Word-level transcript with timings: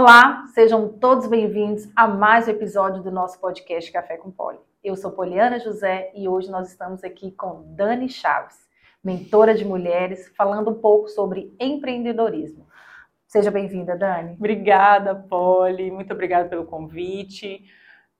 Olá, 0.00 0.46
sejam 0.54 0.88
todos 0.88 1.26
bem-vindos 1.26 1.86
a 1.94 2.08
mais 2.08 2.48
um 2.48 2.52
episódio 2.52 3.02
do 3.02 3.10
nosso 3.10 3.38
podcast 3.38 3.92
Café 3.92 4.16
com 4.16 4.30
Poli. 4.30 4.58
Eu 4.82 4.96
sou 4.96 5.10
Poliana 5.10 5.58
José 5.58 6.10
e 6.14 6.26
hoje 6.26 6.50
nós 6.50 6.70
estamos 6.70 7.04
aqui 7.04 7.32
com 7.32 7.64
Dani 7.76 8.08
Chaves, 8.08 8.56
mentora 9.04 9.54
de 9.54 9.62
mulheres, 9.62 10.32
falando 10.34 10.70
um 10.70 10.80
pouco 10.80 11.06
sobre 11.06 11.54
empreendedorismo. 11.60 12.66
Seja 13.26 13.50
bem-vinda, 13.50 13.94
Dani. 13.94 14.36
Obrigada, 14.38 15.14
Poli. 15.14 15.90
Muito 15.90 16.14
obrigada 16.14 16.48
pelo 16.48 16.64
convite. 16.64 17.62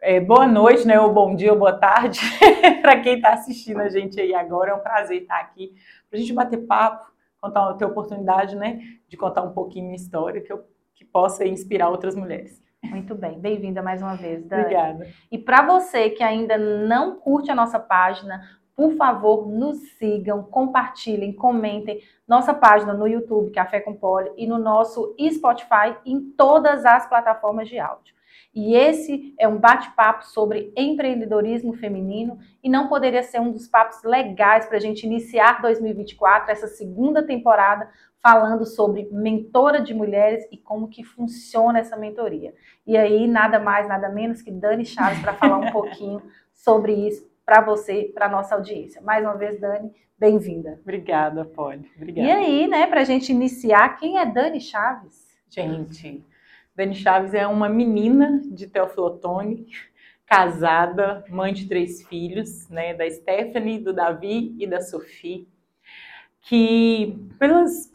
É, 0.02 0.20
boa 0.20 0.46
noite, 0.46 0.86
né? 0.86 1.00
Ou 1.00 1.14
bom 1.14 1.34
dia 1.34 1.50
ou 1.50 1.58
boa 1.58 1.72
tarde 1.72 2.20
para 2.82 3.00
quem 3.00 3.14
está 3.14 3.32
assistindo 3.32 3.80
a 3.80 3.88
gente 3.88 4.20
aí 4.20 4.34
agora. 4.34 4.72
É 4.72 4.74
um 4.74 4.80
prazer 4.80 5.22
estar 5.22 5.40
aqui 5.40 5.72
para 6.10 6.18
a 6.18 6.20
gente 6.20 6.34
bater 6.34 6.58
papo, 6.58 7.10
contar, 7.40 7.72
ter 7.72 7.86
oportunidade, 7.86 8.54
né, 8.54 8.80
de 9.08 9.16
contar 9.16 9.40
um 9.40 9.54
pouquinho 9.54 9.86
minha 9.86 9.96
história, 9.96 10.42
que 10.42 10.52
eu 10.52 10.62
que 11.00 11.04
possa 11.06 11.46
inspirar 11.46 11.88
outras 11.88 12.14
mulheres. 12.14 12.62
Muito 12.84 13.14
bem, 13.14 13.40
bem-vinda 13.40 13.82
mais 13.82 14.02
uma 14.02 14.16
vez, 14.16 14.44
Dani. 14.44 14.64
Obrigada. 14.64 15.08
E 15.32 15.38
para 15.38 15.62
você 15.62 16.10
que 16.10 16.22
ainda 16.22 16.58
não 16.58 17.16
curte 17.16 17.50
a 17.50 17.54
nossa 17.54 17.80
página, 17.80 18.42
por 18.76 18.92
favor, 18.92 19.48
nos 19.48 19.78
sigam, 19.98 20.42
compartilhem, 20.42 21.32
comentem 21.32 22.02
nossa 22.28 22.52
página 22.52 22.92
no 22.92 23.08
YouTube, 23.08 23.50
Café 23.50 23.80
com 23.80 23.94
Poli, 23.94 24.30
e 24.36 24.46
no 24.46 24.58
nosso 24.58 25.16
Spotify, 25.32 25.96
em 26.04 26.20
todas 26.20 26.84
as 26.84 27.08
plataformas 27.08 27.66
de 27.66 27.78
áudio. 27.78 28.14
E 28.52 28.74
esse 28.74 29.32
é 29.38 29.46
um 29.46 29.58
bate-papo 29.58 30.26
sobre 30.26 30.72
empreendedorismo 30.76 31.72
feminino 31.72 32.38
e 32.62 32.68
não 32.68 32.88
poderia 32.88 33.22
ser 33.22 33.40
um 33.40 33.52
dos 33.52 33.68
papos 33.68 34.02
legais 34.02 34.66
para 34.66 34.76
a 34.76 34.80
gente 34.80 35.06
iniciar 35.06 35.62
2024, 35.62 36.50
essa 36.50 36.66
segunda 36.66 37.22
temporada, 37.24 37.88
falando 38.20 38.66
sobre 38.66 39.08
mentora 39.12 39.80
de 39.80 39.94
mulheres 39.94 40.46
e 40.50 40.58
como 40.58 40.88
que 40.88 41.04
funciona 41.04 41.78
essa 41.78 41.96
mentoria. 41.96 42.52
E 42.86 42.96
aí, 42.96 43.26
nada 43.26 43.60
mais, 43.60 43.88
nada 43.88 44.08
menos 44.08 44.42
que 44.42 44.50
Dani 44.50 44.84
Chaves 44.84 45.20
para 45.20 45.32
falar 45.32 45.58
um 45.58 45.70
pouquinho 45.72 46.20
sobre 46.52 46.92
isso 46.92 47.30
para 47.46 47.60
você, 47.60 48.10
para 48.12 48.28
nossa 48.28 48.54
audiência. 48.56 49.00
Mais 49.00 49.24
uma 49.24 49.36
vez, 49.36 49.60
Dani, 49.60 49.92
bem-vinda. 50.18 50.78
Obrigada, 50.82 51.44
Polly. 51.44 51.88
Obrigada. 51.96 52.28
E 52.28 52.30
aí, 52.30 52.66
né, 52.66 52.86
para 52.88 53.00
a 53.00 53.04
gente 53.04 53.32
iniciar, 53.32 53.96
quem 53.96 54.18
é 54.18 54.26
Dani 54.26 54.60
Chaves? 54.60 55.30
Gente, 55.48 56.24
Dani 56.80 56.94
Chaves 56.94 57.34
é 57.34 57.46
uma 57.46 57.68
menina 57.68 58.40
de 58.42 58.66
Teoflotone, 58.66 59.66
casada, 60.24 61.22
mãe 61.28 61.52
de 61.52 61.68
três 61.68 62.02
filhos, 62.04 62.70
né, 62.70 62.94
da 62.94 63.08
Stephanie, 63.10 63.78
do 63.78 63.92
Davi 63.92 64.56
e 64.58 64.66
da 64.66 64.80
Sophie, 64.80 65.46
que 66.40 67.18
pelas 67.38 67.90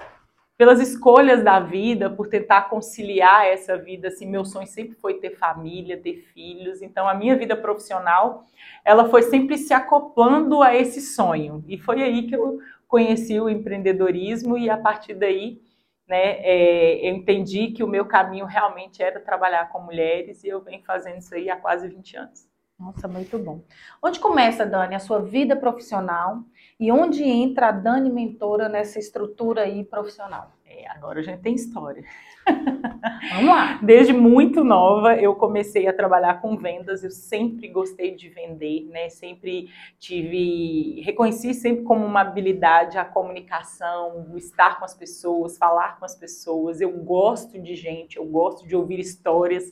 pelas 0.57 0.79
escolhas 0.79 1.43
da 1.43 1.59
vida, 1.59 2.09
por 2.09 2.29
tentar 2.29 2.69
conciliar 2.69 3.45
essa 3.45 3.75
vida, 3.77 4.07
assim, 4.07 4.25
meu 4.25 4.45
sonho 4.45 4.67
sempre 4.67 4.95
foi 4.95 5.15
ter 5.15 5.31
família, 5.31 5.97
ter 5.97 6.23
filhos. 6.33 6.81
Então 6.81 7.09
a 7.09 7.13
minha 7.13 7.35
vida 7.35 7.57
profissional, 7.57 8.45
ela 8.85 9.09
foi 9.09 9.23
sempre 9.23 9.57
se 9.57 9.73
acoplando 9.73 10.61
a 10.63 10.73
esse 10.73 11.01
sonho. 11.01 11.61
E 11.67 11.77
foi 11.77 12.01
aí 12.01 12.27
que 12.27 12.37
eu 12.37 12.59
conheci 12.87 13.37
o 13.37 13.49
empreendedorismo 13.49 14.57
e 14.57 14.69
a 14.69 14.77
partir 14.77 15.15
daí, 15.15 15.59
né, 16.07 16.37
é, 16.39 17.09
eu 17.09 17.15
entendi 17.15 17.71
que 17.71 17.83
o 17.83 17.87
meu 17.87 18.05
caminho 18.05 18.45
realmente 18.45 19.01
era 19.01 19.19
trabalhar 19.19 19.69
com 19.69 19.79
mulheres 19.79 20.43
e 20.43 20.47
eu 20.47 20.61
venho 20.61 20.83
fazendo 20.83 21.17
isso 21.17 21.33
aí 21.33 21.49
há 21.49 21.57
quase 21.57 21.87
20 21.87 22.17
anos. 22.17 22.47
Nossa, 22.77 23.07
muito 23.07 23.39
bom. 23.39 23.63
Onde 24.03 24.19
começa, 24.19 24.65
Dani, 24.65 24.95
a 24.95 24.99
sua 24.99 25.21
vida 25.21 25.55
profissional 25.55 26.43
e 26.79 26.91
onde 26.91 27.23
entra 27.23 27.69
a 27.69 27.71
Dani 27.71 28.11
Mentora 28.11 28.67
nessa 28.67 28.99
estrutura 28.99 29.61
aí 29.61 29.83
profissional? 29.83 30.51
É, 30.65 30.87
agora 30.89 31.21
a 31.21 31.23
gente 31.23 31.41
tem 31.41 31.55
história. 31.55 32.03
Vamos 33.33 33.47
lá. 33.47 33.79
Desde 33.81 34.13
muito 34.13 34.63
nova 34.63 35.15
eu 35.15 35.35
comecei 35.35 35.87
a 35.87 35.93
trabalhar 35.93 36.41
com 36.41 36.57
vendas. 36.57 37.03
Eu 37.03 37.11
sempre 37.11 37.67
gostei 37.67 38.15
de 38.15 38.29
vender, 38.29 38.87
né? 38.91 39.09
Sempre 39.09 39.69
tive, 39.99 41.01
reconheci 41.01 41.53
sempre 41.53 41.83
como 41.83 42.05
uma 42.05 42.21
habilidade 42.21 42.97
a 42.97 43.05
comunicação, 43.05 44.27
o 44.31 44.37
estar 44.37 44.77
com 44.79 44.85
as 44.85 44.93
pessoas, 44.93 45.57
falar 45.57 45.99
com 45.99 46.05
as 46.05 46.15
pessoas. 46.15 46.81
Eu 46.81 46.91
gosto 46.91 47.59
de 47.59 47.75
gente, 47.75 48.17
eu 48.17 48.25
gosto 48.25 48.67
de 48.67 48.75
ouvir 48.75 48.99
histórias 48.99 49.71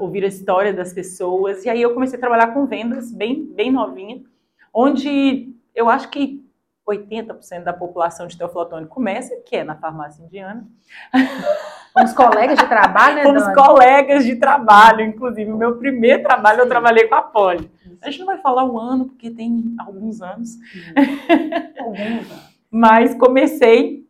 ouvir 0.00 0.24
a 0.24 0.28
história 0.28 0.72
das 0.72 0.92
pessoas. 0.92 1.64
E 1.64 1.70
aí 1.70 1.80
eu 1.80 1.94
comecei 1.94 2.16
a 2.16 2.20
trabalhar 2.20 2.48
com 2.48 2.66
vendas 2.66 3.12
bem, 3.12 3.46
bem 3.46 3.70
novinha, 3.70 4.22
onde 4.72 5.54
eu 5.74 5.88
acho 5.88 6.10
que 6.10 6.44
80% 6.86 7.62
da 7.62 7.72
população 7.72 8.26
de 8.26 8.36
Teoflotone 8.36 8.86
começa, 8.86 9.36
que 9.46 9.56
é 9.56 9.64
na 9.64 9.76
farmácia 9.76 10.22
indiana. 10.22 10.66
Os 12.04 12.12
colegas 12.12 12.58
de 12.58 12.66
trabalho, 12.66 13.16
né, 13.16 13.26
Os 13.26 13.54
colegas 13.54 14.24
de 14.24 14.36
trabalho, 14.36 15.04
inclusive. 15.04 15.50
O 15.52 15.56
meu 15.56 15.76
primeiro 15.76 16.22
trabalho 16.22 16.60
eu 16.60 16.68
trabalhei 16.68 17.06
com 17.06 17.14
a 17.14 17.22
Poli. 17.22 17.70
A 18.00 18.10
gente 18.10 18.20
não 18.20 18.26
vai 18.26 18.38
falar 18.38 18.64
o 18.64 18.78
ano, 18.78 19.06
porque 19.06 19.30
tem 19.30 19.74
alguns 19.78 20.22
anos. 20.22 20.56
Mas 22.70 23.14
comecei 23.14 24.07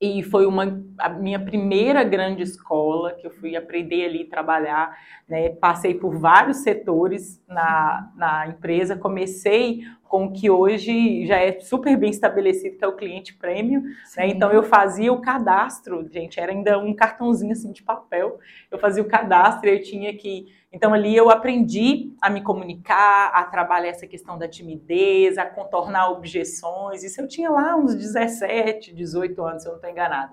e 0.00 0.22
foi 0.22 0.46
uma 0.46 0.80
a 0.96 1.08
minha 1.08 1.40
primeira 1.40 2.04
grande 2.04 2.42
escola 2.42 3.14
que 3.14 3.26
eu 3.26 3.30
fui 3.32 3.56
aprender 3.56 4.04
ali 4.04 4.24
trabalhar, 4.24 4.96
né? 5.28 5.50
Passei 5.50 5.94
por 5.94 6.16
vários 6.16 6.58
setores 6.58 7.42
na, 7.48 8.12
na 8.16 8.46
empresa, 8.46 8.96
comecei 8.96 9.80
com 10.04 10.26
o 10.26 10.32
que 10.32 10.48
hoje 10.48 11.26
já 11.26 11.36
é 11.36 11.60
super 11.60 11.96
bem 11.96 12.10
estabelecido, 12.10 12.78
que 12.78 12.84
é 12.84 12.88
o 12.88 12.96
cliente 12.96 13.34
prêmio, 13.34 13.82
né? 14.16 14.28
Então 14.28 14.52
eu 14.52 14.62
fazia 14.62 15.12
o 15.12 15.20
cadastro, 15.20 16.08
gente, 16.08 16.38
era 16.38 16.52
ainda 16.52 16.78
um 16.78 16.94
cartãozinho 16.94 17.52
assim 17.52 17.72
de 17.72 17.82
papel. 17.82 18.38
Eu 18.70 18.78
fazia 18.78 19.02
o 19.02 19.08
cadastro 19.08 19.68
e 19.68 19.72
eu 19.72 19.82
tinha 19.82 20.16
que 20.16 20.46
então 20.70 20.92
ali 20.92 21.16
eu 21.16 21.30
aprendi 21.30 22.14
a 22.20 22.28
me 22.28 22.42
comunicar, 22.42 23.30
a 23.32 23.44
trabalhar 23.44 23.88
essa 23.88 24.06
questão 24.06 24.36
da 24.36 24.46
timidez, 24.46 25.38
a 25.38 25.46
contornar 25.46 26.10
objeções. 26.10 27.02
Isso 27.02 27.20
eu 27.20 27.28
tinha 27.28 27.50
lá 27.50 27.74
uns 27.74 27.94
17, 27.94 28.94
18 28.94 29.42
anos, 29.42 29.62
se 29.62 29.68
eu 29.68 29.72
não 29.72 29.76
estou 29.76 29.90
enganada. 29.90 30.32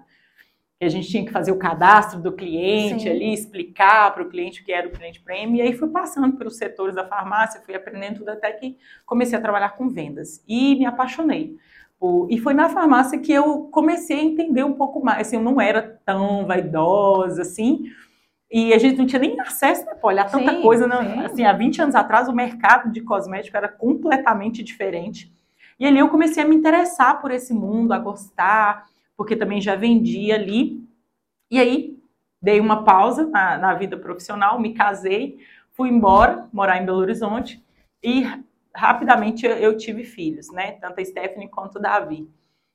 Que 0.77 0.85
a 0.85 0.89
gente 0.89 1.07
tinha 1.07 1.25
que 1.25 1.31
fazer 1.31 1.53
o 1.53 1.57
cadastro 1.57 2.21
do 2.21 2.33
cliente 2.33 3.03
Sim. 3.03 3.09
ali, 3.09 3.33
explicar 3.33 4.13
para 4.13 4.23
o 4.23 4.29
cliente 4.29 4.61
o 4.61 4.65
que 4.65 4.73
era 4.73 4.85
o 4.85 4.91
cliente 4.91 5.21
prêmio. 5.21 5.55
E 5.55 5.61
aí 5.61 5.71
fui 5.71 5.87
passando 5.87 6.35
pelos 6.35 6.57
setores 6.57 6.93
da 6.93 7.07
farmácia, 7.07 7.61
fui 7.61 7.73
aprendendo 7.73 8.17
tudo 8.17 8.29
até 8.29 8.51
que 8.51 8.77
comecei 9.05 9.39
a 9.39 9.41
trabalhar 9.41 9.69
com 9.77 9.87
vendas. 9.87 10.43
E 10.45 10.75
me 10.75 10.85
apaixonei. 10.85 11.55
E 12.29 12.37
foi 12.37 12.53
na 12.53 12.67
farmácia 12.67 13.17
que 13.17 13.31
eu 13.31 13.69
comecei 13.71 14.19
a 14.19 14.23
entender 14.23 14.65
um 14.65 14.73
pouco 14.73 15.03
mais. 15.03 15.27
Assim, 15.27 15.37
eu 15.37 15.41
não 15.41 15.61
era 15.61 15.99
tão 16.05 16.45
vaidosa 16.45 17.41
assim, 17.41 17.85
e 18.51 18.73
a 18.73 18.77
gente 18.77 18.97
não 18.97 19.05
tinha 19.05 19.19
nem 19.19 19.39
acesso, 19.39 19.85
né, 19.85 19.93
Olha, 20.01 20.21
a 20.21 20.25
tanta 20.25 20.51
sim, 20.51 20.61
coisa. 20.61 20.87
Não, 20.87 21.25
assim, 21.25 21.43
há 21.45 21.53
20 21.53 21.81
anos 21.81 21.95
atrás, 21.95 22.27
o 22.27 22.33
mercado 22.33 22.91
de 22.91 23.01
cosmético 23.01 23.57
era 23.57 23.67
completamente 23.67 24.63
diferente. 24.63 25.33
E 25.79 25.85
ali 25.85 25.99
eu 25.99 26.09
comecei 26.09 26.43
a 26.43 26.47
me 26.47 26.55
interessar 26.55 27.21
por 27.21 27.31
esse 27.31 27.53
mundo, 27.53 27.91
a 27.91 27.99
gostar, 27.99 28.85
porque 29.17 29.35
também 29.35 29.59
já 29.59 29.75
vendia 29.75 30.35
ali. 30.35 30.81
E 31.49 31.59
aí 31.59 31.99
dei 32.41 32.59
uma 32.59 32.83
pausa 32.83 33.25
na, 33.27 33.57
na 33.57 33.73
vida 33.73 33.97
profissional, 33.97 34.59
me 34.59 34.73
casei, 34.73 35.39
fui 35.71 35.89
embora, 35.89 36.47
morar 36.53 36.81
em 36.81 36.85
Belo 36.85 36.99
Horizonte 36.99 37.63
e 38.03 38.23
rapidamente 38.73 39.45
eu, 39.45 39.53
eu 39.53 39.77
tive 39.77 40.03
filhos, 40.03 40.51
né? 40.51 40.73
Tanto 40.73 41.01
a 41.01 41.05
Stephanie 41.05 41.49
quanto 41.49 41.77
o 41.77 41.81
Davi. 41.81 42.29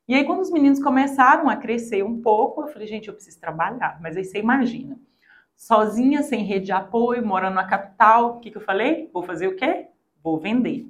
E 0.09 0.15
aí, 0.15 0.25
quando 0.25 0.41
os 0.41 0.51
meninos 0.51 0.83
começaram 0.83 1.49
a 1.49 1.55
crescer 1.55 2.03
um 2.03 2.21
pouco, 2.21 2.63
eu 2.63 2.69
falei, 2.69 2.89
gente, 2.89 3.07
eu 3.07 3.15
preciso 3.15 3.39
trabalhar. 3.39 4.01
Mas 4.03 4.17
aí 4.17 4.25
você 4.25 4.39
imagina, 4.39 4.99
sozinha, 5.61 6.23
sem 6.23 6.43
rede 6.43 6.67
de 6.67 6.73
apoio, 6.73 7.25
morando 7.25 7.57
na 7.57 7.65
capital, 7.65 8.37
o 8.37 8.41
que, 8.41 8.51
que 8.51 8.57
eu 8.57 8.63
falei? 8.63 9.11
Vou 9.13 9.23
fazer 9.23 9.47
o 9.47 9.55
quê? 9.55 9.89
Vou 10.25 10.39
vender. 10.39 10.87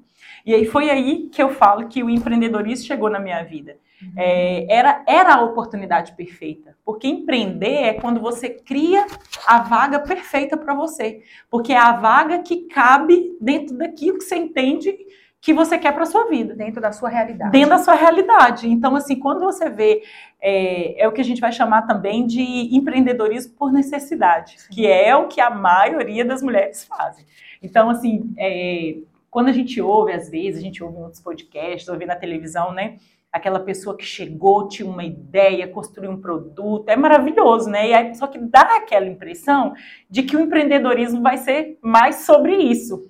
E 0.47 0.55
aí 0.55 0.65
foi 0.65 0.89
aí 0.89 1.29
que 1.29 1.43
eu 1.43 1.51
falo 1.51 1.89
que 1.89 2.05
o 2.05 2.09
empreendedorismo 2.09 2.87
chegou 2.87 3.11
na 3.11 3.19
minha 3.19 3.43
vida. 3.43 3.79
Uhum. 4.01 4.13
É, 4.17 4.73
era, 4.73 5.05
era 5.09 5.35
a 5.35 5.43
oportunidade 5.43 6.13
perfeita. 6.13 6.77
Porque 6.85 7.09
empreender 7.09 7.83
é 7.83 7.95
quando 7.95 8.21
você 8.21 8.49
cria 8.49 9.09
a 9.45 9.59
vaga 9.59 9.99
perfeita 9.99 10.57
para 10.57 10.73
você. 10.73 11.21
Porque 11.51 11.73
é 11.73 11.77
a 11.77 11.93
vaga 11.93 12.39
que 12.39 12.69
cabe 12.69 13.37
dentro 13.41 13.77
daquilo 13.77 14.19
que 14.19 14.25
você 14.25 14.37
entende 14.37 14.97
que 15.41 15.55
você 15.55 15.79
quer 15.79 15.93
para 15.93 16.05
sua 16.05 16.29
vida. 16.29 16.55
Dentro 16.55 16.81
da 16.81 16.93
sua 16.93 17.09
realidade. 17.09 17.51
Dentro 17.51 17.71
da 17.71 17.79
sua 17.79 17.95
realidade. 17.95 18.69
Então, 18.69 18.95
assim, 18.95 19.17
quando 19.19 19.41
você 19.41 19.71
vê, 19.71 20.03
é, 20.41 21.03
é 21.03 21.09
o 21.09 21.13
que 21.13 21.21
a 21.21 21.25
gente 21.25 21.41
vai 21.41 21.51
chamar 21.51 21.83
também 21.83 22.27
de 22.27 22.43
empreendedorismo 22.77 23.55
por 23.55 23.73
necessidade, 23.73 24.61
Sim. 24.61 24.69
que 24.71 24.87
é 24.87 25.17
o 25.17 25.29
que 25.29 25.41
a 25.41 25.51
maioria 25.51 26.25
das 26.25 26.43
mulheres 26.43 26.85
fazem. 26.85 27.25
Então, 27.63 27.89
assim, 27.89 28.33
é, 28.37 28.99
quando 29.31 29.49
a 29.49 29.53
gente 29.53 29.81
ouve, 29.81 30.13
às 30.13 30.29
vezes, 30.29 30.61
a 30.61 30.63
gente 30.63 30.83
ouve 30.85 30.99
em 30.99 31.03
outros 31.03 31.23
podcasts, 31.23 31.89
ouve 31.89 32.05
na 32.05 32.17
televisão, 32.17 32.73
né? 32.73 32.99
Aquela 33.33 33.61
pessoa 33.61 33.97
que 33.97 34.05
chegou, 34.05 34.67
tinha 34.67 34.89
uma 34.89 35.05
ideia, 35.05 35.69
construiu 35.69 36.11
um 36.11 36.21
produto, 36.21 36.89
é 36.89 36.97
maravilhoso, 36.97 37.71
né? 37.71 37.89
E 37.89 37.95
aí, 37.95 38.15
só 38.17 38.27
que 38.27 38.39
dá 38.39 38.63
aquela 38.77 39.07
impressão 39.07 39.73
de 40.09 40.25
que 40.25 40.37
o 40.37 40.41
empreendedorismo 40.41 41.23
vai 41.23 41.39
ser 41.39 41.79
mais 41.81 42.17
sobre 42.27 42.57
isso 42.57 43.10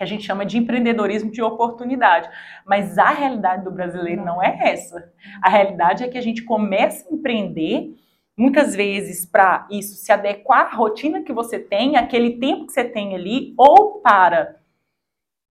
que 0.00 0.04
a 0.04 0.06
gente 0.06 0.24
chama 0.24 0.46
de 0.46 0.56
empreendedorismo 0.56 1.30
de 1.30 1.42
oportunidade. 1.42 2.26
Mas 2.64 2.96
a 2.96 3.10
realidade 3.10 3.64
do 3.64 3.70
brasileiro 3.70 4.24
não 4.24 4.42
é 4.42 4.72
essa. 4.72 5.12
A 5.42 5.50
realidade 5.50 6.02
é 6.02 6.08
que 6.08 6.16
a 6.16 6.22
gente 6.22 6.42
começa 6.42 7.06
a 7.06 7.14
empreender 7.14 7.94
muitas 8.34 8.74
vezes 8.74 9.26
para 9.26 9.68
isso 9.70 9.96
se 9.96 10.10
adequar 10.10 10.72
à 10.72 10.74
rotina 10.74 11.22
que 11.22 11.34
você 11.34 11.58
tem, 11.58 11.98
aquele 11.98 12.38
tempo 12.38 12.64
que 12.64 12.72
você 12.72 12.82
tem 12.82 13.14
ali, 13.14 13.52
ou 13.58 14.00
para 14.00 14.56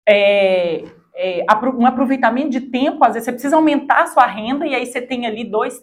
é, 0.07 0.85
é, 1.17 1.47
um 1.75 1.87
aproveitamento 1.87 2.51
de 2.51 2.61
tempo, 2.61 3.03
às 3.03 3.15
vezes 3.15 3.25
você 3.25 3.33
precisa 3.33 3.57
aumentar 3.57 4.03
a 4.03 4.09
sua 4.09 4.27
renda 4.27 4.67
e 4.67 4.75
aí 4.75 4.85
você 4.85 5.01
tem 5.01 5.27
ali 5.27 5.45
dois, 5.45 5.83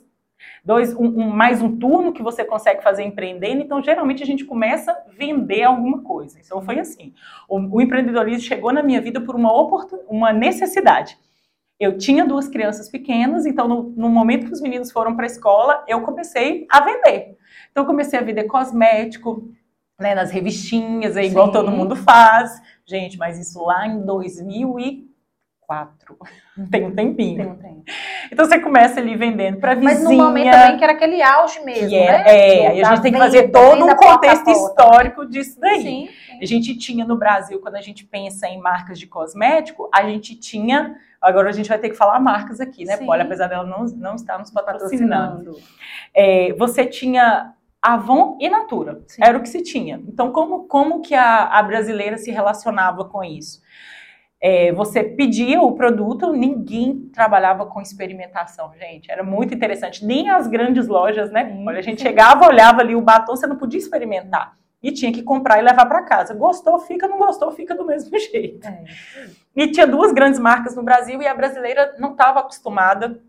dois 0.64 0.94
um, 0.94 1.06
um, 1.06 1.30
mais 1.30 1.62
um 1.62 1.78
turno 1.78 2.14
que 2.14 2.22
você 2.22 2.44
consegue 2.44 2.84
fazer 2.84 3.04
empreendendo. 3.04 3.62
Então, 3.62 3.82
geralmente 3.84 4.24
a 4.24 4.26
gente 4.26 4.46
começa 4.46 4.92
a 4.92 5.04
vender 5.18 5.64
alguma 5.64 6.02
coisa. 6.02 6.40
Então, 6.40 6.62
foi 6.62 6.80
assim. 6.80 7.14
O, 7.48 7.58
o 7.58 7.82
empreendedorismo 7.82 8.42
chegou 8.42 8.72
na 8.72 8.84
minha 8.84 9.02
vida 9.02 9.22
por 9.22 9.36
uma, 9.36 9.52
uma 10.08 10.34
necessidade. 10.34 11.18
Eu 11.80 11.98
tinha 11.98 12.26
duas 12.26 12.48
crianças 12.48 12.90
pequenas, 12.90 13.46
então 13.46 13.68
no, 13.68 13.84
no 13.84 14.10
momento 14.10 14.46
que 14.46 14.54
os 14.54 14.62
meninos 14.62 14.92
foram 14.92 15.16
para 15.16 15.26
a 15.26 15.28
escola, 15.28 15.84
eu 15.88 16.02
comecei 16.02 16.68
a 16.70 16.82
vender. 16.82 17.38
Então, 17.72 17.86
comecei 17.86 18.20
a 18.20 18.22
vender 18.22 18.44
cosmético, 18.44 19.50
né, 20.00 20.16
nas 20.16 20.32
revistinhas, 20.32 21.16
é 21.16 21.24
igual 21.24 21.52
todo 21.52 21.72
mundo 21.72 21.96
faz. 21.96 22.62
Gente, 22.86 23.18
mas 23.18 23.40
isso 23.40 23.64
lá 23.64 23.88
em 23.88 24.04
2004. 25.72 26.18
Tem 26.70 26.86
um 26.86 26.94
tempinho. 26.94 27.38
Tem 27.38 27.48
um 27.48 27.56
tempo. 27.56 27.84
Então 28.32 28.46
você 28.46 28.60
começa 28.60 29.00
ali 29.00 29.16
vendendo 29.16 29.60
para 29.60 29.74
vizinha. 29.74 29.94
Mas 29.94 30.04
no 30.04 30.14
momento 30.14 30.52
também 30.52 30.78
que 30.78 30.84
era 30.84 30.94
aquele 30.94 31.22
auge 31.22 31.60
mesmo, 31.62 31.90
que 31.90 31.96
é, 31.96 32.12
né? 32.12 32.24
É, 32.28 32.68
aí 32.68 32.82
a 32.82 32.90
gente 32.90 33.02
tem 33.02 33.12
que 33.12 33.18
fazer 33.18 33.50
todo 33.50 33.86
um 33.86 33.96
contexto 33.96 34.50
histórico 34.50 35.26
disso 35.26 35.60
daí. 35.60 35.82
Sim, 35.82 36.08
sim. 36.08 36.40
A 36.42 36.46
gente 36.46 36.78
tinha 36.78 37.06
no 37.06 37.18
Brasil, 37.18 37.60
quando 37.60 37.76
a 37.76 37.82
gente 37.82 38.06
pensa 38.06 38.48
em 38.48 38.60
marcas 38.60 39.00
de 39.00 39.08
cosmético, 39.08 39.90
a 39.94 40.04
gente 40.04 40.36
tinha 40.36 40.96
Agora 41.22 41.50
a 41.50 41.52
gente 41.52 41.70
vai 41.70 41.78
ter 41.78 41.90
que 41.90 41.96
falar 41.96 42.20
marcas 42.20 42.60
aqui, 42.60 42.84
né, 42.84 42.98
Olha, 43.08 43.24
apesar 43.24 43.46
dela 43.46 43.64
não, 43.64 43.86
não 43.86 44.16
estar 44.16 44.40
nos 44.40 44.50
patrocinando. 44.50 45.56
É, 46.16 46.52
você 46.54 46.84
tinha 46.84 47.54
Avon 47.80 48.38
e 48.40 48.50
Natura. 48.50 49.04
Sim. 49.08 49.22
Era 49.24 49.38
o 49.38 49.42
que 49.42 49.50
se 49.50 49.62
tinha. 49.62 50.02
Então, 50.08 50.32
como, 50.32 50.64
como 50.64 51.02
que 51.02 51.14
a, 51.14 51.46
a 51.46 51.62
brasileira 51.62 52.18
se 52.18 52.32
relacionava 52.32 53.06
com 53.06 53.24
isso? 53.24 53.62
É, 54.44 54.72
você 54.72 55.04
pedia 55.04 55.62
o 55.62 55.74
produto, 55.74 56.34
ninguém 56.34 57.12
trabalhava 57.14 57.68
com 57.68 57.80
experimentação, 57.80 58.72
gente. 58.74 59.12
Era 59.12 59.24
muito 59.24 59.54
interessante. 59.54 60.04
Nem 60.04 60.32
as 60.32 60.48
grandes 60.48 60.88
lojas, 60.88 61.30
né? 61.32 61.56
Olha, 61.68 61.78
a 61.78 61.84
gente 61.84 62.02
chegava, 62.02 62.48
olhava 62.48 62.82
ali 62.82 62.96
o 62.96 63.02
batom, 63.02 63.36
você 63.36 63.46
não 63.46 63.56
podia 63.56 63.78
experimentar. 63.80 64.58
E 64.82 64.92
tinha 64.92 65.14
que 65.14 65.22
comprar 65.22 65.60
e 65.60 65.62
levar 65.62 65.86
para 65.86 66.02
casa. 66.02 66.34
Gostou, 66.34 66.80
fica, 66.80 67.08
não 67.08 67.20
gostou, 67.20 67.52
fica 67.52 67.76
do 67.76 67.86
mesmo 67.86 68.18
jeito. 68.18 68.68
É. 68.68 68.84
E 69.56 69.70
tinha 69.70 69.86
duas 69.86 70.12
grandes 70.12 70.40
marcas 70.40 70.76
no 70.76 70.82
Brasil 70.82 71.22
e 71.22 71.28
a 71.28 71.36
brasileira 71.36 71.96
não 72.00 72.14
estava 72.14 72.40
acostumada 72.40 73.22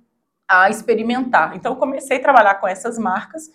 a 0.48 0.70
experimentar. 0.70 1.54
Então, 1.54 1.72
eu 1.72 1.76
comecei 1.78 2.16
a 2.16 2.22
trabalhar 2.22 2.54
com 2.54 2.66
essas 2.66 2.98
marcas 2.98 3.50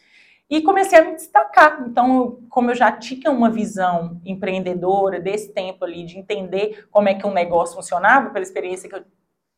e 0.49 0.61
comecei 0.61 0.97
a 0.97 1.03
me 1.03 1.15
destacar. 1.15 1.83
Então, 1.87 2.39
como 2.49 2.71
eu 2.71 2.75
já 2.75 2.91
tinha 2.91 3.31
uma 3.31 3.49
visão 3.49 4.21
empreendedora 4.25 5.19
desse 5.19 5.53
tempo 5.53 5.83
ali, 5.83 6.05
de 6.05 6.17
entender 6.17 6.87
como 6.89 7.09
é 7.09 7.13
que 7.13 7.27
um 7.27 7.33
negócio 7.33 7.75
funcionava, 7.75 8.29
pela 8.29 8.43
experiência 8.43 8.89
que 8.89 8.95
eu 8.95 9.03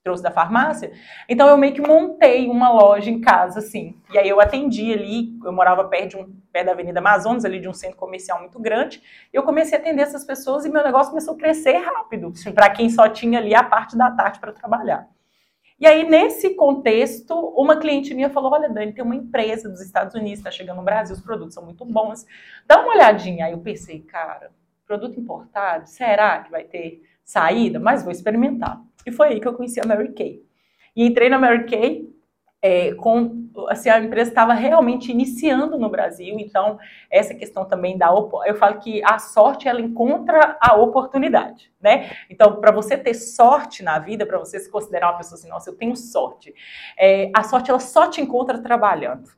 trouxe 0.01 0.23
da 0.23 0.31
farmácia, 0.31 0.91
então 1.27 1.47
eu 1.47 1.57
meio 1.57 1.73
que 1.73 1.81
montei 1.81 2.47
uma 2.47 2.71
loja 2.71 3.09
em 3.09 3.19
casa, 3.19 3.59
assim. 3.59 3.95
E 4.11 4.17
aí 4.17 4.29
eu 4.29 4.39
atendi 4.39 4.93
ali, 4.93 5.37
eu 5.43 5.51
morava 5.51 5.83
perto, 5.83 6.09
de 6.09 6.17
um, 6.17 6.33
perto 6.51 6.65
da 6.67 6.71
Avenida 6.71 6.99
Amazonas, 6.99 7.45
ali 7.45 7.59
de 7.59 7.67
um 7.67 7.73
centro 7.73 7.97
comercial 7.97 8.39
muito 8.39 8.57
grande, 8.59 9.03
e 9.31 9.35
eu 9.35 9.43
comecei 9.43 9.77
a 9.77 9.81
atender 9.81 10.01
essas 10.01 10.23
pessoas 10.23 10.65
e 10.65 10.69
meu 10.69 10.83
negócio 10.83 11.11
começou 11.11 11.35
a 11.35 11.37
crescer 11.37 11.77
rápido, 11.77 12.31
para 12.55 12.69
quem 12.69 12.89
só 12.89 13.09
tinha 13.09 13.39
ali 13.39 13.53
a 13.53 13.63
parte 13.63 13.97
da 13.97 14.09
tarde 14.09 14.39
para 14.39 14.53
trabalhar. 14.53 15.07
E 15.79 15.87
aí, 15.87 16.07
nesse 16.07 16.55
contexto, 16.55 17.33
uma 17.55 17.77
cliente 17.77 18.13
minha 18.13 18.29
falou: 18.29 18.51
Olha, 18.51 18.69
Dani, 18.69 18.91
tem 18.91 19.03
uma 19.03 19.15
empresa 19.15 19.69
dos 19.69 19.81
Estados 19.81 20.13
Unidos, 20.13 20.39
está 20.39 20.51
chegando 20.51 20.77
no 20.77 20.83
Brasil, 20.83 21.15
os 21.15 21.21
produtos 21.21 21.53
são 21.53 21.63
muito 21.63 21.85
bons. 21.85 22.25
Dá 22.67 22.81
uma 22.81 22.93
olhadinha. 22.93 23.45
Aí 23.45 23.53
eu 23.53 23.59
pensei, 23.59 24.01
cara, 24.01 24.51
produto 24.85 25.19
importado, 25.19 25.87
será 25.87 26.39
que 26.43 26.51
vai 26.51 26.65
ter 26.65 27.01
saída? 27.23 27.79
Mas 27.79 28.03
vou 28.03 28.11
experimentar. 28.11 28.81
E 29.05 29.11
foi 29.11 29.29
aí 29.29 29.39
que 29.39 29.47
eu 29.47 29.53
conheci 29.53 29.79
a 29.79 29.85
Mary 29.85 30.11
Kay. 30.13 30.43
E 30.95 31.05
entrei 31.05 31.29
na 31.29 31.39
Mary 31.39 31.65
Kay 31.65 32.09
é, 32.61 32.93
com 32.95 33.49
assim, 33.69 33.89
a 33.89 33.99
empresa 33.99 34.29
estava 34.29 34.53
realmente 34.53 35.11
iniciando 35.11 35.77
no 35.77 35.89
Brasil, 35.89 36.37
então 36.39 36.77
essa 37.09 37.33
questão 37.33 37.65
também 37.65 37.97
da 37.97 38.09
eu 38.45 38.55
falo 38.55 38.79
que 38.79 39.01
a 39.03 39.17
sorte 39.17 39.67
ela 39.67 39.81
encontra 39.81 40.57
a 40.59 40.75
oportunidade, 40.75 41.71
né? 41.79 42.11
Então 42.29 42.59
para 42.59 42.71
você 42.71 42.97
ter 42.97 43.13
sorte 43.13 43.83
na 43.83 43.97
vida, 43.99 44.25
para 44.25 44.37
você 44.37 44.59
se 44.59 44.69
considerar 44.69 45.11
uma 45.11 45.17
pessoa 45.17 45.39
assim, 45.39 45.49
nossa, 45.49 45.69
eu 45.69 45.75
tenho 45.75 45.95
sorte, 45.95 46.53
é, 46.97 47.31
a 47.33 47.43
sorte 47.43 47.69
ela 47.69 47.79
só 47.79 48.07
te 48.07 48.21
encontra 48.21 48.61
trabalhando. 48.61 49.37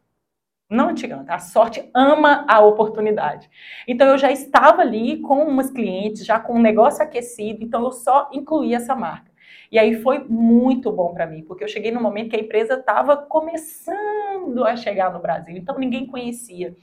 Não 0.69 0.95
te 0.95 1.06
engano, 1.06 1.25
a 1.27 1.38
sorte 1.38 1.89
ama 1.94 2.45
a 2.47 2.62
oportunidade. 2.62 3.50
Então 3.85 4.07
eu 4.07 4.18
já 4.18 4.31
estava 4.31 4.81
ali 4.81 5.19
com 5.19 5.44
umas 5.44 5.69
clientes, 5.69 6.25
já 6.25 6.39
com 6.39 6.53
um 6.53 6.62
negócio 6.62 7.03
aquecido, 7.03 7.62
então 7.62 7.83
eu 7.83 7.91
só 7.91 8.29
incluí 8.31 8.73
essa 8.73 8.95
marca. 8.95 9.31
E 9.71 9.79
aí 9.79 10.01
foi 10.01 10.19
muito 10.27 10.91
bom 10.91 11.13
para 11.13 11.25
mim, 11.25 11.44
porque 11.44 11.63
eu 11.63 11.68
cheguei 11.68 11.91
no 11.91 12.01
momento 12.01 12.29
que 12.31 12.35
a 12.35 12.39
empresa 12.39 12.73
estava 12.73 13.15
começando 13.15 14.65
a 14.65 14.75
chegar 14.75 15.13
no 15.13 15.19
Brasil, 15.19 15.56
então 15.56 15.79
ninguém 15.79 16.06
conhecia. 16.06 16.75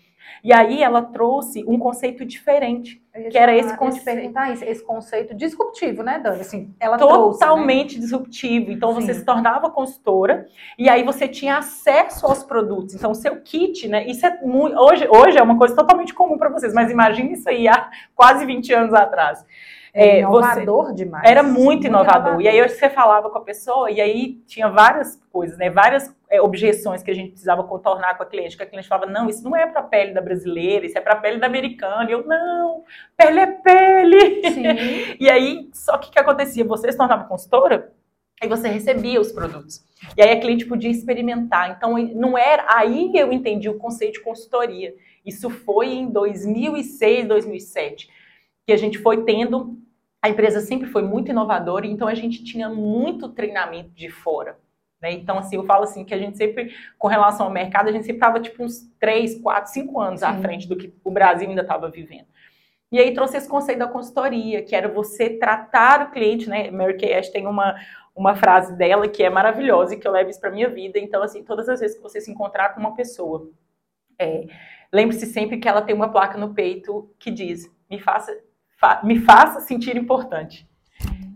E 0.42 0.52
aí 0.52 0.82
ela 0.82 1.02
trouxe 1.02 1.64
um 1.66 1.78
conceito 1.78 2.24
diferente, 2.24 3.02
que 3.30 3.36
era 3.36 3.56
esse 3.56 3.76
conceito. 3.76 4.30
Esse, 4.52 4.64
esse 4.64 4.84
conceito 4.84 5.34
disruptivo, 5.34 6.02
né, 6.02 6.18
Dani? 6.18 6.40
Assim, 6.40 6.74
ela 6.78 6.96
Totalmente 6.96 7.94
trouxe, 7.94 7.96
né? 7.96 8.00
disruptivo. 8.00 8.70
Então 8.70 8.94
Sim. 8.94 9.00
você 9.00 9.14
se 9.14 9.24
tornava 9.24 9.70
consultora 9.70 10.46
e 10.78 10.88
aí 10.88 11.02
você 11.02 11.26
tinha 11.26 11.58
acesso 11.58 12.26
aos 12.26 12.44
produtos. 12.44 12.94
Então 12.94 13.10
o 13.10 13.14
seu 13.14 13.40
kit, 13.40 13.88
né? 13.88 14.06
Isso 14.06 14.24
é 14.24 14.40
muito. 14.42 14.78
Hoje, 14.78 15.08
hoje 15.08 15.38
é 15.38 15.42
uma 15.42 15.58
coisa 15.58 15.74
totalmente 15.74 16.14
comum 16.14 16.38
para 16.38 16.50
vocês, 16.50 16.72
mas 16.72 16.90
imagine 16.90 17.32
isso 17.32 17.48
aí 17.48 17.66
há 17.66 17.90
quase 18.14 18.46
20 18.46 18.72
anos 18.72 18.94
atrás. 18.94 19.44
É, 19.92 20.20
inovador 20.20 20.86
você, 20.86 20.94
demais. 20.94 21.28
Era 21.28 21.42
muito, 21.42 21.64
muito 21.64 21.86
inovador. 21.86 22.16
inovador. 22.16 22.40
E 22.42 22.48
aí 22.48 22.68
você 22.68 22.90
falava 22.90 23.30
com 23.30 23.38
a 23.38 23.42
pessoa 23.42 23.90
e 23.90 24.00
aí 24.00 24.34
tinha 24.46 24.68
várias 24.68 25.16
coisas, 25.30 25.56
né? 25.58 25.70
Várias 25.70 26.14
é, 26.28 26.40
objeções 26.40 27.02
que 27.02 27.10
a 27.10 27.14
gente 27.14 27.30
precisava 27.30 27.64
contornar 27.64 28.16
com 28.16 28.22
a 28.22 28.26
cliente, 28.26 28.56
que 28.56 28.62
a 28.62 28.66
cliente 28.66 28.88
falava, 28.88 29.10
não, 29.10 29.28
isso 29.28 29.42
não 29.42 29.56
é 29.56 29.66
para 29.66 29.80
a 29.80 29.84
pele 29.84 30.12
da 30.12 30.20
brasileira, 30.20 30.86
isso 30.86 30.98
é 30.98 31.00
para 31.00 31.14
a 31.14 31.16
pele 31.16 31.38
da 31.38 31.46
americana. 31.46 32.08
E 32.08 32.12
eu, 32.12 32.26
não, 32.26 32.84
pele 33.16 33.40
é 33.40 33.46
pele. 33.46 34.52
Sim. 34.52 35.16
e 35.18 35.30
aí, 35.30 35.68
só 35.72 35.96
que 35.98 36.08
o 36.08 36.12
que 36.12 36.18
acontecia? 36.18 36.64
Você 36.64 36.92
se 36.92 36.98
tornava 36.98 37.24
consultora, 37.24 37.92
Aí 38.40 38.48
você 38.48 38.68
recebia 38.68 39.20
os 39.20 39.32
produtos. 39.32 39.84
E 40.16 40.22
aí 40.22 40.30
a 40.30 40.40
cliente 40.40 40.64
podia 40.64 40.88
experimentar. 40.88 41.74
Então, 41.76 41.98
não 42.14 42.38
era. 42.38 42.64
Aí 42.68 43.10
eu 43.12 43.32
entendi 43.32 43.68
o 43.68 43.78
conceito 43.78 44.14
de 44.14 44.20
consultoria. 44.22 44.94
Isso 45.26 45.50
foi 45.50 45.88
em 45.88 46.08
2006, 46.08 47.26
2007 47.26 48.08
que 48.68 48.72
a 48.74 48.76
gente 48.76 48.98
foi 48.98 49.24
tendo. 49.24 49.78
A 50.20 50.28
empresa 50.28 50.60
sempre 50.60 50.90
foi 50.90 51.00
muito 51.00 51.30
inovadora, 51.30 51.86
então 51.86 52.06
a 52.06 52.14
gente 52.14 52.44
tinha 52.44 52.68
muito 52.68 53.30
treinamento 53.30 53.88
de 53.94 54.10
fora. 54.10 54.58
Né? 55.00 55.12
Então, 55.12 55.38
assim, 55.38 55.56
eu 55.56 55.64
falo 55.64 55.84
assim 55.84 56.04
que 56.04 56.12
a 56.12 56.18
gente 56.18 56.36
sempre, 56.36 56.74
com 56.98 57.08
relação 57.08 57.46
ao 57.46 57.52
mercado, 57.52 57.88
a 57.88 57.92
gente 57.92 58.04
sempre 58.04 58.18
estava 58.18 58.38
tipo 58.38 58.62
uns 58.62 58.82
3, 59.00 59.40
4, 59.40 59.72
5 59.72 59.98
anos 59.98 60.20
Sim. 60.20 60.26
à 60.26 60.34
frente 60.34 60.68
do 60.68 60.76
que 60.76 60.92
o 61.02 61.10
Brasil 61.10 61.48
ainda 61.48 61.62
estava 61.62 61.88
vivendo. 61.88 62.26
E 62.92 62.98
aí 62.98 63.14
trouxe 63.14 63.38
esse 63.38 63.48
conceito 63.48 63.78
da 63.78 63.88
consultoria, 63.88 64.62
que 64.62 64.76
era 64.76 64.86
você 64.86 65.30
tratar 65.30 66.02
o 66.02 66.10
cliente, 66.10 66.46
né? 66.46 66.70
Mary 66.70 66.98
Kay 66.98 67.14
Ash 67.14 67.30
tem 67.30 67.46
uma, 67.46 67.74
uma 68.14 68.36
frase 68.36 68.76
dela 68.76 69.08
que 69.08 69.22
é 69.22 69.30
maravilhosa 69.30 69.94
e 69.94 69.98
que 69.98 70.06
eu 70.06 70.12
levo 70.12 70.28
isso 70.28 70.40
para 70.40 70.50
minha 70.50 70.68
vida. 70.68 70.98
Então, 70.98 71.22
assim, 71.22 71.42
todas 71.42 71.70
as 71.70 71.80
vezes 71.80 71.96
que 71.96 72.02
você 72.02 72.20
se 72.20 72.30
encontrar 72.30 72.74
com 72.74 72.80
uma 72.80 72.94
pessoa, 72.94 73.48
é, 74.18 74.46
lembre-se 74.92 75.24
sempre 75.24 75.56
que 75.56 75.66
ela 75.66 75.80
tem 75.80 75.94
uma 75.94 76.12
placa 76.12 76.36
no 76.36 76.52
peito 76.52 77.10
que 77.18 77.30
diz: 77.30 77.74
me 77.88 77.98
faça 77.98 78.38
me 79.02 79.20
faça 79.20 79.60
sentir 79.60 79.96
importante. 79.96 80.67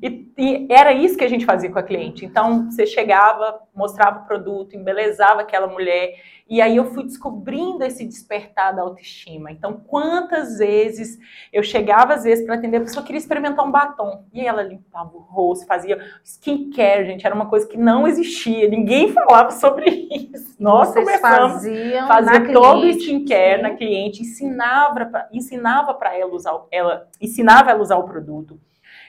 E, 0.02 0.33
e, 0.37 0.66
era 0.69 0.92
isso 0.92 1.16
que 1.16 1.23
a 1.23 1.28
gente 1.28 1.47
fazia 1.47 1.71
com 1.71 1.78
a 1.78 1.83
cliente. 1.83 2.25
Então, 2.25 2.69
você 2.69 2.85
chegava, 2.85 3.61
mostrava 3.73 4.21
o 4.21 4.26
produto, 4.26 4.75
embelezava 4.75 5.42
aquela 5.42 5.69
mulher, 5.69 6.16
e 6.50 6.61
aí 6.61 6.76
eu 6.76 6.87
fui 6.87 7.04
descobrindo 7.04 7.85
esse 7.85 8.04
despertar 8.04 8.75
da 8.75 8.83
autoestima. 8.83 9.52
Então, 9.52 9.81
quantas 9.87 10.59
vezes 10.59 11.19
eu 11.52 11.62
chegava, 11.62 12.14
às 12.14 12.25
vezes, 12.25 12.45
para 12.45 12.57
atender, 12.57 12.78
a 12.78 12.81
pessoa 12.81 13.07
queria 13.07 13.21
experimentar 13.21 13.64
um 13.64 13.71
batom, 13.71 14.25
e 14.33 14.45
ela 14.45 14.61
limpava 14.61 15.16
o 15.16 15.21
rosto, 15.21 15.66
fazia 15.66 15.97
skincare, 16.25 17.07
gente, 17.07 17.25
era 17.25 17.35
uma 17.35 17.47
coisa 17.47 17.69
que 17.69 17.78
não 17.78 18.04
existia, 18.09 18.69
ninguém 18.69 19.12
falava 19.12 19.52
sobre 19.52 19.88
isso. 20.11 20.57
Nós 20.59 20.88
Vocês 20.88 21.04
começamos 21.04 21.64
a 21.64 22.07
fazer 22.09 22.52
todo 22.52 22.83
o 22.83 22.88
skincare 22.88 23.57
sim. 23.59 23.62
na 23.62 23.71
cliente, 23.76 24.23
ensinava, 24.23 25.28
ensinava 25.33 25.95
para 25.95 26.19
ela 26.19 26.35
usar, 26.35 26.61
ela 26.73 27.09
ensinava 27.21 27.71
ela 27.71 27.81
usar 27.81 27.99
o 27.99 28.04
produto 28.04 28.59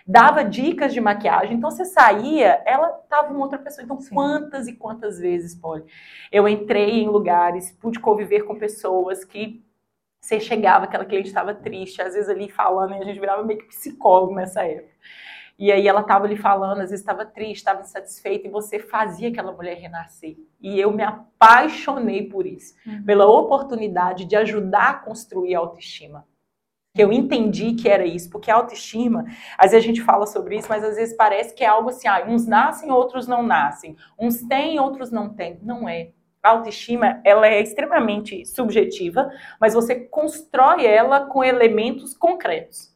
dava 0.05 0.43
dicas 0.43 0.93
de 0.93 1.01
maquiagem. 1.01 1.57
Então 1.57 1.71
você 1.71 1.85
saía, 1.85 2.61
ela 2.65 2.89
tava 3.09 3.31
uma 3.31 3.39
outra 3.39 3.57
pessoa. 3.57 3.83
Então 3.83 3.99
Sim. 3.99 4.13
quantas 4.13 4.67
e 4.67 4.73
quantas 4.73 5.19
vezes, 5.19 5.55
Polly, 5.55 5.83
eu 6.31 6.47
entrei 6.47 7.01
em 7.01 7.07
lugares, 7.07 7.71
pude 7.71 7.99
conviver 7.99 8.41
com 8.41 8.57
pessoas 8.57 9.23
que 9.23 9.63
você 10.19 10.39
chegava, 10.39 10.85
aquela 10.85 11.03
cliente 11.03 11.27
estava 11.27 11.53
triste, 11.53 12.01
às 12.01 12.13
vezes 12.13 12.29
ali 12.29 12.49
falando, 12.49 12.93
e 12.93 12.97
a 12.97 13.03
gente 13.03 13.19
virava 13.19 13.43
meio 13.43 13.59
que 13.59 13.67
psicólogo 13.67 14.33
nessa 14.33 14.63
época. 14.63 14.93
E 15.59 15.71
aí 15.71 15.87
ela 15.87 16.01
estava 16.01 16.25
ali 16.25 16.37
falando, 16.37 16.79
às 16.79 16.89
vezes 16.89 17.01
estava 17.01 17.25
triste, 17.25 17.57
estava 17.57 17.81
insatisfeita, 17.81 18.47
e 18.47 18.51
você 18.51 18.79
fazia 18.79 19.29
aquela 19.29 19.51
mulher 19.51 19.77
renascer. 19.77 20.37
E 20.61 20.79
eu 20.79 20.91
me 20.91 21.03
apaixonei 21.03 22.27
por 22.27 22.45
isso, 22.45 22.73
uhum. 22.87 23.03
pela 23.03 23.27
oportunidade 23.27 24.25
de 24.25 24.35
ajudar 24.35 24.89
a 24.89 24.93
construir 24.93 25.55
a 25.55 25.59
autoestima. 25.59 26.25
Que 26.95 27.03
eu 27.03 27.11
entendi 27.11 27.73
que 27.73 27.89
era 27.89 28.05
isso, 28.05 28.29
porque 28.29 28.51
autoestima, 28.51 29.25
às 29.57 29.71
vezes 29.71 29.83
a 29.83 29.87
gente 29.87 30.01
fala 30.03 30.27
sobre 30.27 30.57
isso, 30.57 30.67
mas 30.69 30.83
às 30.83 30.95
vezes 30.95 31.17
parece 31.17 31.55
que 31.55 31.63
é 31.63 31.67
algo 31.67 31.89
assim, 31.89 32.07
ah, 32.07 32.23
uns 32.27 32.45
nascem, 32.45 32.91
outros 32.91 33.27
não 33.27 33.41
nascem. 33.41 33.97
Uns 34.17 34.43
têm, 34.43 34.79
outros 34.79 35.09
não 35.09 35.29
têm. 35.33 35.57
Não 35.63 35.89
é. 35.89 36.11
A 36.43 36.49
autoestima, 36.49 37.19
ela 37.23 37.47
é 37.47 37.59
extremamente 37.61 38.45
subjetiva, 38.45 39.27
mas 39.59 39.73
você 39.73 39.95
constrói 39.95 40.85
ela 40.85 41.21
com 41.25 41.43
elementos 41.43 42.13
concretos. 42.15 42.93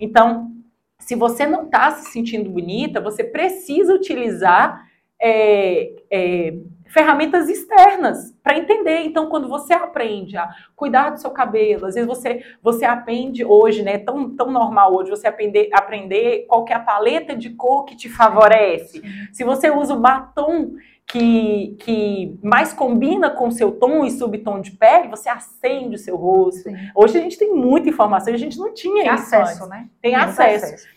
Então, 0.00 0.52
se 1.00 1.16
você 1.16 1.44
não 1.44 1.64
está 1.64 1.90
se 1.90 2.12
sentindo 2.12 2.48
bonita, 2.48 3.00
você 3.00 3.24
precisa 3.24 3.92
utilizar 3.92 4.88
é, 5.20 5.94
é, 6.10 6.54
ferramentas 6.92 7.48
externas 7.48 8.36
para 8.42 8.58
entender. 8.58 9.00
Então, 9.00 9.26
quando 9.28 9.48
você 9.48 9.72
aprende 9.72 10.36
a 10.36 10.50
cuidar 10.76 11.10
do 11.10 11.20
seu 11.20 11.30
cabelo, 11.30 11.86
às 11.86 11.94
vezes 11.94 12.06
você, 12.06 12.44
você 12.62 12.84
aprende 12.84 13.44
hoje, 13.44 13.82
né? 13.82 13.96
Tão, 13.98 14.28
tão 14.36 14.50
normal 14.50 14.94
hoje 14.94 15.10
você 15.10 15.26
aprender, 15.26 15.70
aprender 15.72 16.44
qual 16.46 16.66
é 16.68 16.74
a 16.74 16.80
paleta 16.80 17.34
de 17.34 17.50
cor 17.50 17.84
que 17.84 17.96
te 17.96 18.10
favorece. 18.10 19.02
Se 19.32 19.42
você 19.42 19.70
usa 19.70 19.94
o 19.94 20.00
batom 20.00 20.72
que, 21.06 21.76
que 21.80 22.38
mais 22.42 22.74
combina 22.74 23.30
com 23.30 23.48
o 23.48 23.52
seu 23.52 23.72
tom 23.72 24.04
e 24.04 24.10
subtom 24.10 24.60
de 24.60 24.72
pele, 24.72 25.08
você 25.08 25.30
acende 25.30 25.96
o 25.96 25.98
seu 25.98 26.16
rosto. 26.16 26.62
Sim. 26.64 26.76
Hoje 26.94 27.18
a 27.18 27.22
gente 27.22 27.38
tem 27.38 27.54
muita 27.54 27.88
informação, 27.88 28.34
a 28.34 28.36
gente 28.36 28.58
não 28.58 28.72
tinha 28.74 29.04
tem 29.04 29.14
isso 29.14 29.34
acesso, 29.34 29.64
antes. 29.64 29.68
né? 29.68 29.88
Tem, 30.00 30.12
tem 30.12 30.14
acesso. 30.20 30.64
acesso. 30.66 30.88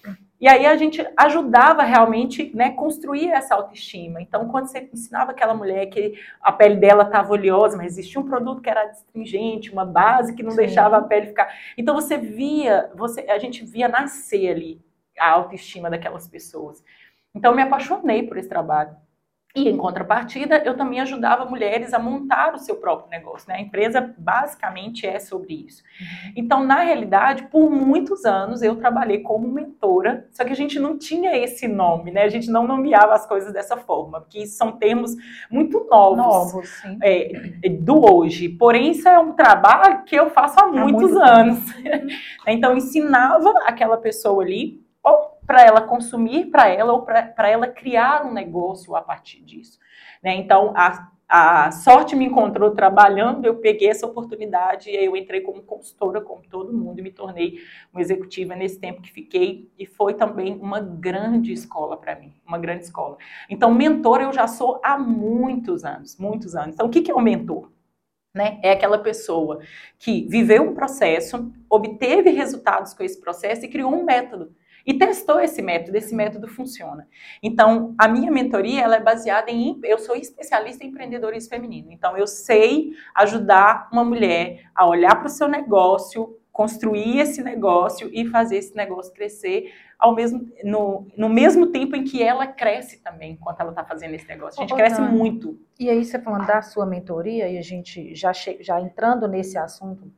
E 0.46 0.48
aí 0.48 0.64
a 0.68 0.78
gente 0.78 1.04
ajudava 1.18 1.82
realmente, 1.82 2.56
né, 2.56 2.70
construir 2.70 3.32
essa 3.32 3.56
autoestima. 3.56 4.22
Então, 4.22 4.48
quando 4.48 4.68
você 4.68 4.88
ensinava 4.94 5.32
aquela 5.32 5.56
mulher 5.56 5.88
que 5.88 6.20
a 6.40 6.52
pele 6.52 6.76
dela 6.76 7.02
estava 7.02 7.34
oleosa, 7.34 7.76
mas 7.76 7.94
existia 7.94 8.22
um 8.22 8.30
produto 8.30 8.62
que 8.62 8.70
era 8.70 8.84
astringente, 8.84 9.72
uma 9.72 9.84
base 9.84 10.36
que 10.36 10.44
não 10.44 10.52
Sim. 10.52 10.58
deixava 10.58 10.98
a 10.98 11.02
pele 11.02 11.26
ficar. 11.26 11.52
Então 11.76 11.96
você 11.96 12.16
via, 12.20 12.92
você, 12.94 13.22
a 13.22 13.40
gente 13.40 13.66
via 13.66 13.88
nascer 13.88 14.52
ali 14.52 14.80
a 15.20 15.32
autoestima 15.32 15.90
daquelas 15.90 16.28
pessoas. 16.28 16.84
Então 17.34 17.52
eu 17.52 17.56
me 17.56 17.64
apaixonei 17.64 18.22
por 18.22 18.38
esse 18.38 18.48
trabalho. 18.48 18.96
E 19.56 19.70
em 19.70 19.78
contrapartida, 19.78 20.62
eu 20.66 20.76
também 20.76 21.00
ajudava 21.00 21.46
mulheres 21.46 21.94
a 21.94 22.00
montar 22.00 22.54
o 22.54 22.58
seu 22.58 22.76
próprio 22.76 23.10
negócio. 23.10 23.48
Né? 23.48 23.56
A 23.56 23.62
empresa 23.62 24.14
basicamente 24.18 25.08
é 25.08 25.18
sobre 25.18 25.66
isso. 25.66 25.82
Uhum. 26.00 26.34
Então, 26.36 26.64
na 26.66 26.82
realidade, 26.82 27.44
por 27.44 27.72
muitos 27.72 28.26
anos 28.26 28.62
eu 28.62 28.76
trabalhei 28.76 29.20
como 29.20 29.48
mentora, 29.48 30.28
só 30.34 30.44
que 30.44 30.52
a 30.52 30.56
gente 30.56 30.78
não 30.78 30.98
tinha 30.98 31.38
esse 31.38 31.70
nome, 31.70 32.12
né? 32.12 32.24
A 32.24 32.30
gente 32.30 32.50
não 32.50 32.68
nomeava 32.68 33.14
as 33.14 33.26
coisas 33.26 33.54
dessa 33.54 33.78
forma, 33.78 34.20
porque 34.20 34.46
são 34.46 34.74
termos 34.74 35.16
muito 35.50 35.88
novos, 35.90 36.18
novos 36.18 36.70
sim. 36.82 37.00
É, 37.02 37.70
do 37.70 38.14
hoje. 38.14 38.50
Porém, 38.50 38.92
isso 38.92 39.08
é 39.08 39.18
um 39.18 39.32
trabalho 39.32 40.04
que 40.04 40.18
eu 40.18 40.30
faço 40.32 40.60
há 40.60 40.68
muitos 40.68 41.16
há 41.16 41.16
muito 41.16 41.24
anos. 41.24 41.60
então, 42.46 42.76
ensinava 42.76 43.54
aquela 43.66 43.96
pessoa 43.96 44.44
ali 44.44 44.84
para 45.46 45.62
ela 45.62 45.82
consumir 45.82 46.46
para 46.46 46.68
ela 46.68 46.94
ou 46.94 47.04
para 47.04 47.50
ela 47.50 47.68
criar 47.68 48.26
um 48.26 48.34
negócio 48.34 48.96
a 48.96 49.02
partir 49.02 49.42
disso. 49.42 49.80
Né? 50.24 50.36
Então, 50.36 50.74
a, 50.76 51.12
a 51.28 51.72
sorte 51.72 52.16
me 52.16 52.26
encontrou 52.26 52.72
trabalhando, 52.72 53.46
eu 53.46 53.56
peguei 53.56 53.90
essa 53.90 54.06
oportunidade 54.06 54.90
e 54.90 54.98
aí 54.98 55.06
eu 55.06 55.16
entrei 55.16 55.42
como 55.42 55.62
consultora, 55.64 56.22
como 56.22 56.44
todo 56.44 56.74
mundo, 56.74 57.00
e 57.00 57.02
me 57.02 57.12
tornei 57.12 57.60
uma 57.92 58.02
executiva 58.02 58.56
nesse 58.56 58.80
tempo 58.80 59.02
que 59.02 59.12
fiquei, 59.12 59.70
e 59.78 59.86
foi 59.86 60.14
também 60.14 60.58
uma 60.60 60.80
grande 60.80 61.54
escola 61.54 61.98
para 61.98 62.16
mim, 62.16 62.34
uma 62.46 62.58
grande 62.58 62.86
escola. 62.86 63.18
Então, 63.50 63.74
mentor 63.74 64.22
eu 64.22 64.34
já 64.34 64.48
sou 64.48 64.80
há 64.84 64.98
muitos 64.98 65.84
anos, 65.84 66.18
muitos 66.18 66.56
anos. 66.56 66.76
Então, 66.76 66.88
o 66.88 66.90
que, 66.90 67.02
que 67.02 67.12
é 67.12 67.16
um 67.16 67.22
mentor? 67.22 67.72
Né? 68.34 68.60
É 68.62 68.72
aquela 68.72 68.98
pessoa 68.98 69.60
que 69.98 70.28
viveu 70.28 70.64
um 70.64 70.74
processo, 70.74 71.52
obteve 71.70 72.32
resultados 72.32 72.94
com 72.94 73.02
esse 73.02 73.20
processo 73.20 73.66
e 73.66 73.70
criou 73.70 73.94
um 73.94 74.04
método 74.04 74.54
e 74.86 74.94
testou 74.94 75.40
esse 75.40 75.62
método, 75.62 75.98
esse 75.98 76.14
método 76.14 76.48
funciona. 76.48 77.08
Então, 77.42 77.96
a 77.98 78.08
minha 78.08 78.32
mentoria 78.32 78.82
ela 78.82 78.98
é 78.98 79.02
baseada 79.02 79.50
em 79.50 79.80
eu 79.84 79.98
sou 79.98 80.16
especialista 80.16 80.84
em 80.84 80.90
empreendedorismo 80.90 81.50
feminino. 81.50 81.92
Então, 81.92 82.16
eu 82.16 82.28
sei 82.28 82.92
ajudar 83.16 83.90
uma 83.92 84.04
mulher 84.04 84.70
a 84.76 84.86
olhar 84.86 85.16
para 85.16 85.26
o 85.26 85.30
seu 85.30 85.48
negócio, 85.48 86.38
construir 86.52 87.20
esse 87.20 87.44
negócio 87.44 88.10
e 88.14 88.26
fazer 88.28 88.58
esse 88.58 88.76
negócio 88.76 89.12
crescer 89.12 89.74
ao 89.98 90.14
mesmo, 90.14 90.48
no, 90.64 91.08
no 91.18 91.30
mesmo 91.30 91.68
tempo 91.68 91.96
em 91.96 92.04
que 92.04 92.22
ela 92.22 92.46
cresce 92.46 93.02
também, 93.02 93.34
enquanto 93.34 93.62
ela 93.62 93.72
está 93.72 93.84
fazendo 93.84 94.14
esse 94.14 94.28
negócio. 94.28 94.60
A 94.60 94.64
gente 94.64 94.74
Ô, 94.74 94.78
cresce 94.78 95.02
Dani, 95.02 95.18
muito. 95.18 95.60
E 95.80 95.90
aí, 95.90 96.04
você 96.04 96.20
falando 96.20 96.46
da 96.46 96.62
sua 96.62 96.86
mentoria, 96.86 97.48
e 97.50 97.58
a 97.58 97.62
gente 97.62 98.14
já, 98.14 98.32
já 98.34 98.80
entrando 98.80 99.28
nesse 99.28 99.58
assunto, 99.58 100.12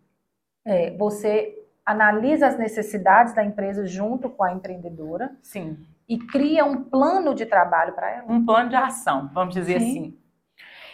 é, 0.65 0.91
você 0.97 1.55
analisa 1.87 2.47
as 2.47 2.59
necessidades 2.59 3.33
da 3.33 3.45
empresa 3.45 3.87
junto 3.87 4.29
com 4.29 4.43
a 4.43 4.51
empreendedora. 4.51 5.33
Sim. 5.41 5.77
E 6.07 6.17
cria 6.19 6.65
um 6.65 6.83
plano 6.83 7.33
de 7.33 7.45
trabalho 7.45 7.93
para 7.93 8.11
ela. 8.11 8.29
Um 8.29 8.45
plano 8.45 8.69
de 8.69 8.75
ação, 8.75 9.31
vamos 9.33 9.53
dizer 9.53 9.79
Sim. 9.79 9.89
assim. 9.89 10.17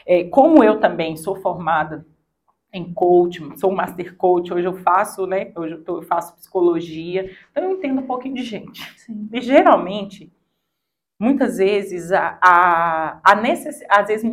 É, 0.06 0.24
como 0.26 0.64
eu 0.64 0.80
também 0.80 1.18
sou 1.18 1.36
formada 1.36 2.06
em 2.72 2.94
coaching, 2.94 3.58
sou 3.58 3.72
master 3.72 4.16
coach, 4.16 4.54
hoje 4.54 4.68
eu 4.68 4.78
faço, 4.78 5.26
né? 5.26 5.52
Hoje 5.56 5.74
eu, 5.74 5.84
tô, 5.84 5.98
eu 5.98 6.04
faço 6.04 6.36
psicologia, 6.36 7.32
então 7.52 7.64
eu 7.64 7.72
entendo 7.72 8.02
um 8.02 8.08
pouquinho 8.08 8.36
de 8.36 8.44
gente. 8.44 8.84
Sim. 9.00 9.30
E 9.32 9.42
geralmente, 9.42 10.32
muitas 11.20 11.58
vezes, 11.58 12.12
a, 12.12 12.38
a, 12.40 13.20
a 13.24 13.36
necessidade, 13.36 14.00
às 14.00 14.08
vezes, 14.08 14.30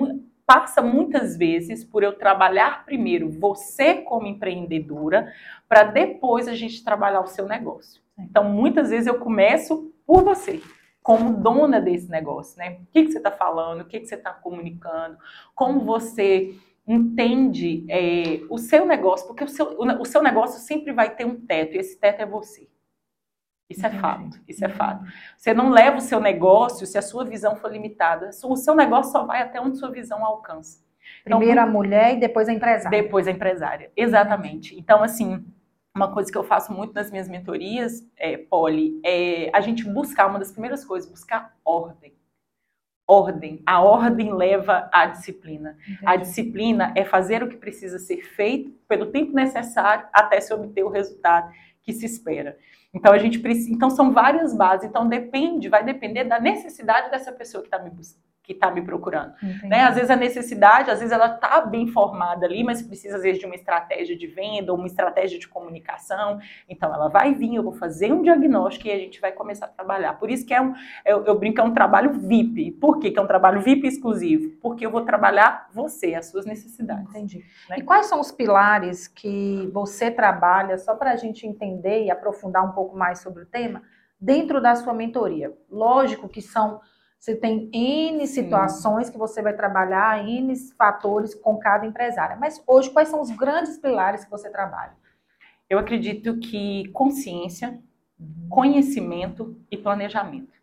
passa 0.50 0.82
muitas 0.82 1.36
vezes 1.36 1.84
por 1.84 2.02
eu 2.02 2.12
trabalhar 2.12 2.84
primeiro 2.84 3.30
você 3.30 4.02
como 4.02 4.26
empreendedora, 4.26 5.32
para 5.68 5.84
depois 5.84 6.48
a 6.48 6.56
gente 6.56 6.82
trabalhar 6.82 7.20
o 7.20 7.28
seu 7.28 7.46
negócio. 7.46 8.02
Então, 8.18 8.42
muitas 8.42 8.90
vezes 8.90 9.06
eu 9.06 9.20
começo 9.20 9.94
por 10.04 10.24
você, 10.24 10.60
como 11.04 11.34
dona 11.40 11.80
desse 11.80 12.10
negócio, 12.10 12.58
né? 12.58 12.80
O 12.82 12.86
que, 12.90 13.04
que 13.04 13.12
você 13.12 13.18
está 13.18 13.30
falando, 13.30 13.82
o 13.82 13.84
que, 13.84 14.00
que 14.00 14.06
você 14.06 14.16
está 14.16 14.32
comunicando, 14.32 15.16
como 15.54 15.84
você 15.84 16.52
entende 16.84 17.86
é, 17.88 18.40
o 18.50 18.58
seu 18.58 18.84
negócio, 18.84 19.28
porque 19.28 19.44
o 19.44 19.48
seu, 19.48 19.78
o 19.78 20.04
seu 20.04 20.20
negócio 20.20 20.58
sempre 20.58 20.92
vai 20.92 21.14
ter 21.14 21.24
um 21.24 21.40
teto, 21.46 21.76
e 21.76 21.78
esse 21.78 21.96
teto 21.96 22.22
é 22.22 22.26
você. 22.26 22.68
Isso 23.70 23.86
é 23.86 23.90
fato, 23.90 24.40
isso 24.48 24.64
é 24.64 24.68
fato. 24.68 25.04
Você 25.38 25.54
não 25.54 25.70
leva 25.70 25.98
o 25.98 26.00
seu 26.00 26.20
negócio 26.20 26.84
se 26.84 26.98
a 26.98 27.02
sua 27.02 27.24
visão 27.24 27.54
for 27.54 27.70
limitada. 27.70 28.30
O 28.44 28.56
seu 28.56 28.74
negócio 28.74 29.12
só 29.12 29.24
vai 29.24 29.40
até 29.40 29.60
onde 29.60 29.78
sua 29.78 29.92
visão 29.92 30.24
alcança. 30.26 30.84
Então, 31.24 31.38
Primeiro 31.38 31.60
a 31.60 31.66
mulher 31.66 32.16
e 32.16 32.20
depois 32.20 32.48
a 32.48 32.52
empresária. 32.52 33.02
Depois 33.02 33.28
a 33.28 33.30
empresária, 33.30 33.92
exatamente. 33.96 34.76
Então, 34.76 35.04
assim, 35.04 35.44
uma 35.94 36.12
coisa 36.12 36.32
que 36.32 36.36
eu 36.36 36.42
faço 36.42 36.72
muito 36.72 36.92
nas 36.92 37.10
minhas 37.12 37.28
mentorias, 37.28 38.04
é, 38.16 38.36
Polly, 38.36 39.00
é 39.04 39.50
a 39.52 39.60
gente 39.60 39.84
buscar, 39.84 40.26
uma 40.26 40.38
das 40.38 40.50
primeiras 40.50 40.84
coisas, 40.84 41.08
buscar 41.08 41.54
ordem. 41.64 42.12
Ordem. 43.06 43.62
A 43.66 43.80
ordem 43.80 44.32
leva 44.32 44.88
à 44.92 45.06
disciplina. 45.06 45.76
Entendi. 45.82 46.00
A 46.06 46.16
disciplina 46.16 46.92
é 46.96 47.04
fazer 47.04 47.42
o 47.42 47.48
que 47.48 47.56
precisa 47.56 47.98
ser 47.98 48.22
feito 48.22 48.70
pelo 48.88 49.06
tempo 49.06 49.32
necessário 49.32 50.06
até 50.12 50.40
se 50.40 50.52
obter 50.54 50.84
o 50.84 50.88
resultado 50.88 51.52
que 51.82 51.92
se 51.92 52.06
espera. 52.06 52.56
Então 52.92 53.12
a 53.12 53.18
gente 53.18 53.38
precisa, 53.38 53.70
então 53.70 53.90
são 53.90 54.12
várias 54.12 54.54
bases, 54.54 54.88
então 54.88 55.08
depende, 55.08 55.68
vai 55.68 55.84
depender 55.84 56.24
da 56.24 56.40
necessidade 56.40 57.10
dessa 57.10 57.32
pessoa 57.32 57.62
que 57.62 57.68
está 57.68 57.78
me 57.78 57.90
buscando 57.90 58.29
que 58.50 58.54
está 58.54 58.68
me 58.70 58.82
procurando. 58.82 59.32
Né? 59.62 59.82
Às 59.84 59.94
vezes 59.94 60.10
a 60.10 60.16
necessidade, 60.16 60.90
às 60.90 60.98
vezes 60.98 61.12
ela 61.12 61.34
está 61.34 61.60
bem 61.60 61.86
formada 61.86 62.46
ali, 62.46 62.64
mas 62.64 62.82
precisa 62.82 63.16
às 63.16 63.22
vezes 63.22 63.38
de 63.38 63.46
uma 63.46 63.54
estratégia 63.54 64.16
de 64.16 64.26
venda 64.26 64.72
ou 64.72 64.78
uma 64.78 64.88
estratégia 64.88 65.38
de 65.38 65.46
comunicação. 65.46 66.40
Então 66.68 66.92
ela 66.92 67.08
vai 67.08 67.32
vir, 67.32 67.54
eu 67.54 67.62
vou 67.62 67.72
fazer 67.72 68.12
um 68.12 68.22
diagnóstico 68.22 68.88
e 68.88 68.90
a 68.90 68.98
gente 68.98 69.20
vai 69.20 69.30
começar 69.30 69.66
a 69.66 69.68
trabalhar. 69.68 70.14
Por 70.14 70.30
isso 70.30 70.44
que 70.44 70.52
é 70.52 70.60
um, 70.60 70.74
eu, 71.04 71.24
eu 71.24 71.38
brinco, 71.38 71.60
é 71.60 71.64
um 71.64 71.72
trabalho 71.72 72.12
VIP. 72.12 72.72
Por 72.72 72.98
que, 72.98 73.12
que 73.12 73.18
é 73.18 73.22
um 73.22 73.26
trabalho 73.26 73.60
VIP 73.60 73.86
exclusivo? 73.86 74.50
Porque 74.60 74.84
eu 74.84 74.90
vou 74.90 75.02
trabalhar 75.02 75.68
você, 75.72 76.14
as 76.16 76.26
suas 76.26 76.44
necessidades. 76.44 77.08
Entendi. 77.10 77.44
Né? 77.68 77.76
E 77.78 77.82
quais 77.82 78.06
são 78.06 78.18
os 78.18 78.32
pilares 78.32 79.06
que 79.06 79.70
você 79.72 80.10
trabalha, 80.10 80.76
só 80.76 80.96
para 80.96 81.12
a 81.12 81.16
gente 81.16 81.46
entender 81.46 82.04
e 82.04 82.10
aprofundar 82.10 82.64
um 82.64 82.72
pouco 82.72 82.96
mais 82.96 83.20
sobre 83.20 83.44
o 83.44 83.46
tema, 83.46 83.82
dentro 84.20 84.60
da 84.60 84.74
sua 84.74 84.92
mentoria? 84.92 85.52
Lógico 85.70 86.28
que 86.28 86.42
são 86.42 86.80
você 87.20 87.36
tem 87.36 87.68
N 87.70 88.26
situações 88.26 89.06
Sim. 89.06 89.12
que 89.12 89.18
você 89.18 89.42
vai 89.42 89.52
trabalhar, 89.52 90.26
N 90.26 90.56
fatores 90.78 91.34
com 91.34 91.58
cada 91.58 91.84
empresária. 91.84 92.34
Mas 92.34 92.62
hoje, 92.66 92.88
quais 92.88 93.10
são 93.10 93.20
os 93.20 93.30
grandes 93.30 93.76
pilares 93.76 94.24
que 94.24 94.30
você 94.30 94.48
trabalha? 94.48 94.94
Eu 95.68 95.78
acredito 95.78 96.38
que 96.38 96.88
consciência, 96.94 97.78
uhum. 98.18 98.48
conhecimento 98.48 99.54
e 99.70 99.76
planejamento. 99.76 100.54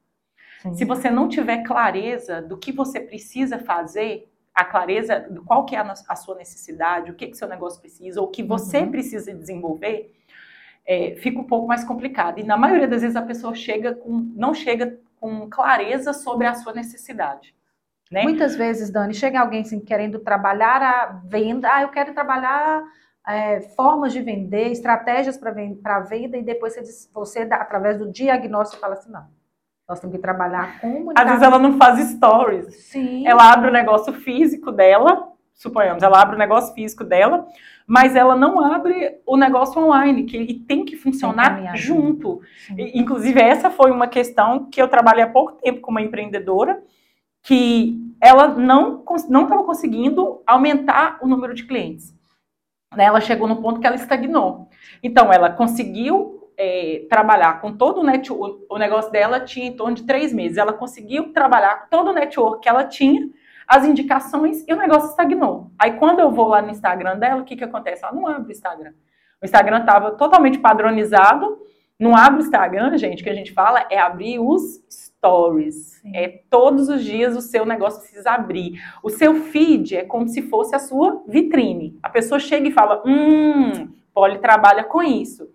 Sim. 0.63 0.73
Se 0.73 0.83
você 0.83 1.11
não 1.11 1.29
tiver 1.29 1.61
clareza 1.61 2.41
do 2.41 2.57
que 2.57 2.71
você 2.71 2.99
precisa 2.99 3.59
fazer, 3.59 4.27
a 4.51 4.65
clareza 4.65 5.19
de 5.29 5.39
qual 5.41 5.63
que 5.63 5.75
é 5.75 5.79
a, 5.79 5.93
a 6.09 6.15
sua 6.15 6.33
necessidade, 6.33 7.11
o 7.11 7.13
que 7.13 7.27
que 7.27 7.37
seu 7.37 7.47
negócio 7.47 7.79
precisa, 7.79 8.19
ou 8.19 8.25
o 8.25 8.31
que 8.31 8.41
você 8.41 8.79
uhum. 8.79 8.89
precisa 8.89 9.31
desenvolver, 9.31 10.11
é, 10.87 11.15
fica 11.17 11.39
um 11.39 11.43
pouco 11.43 11.67
mais 11.67 11.83
complicado. 11.83 12.39
E 12.39 12.43
na 12.43 12.57
maioria 12.57 12.87
das 12.87 13.03
vezes 13.03 13.15
a 13.15 13.21
pessoa 13.21 13.53
chega 13.53 13.93
com, 13.93 14.31
não 14.35 14.55
chega 14.55 14.99
com 15.19 15.49
clareza 15.49 16.13
sobre 16.13 16.47
a 16.47 16.53
sua 16.53 16.73
necessidade. 16.73 17.55
Né? 18.11 18.23
Muitas 18.23 18.55
vezes, 18.55 18.89
Dani, 18.89 19.13
chega 19.13 19.39
alguém 19.39 19.61
assim, 19.61 19.79
querendo 19.79 20.19
trabalhar 20.19 20.81
a 20.81 21.05
venda, 21.25 21.69
ah, 21.71 21.81
eu 21.81 21.89
quero 21.89 22.13
trabalhar 22.13 22.83
é, 23.27 23.61
formas 23.75 24.13
de 24.13 24.21
vender, 24.21 24.71
estratégias 24.71 25.37
para 25.37 25.99
venda, 25.99 26.37
e 26.37 26.43
depois 26.43 26.75
você, 26.75 27.09
você, 27.13 27.39
através 27.51 27.97
do 27.97 28.09
diagnóstico, 28.09 28.79
fala 28.79 28.93
assim, 28.93 29.11
não, 29.11 29.27
nós 29.87 29.99
temos 29.99 30.15
que 30.15 30.21
trabalhar 30.21 30.79
com 30.79 31.11
Às 31.15 31.25
vezes 31.25 31.43
ela 31.43 31.59
não 31.59 31.77
faz 31.77 31.99
stories. 32.11 32.89
Sim. 32.89 33.27
Ela 33.27 33.51
abre 33.51 33.69
o 33.69 33.73
negócio 33.73 34.13
físico 34.13 34.71
dela, 34.71 35.33
suponhamos, 35.57 36.03
ela 36.03 36.21
abre 36.21 36.35
o 36.35 36.39
negócio 36.39 36.73
físico 36.73 37.03
dela, 37.03 37.47
mas 37.85 38.15
ela 38.15 38.35
não 38.35 38.63
abre 38.63 39.19
o 39.25 39.35
negócio 39.35 39.81
online, 39.81 40.23
que 40.23 40.37
ele 40.37 40.53
tem 40.53 40.85
que 40.85 40.95
funcionar 40.95 41.57
tem 41.57 41.75
junto. 41.75 42.41
E, 42.77 42.97
inclusive, 42.97 43.41
essa 43.41 43.71
foi 43.71 43.91
uma 43.91 44.07
questão 44.07 44.69
que 44.69 44.81
eu 44.81 44.87
trabalhei 44.87 45.23
há 45.23 45.29
pouco 45.29 45.53
tempo 45.53 45.81
com 45.81 45.91
uma 45.91 46.01
empreendedora, 46.01 46.81
que 47.41 47.97
ela 48.21 48.49
não 48.49 49.03
não 49.29 49.43
estava 49.43 49.63
conseguindo 49.63 50.41
aumentar 50.45 51.17
o 51.21 51.27
número 51.27 51.53
de 51.53 51.63
clientes. 51.63 52.13
Né? 52.95 53.05
Ela 53.05 53.19
chegou 53.19 53.47
no 53.47 53.61
ponto 53.61 53.79
que 53.79 53.87
ela 53.87 53.95
estagnou. 53.95 54.69
Então, 55.01 55.33
ela 55.33 55.49
conseguiu 55.49 56.51
é, 56.55 57.05
trabalhar 57.09 57.61
com 57.61 57.75
todo 57.75 58.01
o 58.01 58.03
network, 58.03 58.65
o 58.69 58.77
negócio 58.77 59.11
dela 59.11 59.39
tinha 59.39 59.67
em 59.67 59.75
torno 59.75 59.95
de 59.95 60.03
três 60.03 60.31
meses. 60.31 60.57
Ela 60.57 60.73
conseguiu 60.73 61.33
trabalhar 61.33 61.81
com 61.81 61.89
todo 61.89 62.09
o 62.09 62.13
network 62.13 62.61
que 62.61 62.69
ela 62.69 62.83
tinha, 62.83 63.27
as 63.67 63.85
indicações, 63.85 64.63
e 64.67 64.73
o 64.73 64.77
negócio 64.77 65.09
estagnou. 65.09 65.71
Aí, 65.77 65.93
quando 65.93 66.19
eu 66.19 66.31
vou 66.31 66.47
lá 66.47 66.61
no 66.61 66.71
Instagram 66.71 67.17
dela, 67.17 67.41
o 67.41 67.45
que, 67.45 67.55
que 67.55 67.63
acontece? 67.63 68.03
Ela 68.03 68.13
não 68.13 68.25
abre 68.25 68.49
o 68.49 68.51
Instagram. 68.51 68.93
O 69.41 69.45
Instagram 69.45 69.79
estava 69.79 70.11
totalmente 70.11 70.57
padronizado. 70.57 71.59
Não 71.99 72.15
abre 72.15 72.39
o 72.39 72.43
Instagram, 72.43 72.97
gente, 72.97 73.23
que 73.23 73.29
a 73.29 73.33
gente 73.33 73.51
fala 73.51 73.85
é 73.89 73.99
abrir 73.99 74.39
os 74.39 74.83
stories. 74.89 75.99
Sim. 76.01 76.11
É 76.15 76.41
todos 76.49 76.89
os 76.89 77.03
dias 77.03 77.35
o 77.35 77.41
seu 77.41 77.65
negócio 77.65 77.99
precisa 77.99 78.31
abrir. 78.31 78.79
O 79.03 79.09
seu 79.09 79.35
feed 79.35 79.97
é 79.97 80.03
como 80.03 80.27
se 80.27 80.43
fosse 80.43 80.75
a 80.75 80.79
sua 80.79 81.23
vitrine. 81.27 81.97
A 82.01 82.09
pessoa 82.09 82.39
chega 82.39 82.67
e 82.67 82.71
fala: 82.71 83.01
"Hum, 83.05 83.91
Poli 84.13 84.37
trabalha 84.37 84.83
com 84.83 85.01
isso". 85.01 85.49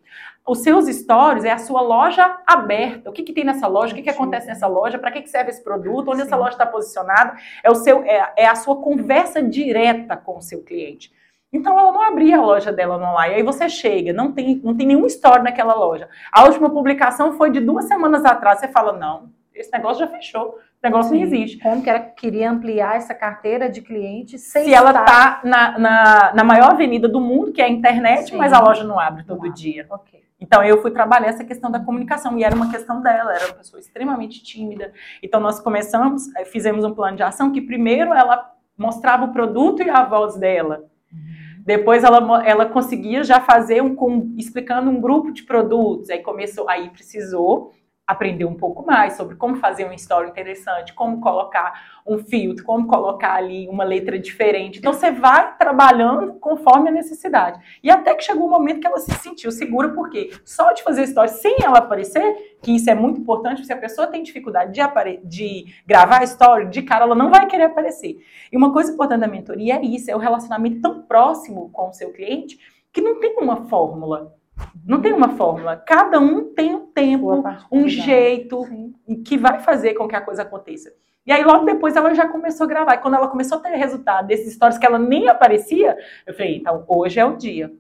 Os 0.47 0.59
seus 0.59 0.87
stories 0.87 1.45
é 1.45 1.53
a 1.53 1.59
sua 1.59 1.81
loja 1.81 2.39
aberta. 2.47 3.09
O 3.09 3.13
que, 3.13 3.23
que 3.23 3.33
tem 3.33 3.45
nessa 3.45 3.69
loja? 3.69 3.93
O 3.93 3.97
que, 3.97 4.03
que 4.03 4.11
acontece 4.11 4.49
nessa 4.49 4.67
loja? 4.67 4.99
Para 4.99 5.13
que, 5.13 5.23
que 5.23 5.31
serve 5.31 5.51
esse 5.51 5.63
produto? 5.63 6.09
Onde 6.09 6.23
Sim. 6.23 6.27
essa 6.27 6.37
loja 6.37 6.51
está 6.51 6.67
posicionada? 6.67 7.37
É, 7.63 7.71
o 7.71 7.75
seu, 7.77 8.03
é, 8.03 8.33
é 8.37 8.47
a 8.47 8.57
sua 8.57 8.77
conversa 8.77 9.41
direta 9.41 10.17
com 10.17 10.39
o 10.39 10.43
seu 10.43 10.63
cliente. 10.63 11.13
Então 11.53 11.79
ela 11.79 11.93
não 11.93 12.03
abria 12.03 12.39
a 12.39 12.43
loja 12.43 12.73
dela 12.73 12.99
no 12.99 13.05
online. 13.05 13.37
Aí 13.37 13.43
você 13.43 13.69
chega, 13.69 14.13
não 14.13 14.33
tem, 14.33 14.61
não 14.65 14.75
tem 14.75 14.87
nenhum 14.87 15.07
story 15.07 15.43
naquela 15.43 15.75
loja. 15.75 16.09
A 16.33 16.45
última 16.45 16.71
publicação 16.71 17.35
foi 17.35 17.51
de 17.51 17.61
duas 17.61 17.85
semanas 17.85 18.25
atrás. 18.25 18.59
Você 18.59 18.69
fala, 18.69 18.93
não, 18.95 19.31
esse 19.55 19.71
negócio 19.71 20.05
já 20.05 20.11
fechou. 20.11 20.59
Esse 20.73 20.83
negócio 20.83 21.11
Sim. 21.11 21.19
não 21.19 21.23
existe. 21.25 21.59
Como 21.59 21.83
que 21.83 21.91
ela 21.91 22.01
queria 22.01 22.51
ampliar 22.51 22.97
essa 22.97 23.15
carteira 23.15 23.69
de 23.69 23.81
clientes 23.83 24.41
sem 24.41 24.65
Se 24.65 24.75
ela 24.75 24.91
está 24.91 25.41
na, 25.45 25.79
na, 25.79 26.35
na, 26.35 26.45
maior 26.45 26.71
avenida 26.71 27.09
do 27.09 27.21
mundo, 27.21 27.53
que 27.53 27.63
é 27.63 27.67
a 27.67 27.69
internet, 27.69 28.31
Sim. 28.31 28.37
mas 28.37 28.53
a 28.53 28.61
loja 28.61 28.83
não 28.83 28.99
abre 28.99 29.23
todo 29.23 29.53
dia. 29.53 29.87
Okay. 29.89 30.23
Então 30.43 30.61
eu 30.65 30.83
fui 30.83 30.91
trabalhar 30.91 31.29
essa 31.29 31.45
questão 31.45 31.71
da 31.71 31.79
comunicação 31.79 32.37
e 32.37 32.43
era 32.43 32.55
uma 32.55 32.69
questão 32.69 33.01
dela, 33.01 33.33
era 33.33 33.47
uma 33.47 33.55
pessoa 33.55 33.79
extremamente 33.79 34.43
tímida. 34.43 34.93
Então 35.23 35.41
nós 35.41 35.61
começamos, 35.61 36.35
eh, 36.35 36.45
fizemos 36.45 36.85
um 36.85 36.93
plano 36.93 37.17
de 37.17 37.23
ação 37.23 37.53
que 37.53 37.61
primeiro 37.61 38.13
ela 38.13 38.51
mostrava 38.77 39.25
o 39.25 39.33
produto 39.33 39.83
e 39.83 39.89
a 39.89 40.05
voz 40.05 40.35
dela. 40.35 40.85
Uhum. 41.13 41.63
Depois 41.65 42.03
ela, 42.03 42.45
ela 42.45 42.67
conseguia 42.67 43.23
já 43.23 43.41
fazer 43.41 43.81
um 43.85 43.95
com, 43.95 44.35
explicando 44.37 44.91
um 44.91 45.01
grupo 45.01 45.31
de 45.31 45.45
produtos. 45.45 46.11
Aí 46.11 46.19
começou, 46.19 46.69
aí 46.69 46.91
precisou 46.91 47.71
aprender 48.07 48.45
um 48.45 48.55
pouco 48.55 48.85
mais 48.85 49.15
sobre 49.15 49.37
como 49.37 49.57
fazer 49.57 49.85
uma 49.85 49.95
história 49.95 50.29
interessante, 50.29 50.93
como 50.93 51.21
colocar 51.21 52.01
um 52.07 52.19
filtro, 52.19 52.65
como 52.65 52.87
colocar 52.87 53.35
ali 53.35 53.69
uma 53.69 53.85
letra 53.85 54.19
diferente. 54.19 54.79
Então 54.79 54.93
você 54.93 55.11
vai 55.11 55.57
trabalhando 55.57 56.35
conforme 56.35 56.89
a 56.89 56.93
necessidade. 56.93 57.61
E 57.83 57.91
até 57.91 58.15
que 58.15 58.25
chegou 58.25 58.45
o 58.45 58.47
um 58.47 58.51
momento 58.51 58.81
que 58.81 58.87
ela 58.87 58.99
se 58.99 59.13
sentiu 59.15 59.53
segura, 59.53 59.91
porque 59.91 60.31
só 60.45 60.73
de 60.73 60.83
fazer 60.83 61.05
história 61.05 61.31
sem 61.31 61.57
ela 61.63 61.79
aparecer, 61.79 62.57
que 62.61 62.75
isso 62.75 62.91
é 62.91 62.95
muito 62.95 63.21
importante, 63.21 63.65
se 63.65 63.73
a 63.73 63.77
pessoa 63.77 64.09
tem 64.09 64.23
dificuldade 64.23 64.73
de, 64.73 65.21
de 65.25 65.75
gravar 65.87 66.21
a 66.21 66.25
história, 66.25 66.67
de 66.67 66.83
cara 66.83 67.05
ela 67.05 67.15
não 67.15 67.31
vai 67.31 67.47
querer 67.47 67.65
aparecer. 67.65 68.19
E 68.51 68.57
uma 68.57 68.73
coisa 68.73 68.93
importante 68.93 69.21
da 69.21 69.29
mentoria 69.29 69.77
é 69.77 69.83
isso, 69.83 70.11
é 70.11 70.17
o 70.17 70.19
relacionamento 70.19 70.81
tão 70.81 71.03
próximo 71.03 71.71
com 71.71 71.89
o 71.89 71.93
seu 71.93 72.13
cliente 72.13 72.59
que 72.93 73.01
não 73.01 73.21
tem 73.21 73.37
uma 73.39 73.69
fórmula. 73.69 74.35
Não 74.85 75.01
tem 75.01 75.13
uma 75.13 75.31
fórmula. 75.31 75.77
Cada 75.77 76.19
um 76.19 76.53
tem 76.53 76.75
um 76.75 76.87
tempo, 76.87 77.43
um 77.71 77.89
jeito 77.89 78.65
Sim. 78.65 78.95
que 79.25 79.37
vai 79.37 79.61
fazer 79.61 79.95
com 79.95 80.09
que 80.09 80.17
a 80.17 80.21
coisa 80.21 80.43
aconteça. 80.43 80.93
E 81.25 81.31
aí, 81.31 81.45
logo 81.45 81.65
depois, 81.65 81.95
ela 81.95 82.13
já 82.15 82.29
começou 82.29 82.65
a 82.65 82.69
gravar. 82.69 82.95
E 82.95 82.99
quando 82.99 83.15
ela 83.15 83.29
começou 83.29 83.59
a 83.59 83.61
ter 83.61 83.77
resultado 83.77 84.27
desses 84.27 84.55
stories 84.55 84.77
que 84.77 84.85
ela 84.85 84.99
nem 84.99 85.29
aparecia, 85.29 85.97
eu 86.27 86.35
falei, 86.35 86.57
então, 86.57 86.85
hoje 86.89 87.21
é 87.21 87.25
o 87.25 87.37
dia. 87.37 87.73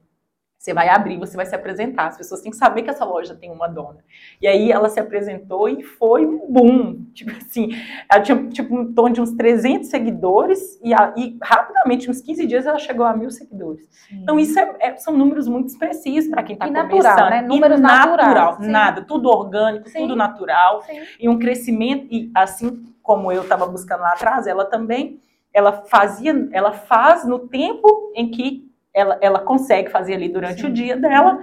Você 0.63 0.73
vai 0.73 0.89
abrir, 0.89 1.19
você 1.19 1.37
vai 1.37 1.45
se 1.45 1.57
apresentar. 1.57 2.07
As 2.07 2.17
pessoas 2.17 2.41
têm 2.41 2.53
que 2.53 2.57
saber 2.57 2.83
que 2.83 2.91
essa 2.91 3.05
loja 3.05 3.35
tem 3.35 3.51
uma 3.51 3.67
dona. 3.67 3.99
E 4.41 4.47
aí 4.47 4.71
ela 4.71 4.89
se 4.89 5.01
apresentou 5.01 5.69
e 5.69 5.83
foi 5.83 6.25
um 6.25 6.39
boom. 6.49 7.05
Tipo 7.13 7.33
assim, 7.33 7.71
ela 8.09 8.23
tinha 8.23 8.49
tipo, 8.49 8.73
em 8.73 8.93
torno 8.93 9.13
de 9.13 9.21
uns 9.21 9.33
300 9.33 9.91
seguidores 9.91 10.79
e, 10.81 10.95
a, 10.95 11.13
e 11.17 11.37
rapidamente, 11.43 12.09
uns 12.09 12.21
15 12.21 12.47
dias, 12.47 12.65
ela 12.65 12.79
chegou 12.79 13.05
a 13.05 13.13
mil 13.13 13.29
seguidores. 13.29 13.89
Sim. 13.91 14.21
Então 14.23 14.39
isso 14.39 14.57
é, 14.57 14.77
é, 14.79 14.97
são 14.99 15.19
números 15.19 15.49
muito 15.49 15.67
expressos 15.67 16.29
para 16.29 16.45
quem 16.45 16.55
está 16.55 16.69
começando. 16.69 17.31
Né? 17.31 17.43
Números 17.43 17.81
e 17.81 17.83
natural, 17.83 18.61
nada, 18.61 19.03
tudo 19.03 19.29
orgânico, 19.29 19.89
Sim. 19.89 20.03
tudo 20.03 20.15
natural. 20.15 20.83
Sim. 20.83 21.01
E 21.19 21.29
um 21.29 21.41
crescimento, 21.41 22.07
e 22.09 22.31
assim 22.37 22.85
como 23.03 23.33
eu 23.33 23.43
estava 23.43 23.67
buscando 23.67 24.03
lá 24.03 24.13
atrás, 24.13 24.47
ela 24.47 24.65
também, 24.65 25.21
ela 25.53 25.73
fazia, 25.73 26.49
ela 26.53 26.71
faz 26.71 27.25
no 27.25 27.49
tempo 27.49 28.13
em 28.15 28.31
que 28.31 28.71
ela, 28.95 29.19
ela 29.21 29.41
consegue 29.41 29.91
fazer 29.91 30.15
ali 30.15 30.29
durante 30.29 30.63
Sim. 30.63 30.69
o 30.69 30.73
dia 30.73 30.97
dela. 30.97 31.41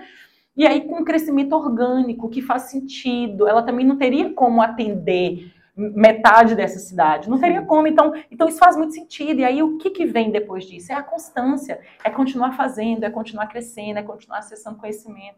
E 0.56 0.68
aí, 0.68 0.82
com 0.82 0.98
um 0.98 1.06
crescimento 1.06 1.54
orgânico, 1.54 2.30
que 2.30 2.42
faz 2.42 2.64
sentido, 2.64 3.48
ela 3.48 3.64
também 3.64 3.86
não 3.86 3.98
teria 3.98 4.34
como 4.34 4.62
atender 4.62 5.52
metade 5.76 6.56
dessa 6.56 6.80
cidade. 6.80 7.30
Não 7.30 7.40
teria 7.40 7.62
como. 7.62 7.88
Então, 7.88 8.14
então 8.30 8.48
isso 8.48 8.60
faz 8.60 8.76
muito 8.76 8.94
sentido. 8.94 9.40
E 9.40 9.46
aí, 9.46 9.64
o 9.64 9.78
que, 9.78 9.90
que 9.90 10.06
vem 10.06 10.32
depois 10.32 10.66
disso? 10.66 10.92
É 10.92 10.96
a 10.96 11.04
constância. 11.04 11.80
É 12.04 12.10
continuar 12.10 12.52
fazendo, 12.58 13.06
é 13.06 13.10
continuar 13.10 13.48
crescendo, 13.48 14.00
é 14.00 14.04
continuar 14.04 14.40
acessando 14.40 14.78
conhecimento. 14.78 15.38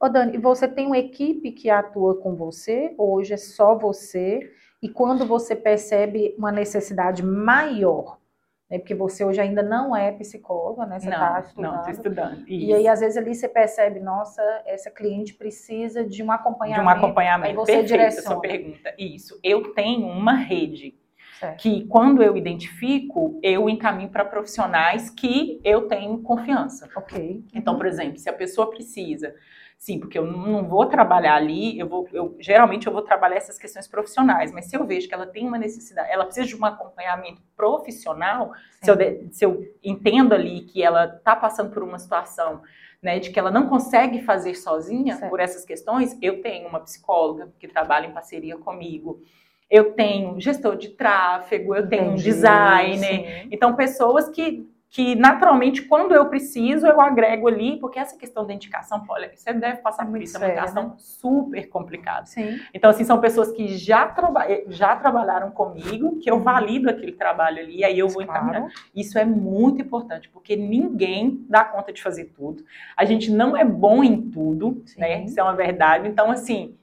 Ô 0.00 0.08
Dani, 0.08 0.38
você 0.38 0.66
tem 0.66 0.86
uma 0.86 0.98
equipe 0.98 1.52
que 1.52 1.68
atua 1.68 2.16
com 2.16 2.34
você? 2.34 2.94
Hoje 2.96 3.34
é 3.34 3.36
só 3.36 3.76
você? 3.76 4.50
E 4.82 4.88
quando 4.88 5.26
você 5.26 5.54
percebe 5.54 6.34
uma 6.38 6.50
necessidade 6.50 7.22
maior, 7.22 8.18
né? 8.74 8.78
Porque 8.78 8.94
você 8.94 9.24
hoje 9.24 9.40
ainda 9.40 9.62
não 9.62 9.94
é 9.94 10.10
psicóloga, 10.10 10.84
né? 10.84 10.98
Você 10.98 11.08
está 11.08 11.40
estudando. 11.40 11.72
Não, 11.72 11.78
estou 11.78 11.92
estudando. 11.92 12.38
Isso. 12.40 12.50
E 12.50 12.74
aí, 12.74 12.88
às 12.88 13.00
vezes, 13.00 13.16
ali 13.16 13.34
você 13.34 13.48
percebe, 13.48 14.00
nossa, 14.00 14.42
essa 14.66 14.90
cliente 14.90 15.34
precisa 15.34 16.04
de 16.04 16.22
um 16.22 16.32
acompanhamento. 16.32 16.80
De 16.82 16.86
um 16.86 16.90
acompanhamento. 16.90 17.50
Aí 17.50 17.54
você 17.54 17.72
Perfeito, 17.72 17.88
direciona. 17.88 18.28
sua 18.28 18.40
pergunta. 18.40 18.94
Isso. 18.98 19.38
Eu 19.42 19.72
tenho 19.72 20.06
uma 20.06 20.34
rede. 20.34 20.98
Certo. 21.38 21.60
Que 21.60 21.84
quando 21.86 22.22
eu 22.22 22.36
identifico, 22.36 23.38
eu 23.42 23.68
encaminho 23.68 24.08
para 24.08 24.24
profissionais 24.24 25.10
que 25.10 25.60
eu 25.64 25.88
tenho 25.88 26.18
confiança. 26.18 26.88
Ok. 26.96 27.44
Então, 27.52 27.76
por 27.76 27.86
exemplo, 27.86 28.18
se 28.18 28.28
a 28.28 28.32
pessoa 28.32 28.70
precisa 28.70 29.34
Sim, 29.78 30.00
porque 30.00 30.18
eu 30.18 30.26
não 30.26 30.66
vou 30.66 30.86
trabalhar 30.86 31.34
ali, 31.34 31.78
eu 31.78 31.86
vou, 31.86 32.08
eu, 32.12 32.34
geralmente 32.40 32.86
eu 32.86 32.92
vou 32.92 33.02
trabalhar 33.02 33.36
essas 33.36 33.58
questões 33.58 33.86
profissionais, 33.86 34.50
mas 34.50 34.66
se 34.66 34.76
eu 34.76 34.86
vejo 34.86 35.06
que 35.06 35.14
ela 35.14 35.26
tem 35.26 35.46
uma 35.46 35.58
necessidade, 35.58 36.10
ela 36.10 36.24
precisa 36.24 36.46
de 36.46 36.56
um 36.56 36.64
acompanhamento 36.64 37.42
profissional, 37.54 38.52
se 38.82 38.90
eu, 38.90 38.96
se 39.30 39.44
eu 39.44 39.62
entendo 39.82 40.32
ali 40.32 40.62
que 40.62 40.82
ela 40.82 41.04
está 41.04 41.36
passando 41.36 41.70
por 41.70 41.82
uma 41.82 41.98
situação 41.98 42.62
né, 43.04 43.18
de 43.18 43.28
que 43.28 43.38
ela 43.38 43.50
não 43.50 43.68
consegue 43.68 44.22
fazer 44.22 44.54
sozinha 44.54 45.16
certo. 45.16 45.30
por 45.30 45.38
essas 45.38 45.62
questões, 45.62 46.16
eu 46.22 46.40
tenho 46.40 46.66
uma 46.66 46.80
psicóloga 46.80 47.52
que 47.58 47.68
trabalha 47.68 48.06
em 48.06 48.12
parceria 48.12 48.56
comigo. 48.56 49.20
Eu 49.70 49.92
tenho 49.92 50.40
gestor 50.40 50.76
de 50.76 50.88
tráfego, 50.88 51.74
eu 51.74 51.86
tenho 51.86 52.04
Entendi, 52.04 52.22
um 52.22 52.32
designer. 52.32 53.42
Sim. 53.42 53.48
Então, 53.50 53.76
pessoas 53.76 54.30
que 54.30 54.66
que 54.94 55.16
naturalmente, 55.16 55.82
quando 55.82 56.14
eu 56.14 56.26
preciso, 56.26 56.86
eu 56.86 57.00
agrego 57.00 57.48
ali, 57.48 57.80
porque 57.80 57.98
essa 57.98 58.16
questão 58.16 58.46
da 58.46 58.54
indicação, 58.54 59.04
olha, 59.08 59.28
você 59.34 59.52
deve 59.52 59.78
passar 59.78 60.06
por 60.06 60.22
isso, 60.22 60.36
é 60.36 60.38
uma 60.38 60.46
indicação 60.46 60.90
né? 60.90 60.94
super 60.98 61.68
complicada. 61.68 62.26
Sim. 62.26 62.60
Então, 62.72 62.90
assim, 62.90 63.02
são 63.02 63.20
pessoas 63.20 63.50
que 63.50 63.76
já, 63.76 64.06
traba 64.06 64.46
já 64.68 64.94
trabalharam 64.94 65.50
comigo, 65.50 66.20
que 66.20 66.30
eu 66.30 66.36
uhum. 66.36 66.44
valido 66.44 66.88
aquele 66.88 67.10
trabalho 67.10 67.58
ali, 67.58 67.78
e 67.78 67.84
aí 67.84 67.98
eu 67.98 68.08
vou 68.08 68.22
encaminhar. 68.22 68.68
Isso 68.94 69.18
é 69.18 69.24
muito 69.24 69.82
importante, 69.82 70.28
porque 70.28 70.54
ninguém 70.54 71.44
dá 71.48 71.64
conta 71.64 71.92
de 71.92 72.00
fazer 72.00 72.26
tudo. 72.26 72.64
A 72.96 73.04
gente 73.04 73.32
não 73.32 73.56
é 73.56 73.64
bom 73.64 74.04
em 74.04 74.30
tudo, 74.30 74.80
Sim. 74.86 75.00
né? 75.00 75.24
Isso 75.24 75.40
é 75.40 75.42
uma 75.42 75.56
verdade. 75.56 76.06
Então, 76.06 76.30
assim, 76.30 76.76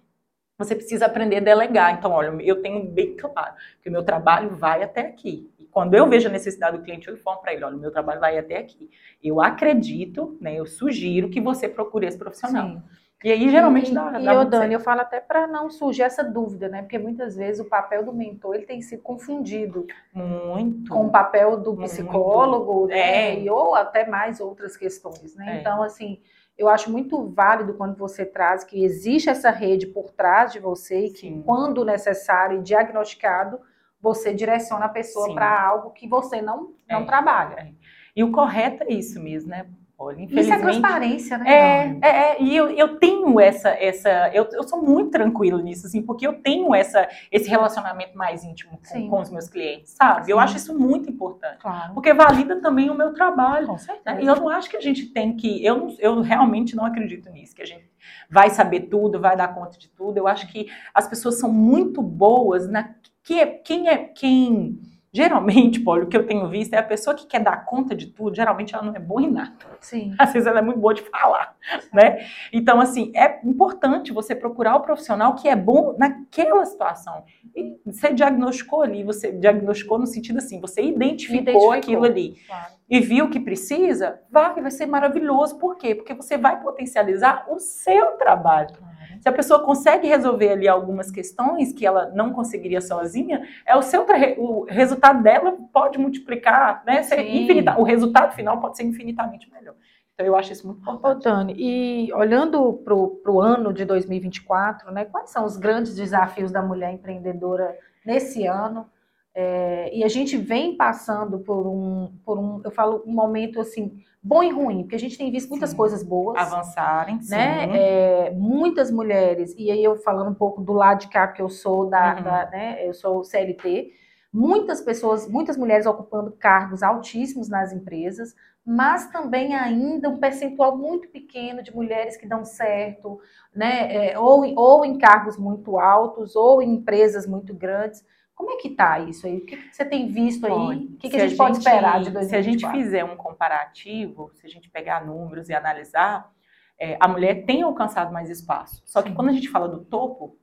você 0.64 0.76
precisa 0.76 1.06
aprender 1.06 1.38
a 1.38 1.42
delegar. 1.42 1.94
Então, 1.98 2.12
olha, 2.12 2.36
eu 2.42 2.62
tenho 2.62 2.84
bem 2.84 3.16
claro 3.16 3.54
que 3.82 3.90
o 3.90 3.92
meu 3.92 4.04
trabalho 4.04 4.56
vai 4.56 4.84
até 4.84 5.02
aqui 5.02 5.50
quando 5.72 5.96
eu 5.96 6.08
vejo 6.08 6.28
a 6.28 6.32
necessidade 6.32 6.78
do 6.78 6.84
cliente, 6.84 7.08
eu 7.08 7.16
informo 7.16 7.42
para 7.42 7.54
ele, 7.54 7.64
olha, 7.64 7.78
o 7.78 7.80
meu 7.80 7.92
trabalho 7.92 8.20
vai 8.20 8.38
até 8.38 8.58
aqui. 8.58 8.90
Eu 9.24 9.42
acredito, 9.42 10.38
né, 10.40 10.54
eu 10.56 10.66
sugiro 10.66 11.30
que 11.30 11.40
você 11.40 11.68
procure 11.68 12.06
esse 12.06 12.18
profissional. 12.18 12.68
Sim. 12.68 12.84
E 13.24 13.32
aí, 13.32 13.50
geralmente, 13.50 13.92
e, 13.92 13.94
dá, 13.94 14.20
e 14.20 14.26
dá 14.26 14.34
eu, 14.34 14.46
Dani, 14.46 14.74
eu 14.74 14.80
falo 14.80 15.02
até 15.02 15.20
para 15.20 15.46
não 15.46 15.70
surgir 15.70 16.02
essa 16.02 16.24
dúvida, 16.24 16.68
né? 16.68 16.82
Porque 16.82 16.98
muitas 16.98 17.36
vezes 17.36 17.64
o 17.64 17.70
papel 17.70 18.04
do 18.04 18.12
mentor 18.12 18.56
ele 18.56 18.66
tem 18.66 18.82
sido 18.82 19.04
confundido 19.04 19.86
muito 20.12 20.92
com 20.92 21.06
o 21.06 21.12
papel 21.12 21.56
do 21.58 21.76
muito. 21.76 21.88
psicólogo, 21.88 22.88
né? 22.88 23.36
É. 23.36 23.40
E, 23.40 23.48
ou 23.48 23.76
até 23.76 24.08
mais 24.08 24.40
outras 24.40 24.76
questões, 24.76 25.36
né? 25.36 25.58
É. 25.58 25.60
Então, 25.60 25.84
assim, 25.84 26.20
eu 26.58 26.70
acho 26.70 26.92
muito 26.92 27.30
válido 27.30 27.74
quando 27.74 27.96
você 27.98 28.26
traz 28.26 28.64
que 28.64 28.84
existe 28.84 29.30
essa 29.30 29.50
rede 29.50 29.88
por 29.88 30.12
trás 30.12 30.52
de 30.52 30.60
você 30.60 31.08
e 31.08 31.10
que, 31.12 31.22
Sim. 31.22 31.42
quando 31.44 31.84
necessário 31.86 32.60
e 32.60 32.64
diagnosticado, 32.64 33.60
você 34.00 34.34
direciona 34.34 34.86
a 34.86 34.90
pessoa 34.90 35.34
para 35.34 35.62
algo 35.64 35.92
que 35.92 36.08
você 36.08 36.42
não, 36.42 36.74
não 36.90 37.02
É. 37.02 37.06
trabalha. 37.06 37.74
E 38.16 38.24
o 38.24 38.32
correto 38.32 38.84
é 38.84 38.94
isso 38.94 39.22
mesmo, 39.22 39.50
né? 39.50 39.68
Olha, 40.04 40.24
Isso 40.24 40.52
é 40.52 40.58
transparência, 40.58 41.38
né? 41.38 41.46
É, 41.48 41.98
é, 42.02 42.10
é, 42.10 42.42
e 42.42 42.56
eu, 42.56 42.70
eu 42.72 42.98
tenho 42.98 43.40
essa, 43.40 43.70
essa 43.70 44.32
eu, 44.34 44.48
eu 44.52 44.64
sou 44.64 44.82
muito 44.82 45.12
tranquila 45.12 45.62
nisso, 45.62 45.86
assim, 45.86 46.02
porque 46.02 46.26
eu 46.26 46.34
tenho 46.42 46.74
essa, 46.74 47.08
esse 47.32 47.48
relacionamento 47.48 48.18
mais 48.18 48.44
íntimo 48.44 48.80
com, 48.92 49.10
com 49.10 49.22
os 49.22 49.30
meus 49.30 49.48
clientes, 49.48 49.92
sabe? 49.92 50.32
Eu 50.32 50.38
Sim. 50.38 50.44
acho 50.44 50.58
isso 50.58 50.78
muito 50.78 51.08
importante, 51.08 51.60
Claro. 51.60 51.94
porque 51.94 52.14
valida 52.14 52.60
também 52.60 52.90
o 52.90 52.96
meu 52.96 53.14
trabalho. 53.14 53.68
Com 53.68 53.74
né? 53.74 53.78
certeza. 53.80 54.22
E 54.22 54.26
eu 54.26 54.36
não 54.36 54.50
acho 54.50 54.70
que 54.70 54.78
a 54.78 54.82
gente 54.82 55.06
tem 55.08 55.36
que, 55.36 55.64
eu, 55.64 55.78
não- 55.78 55.96
eu 56.00 56.22
realmente 56.22 56.76
não 56.76 56.84
acredito 56.86 57.30
nisso, 57.30 57.56
que 57.56 57.62
a 57.62 57.66
gente 57.68 57.88
vai 58.30 58.50
saber 58.50 58.82
tudo, 58.82 59.20
vai 59.20 59.38
dar 59.38 59.54
conta 59.54 59.78
de 59.78 59.88
tudo. 59.90 60.18
Eu 60.18 60.28
acho 60.28 60.48
que 60.52 60.68
as 60.94 61.08
pessoas 61.08 61.40
são 61.40 61.52
muito 61.52 62.02
boas 62.02 62.68
na 62.68 62.96
que 63.24 63.46
quem 63.64 63.88
é 63.88 63.98
quem 63.98 64.80
geralmente, 65.14 65.80
Paulo, 65.80 66.04
o 66.04 66.08
que 66.08 66.16
eu 66.16 66.26
tenho 66.26 66.48
visto 66.48 66.74
é 66.74 66.78
a 66.78 66.84
pessoa 66.84 67.16
que 67.16 67.26
quer 67.28 67.40
dar 67.40 67.66
conta 67.66 67.94
de 67.96 68.08
tudo, 68.08 68.36
geralmente 68.36 68.74
ela 68.74 68.84
não 68.84 68.96
é 68.96 69.00
boa 69.00 69.22
em 69.22 69.30
nada. 69.32 69.52
Sim. 69.80 70.16
Às 70.18 70.32
vezes 70.34 70.48
ela 70.48 70.60
é 70.60 70.62
muito 70.62 70.80
boa 70.80 70.94
de 70.94 71.02
falar, 71.02 71.56
né? 71.94 72.26
Então, 72.54 72.80
assim, 72.80 73.12
é 73.16 73.40
importante 73.44 74.12
você 74.14 74.34
procurar 74.34 74.76
o 74.76 74.82
profissional 74.82 75.36
que 75.36 75.48
é 75.50 75.56
bom 75.56 75.96
naquela 75.98 76.66
situação. 76.66 77.24
E 77.56 77.78
você 77.86 78.14
diagnosticou 78.14 78.82
ali, 78.82 79.04
você 79.04 79.32
diagnosticou 79.32 80.00
no 80.00 80.08
sentido 80.08 80.38
assim, 80.38 80.60
você 80.62 80.82
identificou, 80.82 81.42
Identificou. 81.42 81.72
aquilo 81.74 82.04
ali 82.06 82.36
Claro. 82.48 82.74
e 82.90 83.00
viu 83.02 83.30
que 83.30 83.40
precisa, 83.40 84.22
vai, 84.32 84.54
vai 84.62 84.72
ser 84.72 84.86
maravilhoso. 84.86 85.58
Por 85.58 85.76
quê? 85.78 85.94
Porque 85.94 86.14
você 86.14 86.38
vai 86.38 86.62
potencializar 86.62 87.46
o 87.50 87.60
seu 87.60 88.14
trabalho. 88.18 88.76
Claro. 89.08 89.22
Se 89.22 89.30
a 89.30 89.32
pessoa 89.32 89.64
consegue 89.64 90.08
resolver 90.08 90.50
ali 90.50 90.68
algumas 90.68 91.10
questões 91.12 91.74
que 91.74 91.86
ela 91.86 92.12
não 92.14 92.32
conseguiria 92.34 92.82
sozinha, 92.82 93.48
é 93.66 93.76
o 93.76 93.82
seu 93.82 94.06
o 94.38 94.66
resultado 94.66 95.22
dela 95.24 95.58
pode 95.72 95.98
multiplicar, 95.98 96.84
né? 96.86 97.04
Ser 97.04 97.22
infinita- 97.22 97.80
o 97.80 97.84
resultado 97.84 98.34
final 98.34 98.60
pode 98.60 98.78
ser 98.78 98.84
infinitamente 98.84 99.50
melhor. 99.52 99.76
Então 100.14 100.26
eu 100.26 100.36
acho 100.36 100.52
isso 100.52 100.68
muito 100.68 100.88
Ô, 100.88 100.94
importante. 100.94 101.24
Dani, 101.24 101.54
e 101.58 102.14
olhando 102.14 102.74
para 102.74 102.94
o 102.94 103.42
ano 103.42 103.74
de 103.74 103.86
2024, 103.86 104.92
né, 104.92 105.06
quais 105.06 105.30
são 105.30 105.46
os 105.46 105.58
grandes 105.58 105.96
desafios 105.96 106.52
da 106.52 106.62
mulher 106.62 106.94
empreendedora 106.94 107.76
nesse 108.06 108.46
ano? 108.46 108.88
É, 109.34 109.90
e 109.96 110.04
a 110.04 110.10
gente 110.10 110.38
vem 110.38 110.76
passando 110.76 111.40
por 111.40 111.66
um, 111.66 112.12
por 112.26 112.38
um, 112.38 112.62
eu 112.66 112.72
falo, 112.72 113.02
um 113.06 113.14
momento 113.14 113.62
assim, 113.62 114.04
bom 114.24 114.44
e 114.44 114.52
ruim, 114.52 114.84
porque 114.84 114.96
a 114.96 115.00
gente 115.00 115.18
tem 115.18 115.32
visto 115.32 115.50
muitas 115.50 115.72
Sim. 115.72 115.78
coisas 115.78 116.04
boas, 116.04 116.38
Avançarem, 116.38 117.20
né? 117.28 118.28
É, 118.28 118.32
muitas 118.32 118.92
mulheres, 118.92 119.54
e 119.58 119.72
aí 119.72 119.84
eu 119.84 119.98
falando 119.98 120.30
um 120.30 120.36
pouco 120.36 120.62
do 120.62 120.74
lado 120.74 121.00
de 121.02 121.08
cá, 121.08 121.28
que 121.28 121.42
eu 121.42 121.50
sou 121.50 121.90
da, 121.90 122.16
Uhum. 122.16 122.24
da, 122.24 122.50
né, 122.52 122.88
eu 122.88 122.94
sou 122.94 123.24
CLT, 123.24 123.92
muitas 124.32 124.80
pessoas, 124.82 125.28
muitas 125.28 125.58
mulheres 125.58 125.86
ocupando 125.86 126.32
cargos 126.32 126.84
altíssimos 126.84 127.50
nas 127.50 127.74
empresas, 127.74 128.36
mas 128.66 129.10
também 129.10 129.56
ainda 129.56 130.08
um 130.08 130.20
percentual 130.20 130.78
muito 130.78 131.10
pequeno 131.10 131.64
de 131.64 131.76
mulheres 131.76 132.16
que 132.16 132.28
dão 132.28 132.46
certo, 132.46 133.20
né? 133.56 134.12
É, 134.12 134.20
ou, 134.20 134.44
ou 134.56 134.86
em 134.86 135.00
cargos 135.00 135.36
muito 135.36 135.80
altos, 135.80 136.36
ou 136.36 136.62
em 136.62 136.76
empresas 136.76 137.26
muito 137.26 137.56
grandes. 137.56 138.06
Como 138.36 138.52
é 138.52 138.58
que 138.58 138.70
tá 138.70 139.00
isso 139.00 139.28
aí? 139.28 139.38
O 139.38 139.46
que, 139.46 139.58
que 139.58 139.76
você 139.76 139.86
tem 139.86 140.08
visto 140.08 140.46
aí? 140.46 140.54
O 140.54 140.98
que, 140.98 141.10
que 141.10 141.16
se 141.16 141.22
a 141.22 141.28
gente 141.28 141.38
pode 141.38 141.58
esperar 141.58 142.00
de 142.00 142.06
Se 142.06 142.12
2024? 142.12 142.38
a 142.38 142.42
gente 142.42 142.84
fizer 142.84 143.04
um 143.04 143.16
comparativo, 143.16 144.32
se 144.34 144.46
a 144.46 144.50
gente 144.50 144.70
pegar 144.70 145.06
números 145.06 145.50
e 145.50 145.54
analisar, 145.54 146.32
é, 146.80 146.98
a 147.00 147.08
mulher 147.08 147.46
tem 147.46 147.62
alcançado 147.62 148.12
mais 148.12 148.30
espaço. 148.30 148.82
Só 148.86 149.02
que 149.02 149.10
Sim. 149.10 149.16
quando 149.16 149.30
a 149.30 149.34
gente 149.34 149.50
fala 149.50 149.68
do 149.68 149.86
topo, 149.86 150.38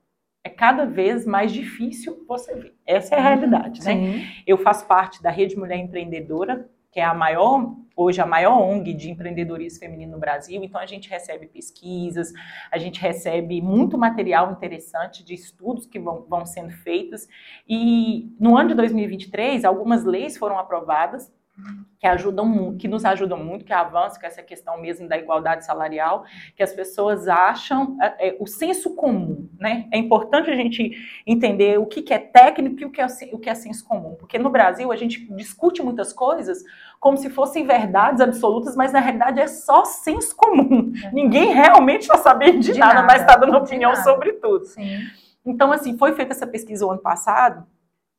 é 0.44 0.48
cada 0.48 0.86
vez 0.86 1.26
mais 1.26 1.52
difícil 1.52 2.24
você 2.26 2.54
ver. 2.54 2.74
Essa 2.86 3.16
é 3.16 3.18
a 3.18 3.22
realidade, 3.22 3.84
né? 3.84 3.94
Sim. 3.94 4.24
Eu 4.46 4.56
faço 4.58 4.86
parte 4.86 5.22
da 5.22 5.30
Rede 5.30 5.56
Mulher 5.56 5.76
Empreendedora, 5.78 6.70
que 6.98 7.02
é 7.02 7.04
a 7.04 7.14
maior, 7.14 7.76
hoje 7.94 8.20
a 8.20 8.26
maior 8.26 8.60
ONG 8.60 8.92
de 8.92 9.08
empreendedorismo 9.08 9.78
feminino 9.78 10.10
no 10.10 10.18
Brasil. 10.18 10.64
Então 10.64 10.80
a 10.80 10.84
gente 10.84 11.08
recebe 11.08 11.46
pesquisas, 11.46 12.32
a 12.72 12.76
gente 12.76 13.00
recebe 13.00 13.62
muito 13.62 13.96
material 13.96 14.50
interessante 14.50 15.22
de 15.22 15.32
estudos 15.32 15.86
que 15.86 16.00
vão, 16.00 16.26
vão 16.28 16.44
sendo 16.44 16.72
feitos. 16.72 17.28
E 17.68 18.34
no 18.40 18.58
ano 18.58 18.70
de 18.70 18.74
2023, 18.74 19.64
algumas 19.64 20.04
leis 20.04 20.36
foram 20.36 20.58
aprovadas 20.58 21.32
que 21.98 22.06
ajudam 22.06 22.76
que 22.76 22.86
nos 22.86 23.04
ajudam 23.04 23.42
muito, 23.42 23.64
que 23.64 23.72
avançam 23.72 24.20
com 24.20 24.26
essa 24.26 24.42
questão 24.42 24.80
mesmo 24.80 25.08
da 25.08 25.18
igualdade 25.18 25.64
salarial, 25.64 26.24
que 26.54 26.62
as 26.62 26.72
pessoas 26.72 27.26
acham 27.26 27.96
é, 28.00 28.28
é, 28.28 28.36
o 28.38 28.46
senso 28.46 28.94
comum, 28.94 29.48
né? 29.58 29.88
É 29.92 29.98
importante 29.98 30.48
a 30.48 30.54
gente 30.54 30.92
entender 31.26 31.78
o 31.78 31.86
que, 31.86 32.02
que 32.02 32.14
é 32.14 32.18
técnico 32.18 32.80
e 32.80 32.84
o 32.84 32.90
que 32.90 33.00
é, 33.00 33.06
o 33.32 33.38
que 33.38 33.50
é 33.50 33.54
senso 33.54 33.84
comum, 33.84 34.14
porque 34.14 34.38
no 34.38 34.50
Brasil 34.50 34.92
a 34.92 34.96
gente 34.96 35.26
discute 35.34 35.82
muitas 35.82 36.12
coisas 36.12 36.62
como 37.00 37.16
se 37.16 37.30
fossem 37.30 37.66
verdades 37.66 38.20
absolutas, 38.20 38.76
mas 38.76 38.92
na 38.92 39.00
realidade 39.00 39.40
é 39.40 39.46
só 39.46 39.84
senso 39.84 40.36
comum. 40.36 40.92
Ninguém 41.12 41.52
realmente 41.52 42.02
está 42.02 42.18
sabendo 42.18 42.60
de, 42.60 42.72
De 42.72 42.78
nada, 42.78 42.94
nada, 42.94 43.06
mas 43.06 43.20
está 43.20 43.36
dando 43.36 43.56
opinião 43.56 43.94
sobre 43.96 44.34
tudo. 44.34 44.64
Sim. 44.66 44.98
Então, 45.44 45.72
assim, 45.72 45.96
foi 45.96 46.12
feita 46.12 46.32
essa 46.32 46.46
pesquisa 46.46 46.84
o 46.84 46.90
ano 46.90 47.00
passado, 47.00 47.66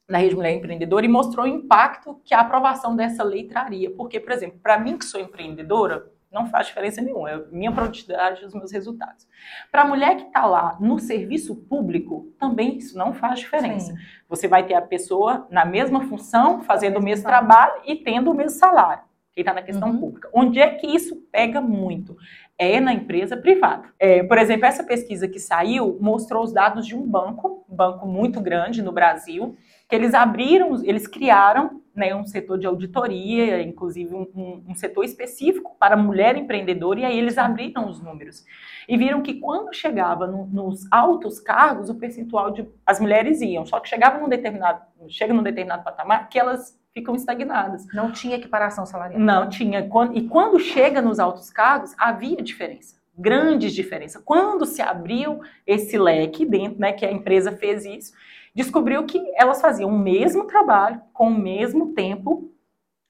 na 0.09 0.17
Rede 0.17 0.35
Mulher 0.35 0.53
Empreendedora, 0.53 1.05
e 1.05 1.09
mostrou 1.09 1.45
o 1.45 1.49
impacto 1.49 2.19
que 2.25 2.33
a 2.33 2.39
aprovação 2.41 2.95
dessa 2.95 3.23
lei 3.23 3.43
traria. 3.45 3.91
Porque, 3.91 4.19
por 4.19 4.31
exemplo, 4.31 4.59
para 4.61 4.79
mim 4.79 4.97
que 4.97 5.05
sou 5.05 5.21
empreendedora, 5.21 6.11
não 6.31 6.45
faz 6.45 6.67
diferença 6.67 7.01
nenhuma, 7.01 7.31
é 7.31 7.43
minha 7.51 7.71
produtividade 7.71 8.41
e 8.43 8.45
os 8.45 8.53
meus 8.53 8.71
resultados. 8.71 9.27
Para 9.71 9.81
a 9.81 9.87
mulher 9.87 10.15
que 10.15 10.23
está 10.27 10.45
lá 10.45 10.77
no 10.79 10.99
serviço 10.99 11.55
público, 11.55 12.31
também 12.37 12.77
isso 12.77 12.95
não 12.97 13.13
faz 13.13 13.39
diferença. 13.39 13.93
Sim. 13.93 13.97
Você 14.27 14.47
vai 14.47 14.63
ter 14.65 14.75
a 14.75 14.81
pessoa 14.81 15.47
na 15.49 15.65
mesma 15.65 16.01
função, 16.01 16.61
fazendo 16.61 16.97
o 16.99 17.03
mesmo 17.03 17.25
trabalho 17.25 17.81
e 17.85 17.95
tendo 17.95 18.29
o 18.29 18.35
mesmo 18.35 18.59
salário. 18.59 19.03
Quem 19.33 19.41
está 19.41 19.53
na 19.53 19.61
questão 19.61 19.89
Uhum. 19.89 19.99
pública. 19.99 20.29
Onde 20.33 20.59
é 20.59 20.67
que 20.69 20.85
isso 20.85 21.15
pega 21.31 21.61
muito? 21.61 22.15
É 22.57 22.79
na 22.79 22.93
empresa 22.93 23.37
privada. 23.37 23.89
É, 23.97 24.21
por 24.21 24.37
exemplo, 24.37 24.65
essa 24.65 24.83
pesquisa 24.83 25.27
que 25.27 25.39
saiu 25.39 25.97
mostrou 26.01 26.43
os 26.43 26.51
dados 26.51 26.85
de 26.85 26.95
um 26.95 27.07
banco, 27.07 27.65
um 27.69 27.75
banco 27.75 28.05
muito 28.05 28.41
grande 28.41 28.81
no 28.83 28.91
Brasil, 28.91 29.55
que 29.89 29.95
eles 29.95 30.13
abriram, 30.13 30.79
eles 30.83 31.07
criaram 31.07 31.81
né, 31.95 32.15
um 32.15 32.25
setor 32.25 32.57
de 32.57 32.65
auditoria, 32.65 33.61
inclusive 33.61 34.13
um, 34.15 34.27
um- 34.33 34.63
um 34.69 34.75
setor 34.75 35.03
específico 35.03 35.75
para 35.77 35.97
mulher 35.97 36.37
empreendedora, 36.37 37.01
e 37.01 37.05
aí 37.05 37.17
eles 37.17 37.37
abriram 37.37 37.89
os 37.89 37.99
números. 38.01 38.45
E 38.87 38.95
viram 38.95 39.21
que 39.21 39.33
quando 39.33 39.73
chegava 39.73 40.25
no- 40.25 40.45
nos 40.45 40.87
altos 40.91 41.41
cargos, 41.41 41.89
o 41.89 41.95
percentual 41.95 42.51
de 42.51 42.65
as 42.85 42.99
mulheres 43.01 43.41
iam, 43.41 43.65
só 43.65 43.79
que 43.81 43.89
chegava 43.89 44.17
num 44.19 44.29
determinado, 44.29 44.81
chega 45.09 45.33
num 45.33 45.43
determinado 45.43 45.83
patamar 45.83 46.29
que 46.29 46.39
elas 46.39 46.79
ficam 46.93 47.15
estagnadas. 47.15 47.85
Não 47.93 48.11
tinha 48.11 48.37
equiparação 48.37 48.85
salarial. 48.85 49.19
Não 49.19 49.49
tinha. 49.49 49.89
E 50.13 50.21
quando 50.27 50.57
chega 50.59 51.01
nos 51.01 51.19
altos 51.19 51.49
cargos, 51.49 51.93
havia 51.97 52.37
diferença. 52.37 52.97
Grandes 53.17 53.73
diferenças. 53.73 54.21
Quando 54.23 54.65
se 54.65 54.81
abriu 54.81 55.41
esse 55.67 55.97
leque 55.97 56.45
dentro, 56.45 56.79
né, 56.79 56.93
que 56.93 57.05
a 57.05 57.11
empresa 57.11 57.51
fez 57.51 57.83
isso, 57.83 58.13
descobriu 58.55 59.05
que 59.05 59.21
elas 59.35 59.61
faziam 59.61 59.89
o 59.89 59.97
mesmo 59.97 60.45
trabalho, 60.45 61.01
com 61.13 61.27
o 61.27 61.37
mesmo 61.37 61.93
tempo, 61.93 62.49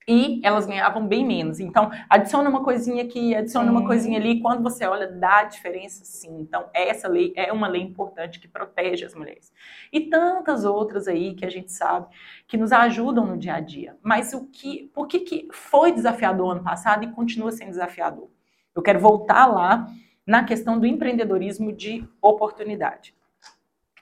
e 0.10 0.42
elas 0.44 0.66
ganhavam 0.66 1.08
bem 1.08 1.24
menos. 1.24 1.60
Então, 1.60 1.92
adiciona 2.10 2.50
uma 2.50 2.64
coisinha 2.64 3.04
aqui, 3.04 3.36
adiciona 3.36 3.72
uma 3.72 3.86
coisinha 3.86 4.18
ali, 4.18 4.32
e 4.32 4.42
quando 4.42 4.64
você 4.64 4.84
olha, 4.86 5.06
dá 5.06 5.44
diferença 5.44 6.04
sim. 6.04 6.40
Então, 6.40 6.68
essa 6.74 7.08
lei 7.08 7.32
é 7.36 7.54
uma 7.54 7.68
lei 7.68 7.84
importante 7.84 8.40
que 8.40 8.48
protege 8.48 9.06
as 9.06 9.14
mulheres. 9.14 9.54
E 9.94 10.02
tantas 10.02 10.66
outras 10.66 11.08
aí 11.08 11.36
que 11.36 11.46
a 11.46 11.50
gente 11.50 11.72
sabe 11.72 12.08
que 12.48 12.58
nos 12.58 12.72
ajudam 12.72 13.24
no 13.24 13.38
dia 13.38 13.54
a 13.54 13.60
dia. 13.60 13.98
Mas 14.02 14.34
o 14.34 14.48
que, 14.48 14.90
por 14.96 15.08
que, 15.08 15.20
que 15.20 15.48
foi 15.52 15.92
desafiador 15.92 16.54
ano 16.54 16.64
passado 16.64 17.04
e 17.04 17.12
continua 17.12 17.52
sendo 17.52 17.70
desafiador? 17.70 18.30
Eu 18.76 18.82
quero 18.82 19.00
voltar 19.00 19.46
lá 19.46 19.86
na 20.26 20.44
questão 20.44 20.80
do 20.80 20.88
empreendedorismo 20.88 21.72
de 21.72 22.04
oportunidade, 22.20 23.16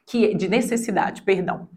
que 0.08 0.34
de 0.34 0.48
necessidade, 0.48 1.22
perdão. 1.22 1.68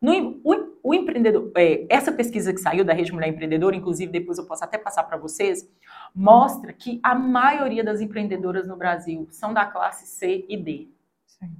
No, 0.00 0.38
o, 0.44 0.78
o 0.82 0.94
empreendedor, 0.94 1.50
é, 1.56 1.86
essa 1.88 2.12
pesquisa 2.12 2.52
que 2.52 2.60
saiu 2.60 2.84
da 2.84 2.92
Rede 2.92 3.12
Mulher 3.12 3.28
Empreendedora, 3.28 3.74
inclusive 3.74 4.12
depois 4.12 4.38
eu 4.38 4.46
posso 4.46 4.62
até 4.62 4.78
passar 4.78 5.04
para 5.04 5.16
vocês, 5.16 5.68
mostra 6.14 6.72
que 6.72 7.00
a 7.02 7.14
maioria 7.14 7.82
das 7.82 8.00
empreendedoras 8.00 8.68
no 8.68 8.76
Brasil 8.76 9.26
são 9.30 9.52
da 9.52 9.64
classe 9.64 10.06
C 10.06 10.44
e 10.48 10.56
D. 10.56 10.88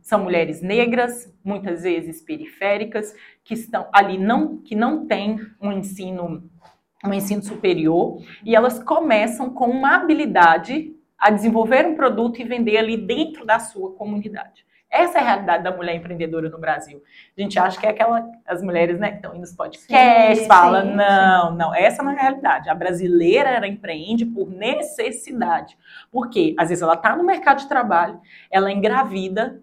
São 0.03 0.23
mulheres 0.23 0.61
negras, 0.61 1.33
muitas 1.43 1.83
vezes 1.83 2.21
periféricas, 2.21 3.15
que 3.43 3.55
estão 3.55 3.89
ali 3.91 4.19
não 4.19 4.59
que 4.59 4.75
não 4.75 5.07
têm 5.07 5.41
um 5.61 5.73
ensino 5.73 6.51
um 7.03 7.15
ensino 7.15 7.43
superior 7.43 8.23
e 8.45 8.55
elas 8.55 8.79
começam 8.79 9.49
com 9.49 9.71
uma 9.71 9.97
habilidade 9.97 10.95
a 11.19 11.31
desenvolver 11.31 11.87
um 11.87 11.95
produto 11.95 12.41
e 12.41 12.45
vender 12.45 12.77
ali 12.77 12.99
dentro 12.99 13.47
da 13.47 13.59
sua 13.59 13.93
comunidade. 13.93 14.67
Essa 14.91 15.19
é 15.19 15.21
a 15.21 15.25
realidade 15.25 15.63
da 15.63 15.71
mulher 15.71 15.95
empreendedora 15.95 16.49
no 16.49 16.59
Brasil. 16.59 17.01
A 17.39 17.41
gente 17.41 17.59
acha 17.59 17.79
que 17.79 17.87
é 17.87 17.91
aquela, 17.91 18.29
as 18.45 18.61
mulheres 18.61 18.99
né, 18.99 19.11
que 19.11 19.17
estão 19.17 19.31
indo 19.31 19.43
nos 19.43 19.53
podcasts, 19.53 20.47
falam, 20.49 20.97
não, 20.97 21.55
não, 21.55 21.75
essa 21.75 22.03
não 22.03 22.11
é 22.11 22.19
a 22.19 22.23
realidade. 22.23 22.69
A 22.69 22.75
brasileira, 22.75 23.51
ela 23.51 23.69
empreende 23.69 24.27
por 24.27 24.51
necessidade. 24.51 25.79
Por 26.11 26.29
quê? 26.29 26.57
Às 26.59 26.71
vezes 26.71 26.83
ela 26.83 26.95
está 26.95 27.15
no 27.15 27.23
mercado 27.23 27.61
de 27.61 27.69
trabalho, 27.69 28.21
ela 28.51 28.69
é 28.69 28.73
engravida, 28.73 29.63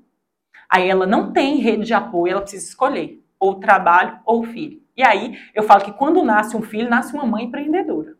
aí 0.69 0.89
ela 0.89 1.05
não 1.05 1.33
tem 1.33 1.57
rede 1.57 1.83
de 1.83 1.93
apoio, 1.93 2.31
ela 2.31 2.41
precisa 2.41 2.65
escolher 2.65 3.21
ou 3.37 3.55
trabalho 3.55 4.19
ou 4.25 4.43
filho. 4.43 4.81
E 4.95 5.03
aí 5.03 5.37
eu 5.53 5.63
falo 5.63 5.83
que 5.83 5.91
quando 5.91 6.23
nasce 6.23 6.55
um 6.55 6.61
filho, 6.61 6.89
nasce 6.89 7.13
uma 7.13 7.25
mãe 7.25 7.43
empreendedora. 7.43 8.15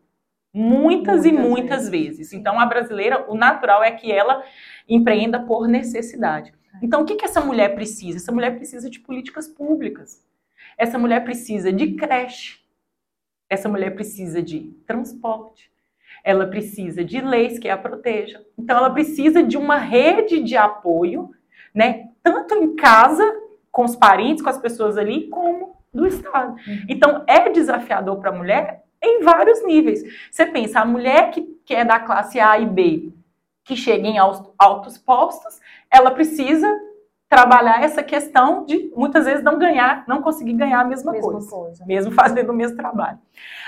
Muitas, 0.52 1.22
muitas 1.22 1.24
e 1.24 1.32
muitas 1.32 1.88
vezes. 1.88 2.18
vezes. 2.18 2.32
Então 2.32 2.60
a 2.60 2.66
brasileira, 2.66 3.24
o 3.28 3.34
natural 3.34 3.82
é 3.82 3.90
que 3.90 4.12
ela 4.12 4.42
empreenda 4.88 5.40
por 5.40 5.66
necessidade. 5.66 6.52
Então, 6.82 7.02
o 7.02 7.04
que, 7.04 7.16
que 7.16 7.24
essa 7.24 7.40
mulher 7.40 7.74
precisa? 7.74 8.18
Essa 8.18 8.32
mulher 8.32 8.56
precisa 8.56 8.88
de 8.88 9.00
políticas 9.00 9.48
públicas. 9.48 10.24
Essa 10.76 10.98
mulher 10.98 11.24
precisa 11.24 11.72
de 11.72 11.94
creche. 11.94 12.58
Essa 13.48 13.68
mulher 13.68 13.94
precisa 13.94 14.42
de 14.42 14.72
transporte. 14.86 15.70
Ela 16.22 16.46
precisa 16.46 17.04
de 17.04 17.20
leis 17.20 17.58
que 17.58 17.68
a 17.68 17.76
protejam. 17.76 18.42
Então, 18.56 18.76
ela 18.76 18.90
precisa 18.90 19.42
de 19.42 19.56
uma 19.56 19.78
rede 19.78 20.42
de 20.42 20.56
apoio, 20.56 21.30
né? 21.74 22.08
Tanto 22.22 22.54
em 22.54 22.76
casa, 22.76 23.24
com 23.70 23.84
os 23.84 23.96
parentes, 23.96 24.42
com 24.42 24.50
as 24.50 24.58
pessoas 24.58 24.96
ali, 24.96 25.28
como 25.28 25.76
do 25.92 26.06
Estado. 26.06 26.52
Uhum. 26.52 26.84
Então, 26.88 27.24
é 27.26 27.48
desafiador 27.48 28.18
para 28.20 28.30
a 28.30 28.34
mulher 28.34 28.84
em 29.02 29.22
vários 29.22 29.64
níveis. 29.64 30.02
Você 30.30 30.46
pensa, 30.46 30.80
a 30.80 30.84
mulher 30.84 31.30
que, 31.30 31.42
que 31.64 31.74
é 31.74 31.84
da 31.84 31.98
classe 32.00 32.38
A 32.40 32.58
e 32.58 32.66
B, 32.66 33.12
que 33.68 33.76
chega 33.76 34.08
em 34.08 34.16
altos 34.16 34.96
postos, 34.96 35.60
ela 35.90 36.10
precisa 36.10 36.66
trabalhar 37.28 37.84
essa 37.84 38.02
questão 38.02 38.64
de 38.64 38.90
muitas 38.96 39.26
vezes 39.26 39.44
não 39.44 39.58
ganhar, 39.58 40.04
não 40.08 40.22
conseguir 40.22 40.54
ganhar 40.54 40.80
a 40.80 40.84
mesma, 40.84 41.12
mesma 41.12 41.30
coisa, 41.30 41.50
coisa, 41.50 41.84
mesmo 41.84 42.10
fazendo 42.12 42.50
o 42.50 42.54
mesmo 42.54 42.78
trabalho. 42.78 43.18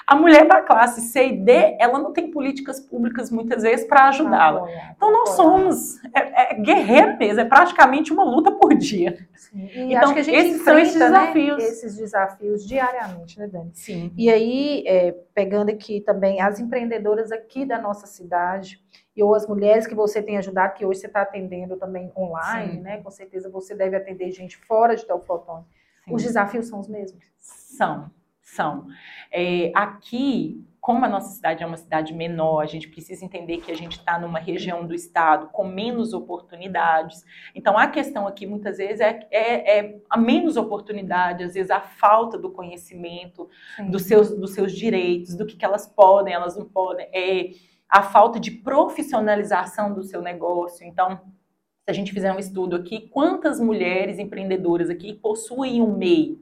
A 0.07 0.17
mulher 0.17 0.49
da 0.49 0.63
classe 0.63 1.03
C 1.03 1.29
e 1.29 1.37
D, 1.37 1.77
ela 1.79 1.99
não 1.99 2.13
tem 2.13 2.31
políticas 2.31 2.81
públicas 2.81 3.31
muitas 3.31 3.63
vezes 3.63 3.87
para 3.87 4.09
ajudá-la. 4.09 4.67
Então 4.97 5.13
nós 5.13 5.31
somos 5.31 6.03
é, 6.15 6.53
é, 6.53 6.55
guerreiro 6.55 7.19
mesmo, 7.19 7.41
é 7.41 7.45
praticamente 7.45 8.13
uma 8.13 8.25
luta 8.25 8.51
por 8.51 8.75
dia. 8.75 9.29
Sim. 9.37 9.69
E 9.75 9.95
então 9.95 10.17
esses 10.17 10.29
enfrenta, 10.29 10.65
são 10.65 10.79
esses 10.79 10.99
né, 10.99 11.07
desafios, 11.07 11.59
né? 11.59 11.65
esses 11.65 11.97
desafios 11.97 12.67
diariamente, 12.67 13.39
né, 13.39 13.47
Dani? 13.47 13.71
Sim. 13.75 14.11
E 14.17 14.31
aí 14.31 14.85
é, 14.87 15.15
pegando 15.41 15.71
aqui 15.71 16.03
também 16.03 16.39
as 16.39 16.61
empreendedoras 16.61 17.33
aqui 17.33 17.65
da 17.65 17.81
nossa 17.81 18.07
cidade 18.07 18.79
e 19.17 19.23
ou 19.23 19.35
as 19.35 19.47
mulheres 19.47 19.87
que 19.87 19.95
você 19.95 20.23
tem 20.23 20.37
ajudado, 20.37 20.75
que 20.75 20.85
hoje 20.85 21.01
você 21.01 21.07
está 21.07 21.23
atendendo 21.23 21.79
também 21.79 22.13
online, 22.15 22.73
Sim. 22.75 22.81
né? 22.81 22.99
Com 22.99 23.11
certeza 23.11 23.49
você 23.49 23.75
deve 23.75 23.97
atender 23.97 24.31
gente 24.33 24.59
fora 24.59 24.95
de 24.95 25.07
Teoflotone. 25.07 25.65
Os 26.11 26.23
desafios 26.23 26.69
são 26.69 26.79
os 26.79 26.89
mesmos? 26.89 27.25
São, 27.39 28.11
são. 28.43 28.87
É, 29.31 29.71
aqui, 29.75 30.65
como 30.81 31.05
a 31.05 31.09
nossa 31.09 31.31
cidade 31.35 31.63
é 31.63 31.67
uma 31.67 31.77
cidade 31.77 32.13
menor, 32.15 32.63
a 32.63 32.67
gente 32.67 32.89
precisa 32.89 33.25
entender 33.25 33.59
que 33.59 33.71
a 33.71 33.77
gente 33.77 33.99
está 33.99 34.19
numa 34.19 34.39
região 34.39 34.87
do 34.87 34.95
estado 34.95 35.49
com 35.49 35.65
menos 35.65 36.13
oportunidades. 36.13 37.25
Então, 37.55 37.77
a 37.79 37.87
questão 37.87 38.27
aqui, 38.27 38.47
muitas 38.47 38.79
vezes, 38.79 39.01
é, 39.01 39.27
é, 39.31 39.79
é 39.79 40.01
a 40.09 40.17
menos 40.17 40.57
oportunidade, 40.57 41.45
às 41.45 41.55
vezes, 41.55 41.71
a 41.71 41.81
falta 41.81 42.39
do 42.39 42.51
conhecimento 42.51 43.49
dos 43.89 44.03
seus, 44.03 44.31
dos 44.31 44.55
seus 44.55 44.73
direitos, 44.73 45.37
do 45.37 45.47
que, 45.47 45.57
que 45.57 45.65
elas 45.65 45.87
podem, 45.87 46.35
elas 46.35 46.57
não 46.57 46.65
podem. 46.65 47.07
É, 47.13 47.51
a 47.89 48.03
falta 48.03 48.39
de 48.39 48.53
profissionalização 48.53 49.93
do 49.93 50.05
seu 50.05 50.23
negócio. 50.23 50.87
Então, 50.87 51.17
se 51.17 51.91
a 51.91 51.93
gente 51.93 52.13
fizer 52.13 52.33
um 52.33 52.39
estudo 52.39 52.77
aqui, 52.77 53.09
quantas 53.09 53.59
mulheres 53.59 54.19
empreendedoras 54.19 54.89
aqui 54.89 55.13
possuem 55.13 55.83
um 55.83 55.97
MEI, 55.97 56.39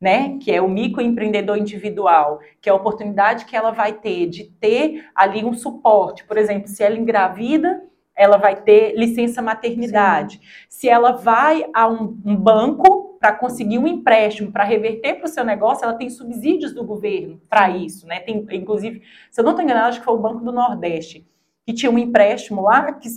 né? 0.00 0.38
Que 0.40 0.52
é 0.52 0.62
o 0.62 0.68
microempreendedor 0.68 1.56
individual, 1.58 2.40
que 2.60 2.68
é 2.68 2.72
a 2.72 2.76
oportunidade 2.76 3.44
que 3.44 3.56
ela 3.56 3.70
vai 3.70 3.92
ter 3.92 4.26
de 4.26 4.44
ter 4.44 5.04
ali 5.14 5.44
um 5.44 5.52
suporte. 5.52 6.24
Por 6.24 6.38
exemplo, 6.38 6.68
se 6.68 6.82
ela 6.82 6.96
engravida, 6.96 7.82
ela 8.16 8.36
vai 8.36 8.56
ter 8.56 8.94
licença 8.96 9.42
maternidade. 9.42 10.38
Sim. 10.38 10.40
Se 10.68 10.88
ela 10.88 11.12
vai 11.12 11.64
a 11.74 11.88
um, 11.88 12.18
um 12.24 12.36
banco, 12.36 13.10
para 13.20 13.34
conseguir 13.34 13.76
um 13.78 13.86
empréstimo 13.86 14.50
para 14.50 14.64
reverter 14.64 15.16
para 15.16 15.26
o 15.26 15.28
seu 15.28 15.44
negócio, 15.44 15.84
ela 15.84 15.92
tem 15.92 16.08
subsídios 16.08 16.72
do 16.72 16.82
governo 16.82 17.38
para 17.50 17.68
isso, 17.68 18.06
né? 18.06 18.18
Tem, 18.18 18.46
inclusive, 18.52 19.02
se 19.30 19.38
eu 19.38 19.44
não 19.44 19.50
estou 19.52 19.62
enganada, 19.62 19.88
acho 19.88 19.98
que 19.98 20.06
foi 20.06 20.14
o 20.14 20.18
Banco 20.18 20.42
do 20.42 20.50
Nordeste, 20.50 21.28
que 21.66 21.74
tinha 21.74 21.92
um 21.92 21.98
empréstimo 21.98 22.62
lá 22.62 22.90
que 22.94 23.08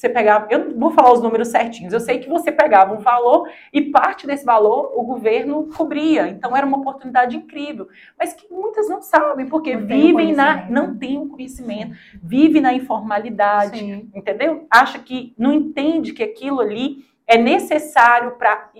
você 0.00 0.08
pegava, 0.08 0.46
eu 0.48 0.70
não 0.70 0.78
vou 0.78 0.90
falar 0.92 1.12
os 1.12 1.20
números 1.20 1.48
certinhos, 1.48 1.92
eu 1.92 2.00
sei 2.00 2.20
que 2.20 2.28
você 2.28 2.50
pegava 2.50 2.94
um 2.94 3.00
valor 3.00 3.50
e 3.70 3.82
parte 3.82 4.26
desse 4.26 4.46
valor 4.46 4.92
o 4.96 5.02
governo 5.02 5.68
cobria. 5.76 6.26
Então 6.28 6.56
era 6.56 6.64
uma 6.64 6.78
oportunidade 6.78 7.36
incrível, 7.36 7.86
mas 8.18 8.32
que 8.32 8.50
muitas 8.50 8.88
não 8.88 9.02
sabem, 9.02 9.46
porque 9.46 9.76
não 9.76 9.86
vivem 9.86 10.32
na 10.32 10.70
não 10.70 10.96
tem 10.96 11.18
o 11.18 11.22
um 11.22 11.28
conhecimento, 11.28 11.94
vive 12.22 12.62
na 12.62 12.72
informalidade, 12.72 13.78
Sim. 13.78 14.10
entendeu? 14.14 14.66
Acha 14.70 14.98
que 14.98 15.34
não 15.36 15.52
entende 15.52 16.14
que 16.14 16.22
aquilo 16.22 16.60
ali 16.60 17.04
é 17.26 17.36
necessário 17.36 18.32
para 18.38 18.70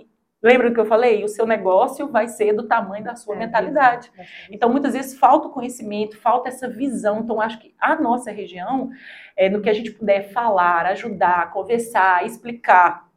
Lembra 0.41 0.69
do 0.69 0.73
que 0.73 0.79
eu 0.79 0.85
falei? 0.85 1.23
O 1.23 1.27
seu 1.27 1.45
negócio 1.45 2.07
vai 2.07 2.27
ser 2.27 2.53
do 2.53 2.67
tamanho 2.67 3.03
da 3.03 3.15
sua 3.15 3.35
é, 3.35 3.39
mentalidade. 3.39 4.11
Então, 4.49 4.69
muitas 4.69 4.93
vezes 4.93 5.17
falta 5.17 5.47
o 5.47 5.51
conhecimento, 5.51 6.17
falta 6.17 6.49
essa 6.49 6.67
visão. 6.67 7.19
Então, 7.19 7.39
acho 7.39 7.59
que 7.59 7.75
a 7.79 7.95
nossa 7.95 8.31
região, 8.31 8.89
é, 9.35 9.49
no 9.49 9.61
que 9.61 9.69
a 9.69 9.73
gente 9.73 9.91
puder 9.91 10.31
falar, 10.31 10.85
ajudar, 10.87 11.51
conversar, 11.51 12.25
explicar 12.25 13.10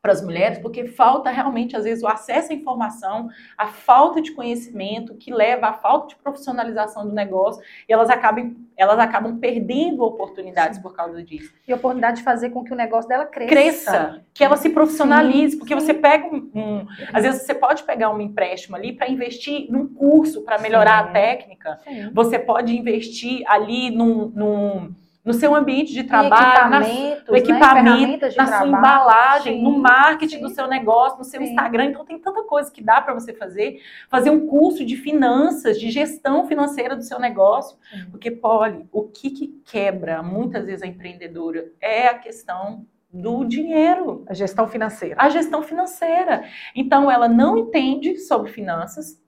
para 0.00 0.12
as 0.12 0.22
mulheres, 0.22 0.58
porque 0.58 0.86
falta 0.86 1.28
realmente, 1.30 1.76
às 1.76 1.82
vezes, 1.82 2.04
o 2.04 2.06
acesso 2.06 2.52
à 2.52 2.54
informação, 2.54 3.28
a 3.56 3.66
falta 3.66 4.22
de 4.22 4.30
conhecimento 4.30 5.14
que 5.16 5.32
leva 5.32 5.66
à 5.66 5.72
falta 5.72 6.08
de 6.08 6.16
profissionalização 6.16 7.04
do 7.04 7.12
negócio 7.12 7.60
e 7.88 7.92
elas 7.92 8.08
acabam, 8.08 8.54
elas 8.76 8.98
acabam 8.98 9.38
perdendo 9.38 10.04
oportunidades 10.04 10.76
sim. 10.76 10.82
por 10.82 10.94
causa 10.94 11.22
disso. 11.22 11.52
E 11.66 11.72
a 11.72 11.76
oportunidade 11.76 12.18
de 12.18 12.22
fazer 12.22 12.50
com 12.50 12.62
que 12.62 12.72
o 12.72 12.76
negócio 12.76 13.08
dela 13.08 13.26
cresça. 13.26 13.50
Cresça, 13.50 14.24
que 14.32 14.44
ela 14.44 14.56
se 14.56 14.70
profissionalize, 14.70 15.52
sim, 15.52 15.58
porque 15.58 15.74
sim. 15.74 15.80
você 15.80 15.94
pega 15.94 16.26
um, 16.26 16.48
um, 16.54 16.86
Às 17.12 17.24
vezes 17.24 17.42
você 17.42 17.54
pode 17.54 17.82
pegar 17.82 18.10
um 18.10 18.20
empréstimo 18.20 18.76
ali 18.76 18.92
para 18.92 19.10
investir 19.10 19.66
num 19.68 19.92
curso 19.92 20.42
para 20.42 20.58
melhorar 20.60 21.00
a 21.00 21.08
técnica. 21.08 21.80
Você 22.12 22.38
pode 22.38 22.76
investir 22.76 23.42
ali 23.48 23.90
num, 23.90 24.28
num 24.28 24.94
no 25.28 25.34
seu 25.34 25.54
ambiente 25.54 25.92
de 25.92 26.04
trabalho, 26.04 26.70
na, 26.70 26.80
no 26.80 27.36
equipamento, 27.36 28.24
né? 28.24 28.32
na 28.34 28.46
sua 28.46 28.66
embalagem, 28.66 29.58
sim, 29.58 29.62
no 29.62 29.78
marketing 29.78 30.36
sim. 30.36 30.40
do 30.40 30.48
seu 30.48 30.66
negócio, 30.66 31.18
no 31.18 31.24
seu 31.24 31.38
sim. 31.42 31.48
Instagram. 31.48 31.84
Então 31.84 32.02
tem 32.02 32.18
tanta 32.18 32.42
coisa 32.44 32.72
que 32.72 32.82
dá 32.82 32.98
para 33.02 33.12
você 33.12 33.34
fazer. 33.34 33.78
Fazer 34.08 34.30
um 34.30 34.46
curso 34.46 34.86
de 34.86 34.96
finanças, 34.96 35.78
de 35.78 35.90
gestão 35.90 36.46
financeira 36.46 36.96
do 36.96 37.02
seu 37.02 37.20
negócio. 37.20 37.76
Porque, 38.10 38.30
Polly, 38.30 38.88
o 38.90 39.02
que, 39.02 39.28
que 39.28 39.48
quebra 39.66 40.22
muitas 40.22 40.64
vezes 40.64 40.82
a 40.82 40.86
empreendedora 40.86 41.70
é 41.78 42.06
a 42.06 42.14
questão 42.14 42.86
do 43.12 43.44
dinheiro. 43.44 44.24
A 44.26 44.32
gestão 44.32 44.66
financeira. 44.66 45.16
A 45.18 45.28
gestão 45.28 45.62
financeira. 45.62 46.44
Então, 46.74 47.10
ela 47.10 47.28
não 47.28 47.58
entende 47.58 48.16
sobre 48.16 48.50
finanças, 48.50 49.22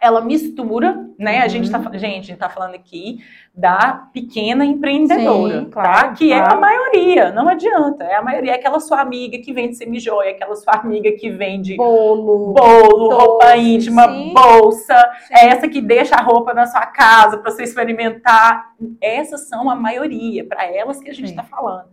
ela 0.00 0.20
mistura, 0.20 1.08
né? 1.18 1.38
Uhum. 1.38 1.44
A 1.44 1.48
gente 1.48 1.70
tá, 1.70 1.78
gente, 1.94 2.02
a 2.02 2.22
gente 2.22 2.36
tá 2.36 2.48
falando 2.50 2.74
aqui 2.74 3.24
da 3.54 4.08
pequena 4.12 4.64
empreendedora, 4.64 5.60
Sim, 5.60 5.64
tá? 5.66 5.70
claro, 5.70 6.08
tá? 6.08 6.12
Que 6.12 6.28
claro. 6.28 6.50
é 6.50 6.52
a 6.52 6.56
maioria, 6.56 7.32
não 7.32 7.48
adianta. 7.48 8.04
É 8.04 8.14
a 8.14 8.22
maioria, 8.22 8.52
é 8.52 8.54
aquela 8.56 8.78
sua 8.78 9.00
amiga 9.00 9.38
que 9.38 9.52
vende 9.52 9.76
semijoia, 9.76 10.32
aquela 10.32 10.54
sua 10.54 10.74
amiga 10.74 11.10
que 11.12 11.30
vende 11.30 11.76
bolo, 11.76 12.52
bolo, 12.52 13.08
doce, 13.08 13.24
roupa 13.24 13.56
íntima, 13.56 14.08
sim. 14.08 14.34
bolsa, 14.34 15.12
sim. 15.26 15.34
É 15.34 15.46
essa 15.46 15.68
que 15.68 15.80
deixa 15.80 16.16
a 16.16 16.22
roupa 16.22 16.52
na 16.52 16.66
sua 16.66 16.84
casa 16.86 17.38
para 17.38 17.50
você 17.50 17.62
experimentar. 17.62 18.72
Essas 19.00 19.48
são 19.48 19.70
a 19.70 19.74
maioria, 19.74 20.44
para 20.44 20.66
elas 20.66 21.00
que 21.00 21.10
a 21.10 21.14
gente 21.14 21.30
está 21.30 21.42
falando. 21.42 21.88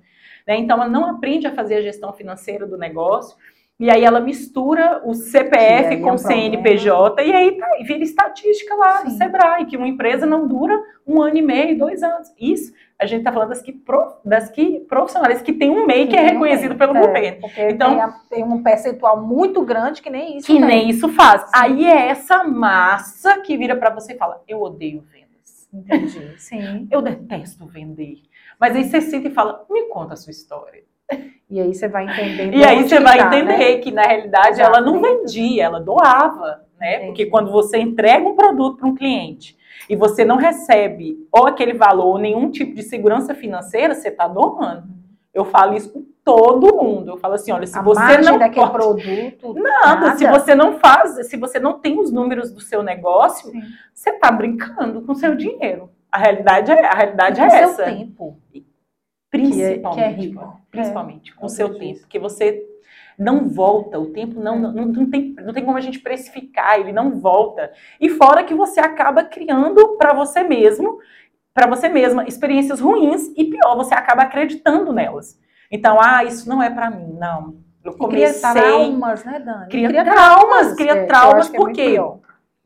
Né? 0.46 0.58
Então, 0.58 0.76
ela 0.78 0.90
não 0.90 1.06
aprende 1.06 1.48
a 1.48 1.56
fazer 1.56 1.76
a 1.76 1.82
gestão 1.82 2.12
financeira 2.12 2.68
do 2.68 2.78
negócio 2.78 3.38
e 3.80 3.90
aí 3.90 4.04
ela 4.04 4.20
mistura 4.20 5.02
o 5.04 5.14
CPF 5.14 5.98
com 5.98 6.12
o 6.12 6.14
é 6.14 6.18
CNPJ 6.18 7.24
e 7.24 7.34
aí 7.34 7.58
tá, 7.58 7.68
e 7.80 7.84
vira 7.84 8.04
estatística 8.04 8.76
lá 8.76 8.98
Sim. 8.98 9.06
do 9.06 9.12
Sebrae, 9.18 9.66
que 9.66 9.76
uma 9.76 9.88
empresa 9.88 10.26
não 10.26 10.48
dura 10.48 10.80
um 11.06 11.22
ano 11.22 11.38
e 11.38 11.42
meio, 11.42 11.78
dois 11.78 12.04
anos. 12.04 12.32
Isso, 12.40 12.72
a 13.00 13.06
gente 13.06 13.20
está 13.20 13.32
falando 13.32 13.50
das 13.50 13.62
que, 13.62 13.84
das 14.24 14.50
que 14.50 14.80
profissionais 14.82 15.42
que 15.42 15.52
tem 15.52 15.72
um 15.72 15.88
MEI 15.88 16.06
que, 16.06 16.12
que 16.12 16.18
é 16.18 16.22
reconhecido 16.22 16.76
pelo 16.76 16.96
é, 16.96 17.02
governo. 17.02 17.48
Então 17.58 18.12
tem, 18.30 18.40
tem, 18.42 18.44
um 18.44 18.62
percentual 18.62 19.22
muito 19.22 19.62
grande 19.64 20.02
que 20.02 20.10
nem 20.10 20.38
isso. 20.38 20.48
Que 20.48 20.54
tem. 20.54 20.66
nem 20.66 20.90
isso 20.90 21.10
faz. 21.10 21.42
Sim. 21.42 21.52
Aí 21.54 21.86
é 21.86 22.08
essa 22.10 22.44
massa 22.44 23.42
que 23.42 23.58
vira 23.58 23.76
para 23.76 23.90
você 23.90 24.14
e 24.14 24.18
fala: 24.18 24.42
eu 24.48 24.62
odeio 24.62 25.02
vendas. 25.02 25.68
Entendi. 25.74 26.40
Sim. 26.40 26.88
Eu 26.92 27.02
detesto 27.02 27.66
vender. 27.66 28.22
Mas 28.60 28.76
aí 28.76 28.84
você 28.84 29.02
senta 29.02 29.28
e 29.28 29.34
fala: 29.34 29.66
me 29.70 29.90
conta 29.90 30.14
a 30.14 30.18
sua 30.18 30.32
história. 30.32 30.84
E 31.50 31.60
aí 31.60 31.74
você 31.74 31.88
vai 31.88 32.06
entendendo. 32.06 32.56
E 32.56 32.64
aí 32.64 32.88
você 32.88 33.00
vai 33.00 33.18
tá, 33.18 33.28
entender 33.28 33.58
né? 33.58 33.78
que, 33.78 33.92
na 33.92 34.02
realidade, 34.04 34.60
Exatamente. 34.60 34.78
ela 34.78 34.82
não 34.82 35.02
vendia, 35.02 35.64
ela 35.66 35.80
doava. 35.80 36.62
né? 36.80 36.96
Entendi. 36.96 37.08
Porque 37.08 37.26
quando 37.28 37.52
você 37.52 37.78
entrega 37.78 38.28
um 38.28 38.36
produto 38.36 38.78
para 38.78 38.88
um 38.88 38.96
cliente 38.96 39.56
e 39.90 39.96
você 39.96 40.26
não 40.26 40.38
recebe 40.38 41.18
ou 41.32 41.46
aquele 41.46 41.74
valor 41.74 42.08
ou 42.08 42.18
nenhum 42.18 42.50
tipo 42.50 42.74
de 42.74 42.84
segurança 42.84 43.36
financeira, 43.36 43.94
você 43.94 44.08
está 44.08 44.28
domando. 44.28 44.88
Eu 45.34 45.46
falo 45.46 45.76
isso 45.76 45.92
com 45.92 46.06
todo 46.24 46.76
mundo. 46.76 47.12
Eu 47.12 47.18
falo 47.18 47.34
assim, 47.34 47.52
olha, 47.52 47.68
se 47.68 47.78
a 47.78 47.82
você 47.82 48.18
não 48.20 48.38
daquele 48.38 48.68
pode... 48.68 48.72
produto, 48.72 49.54
nada, 49.54 50.06
nada, 50.08 50.18
se 50.18 50.28
você 50.28 50.56
não 50.56 50.80
faz, 50.80 51.28
se 51.28 51.38
você 51.38 51.60
não 51.60 51.80
tem 51.80 52.00
os 52.00 52.12
números 52.12 52.52
do 52.52 52.62
seu 52.62 52.82
negócio, 52.82 53.52
Sim. 53.52 53.62
você 53.94 54.12
está 54.12 54.32
brincando 54.32 55.02
com 55.02 55.12
o 55.12 55.16
seu 55.16 55.36
dinheiro. 55.36 55.90
A 56.12 56.18
realidade 56.18 56.72
é 56.72 56.86
a 56.86 56.94
realidade 56.94 57.42
é 57.42 57.46
essa. 57.46 57.84
tempo. 57.86 58.38
Principalmente, 59.34 59.82
que 59.82 59.90
é, 59.90 59.92
que 59.92 60.00
é 60.00 60.10
rico. 60.10 60.62
principalmente 60.70 61.32
é, 61.32 61.34
com 61.34 61.48
o 61.48 61.50
seu 61.50 61.76
tempo, 61.80 62.02
porque 62.02 62.20
você 62.20 62.64
não 63.18 63.50
volta, 63.50 64.00
o 64.00 64.12
tempo 64.12 64.40
não, 64.40 64.60
não, 64.60 64.86
não, 64.86 65.10
tem, 65.10 65.34
não 65.44 65.52
tem 65.52 65.66
como 65.66 65.76
a 65.76 65.82
gente 65.82 66.00
precificar, 66.00 66.80
ele 66.80 66.92
não 66.92 67.20
volta. 67.20 67.72
E 68.00 68.10
fora 68.10 68.44
que 68.44 68.54
você 68.54 68.80
acaba 68.80 69.24
criando 69.24 69.98
para 69.98 70.14
você 70.14 70.44
mesmo, 70.44 71.00
para 71.52 71.66
você 71.66 71.90
mesma, 71.90 72.28
experiências 72.28 72.80
ruins 72.80 73.32
e 73.36 73.46
pior, 73.46 73.76
você 73.76 73.96
acaba 73.96 74.22
acreditando 74.22 74.94
nelas. 74.94 75.40
Então, 75.72 75.98
ah, 76.00 76.24
isso 76.24 76.48
não 76.48 76.62
é 76.62 76.70
para 76.70 76.92
mim, 76.92 77.18
não. 77.20 77.56
Eu 77.84 77.98
comecei. 77.98 78.40
Cria 78.40 78.54
traumas, 78.54 79.24
né, 79.26 79.40
Dani? 79.40 79.70
Cria, 79.70 79.88
cria 79.88 80.04
traumas, 80.04 80.38
traumas, 80.38 80.76
cria 80.76 80.92
é, 80.92 81.06
traumas, 81.08 81.50
por 81.50 81.72
quê? 81.72 82.00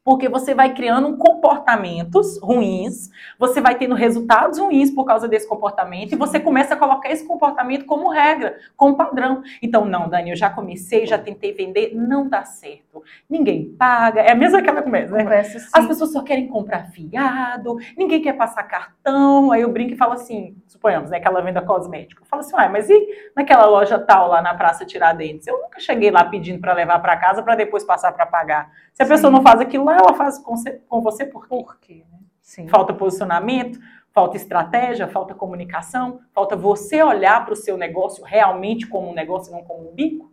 Porque 0.08 0.30
você 0.30 0.56
vai 0.56 0.74
criando 0.74 1.18
comportamentos 1.18 2.40
ruins, 2.42 3.10
você 3.38 3.60
vai 3.60 3.76
tendo 3.76 3.94
resultados 3.94 4.58
ruins 4.58 4.90
por 4.90 5.04
causa 5.04 5.28
desse 5.28 5.46
comportamento, 5.46 6.14
e 6.14 6.16
você 6.16 6.40
começa 6.40 6.76
a 6.76 6.78
colocar 6.78 7.12
esse 7.12 7.28
comportamento 7.28 7.84
como 7.84 8.10
regra, 8.10 8.58
como 8.78 8.96
padrão. 8.96 9.44
Então, 9.62 9.84
não, 9.84 10.08
Dani, 10.08 10.30
eu 10.30 10.36
já 10.38 10.50
comecei, 10.50 11.06
já 11.06 11.18
tentei 11.18 11.52
vender, 11.52 11.94
não 11.94 12.30
dá 12.30 12.46
certo. 12.46 13.04
Ninguém 13.30 13.76
paga. 13.78 14.22
É 14.22 14.32
a 14.32 14.36
mesma 14.36 14.60
aquela 14.60 14.82
coisa, 14.82 15.14
né? 15.14 15.24
Conversa, 15.24 15.68
As 15.74 15.86
pessoas 15.86 16.14
só 16.14 16.24
querem 16.24 16.48
comprar 16.48 16.86
fiado, 16.86 17.76
ninguém 17.98 18.22
quer 18.22 18.38
passar 18.38 18.64
cartão. 18.64 19.52
Aí 19.52 19.64
eu 19.64 19.74
brinco 19.74 19.92
e 19.92 19.98
falo 19.98 20.14
assim, 20.14 20.56
suponhamos, 20.68 21.10
né, 21.10 21.18
aquela 21.18 21.42
venda 21.42 21.62
cosmética. 21.62 22.22
Eu 22.22 22.26
falo 22.28 22.40
assim, 22.40 22.56
ah, 22.56 22.70
mas 22.70 22.90
e 22.90 23.08
naquela 23.36 23.66
loja 23.66 24.00
tal 24.00 24.30
lá 24.30 24.42
na 24.42 24.54
Praça 24.54 24.86
Tiradentes? 24.86 25.48
Eu 25.48 25.62
nunca 25.62 25.82
cheguei 25.82 26.12
lá 26.12 26.24
pedindo 26.24 26.62
para 26.62 26.72
levar 26.72 27.00
para 27.00 27.18
casa 27.18 27.44
para 27.44 27.56
depois 27.56 27.84
passar 27.84 28.14
para 28.14 28.26
pagar. 28.26 28.72
Se 28.94 29.04
a 29.04 29.06
Sim. 29.06 29.12
pessoa 29.12 29.32
não 29.32 29.44
faz 29.44 29.60
aquilo 29.60 29.86
lá, 29.86 29.97
ela 29.98 30.14
faz 30.14 30.38
com 30.40 30.56
você, 30.56 30.82
com 30.88 31.02
você 31.02 31.26
por 31.26 31.44
quê? 31.44 31.50
Por 31.50 31.80
quê 31.80 32.06
né? 32.12 32.20
Sim. 32.42 32.68
Falta 32.68 32.94
posicionamento, 32.94 33.80
falta 34.14 34.38
estratégia, 34.38 35.08
falta 35.08 35.36
comunicação, 35.36 36.22
falta 36.34 36.56
você 36.56 37.04
olhar 37.04 37.44
para 37.44 37.54
o 37.54 37.58
seu 37.58 37.78
negócio 37.78 38.24
realmente 38.24 38.88
como 38.88 39.10
um 39.10 39.14
negócio, 39.14 39.52
não 39.52 39.64
como 39.64 39.90
um 39.90 39.94
bico. 39.94 40.32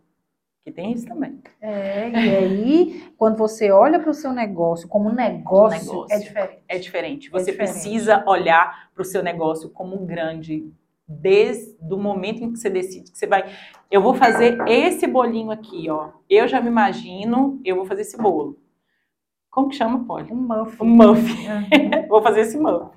Que 0.63 0.71
tem 0.71 0.93
isso 0.93 1.05
também. 1.05 1.39
É, 1.61 2.09
e 2.09 2.15
aí, 2.15 3.13
quando 3.17 3.37
você 3.37 3.69
olha 3.69 3.99
para 3.99 4.09
o 4.09 4.15
seu 4.15 4.33
negócio 4.33 4.87
como 4.87 5.09
um 5.09 5.13
negócio, 5.13 5.79
negócio, 5.79 6.15
é 6.15 6.19
diferente. 6.19 6.63
É 6.67 6.77
diferente. 6.79 7.29
Você 7.29 7.51
é 7.51 7.53
diferente. 7.53 7.71
precisa 7.73 8.23
olhar 8.25 8.89
para 8.91 9.01
o 9.03 9.05
seu 9.05 9.21
negócio 9.21 9.69
como 9.69 9.95
um 9.95 10.07
grande 10.07 10.73
desde 11.07 11.93
o 11.93 11.97
momento 11.97 12.43
em 12.43 12.51
que 12.51 12.57
você 12.57 12.69
decide 12.69 13.11
que 13.11 13.17
você 13.17 13.27
vai, 13.27 13.45
eu 13.91 14.01
vou 14.01 14.15
fazer 14.15 14.57
esse 14.67 15.05
bolinho 15.05 15.51
aqui, 15.51 15.87
ó. 15.89 16.09
Eu 16.27 16.47
já 16.47 16.59
me 16.59 16.67
imagino, 16.67 17.61
eu 17.63 17.75
vou 17.75 17.85
fazer 17.85 18.01
esse 18.01 18.17
bolo. 18.17 18.57
Como 19.55 19.69
que 19.69 19.77
chama, 19.77 20.03
Polly? 20.03 20.33
Um 20.33 20.35
muffin. 20.35 20.83
Um. 20.83 21.01
Uhum. 21.01 22.07
vou 22.09 22.21
fazer 22.21 22.41
esse 22.41 22.57
muffin. 22.57 22.89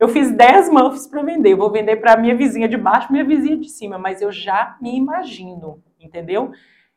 Eu 0.00 0.08
fiz 0.08 0.32
10 0.32 0.70
muffins 0.70 1.06
para 1.06 1.22
vender. 1.22 1.52
Eu 1.52 1.58
vou 1.58 1.70
vender 1.70 1.96
para 1.96 2.16
minha 2.16 2.34
vizinha 2.34 2.66
de 2.66 2.78
baixo, 2.78 3.12
minha 3.12 3.22
vizinha 3.22 3.58
de 3.58 3.68
cima, 3.68 3.98
mas 3.98 4.22
eu 4.22 4.32
já 4.32 4.74
me 4.80 4.96
imagino, 4.96 5.82
entendeu? 6.00 6.50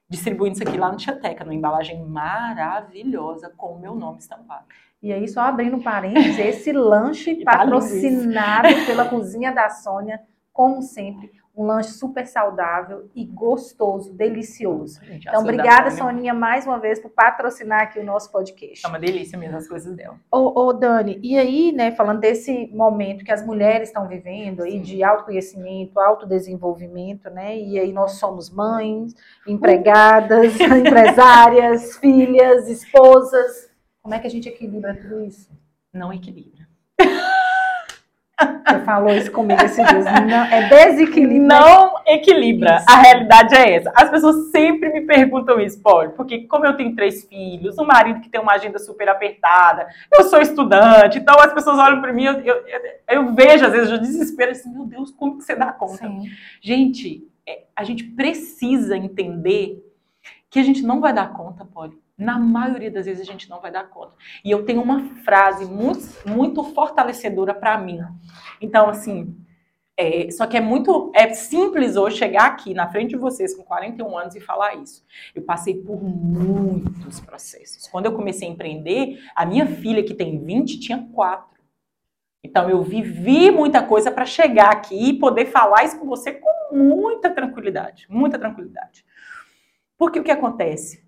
Distribuindo 0.10 0.56
isso 0.56 0.64
aqui 0.64 0.78
lá 0.78 0.90
no 0.90 0.98
Tiateca, 0.98 1.44
numa 1.44 1.54
embalagem 1.54 2.06
maravilhosa 2.06 3.52
com 3.58 3.74
o 3.74 3.80
meu 3.82 3.96
nome 3.96 4.20
estampado. 4.20 4.64
E 5.04 5.12
aí, 5.12 5.28
só 5.28 5.42
abrindo 5.42 5.84
parênteses, 5.84 6.40
esse 6.40 6.72
lanche 6.72 7.36
tá 7.44 7.58
patrocinado 7.58 8.70
pela 8.86 9.10
Cozinha 9.10 9.52
da 9.52 9.70
Sônia, 9.70 10.22
como 10.54 10.82
sempre, 10.82 11.34
um 11.56 11.66
lanche 11.66 11.92
super 11.92 12.28
saudável 12.28 13.10
e 13.16 13.24
gostoso, 13.26 14.14
delicioso. 14.14 15.00
Gente, 15.04 15.28
então, 15.28 15.42
obrigada, 15.42 15.90
Soninha, 15.90 16.34
mais 16.34 16.66
uma 16.66 16.78
vez 16.80 17.00
por 17.00 17.10
patrocinar 17.10 17.84
aqui 17.84 18.00
o 18.00 18.04
nosso 18.04 18.32
podcast. 18.32 18.86
É 18.86 18.90
uma 18.90 19.00
delícia 19.00 19.38
mesmo 19.38 19.58
as 19.58 19.68
coisas 19.68 19.96
dela. 19.96 20.20
Ô, 20.30 20.60
ô 20.60 20.74
Dani, 20.74 21.20
e 21.24 21.38
aí, 21.38 21.72
né, 21.72 21.92
falando 21.92 22.20
desse 22.20 22.68
momento 22.74 23.24
que 23.24 23.32
as 23.32 23.46
mulheres 23.46 23.90
estão 23.90 24.08
vivendo 24.08 24.64
aí 24.64 24.74
Sim. 24.74 24.82
de 24.82 25.04
autoconhecimento, 25.04 26.00
autodesenvolvimento, 26.00 27.30
né? 27.30 27.58
E 27.58 27.80
aí 27.80 27.94
nós 27.94 28.14
somos 28.14 28.50
mães, 28.50 29.16
empregadas, 29.48 30.60
empresárias, 30.60 31.96
filhas, 31.98 32.68
esposas. 32.68 33.70
Como 34.02 34.14
é 34.14 34.20
que 34.20 34.28
a 34.28 34.32
gente 34.32 34.50
equilibra 34.50 34.96
tudo 34.96 35.22
isso? 35.22 35.50
Não 35.94 36.12
equilibra. 36.12 36.68
Você 38.38 38.80
falou 38.80 39.14
isso 39.14 39.32
comigo 39.32 39.62
esses 39.64 39.88
dias. 39.88 40.06
Não, 40.06 40.46
é 40.46 40.68
desequilíbrio. 40.68 41.42
Não 41.42 41.96
equilibra. 42.06 42.78
Isso. 42.78 42.86
A 42.90 43.02
realidade 43.02 43.56
é 43.56 43.76
essa. 43.76 43.92
As 43.96 44.10
pessoas 44.10 44.52
sempre 44.52 44.92
me 44.92 45.02
perguntam 45.02 45.60
isso, 45.60 45.82
Paulo, 45.82 46.12
porque 46.12 46.42
como 46.48 46.66
eu 46.66 46.76
tenho 46.76 46.96
três 46.96 47.24
filhos, 47.26 47.78
um 47.78 47.86
marido 47.86 48.20
que 48.20 48.30
tem 48.30 48.42
uma 48.42 48.54
agenda 48.54 48.80
super 48.80 49.08
apertada, 49.08 49.88
eu 50.14 50.24
sou 50.26 50.42
estudante, 50.42 51.20
então 51.20 51.36
as 51.40 51.54
pessoas 51.54 51.78
olham 51.80 52.02
para 52.02 52.12
mim, 52.12 52.26
eu, 52.26 52.34
eu, 52.40 52.64
eu, 53.08 53.34
vejo 53.34 53.66
às 53.66 53.72
vezes 53.72 53.92
o 53.92 54.00
desespero, 54.00 54.52
assim, 54.52 54.72
meu 54.72 54.86
Deus, 54.86 55.12
como 55.12 55.38
que 55.38 55.44
você 55.44 55.56
dá 55.56 55.72
conta? 55.72 56.08
Sim. 56.08 56.24
Gente, 56.62 57.28
é, 57.48 57.64
a 57.76 57.84
gente 57.84 58.04
precisa 58.04 58.98
entender 58.98 59.82
que 60.50 60.60
a 60.60 60.64
gente 60.64 60.82
não 60.82 61.00
vai 61.00 61.14
dar 61.14 61.32
conta, 61.34 61.66
Paulo. 61.66 61.94
Na 62.18 62.40
maioria 62.40 62.90
das 62.90 63.06
vezes 63.06 63.28
a 63.28 63.32
gente 63.32 63.50
não 63.50 63.60
vai 63.60 63.72
dar 63.72 63.90
conta. 63.90 64.14
E 64.44 64.50
eu 64.50 64.64
tenho 64.64 64.82
uma 64.82 65.04
frase 65.24 65.66
muito, 65.66 66.08
muito 66.26 66.64
fortalecedora 66.64 67.54
para 67.54 67.78
mim. 67.78 68.00
Então, 68.62 68.90
assim, 68.90 69.36
é, 69.98 70.30
só 70.30 70.46
que 70.46 70.58
é 70.58 70.62
muito 70.62 71.10
é 71.16 71.34
simples 71.34 71.96
hoje 71.96 72.18
chegar 72.18 72.48
aqui 72.48 72.74
na 72.74 72.90
frente 72.90 73.12
de 73.12 73.18
vocês 73.18 73.56
com 73.56 73.64
41 73.64 74.18
anos 74.18 74.36
e 74.36 74.42
falar 74.42 74.76
isso. 74.76 75.06
Eu 75.34 75.42
passei 75.44 75.76
por 75.76 76.04
muitos 76.04 77.22
processos. 77.22 77.88
Quando 77.88 78.06
eu 78.06 78.14
comecei 78.14 78.48
a 78.48 78.52
empreender, 78.52 79.20
a 79.34 79.46
minha 79.46 79.66
filha, 79.66 80.04
que 80.04 80.14
tem 80.14 80.44
20, 80.44 80.80
tinha 80.80 81.08
4. 81.14 81.56
Então 82.44 82.70
eu 82.70 82.84
vivi 82.84 83.50
muita 83.52 83.82
coisa 83.82 84.12
para 84.12 84.26
chegar 84.26 84.72
aqui 84.72 85.10
e 85.10 85.20
poder 85.20 85.46
falar 85.46 85.86
isso 85.86 85.98
com 85.98 86.06
você 86.06 86.34
com 86.34 86.76
muita 86.76 87.30
tranquilidade, 87.30 88.06
muita 88.10 88.38
tranquilidade. 88.38 89.06
Porque 89.98 90.20
o 90.20 90.24
que 90.24 90.32
acontece? 90.32 91.05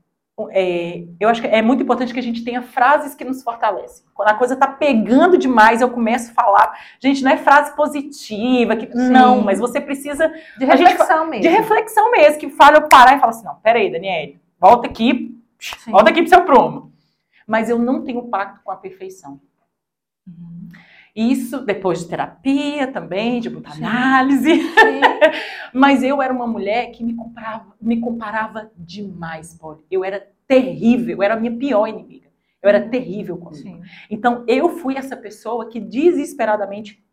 É, 0.52 1.04
eu 1.20 1.30
acho 1.30 1.42
que 1.42 1.48
é 1.48 1.64
muito 1.64 1.82
importante 1.82 2.14
que 2.14 2.20
a 2.20 2.24
gente 2.24 2.44
tenha 2.44 2.62
frases 2.62 3.16
que 3.16 3.24
nos 3.24 3.42
fortalecem. 3.42 4.06
Quando 4.14 4.30
a 4.30 4.36
coisa 4.36 4.54
está 4.54 4.68
pegando 4.68 5.36
demais, 5.36 5.82
eu 5.82 5.90
começo 5.90 6.30
a 6.32 6.34
falar. 6.34 6.80
Gente, 7.00 7.24
não 7.24 7.32
é 7.32 7.38
frase 7.38 7.76
positiva, 7.76 8.76
que, 8.76 8.88
não, 8.96 9.42
mas 9.42 9.60
você 9.60 9.82
precisa. 9.82 10.32
De 10.60 10.66
reflexão 10.66 11.22
gente, 11.22 11.30
mesmo. 11.30 11.42
De 11.42 11.48
reflexão 11.50 12.12
mesmo, 12.12 12.40
que 12.40 12.50
fala 12.50 12.78
eu 12.78 12.88
parar 12.88 13.18
e 13.18 13.20
falar 13.20 13.32
assim: 13.32 13.46
não, 13.46 13.56
peraí, 13.56 13.92
Daniele, 13.92 14.40
volta 14.60 14.88
aqui, 14.88 15.36
Sim. 15.60 15.92
volta 15.92 16.12
aqui 16.12 16.22
pro 16.22 16.30
seu 16.30 16.44
prumo. 16.44 16.92
Mas 17.48 17.70
eu 17.70 17.80
não 17.80 18.04
tenho 18.04 18.28
pacto 18.28 18.60
com 18.64 18.70
a 18.72 18.76
perfeição. 18.76 19.40
Isso 21.18 21.66
depois 21.66 22.02
de 22.02 22.10
terapia 22.10 22.86
também, 22.92 23.40
de 23.40 23.50
muita 23.50 23.72
análise. 23.72 24.52
Mas 25.74 26.04
eu 26.04 26.22
era 26.22 26.32
uma 26.32 26.46
mulher 26.46 26.92
que 26.92 27.04
me 27.04 27.16
comparava, 27.16 27.74
me 27.82 28.00
comparava 28.00 28.72
demais, 28.78 29.56
Polly. 29.56 29.84
Eu 29.90 30.06
era 30.06 30.30
terrível, 30.48 31.18
eu 31.18 31.24
era 31.24 31.34
a 31.34 31.40
minha 31.40 31.58
pior 31.58 31.88
inimiga. 31.88 32.28
Eu 32.62 32.70
era 32.70 32.88
terrível 32.88 33.36
comigo. 33.36 33.58
Sim. 33.58 33.82
Então 34.12 34.46
eu 34.48 34.78
fui 34.78 34.96
essa 34.96 35.18
pessoa 35.18 35.68
que 35.68 35.80
desesperadamente 35.80 37.04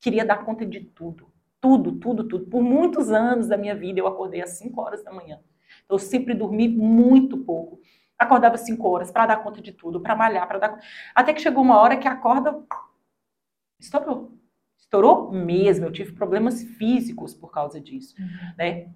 queria 0.00 0.24
dar 0.24 0.44
conta 0.44 0.66
de 0.66 0.80
tudo. 0.80 1.28
Tudo, 1.60 1.92
tudo, 1.92 2.24
tudo. 2.24 2.46
Por 2.46 2.60
muitos 2.60 3.12
anos 3.12 3.46
da 3.46 3.56
minha 3.56 3.76
vida 3.76 4.00
eu 4.00 4.08
acordei 4.08 4.42
às 4.42 4.50
5 4.58 4.80
horas 4.80 5.04
da 5.04 5.12
manhã. 5.12 5.38
Eu 5.88 6.00
sempre 6.00 6.34
dormi 6.34 6.68
muito 6.68 7.38
pouco. 7.38 7.78
Acordava 8.18 8.56
5 8.56 8.88
horas 8.88 9.12
para 9.12 9.26
dar 9.26 9.36
conta 9.44 9.62
de 9.62 9.70
tudo, 9.70 10.00
para 10.00 10.16
malhar, 10.16 10.48
para 10.48 10.58
dar 10.58 10.80
Até 11.14 11.32
que 11.32 11.40
chegou 11.40 11.62
uma 11.62 11.78
hora 11.78 11.96
que 11.96 12.08
a 12.08 12.16
corda 12.16 12.60
estourou. 13.84 14.32
Estourou 14.78 15.32
mesmo. 15.32 15.86
Eu 15.86 15.92
tive 15.92 16.12
problemas 16.12 16.62
físicos 16.62 17.34
por 17.34 17.50
causa 17.50 17.80
disso, 17.80 18.14
uhum. 18.18 18.54
né? 18.56 18.88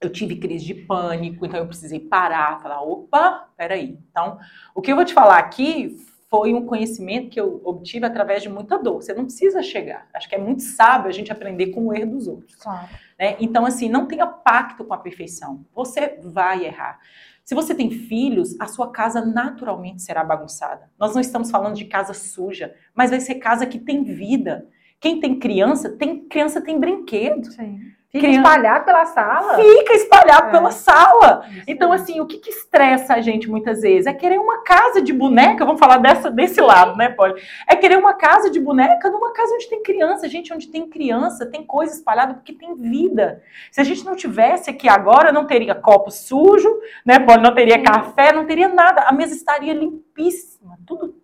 Eu 0.00 0.10
tive 0.10 0.36
crise 0.36 0.64
de 0.64 0.74
pânico, 0.74 1.46
então 1.46 1.58
eu 1.58 1.66
precisei 1.66 1.98
parar, 1.98 2.60
falar, 2.60 2.82
opa, 2.82 3.48
peraí. 3.56 3.98
Então, 4.10 4.38
o 4.74 4.82
que 4.82 4.92
eu 4.92 4.96
vou 4.96 5.06
te 5.06 5.14
falar 5.14 5.38
aqui 5.38 5.96
foi 6.28 6.52
um 6.52 6.66
conhecimento 6.66 7.30
que 7.30 7.40
eu 7.40 7.62
obtive 7.64 8.04
através 8.04 8.42
de 8.42 8.48
muita 8.48 8.78
dor. 8.78 9.02
Você 9.02 9.14
não 9.14 9.24
precisa 9.24 9.62
chegar. 9.62 10.06
Acho 10.12 10.28
que 10.28 10.34
é 10.34 10.38
muito 10.38 10.62
sábio 10.62 11.08
a 11.08 11.12
gente 11.12 11.32
aprender 11.32 11.68
com 11.68 11.86
o 11.86 11.94
erro 11.94 12.10
dos 12.10 12.26
outros. 12.26 12.54
Claro. 12.56 12.88
Né? 13.18 13.36
Então, 13.40 13.64
assim, 13.64 13.88
não 13.88 14.06
tenha 14.06 14.26
pacto 14.26 14.84
com 14.84 14.92
a 14.92 14.98
perfeição. 14.98 15.64
Você 15.74 16.18
vai 16.22 16.66
errar. 16.66 17.00
Se 17.46 17.54
você 17.54 17.72
tem 17.76 17.88
filhos, 17.92 18.60
a 18.60 18.66
sua 18.66 18.90
casa 18.90 19.24
naturalmente 19.24 20.02
será 20.02 20.24
bagunçada. 20.24 20.90
Nós 20.98 21.14
não 21.14 21.20
estamos 21.20 21.48
falando 21.48 21.76
de 21.76 21.84
casa 21.84 22.12
suja, 22.12 22.74
mas 22.92 23.10
vai 23.10 23.20
ser 23.20 23.36
casa 23.36 23.64
que 23.64 23.78
tem 23.78 24.02
vida. 24.02 24.68
Quem 24.98 25.20
tem 25.20 25.38
criança, 25.38 25.88
tem 25.88 26.26
criança 26.26 26.60
tem 26.60 26.80
brinquedo. 26.80 27.46
Sim. 27.52 27.80
Fica 28.20 28.28
espalhado 28.28 28.84
pela 28.84 29.06
sala? 29.06 29.54
Fica 29.56 29.94
espalhado 29.94 30.48
é. 30.48 30.50
pela 30.50 30.70
sala. 30.70 31.44
Então, 31.66 31.92
assim, 31.92 32.20
o 32.20 32.26
que, 32.26 32.38
que, 32.38 32.50
estressa 32.50 33.14
a 33.14 33.20
gente 33.20 33.48
muitas 33.48 33.82
vezes? 33.82 34.06
É 34.06 34.12
querer 34.12 34.38
uma 34.38 34.62
casa 34.62 35.00
de 35.02 35.12
boneca, 35.12 35.64
vamos 35.64 35.78
falar 35.78 35.98
dessa, 35.98 36.30
desse 36.30 36.60
lado, 36.60 36.96
né, 36.96 37.08
Poli? 37.08 37.34
É 37.66 37.76
querer 37.76 37.98
uma 37.98 38.14
casa 38.14 38.50
de 38.50 38.60
boneca 38.60 39.10
numa 39.10 39.32
casa 39.32 39.54
onde 39.54 39.68
tem 39.68 39.82
criança. 39.82 40.28
Gente, 40.28 40.52
onde 40.52 40.68
tem 40.68 40.88
criança, 40.88 41.46
tem 41.46 41.64
coisa 41.64 41.94
espalhada 41.94 42.34
porque 42.34 42.52
tem 42.52 42.74
vida. 42.74 43.42
Se 43.70 43.80
a 43.80 43.84
gente 43.84 44.04
não 44.04 44.16
tivesse 44.16 44.70
aqui 44.70 44.88
agora, 44.88 45.32
não 45.32 45.46
teria 45.46 45.74
copo 45.74 46.10
sujo, 46.10 46.68
né, 47.04 47.18
Poli? 47.18 47.42
Não 47.42 47.54
teria 47.54 47.76
Sim. 47.76 47.84
café, 47.84 48.32
não 48.32 48.46
teria 48.46 48.68
nada. 48.68 49.02
A 49.02 49.12
mesa 49.12 49.34
estaria 49.34 49.72
limpíssima, 49.72 50.78
tudo, 50.86 51.16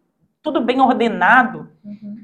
tudo 0.43 0.61
bem 0.61 0.81
ordenado. 0.81 1.71
Uhum 1.85 2.22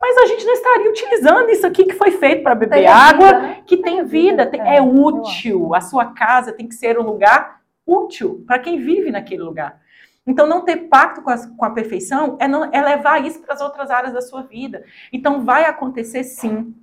mas 0.00 0.16
a 0.16 0.26
gente 0.26 0.46
não 0.46 0.52
estaria 0.54 0.90
utilizando 0.90 1.50
isso 1.50 1.66
aqui 1.66 1.84
que 1.84 1.94
foi 1.94 2.12
feito 2.12 2.42
para 2.42 2.54
beber 2.54 2.76
tem 2.76 2.86
água, 2.86 3.26
vida, 3.26 3.40
né? 3.40 3.62
que 3.66 3.76
tem, 3.76 3.96
tem 3.96 4.04
vida, 4.04 4.46
vida. 4.46 4.64
é, 4.64 4.76
é 4.76 4.82
útil. 4.82 5.74
A 5.74 5.80
sua 5.80 6.06
casa 6.06 6.52
tem 6.52 6.66
que 6.66 6.74
ser 6.74 6.98
um 6.98 7.02
lugar 7.02 7.60
útil 7.86 8.42
para 8.46 8.58
quem 8.58 8.78
vive 8.78 9.10
naquele 9.10 9.42
lugar. 9.42 9.78
Então, 10.26 10.46
não 10.46 10.64
ter 10.64 10.76
pacto 10.88 11.22
com 11.22 11.30
a, 11.30 11.36
com 11.56 11.64
a 11.64 11.70
perfeição 11.70 12.36
é, 12.40 12.46
não, 12.46 12.70
é 12.72 12.80
levar 12.80 13.24
isso 13.24 13.40
para 13.40 13.54
as 13.54 13.60
outras 13.60 13.90
áreas 13.90 14.14
da 14.14 14.22
sua 14.22 14.42
vida. 14.42 14.84
Então, 15.12 15.44
vai 15.44 15.64
acontecer 15.64 16.24
sim. 16.24 16.74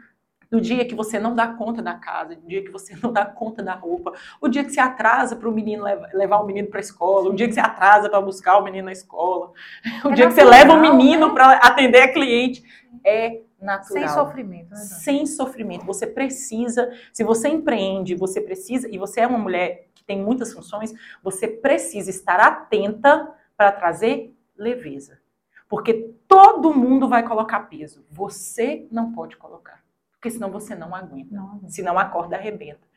Do 0.50 0.62
dia 0.62 0.86
que 0.86 0.96
você 0.96 1.20
não 1.20 1.36
dá 1.36 1.48
conta 1.48 1.82
da 1.82 1.94
casa, 1.94 2.36
do 2.36 2.48
dia 2.48 2.64
que 2.64 2.72
você 2.72 2.96
não 3.02 3.12
dá 3.12 3.26
conta 3.26 3.62
da 3.62 3.74
roupa, 3.74 4.14
o 4.42 4.48
dia 4.48 4.64
que 4.64 4.72
você 4.72 4.80
atrasa 4.80 5.36
para 5.36 5.50
o 5.50 5.52
menino 5.52 5.84
levar, 6.14 6.40
o 6.40 6.46
menino 6.46 6.68
para 6.68 6.80
a 6.80 6.82
escola, 6.82 7.30
o 7.30 7.36
dia 7.36 7.48
que 7.48 7.54
você 7.54 7.60
atrasa 7.60 8.10
para 8.10 8.22
buscar 8.22 8.58
o 8.58 8.64
menino 8.64 8.86
na 8.86 8.92
escola, 8.92 9.52
o 10.04 10.10
é 10.10 10.14
dia 10.14 10.26
natural, 10.26 10.28
que 10.28 10.34
você 10.34 10.44
leva 10.44 10.74
o 10.74 10.80
menino 10.80 11.28
né? 11.28 11.34
para 11.34 11.52
atender 11.58 12.02
a 12.02 12.12
cliente 12.12 12.64
é 13.06 13.42
natural. 13.60 13.84
Sem 13.86 14.08
sofrimento. 14.08 14.70
Né, 14.70 14.76
Sem 14.78 15.26
sofrimento. 15.26 15.86
Você 15.86 16.08
precisa, 16.08 16.92
se 17.12 17.24
você 17.24 17.48
empreende, 17.50 18.16
você 18.16 18.42
precisa, 18.42 18.88
e 18.90 18.98
você 18.98 19.22
é 19.22 19.28
uma 19.28 19.40
mulher 19.40 19.88
que 19.94 20.04
tem 20.04 20.22
muitas 20.22 20.54
funções, 20.54 20.94
você 21.24 21.48
precisa 21.48 22.10
estar 22.10 22.40
atenta 22.40 23.34
para 23.56 23.72
trazer 23.72 24.36
leveza. 24.56 25.20
Porque 25.68 26.14
todo 26.28 26.74
mundo 26.74 27.10
vai 27.10 27.28
colocar 27.28 27.62
peso. 27.62 28.06
Você 28.10 28.88
não 28.92 29.12
pode 29.12 29.36
colocar. 29.36 29.84
Porque 30.20 30.32
senão 30.32 30.52
você 30.52 30.76
não 30.76 30.94
aguenta. 30.94 31.34
Não. 31.34 31.62
Senão 31.70 31.98
a 31.98 32.06
corda 32.06 32.36
arrebenta. 32.36 32.88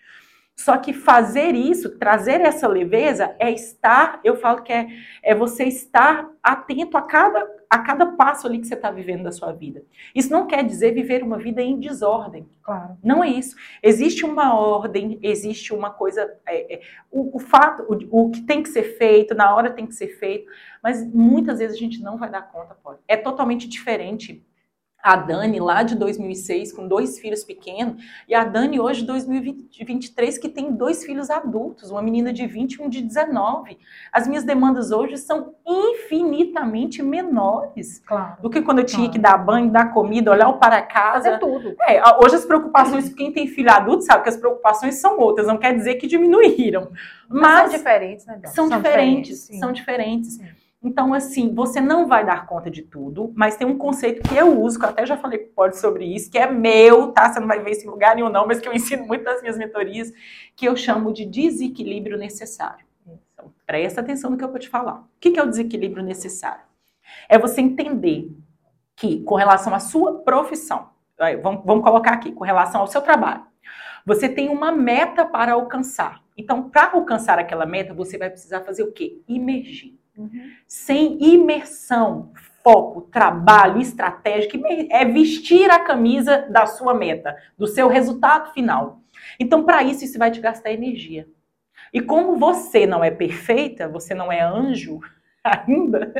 Só 0.60 0.76
que 0.76 0.92
fazer 0.92 1.54
isso, 1.54 1.98
trazer 1.98 2.42
essa 2.42 2.68
leveza, 2.68 3.34
é 3.38 3.50
estar, 3.50 4.20
eu 4.22 4.36
falo 4.36 4.62
que 4.62 4.70
é, 4.70 4.88
é 5.22 5.34
você 5.34 5.64
estar 5.64 6.28
atento 6.42 6.98
a 6.98 7.02
cada, 7.02 7.48
a 7.70 7.78
cada 7.78 8.04
passo 8.08 8.46
ali 8.46 8.58
que 8.58 8.66
você 8.66 8.74
está 8.74 8.90
vivendo 8.90 9.22
da 9.22 9.32
sua 9.32 9.52
vida. 9.52 9.82
Isso 10.14 10.30
não 10.30 10.46
quer 10.46 10.62
dizer 10.62 10.92
viver 10.92 11.22
uma 11.22 11.38
vida 11.38 11.62
em 11.62 11.80
desordem. 11.80 12.46
Claro. 12.62 12.98
Não 13.02 13.24
é 13.24 13.28
isso. 13.28 13.56
Existe 13.82 14.26
uma 14.26 14.54
ordem, 14.54 15.18
existe 15.22 15.72
uma 15.72 15.88
coisa. 15.88 16.30
É, 16.46 16.74
é, 16.74 16.80
o, 17.10 17.38
o, 17.38 17.38
fato, 17.38 17.82
o, 17.88 18.24
o, 18.24 18.30
que 18.30 18.42
tem 18.42 18.62
que 18.62 18.68
ser 18.68 18.98
feito, 18.98 19.34
na 19.34 19.54
hora 19.54 19.70
tem 19.70 19.86
que 19.86 19.94
ser 19.94 20.08
feito, 20.18 20.50
mas 20.82 21.02
muitas 21.10 21.58
vezes 21.58 21.74
a 21.74 21.80
gente 21.80 22.02
não 22.02 22.18
vai 22.18 22.30
dar 22.30 22.42
conta, 22.42 22.74
pode. 22.74 22.98
É 23.08 23.16
totalmente 23.16 23.66
diferente 23.66 24.44
a 25.02 25.16
Dani 25.16 25.58
lá 25.58 25.82
de 25.82 25.94
2006 25.94 26.72
com 26.72 26.86
dois 26.86 27.18
filhos 27.18 27.42
pequenos 27.44 28.02
e 28.28 28.34
a 28.34 28.44
Dani 28.44 28.78
hoje 28.78 29.00
de 29.00 29.06
2023 29.06 30.38
que 30.38 30.48
tem 30.48 30.72
dois 30.72 31.04
filhos 31.04 31.30
adultos, 31.30 31.90
uma 31.90 32.02
menina 32.02 32.32
de 32.32 32.46
20 32.46 32.74
e 32.74 32.82
um 32.82 32.88
de 32.88 33.02
19. 33.02 33.78
As 34.12 34.28
minhas 34.28 34.44
demandas 34.44 34.90
hoje 34.90 35.16
são 35.16 35.54
infinitamente 35.66 37.02
menores 37.02 38.00
claro, 38.06 38.42
do 38.42 38.50
que 38.50 38.60
quando 38.62 38.78
eu 38.80 38.84
tinha 38.84 39.08
claro. 39.08 39.12
que 39.12 39.18
dar 39.18 39.38
banho, 39.38 39.70
dar 39.70 39.92
comida, 39.92 40.30
olhar 40.30 40.52
para 40.54 40.82
casa. 40.82 41.24
Fazer 41.24 41.38
tudo. 41.38 41.74
É, 41.82 42.02
hoje 42.22 42.36
as 42.36 42.44
preocupações, 42.44 43.12
quem 43.14 43.32
tem 43.32 43.46
filho 43.46 43.70
adulto 43.70 44.04
sabe 44.04 44.22
que 44.22 44.28
as 44.28 44.36
preocupações 44.36 44.96
são 44.96 45.18
outras, 45.18 45.46
não 45.46 45.56
quer 45.56 45.74
dizer 45.74 45.94
que 45.94 46.06
diminuíram. 46.06 46.90
Mas, 47.28 47.40
mas 47.40 47.70
são 47.70 47.78
diferentes, 47.78 48.26
né? 48.26 48.40
São, 48.44 48.68
são 48.68 48.76
diferentes, 48.76 49.28
diferentes 49.28 49.60
são 49.60 49.72
diferentes. 49.72 50.34
Sim. 50.34 50.59
Então, 50.82 51.12
assim, 51.12 51.54
você 51.54 51.78
não 51.78 52.06
vai 52.06 52.24
dar 52.24 52.46
conta 52.46 52.70
de 52.70 52.80
tudo, 52.80 53.30
mas 53.36 53.54
tem 53.54 53.66
um 53.66 53.76
conceito 53.76 54.26
que 54.26 54.34
eu 54.34 54.58
uso, 54.62 54.78
que 54.78 54.84
eu 54.86 54.88
até 54.88 55.04
já 55.04 55.14
falei 55.14 55.52
o 55.54 55.72
sobre 55.72 56.06
isso, 56.06 56.30
que 56.30 56.38
é 56.38 56.50
meu, 56.50 57.12
tá? 57.12 57.30
Você 57.30 57.38
não 57.38 57.46
vai 57.46 57.62
ver 57.62 57.72
isso 57.72 57.86
em 57.86 57.90
lugar 57.90 58.16
nenhum, 58.16 58.30
não, 58.30 58.46
mas 58.46 58.60
que 58.60 58.66
eu 58.66 58.72
ensino 58.72 59.06
muito 59.06 59.22
nas 59.22 59.42
minhas 59.42 59.58
mentorias, 59.58 60.10
que 60.56 60.66
eu 60.66 60.74
chamo 60.74 61.12
de 61.12 61.26
desequilíbrio 61.26 62.16
necessário. 62.16 62.86
Então, 63.06 63.52
presta 63.66 64.00
atenção 64.00 64.30
no 64.30 64.38
que 64.38 64.44
eu 64.44 64.50
vou 64.50 64.58
te 64.58 64.70
falar. 64.70 65.00
O 65.00 65.06
que 65.20 65.38
é 65.38 65.42
o 65.42 65.50
desequilíbrio 65.50 66.02
necessário? 66.02 66.62
É 67.28 67.38
você 67.38 67.60
entender 67.60 68.34
que, 68.96 69.22
com 69.22 69.34
relação 69.34 69.74
à 69.74 69.80
sua 69.80 70.20
profissão, 70.20 70.88
vamos, 71.42 71.62
vamos 71.62 71.84
colocar 71.84 72.12
aqui, 72.12 72.32
com 72.32 72.44
relação 72.44 72.80
ao 72.80 72.86
seu 72.86 73.02
trabalho, 73.02 73.44
você 74.06 74.30
tem 74.30 74.48
uma 74.48 74.72
meta 74.72 75.26
para 75.26 75.52
alcançar. 75.52 76.22
Então, 76.38 76.70
para 76.70 76.92
alcançar 76.92 77.38
aquela 77.38 77.66
meta, 77.66 77.92
você 77.92 78.16
vai 78.16 78.30
precisar 78.30 78.62
fazer 78.62 78.82
o 78.82 78.92
quê? 78.92 79.20
Imergir. 79.28 79.99
Uhum. 80.20 80.50
Sem 80.66 81.18
imersão, 81.22 82.30
foco, 82.62 83.02
trabalho, 83.02 83.80
estratégia, 83.80 84.50
que 84.50 84.88
é 84.90 85.04
vestir 85.04 85.70
a 85.70 85.78
camisa 85.78 86.46
da 86.50 86.66
sua 86.66 86.92
meta, 86.92 87.36
do 87.56 87.66
seu 87.66 87.88
resultado 87.88 88.52
final. 88.52 89.00
Então, 89.38 89.64
para 89.64 89.82
isso, 89.82 90.04
isso 90.04 90.18
vai 90.18 90.30
te 90.30 90.40
gastar 90.40 90.72
energia. 90.72 91.26
E 91.92 92.00
como 92.00 92.36
você 92.36 92.86
não 92.86 93.02
é 93.02 93.10
perfeita, 93.10 93.88
você 93.88 94.14
não 94.14 94.30
é 94.30 94.42
anjo 94.42 95.00
ainda, 95.42 96.12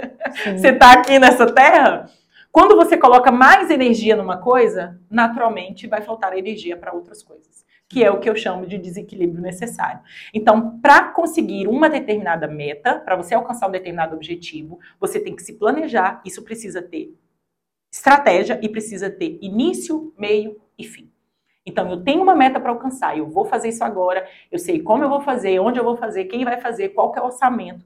Sim. 0.43 0.57
você 0.57 0.69
está 0.69 0.93
aqui 0.93 1.19
nessa 1.19 1.53
terra, 1.53 2.11
quando 2.51 2.75
você 2.75 2.97
coloca 2.97 3.31
mais 3.31 3.71
energia 3.71 4.17
numa 4.17 4.39
coisa, 4.39 4.99
naturalmente 5.11 5.87
vai 5.87 6.01
faltar 6.01 6.37
energia 6.37 6.77
para 6.77 6.93
outras 6.93 7.23
coisas 7.23 7.69
que 7.91 8.05
é 8.05 8.11
o 8.11 8.21
que 8.21 8.31
eu 8.31 8.37
chamo 8.37 8.67
de 8.67 8.79
desequilíbrio 8.79 9.43
necessário. 9.43 10.01
Então, 10.33 10.79
para 10.79 11.09
conseguir 11.09 11.67
uma 11.67 11.91
determinada 11.91 12.47
meta, 12.47 13.01
para 13.01 13.17
você 13.17 13.35
alcançar 13.35 13.67
um 13.67 13.73
determinado 13.73 14.15
objetivo, 14.15 14.79
você 15.01 15.19
tem 15.19 15.35
que 15.35 15.43
se 15.43 15.55
planejar, 15.55 16.23
isso 16.25 16.45
precisa 16.45 16.81
ter 16.81 17.13
estratégia 17.93 18.61
e 18.63 18.69
precisa 18.69 19.11
ter 19.11 19.41
início, 19.43 20.15
meio 20.17 20.61
e 20.79 20.85
fim. 20.85 21.11
Então, 21.67 21.91
eu 21.91 22.01
tenho 22.03 22.23
uma 22.23 22.35
meta 22.35 22.61
para 22.61 22.71
alcançar, 22.71 23.19
eu 23.19 23.29
vou 23.29 23.45
fazer 23.45 23.71
isso 23.71 23.83
agora, 23.83 24.25
eu 24.53 24.59
sei 24.59 24.81
como 24.81 25.03
eu 25.03 25.09
vou 25.09 25.21
fazer, 25.21 25.59
onde 25.59 25.81
eu 25.81 25.85
vou 25.85 25.97
fazer, 25.97 26.27
quem 26.27 26.45
vai 26.45 26.61
fazer, 26.61 26.91
qual 26.91 27.11
que 27.11 27.19
é 27.19 27.23
o 27.23 27.27
orçamento. 27.27 27.85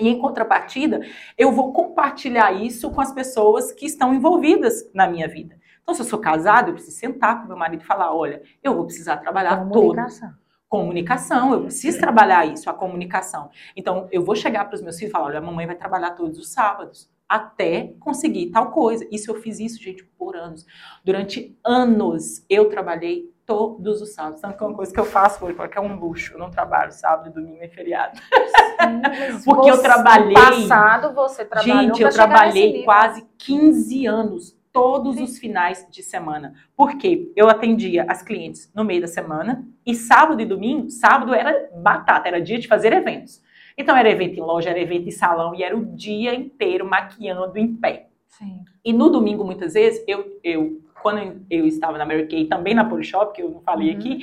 E 0.00 0.08
em 0.08 0.18
contrapartida, 0.18 1.00
eu 1.36 1.50
vou 1.50 1.72
compartilhar 1.72 2.52
isso 2.52 2.90
com 2.92 3.00
as 3.00 3.12
pessoas 3.12 3.72
que 3.72 3.86
estão 3.86 4.14
envolvidas 4.14 4.88
na 4.94 5.08
minha 5.08 5.26
vida. 5.26 5.60
Então, 5.82 5.94
se 5.94 6.00
eu 6.00 6.06
sou 6.06 6.18
casado, 6.18 6.68
eu 6.68 6.74
preciso 6.74 6.96
sentar 6.96 7.40
com 7.40 7.48
meu 7.48 7.56
marido 7.56 7.82
e 7.82 7.86
falar: 7.86 8.14
olha, 8.14 8.42
eu 8.62 8.74
vou 8.74 8.84
precisar 8.84 9.16
trabalhar 9.18 9.56
comunicação. 9.68 10.28
todo. 10.28 10.42
Comunicação, 10.68 11.52
eu 11.52 11.62
preciso 11.64 12.00
trabalhar 12.00 12.46
isso, 12.46 12.70
a 12.70 12.72
comunicação. 12.72 13.50
Então, 13.76 14.08
eu 14.10 14.24
vou 14.24 14.34
chegar 14.34 14.64
para 14.64 14.74
os 14.74 14.82
meus 14.82 14.96
filhos 14.96 15.10
e 15.10 15.12
falar: 15.12 15.26
olha, 15.26 15.38
a 15.38 15.42
mamãe 15.42 15.66
vai 15.66 15.76
trabalhar 15.76 16.12
todos 16.12 16.38
os 16.38 16.52
sábados 16.52 17.10
até 17.28 17.94
conseguir 17.98 18.50
tal 18.50 18.70
coisa. 18.70 19.06
Isso 19.10 19.30
eu 19.30 19.34
fiz 19.34 19.58
isso, 19.58 19.82
gente, 19.82 20.04
por 20.04 20.36
anos. 20.36 20.66
Durante 21.02 21.58
anos 21.64 22.44
eu 22.48 22.68
trabalhei 22.68 23.32
todos 23.46 24.02
os 24.02 24.12
sábados. 24.14 24.40
Tanto 24.40 24.56
que 24.56 24.62
é 24.62 24.66
uma 24.66 24.76
coisa 24.76 24.92
que 24.92 25.00
eu 25.00 25.04
faço 25.04 25.44
hoje, 25.44 25.54
porque 25.54 25.78
é 25.78 25.80
um 25.80 25.98
luxo. 25.98 26.34
Eu 26.34 26.38
não 26.38 26.50
trabalho 26.50 26.92
sábado 26.92 27.30
e 27.30 27.32
domingo 27.32 27.62
é 27.62 27.68
feriado. 27.68 28.18
Sim, 28.18 29.44
porque 29.44 29.70
eu 29.70 29.80
trabalhei. 29.80 30.28
No 30.28 30.68
passado 30.68 31.14
você 31.14 31.44
trabalhou. 31.44 31.82
Gente, 31.82 32.02
eu 32.02 32.10
trabalhei 32.10 32.84
quase 32.84 33.26
15 33.38 34.06
anos 34.06 34.61
todos 34.72 35.16
Sim. 35.16 35.24
os 35.24 35.38
finais 35.38 35.86
de 35.90 36.02
semana. 36.02 36.54
Porque 36.76 37.30
eu 37.36 37.48
atendia 37.48 38.04
as 38.08 38.22
clientes 38.22 38.70
no 38.74 38.84
meio 38.84 39.02
da 39.02 39.06
semana 39.06 39.66
e 39.84 39.94
sábado 39.94 40.40
e 40.40 40.46
domingo, 40.46 40.90
sábado 40.90 41.34
era 41.34 41.70
batata, 41.76 42.28
era 42.28 42.40
dia 42.40 42.58
de 42.58 42.66
fazer 42.66 42.92
eventos. 42.92 43.42
Então 43.76 43.96
era 43.96 44.10
evento 44.10 44.38
em 44.38 44.42
loja, 44.42 44.70
era 44.70 44.80
evento 44.80 45.08
em 45.08 45.12
salão 45.12 45.54
e 45.54 45.62
era 45.62 45.76
o 45.76 45.84
dia 45.84 46.34
inteiro 46.34 46.84
maquiando 46.88 47.58
em 47.58 47.74
pé. 47.74 48.08
Sim. 48.28 48.64
E 48.84 48.92
no 48.92 49.10
domingo, 49.10 49.44
muitas 49.44 49.74
vezes, 49.74 50.02
eu, 50.06 50.40
eu 50.42 50.80
quando 51.02 51.44
eu 51.50 51.66
estava 51.66 51.98
na 51.98 52.06
Mary 52.06 52.26
Kay, 52.26 52.46
também 52.46 52.74
na 52.74 52.84
Polishop, 52.84 53.34
que 53.34 53.42
eu 53.42 53.50
não 53.50 53.60
falei 53.60 53.90
uhum. 53.90 53.98
aqui, 53.98 54.20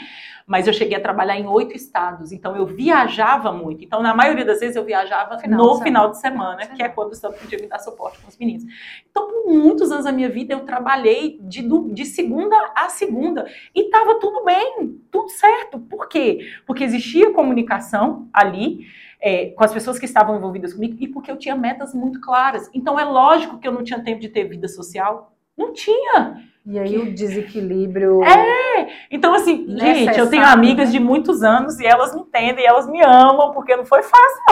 mas 0.48 0.66
eu 0.66 0.74
cheguei 0.74 0.98
a 0.98 1.00
trabalhar 1.00 1.38
em 1.38 1.46
oito 1.46 1.76
estados, 1.76 2.32
então 2.32 2.56
eu 2.56 2.66
viajava 2.66 3.52
muito. 3.52 3.84
Então, 3.84 4.02
na 4.02 4.16
maioria 4.16 4.44
das 4.44 4.60
vezes, 4.60 4.76
eu 4.76 4.84
viajava 4.84 5.38
final 5.38 5.64
no 5.64 5.78
de 5.78 5.84
final 5.84 6.10
de 6.10 6.20
semana, 6.20 6.66
que 6.66 6.82
é 6.82 6.90
quando 6.90 7.12
o 7.12 7.16
Santo 7.16 7.38
podia 7.38 7.60
me 7.60 7.68
dar 7.68 7.78
suporte 7.78 8.20
com 8.20 8.28
os 8.28 8.38
meninos. 8.38 8.64
Então, 9.12 9.28
por 9.28 9.54
muitos 9.54 9.92
anos 9.92 10.06
da 10.06 10.12
minha 10.12 10.30
vida, 10.30 10.54
eu 10.54 10.62
trabalhei 10.62 11.40
de, 11.42 11.62
de 11.94 12.06
segunda 12.06 12.56
a 12.76 12.90
segunda. 12.90 13.46
E 13.76 13.82
estava 13.82 14.20
tudo 14.20 14.44
bem, 14.44 15.00
tudo 15.12 15.30
certo. 15.30 15.80
Por 15.80 16.08
quê? 16.08 16.40
Porque 16.66 16.84
existia 16.84 17.32
comunicação 17.32 18.28
ali, 18.34 18.88
é, 19.22 19.48
com 19.52 19.64
as 19.64 19.74
pessoas 19.74 20.00
que 20.00 20.06
estavam 20.06 20.38
envolvidas 20.38 20.74
comigo 20.74 20.96
e 21.00 21.08
porque 21.08 21.30
eu 21.30 21.38
tinha 21.38 21.56
metas 21.56 21.94
muito 21.94 22.20
claras. 22.22 22.70
Então 22.74 23.00
é 23.00 23.04
lógico 23.04 23.60
que 23.60 23.68
eu 23.68 23.72
não 23.72 23.84
tinha 23.84 24.04
tempo 24.04 24.20
de 24.20 24.30
ter 24.30 24.46
vida 24.46 24.68
social. 24.68 25.32
Não 25.60 25.74
tinha. 25.74 26.42
E 26.66 26.80
aí 26.80 26.98
o 26.98 27.14
desequilíbrio. 27.14 28.24
É! 28.24 28.88
Então, 29.12 29.34
assim, 29.34 29.68
gente, 29.78 30.18
eu 30.18 30.30
tenho 30.30 30.46
amigas 30.46 30.88
né? 30.88 30.94
de 30.94 31.00
muitos 31.00 31.44
anos 31.44 31.80
e 31.80 31.86
elas 31.86 32.16
me 32.16 32.22
entendem, 32.22 32.66
elas 32.66 32.90
me 32.90 33.02
amam, 33.02 33.52
porque 33.52 33.76
não 33.76 33.86
foi 33.86 34.02
fácil. 34.02 34.44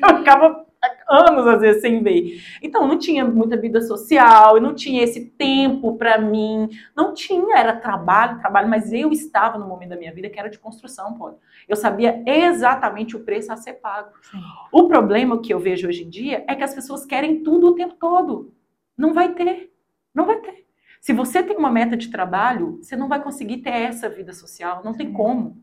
Eu 0.00 0.18
ficava 0.18 0.64
anos 1.08 1.46
às 1.46 1.60
vezes 1.60 1.82
sem 1.82 2.02
ver. 2.02 2.40
Então 2.62 2.86
não 2.86 2.98
tinha 2.98 3.24
muita 3.24 3.56
vida 3.56 3.80
social, 3.80 4.56
eu 4.56 4.62
não 4.62 4.74
tinha 4.74 5.02
esse 5.02 5.26
tempo 5.30 5.96
para 5.96 6.18
mim, 6.18 6.68
não 6.96 7.14
tinha, 7.14 7.56
era 7.56 7.76
trabalho, 7.76 8.38
trabalho, 8.38 8.68
mas 8.68 8.92
eu 8.92 9.10
estava 9.10 9.58
no 9.58 9.66
momento 9.66 9.90
da 9.90 9.96
minha 9.96 10.12
vida 10.12 10.28
que 10.28 10.38
era 10.38 10.48
de 10.48 10.58
construção, 10.58 11.14
pô. 11.14 11.34
Eu 11.68 11.76
sabia 11.76 12.22
exatamente 12.26 13.16
o 13.16 13.20
preço 13.20 13.52
a 13.52 13.56
ser 13.56 13.74
pago. 13.74 14.10
Sim. 14.22 14.38
O 14.72 14.88
problema 14.88 15.40
que 15.40 15.52
eu 15.52 15.58
vejo 15.60 15.88
hoje 15.88 16.04
em 16.04 16.10
dia 16.10 16.44
é 16.48 16.54
que 16.54 16.64
as 16.64 16.74
pessoas 16.74 17.04
querem 17.06 17.42
tudo 17.42 17.68
o 17.68 17.74
tempo 17.74 17.94
todo. 17.98 18.52
Não 18.96 19.14
vai 19.14 19.32
ter. 19.32 19.71
Não 20.14 20.26
vai 20.26 20.40
ter. 20.40 20.66
Se 21.00 21.12
você 21.12 21.42
tem 21.42 21.56
uma 21.56 21.70
meta 21.70 21.96
de 21.96 22.10
trabalho, 22.10 22.78
você 22.80 22.94
não 22.94 23.08
vai 23.08 23.22
conseguir 23.22 23.58
ter 23.58 23.70
essa 23.70 24.08
vida 24.08 24.32
social. 24.32 24.82
Não 24.84 24.94
tem 24.94 25.12
como. 25.12 25.60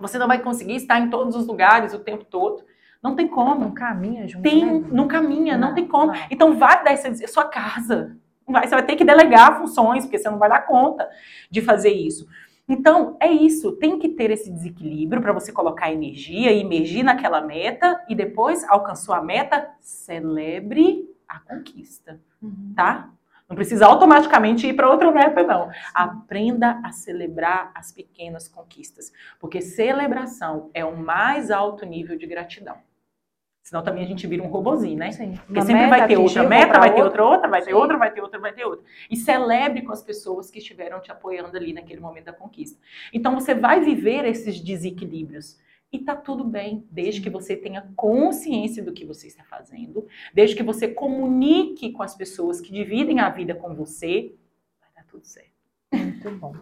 Você 0.00 0.18
não 0.18 0.26
vai 0.26 0.42
conseguir 0.42 0.74
estar 0.74 0.98
em 0.98 1.08
todos 1.08 1.36
os 1.36 1.46
lugares 1.46 1.94
o 1.94 2.00
tempo 2.00 2.24
todo. 2.24 2.64
Não 3.02 3.14
tem 3.14 3.28
como. 3.28 3.60
Não 3.60 3.72
caminha 3.72 4.26
junto. 4.26 4.42
Tem, 4.42 4.64
né? 4.64 4.88
não 4.90 5.06
caminha, 5.06 5.56
não, 5.56 5.68
não 5.68 5.74
tem 5.74 5.86
como. 5.86 6.06
Não. 6.06 6.14
Então 6.30 6.58
vai 6.58 6.82
dar 6.82 6.92
essa 6.92 7.26
sua 7.28 7.44
casa. 7.44 8.16
Vai, 8.46 8.66
você 8.66 8.74
vai 8.74 8.84
ter 8.84 8.96
que 8.96 9.04
delegar 9.04 9.58
funções, 9.58 10.04
porque 10.04 10.18
você 10.18 10.28
não 10.28 10.38
vai 10.38 10.48
dar 10.48 10.66
conta 10.66 11.08
de 11.50 11.60
fazer 11.60 11.90
isso. 11.90 12.26
Então, 12.68 13.16
é 13.20 13.30
isso, 13.30 13.72
tem 13.72 13.98
que 13.98 14.08
ter 14.08 14.30
esse 14.30 14.50
desequilíbrio 14.50 15.20
para 15.20 15.32
você 15.32 15.52
colocar 15.52 15.92
energia 15.92 16.52
e 16.52 16.60
emergir 16.60 17.02
naquela 17.02 17.40
meta 17.40 18.02
e 18.08 18.14
depois 18.14 18.64
alcançou 18.68 19.14
a 19.14 19.22
meta, 19.22 19.68
celebre 19.80 21.08
a 21.28 21.40
conquista, 21.40 22.20
uhum. 22.40 22.72
tá? 22.74 23.10
Não 23.52 23.56
precisa 23.56 23.84
automaticamente 23.84 24.66
ir 24.66 24.72
para 24.72 24.90
outra 24.90 25.12
meta, 25.12 25.42
não. 25.42 25.70
Aprenda 25.92 26.80
a 26.82 26.90
celebrar 26.90 27.70
as 27.74 27.92
pequenas 27.92 28.48
conquistas, 28.48 29.12
porque 29.38 29.60
celebração 29.60 30.70
é 30.72 30.82
o 30.82 30.96
mais 30.96 31.50
alto 31.50 31.84
nível 31.84 32.16
de 32.16 32.26
gratidão. 32.26 32.78
Senão 33.62 33.82
também 33.82 34.04
a 34.04 34.06
gente 34.06 34.26
vira 34.26 34.42
um 34.42 34.46
robozinho, 34.46 34.98
né? 34.98 35.12
Sim. 35.12 35.34
Porque 35.44 35.60
Uma 35.60 35.66
sempre 35.66 35.86
vai 35.86 36.08
ter 36.08 36.16
outra 36.16 36.48
meta, 36.48 36.78
vai 36.78 36.94
ter 36.94 37.02
outra, 37.02 37.24
outra, 37.24 37.48
vai 37.48 37.62
ter 37.62 37.74
outra, 37.74 37.98
vai 37.98 38.10
ter 38.10 38.20
outra, 38.22 38.40
vai 38.40 38.52
ter 38.54 38.64
outra. 38.64 38.86
E 39.10 39.16
celebre 39.16 39.82
com 39.82 39.92
as 39.92 40.02
pessoas 40.02 40.50
que 40.50 40.58
estiveram 40.58 40.98
te 40.98 41.12
apoiando 41.12 41.54
ali 41.54 41.74
naquele 41.74 42.00
momento 42.00 42.24
da 42.24 42.32
conquista. 42.32 42.80
Então 43.12 43.34
você 43.34 43.54
vai 43.54 43.80
viver 43.80 44.24
esses 44.24 44.58
desequilíbrios. 44.62 45.58
E 45.92 45.98
tá 45.98 46.16
tudo 46.16 46.42
bem, 46.42 46.86
desde 46.90 47.20
que 47.20 47.28
você 47.28 47.54
tenha 47.54 47.86
consciência 47.94 48.82
do 48.82 48.94
que 48.94 49.04
você 49.04 49.26
está 49.26 49.44
fazendo, 49.44 50.06
desde 50.32 50.56
que 50.56 50.62
você 50.62 50.88
comunique 50.88 51.92
com 51.92 52.02
as 52.02 52.14
pessoas 52.14 52.62
que 52.62 52.72
dividem 52.72 53.20
a 53.20 53.28
vida 53.28 53.54
com 53.54 53.74
você, 53.74 54.34
vai 54.80 54.88
dar 54.96 55.04
tudo 55.06 55.26
certo. 55.26 55.52
Muito 55.92 56.30
bom. 56.30 56.54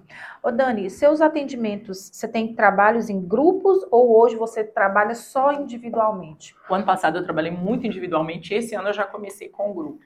Ô 0.42 0.50
Dani, 0.50 0.90
seus 0.90 1.20
atendimentos, 1.20 2.10
você 2.12 2.26
tem 2.26 2.54
trabalhos 2.56 3.08
em 3.08 3.20
grupos 3.20 3.86
ou 3.90 4.18
hoje 4.18 4.34
você 4.34 4.64
trabalha 4.64 5.14
só 5.14 5.52
individualmente? 5.52 6.56
O 6.68 6.74
ano 6.74 6.84
passado 6.84 7.16
eu 7.16 7.22
trabalhei 7.22 7.52
muito 7.52 7.86
individualmente, 7.86 8.52
esse 8.52 8.74
ano 8.74 8.88
eu 8.88 8.94
já 8.94 9.04
comecei 9.04 9.48
com 9.48 9.70
o 9.70 9.74
grupo. 9.74 10.04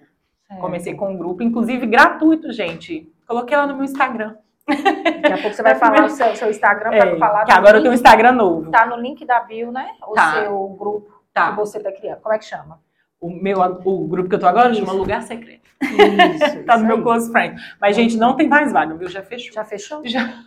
Comecei 0.60 0.94
com 0.94 1.12
um 1.12 1.16
grupo, 1.16 1.42
inclusive 1.42 1.86
gratuito, 1.86 2.52
gente. 2.52 3.10
Coloquei 3.26 3.56
lá 3.56 3.66
no 3.66 3.74
meu 3.74 3.84
Instagram. 3.84 4.36
Daqui 4.66 5.32
a 5.32 5.38
pouco 5.38 5.54
você 5.54 5.62
vai 5.62 5.74
falar 5.74 6.06
o 6.06 6.10
seu, 6.10 6.34
seu 6.34 6.50
Instagram 6.50 6.90
para 6.90 7.10
é, 7.10 7.18
falar. 7.18 7.44
Que 7.44 7.52
agora 7.52 7.72
link, 7.72 7.76
eu 7.76 7.82
tenho 7.82 7.92
um 7.92 7.94
Instagram 7.94 8.32
novo. 8.32 8.70
Tá 8.70 8.86
no 8.86 8.96
link 8.96 9.24
da 9.26 9.40
bio, 9.40 9.70
né? 9.70 9.90
O 10.06 10.14
tá. 10.14 10.32
seu 10.32 10.68
grupo 10.68 11.22
tá. 11.32 11.50
que 11.50 11.56
você 11.56 11.80
tá 11.80 11.92
criando. 11.92 12.20
Como 12.20 12.34
é 12.34 12.38
que 12.38 12.44
chama? 12.44 12.80
O 13.20 13.30
meu 13.30 13.60
o 13.60 14.06
grupo 14.06 14.28
que 14.28 14.34
eu 14.34 14.38
tô 14.40 14.46
agora 14.46 14.70
isso. 14.70 14.80
chama 14.80 14.92
Lugar 14.92 15.22
Secreto. 15.22 15.68
Isso. 15.82 16.64
tá 16.64 16.76
no 16.76 16.86
meu 16.86 17.02
close 17.02 17.30
friend. 17.30 17.60
Mas, 17.80 17.96
gente, 17.96 18.16
não 18.16 18.36
tem 18.36 18.48
mais 18.48 18.72
vaga, 18.72 18.94
viu? 18.94 19.08
Já 19.08 19.22
fechou. 19.22 19.52
Já 19.52 19.64
fechou? 19.64 20.02
Já. 20.04 20.44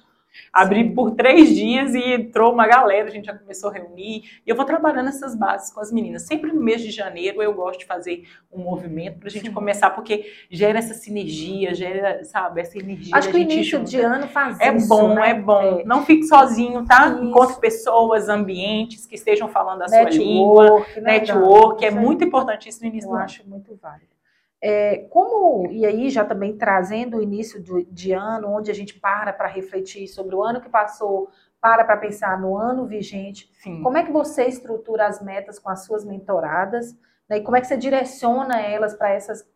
Abri 0.51 0.89
por 0.91 1.11
três 1.11 1.55
dias 1.55 1.93
e 1.93 2.13
entrou 2.13 2.53
uma 2.53 2.67
galera, 2.67 3.07
a 3.07 3.11
gente 3.11 3.25
já 3.25 3.37
começou 3.37 3.69
a 3.69 3.73
reunir. 3.73 4.23
E 4.45 4.49
eu 4.49 4.55
vou 4.55 4.65
trabalhando 4.65 5.09
essas 5.09 5.35
bases 5.35 5.71
com 5.71 5.79
as 5.79 5.91
meninas. 5.91 6.23
Sempre 6.23 6.51
no 6.51 6.61
mês 6.61 6.81
de 6.81 6.91
janeiro 6.91 7.41
eu 7.41 7.53
gosto 7.53 7.79
de 7.79 7.85
fazer 7.85 8.27
um 8.51 8.59
movimento 8.59 9.19
para 9.19 9.27
a 9.27 9.31
gente 9.31 9.47
Sim. 9.47 9.53
começar, 9.53 9.89
porque 9.91 10.31
gera 10.49 10.79
essa 10.79 10.93
sinergia, 10.93 11.73
gera, 11.73 12.23
sabe, 12.23 12.61
essa 12.61 12.77
energia. 12.77 13.15
Acho 13.15 13.29
que 13.29 13.37
o 13.37 13.39
início 13.39 13.77
junta. 13.79 13.89
de 13.89 13.99
ano 13.99 14.27
faz 14.27 14.59
é 14.59 14.75
isso. 14.75 14.87
Bom, 14.87 15.13
né? 15.13 15.29
É 15.29 15.33
bom, 15.33 15.79
é 15.79 15.83
Não 15.83 16.05
fique 16.05 16.23
sozinho, 16.23 16.85
tá? 16.85 17.09
Isso. 17.09 17.23
Encontre 17.23 17.59
pessoas, 17.59 18.29
ambientes 18.29 19.05
que 19.05 19.15
estejam 19.15 19.47
falando 19.47 19.83
a 19.83 19.87
network, 19.87 20.15
sua 20.15 20.23
língua. 20.23 20.85
Né, 20.95 21.01
network, 21.19 21.85
é 21.85 21.91
muito 21.91 22.23
importante 22.23 22.69
isso 22.69 22.81
no 22.81 22.87
início 22.87 23.07
eu 23.07 23.11
do 23.11 23.15
ano. 23.15 23.25
Acho 23.25 23.47
muito 23.47 23.77
válido. 23.81 24.16
É, 24.61 25.05
como, 25.09 25.71
e 25.71 25.85
aí 25.85 26.09
já 26.09 26.25
também 26.25 26.57
trazendo 26.57 27.17
o 27.17 27.21
início 27.21 27.61
do, 27.61 27.83
de 27.85 28.11
ano, 28.11 28.49
onde 28.49 28.71
a 28.71 28.73
gente 28.73 28.99
para 28.99 29.31
para 29.31 29.47
refletir 29.47 30.07
sobre 30.07 30.35
o 30.35 30.41
ano 30.41 30.59
que 30.59 30.69
passou, 30.69 31.29
para 31.61 31.83
para 31.83 31.97
pensar 31.97 32.39
no 32.39 32.57
ano 32.57 32.85
vigente, 32.85 33.51
Sim. 33.61 33.83
como 33.83 33.97
é 33.97 34.03
que 34.03 34.11
você 34.11 34.45
estrutura 34.45 35.05
as 35.05 35.21
metas 35.21 35.59
com 35.59 35.69
as 35.69 35.85
suas 35.85 36.03
mentoradas, 36.03 36.97
né, 37.29 37.37
e 37.37 37.41
como 37.41 37.55
é 37.57 37.61
que 37.61 37.67
você 37.67 37.77
direciona 37.77 38.59
elas 38.59 38.95
para 38.95 39.13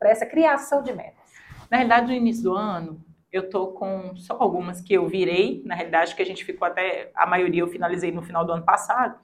essa 0.09 0.25
criação 0.25 0.83
de 0.83 0.93
metas? 0.93 1.21
Na 1.69 1.77
realidade, 1.77 2.07
no 2.07 2.13
início 2.13 2.43
do 2.43 2.53
ano, 2.53 3.03
eu 3.31 3.49
tô 3.49 3.67
com 3.67 4.15
só 4.15 4.35
algumas 4.37 4.81
que 4.81 4.93
eu 4.93 5.07
virei, 5.07 5.63
na 5.65 5.73
realidade, 5.73 6.13
que 6.13 6.21
a 6.21 6.25
gente 6.25 6.43
ficou 6.43 6.67
até, 6.67 7.11
a 7.15 7.25
maioria 7.25 7.61
eu 7.61 7.67
finalizei 7.67 8.11
no 8.11 8.21
final 8.21 8.43
do 8.43 8.51
ano 8.51 8.65
passado, 8.65 9.17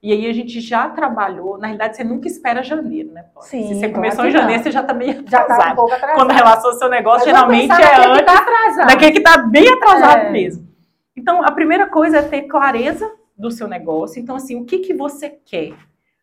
e 0.00 0.12
aí 0.12 0.26
a 0.26 0.32
gente 0.32 0.60
já 0.60 0.88
trabalhou, 0.88 1.58
na 1.58 1.66
realidade 1.66 1.96
você 1.96 2.04
nunca 2.04 2.28
espera 2.28 2.62
janeiro, 2.62 3.10
né? 3.10 3.24
Sim, 3.40 3.66
Se 3.66 3.74
você 3.74 3.88
começou 3.88 4.26
em 4.26 4.30
janeiro, 4.30 4.62
você 4.62 4.70
já 4.70 4.82
tá 4.82 4.94
meio 4.94 5.10
atrasado. 5.20 5.48
Já 5.48 5.56
tá 5.56 5.72
um 5.72 5.76
pouco 5.76 5.92
atrasado. 5.92 6.16
Quando 6.16 6.30
relaciona 6.30 6.74
o 6.74 6.78
seu 6.78 6.88
negócio, 6.88 7.24
geralmente 7.24 7.72
é 7.72 8.06
antes 8.06 8.24
tá 8.24 8.38
atrasado. 8.38 8.86
daquele 8.86 9.12
que 9.12 9.20
tá 9.20 9.38
bem 9.38 9.68
atrasado 9.68 10.26
é. 10.26 10.30
mesmo. 10.30 10.68
Então, 11.16 11.42
a 11.42 11.50
primeira 11.50 11.86
coisa 11.88 12.18
é 12.18 12.22
ter 12.22 12.42
clareza 12.42 13.12
do 13.36 13.50
seu 13.50 13.66
negócio. 13.66 14.20
Então, 14.20 14.36
assim, 14.36 14.54
o 14.60 14.64
que, 14.64 14.78
que 14.78 14.94
você 14.94 15.30
quer? 15.30 15.74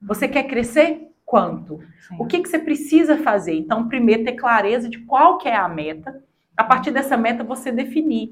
Você 0.02 0.28
quer 0.28 0.44
crescer? 0.44 1.12
Quanto? 1.26 1.80
Sim. 2.08 2.16
O 2.20 2.26
que, 2.26 2.40
que 2.40 2.48
você 2.48 2.60
precisa 2.60 3.18
fazer? 3.18 3.56
Então, 3.56 3.90
primeiro, 3.90 4.24
ter 4.24 4.34
clareza 4.34 4.88
de 4.88 5.00
qual 5.00 5.38
que 5.38 5.50
é 5.50 5.56
a 5.56 5.68
meta. 5.68 6.24
A 6.56 6.64
partir 6.64 6.92
dessa 6.92 7.18
meta, 7.18 7.44
você 7.44 7.72
definir 7.72 8.32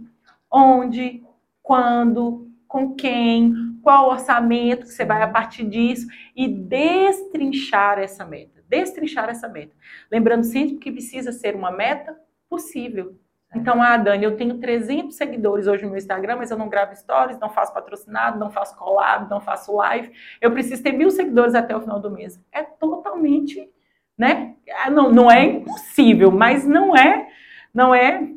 onde, 0.50 1.22
quando, 1.62 2.48
com 2.74 2.96
quem, 2.96 3.54
qual 3.84 4.10
orçamento 4.10 4.88
que 4.88 4.94
você 4.94 5.06
vai 5.06 5.22
a 5.22 5.28
partir 5.28 5.64
disso 5.64 6.08
e 6.36 6.48
destrinchar 6.48 8.00
essa 8.00 8.26
meta. 8.26 8.64
Destrinchar 8.68 9.30
essa 9.30 9.48
meta. 9.48 9.76
Lembrando 10.12 10.44
sempre 10.44 10.78
que 10.78 10.92
precisa 10.92 11.32
ser 11.32 11.56
uma 11.56 11.70
meta 11.70 12.20
possível. 12.50 13.16
Então, 13.56 13.80
ah, 13.80 13.96
Dani, 13.96 14.24
eu 14.24 14.36
tenho 14.36 14.58
300 14.58 15.16
seguidores 15.16 15.68
hoje 15.68 15.86
no 15.86 15.96
Instagram, 15.96 16.38
mas 16.38 16.50
eu 16.50 16.58
não 16.58 16.68
gravo 16.68 16.96
stories, 16.96 17.38
não 17.38 17.52
faço 17.52 17.72
patrocinado, 17.72 18.40
não 18.40 18.50
faço 18.50 18.76
collab, 18.76 19.30
não 19.30 19.40
faço 19.40 19.76
live. 19.76 20.12
Eu 20.42 20.52
preciso 20.52 20.82
ter 20.82 20.94
mil 20.94 21.12
seguidores 21.12 21.54
até 21.54 21.78
o 21.78 21.82
final 21.82 22.00
do 22.00 22.10
mês. 22.10 22.44
É 22.52 22.64
totalmente, 22.64 23.70
né? 24.18 24.56
Ah, 24.84 24.90
não, 24.90 25.12
não 25.12 25.30
é 25.30 25.46
impossível, 25.46 26.32
mas 26.32 26.66
não 26.66 26.98
é, 26.98 27.28
não 27.72 27.94
é 27.94 28.32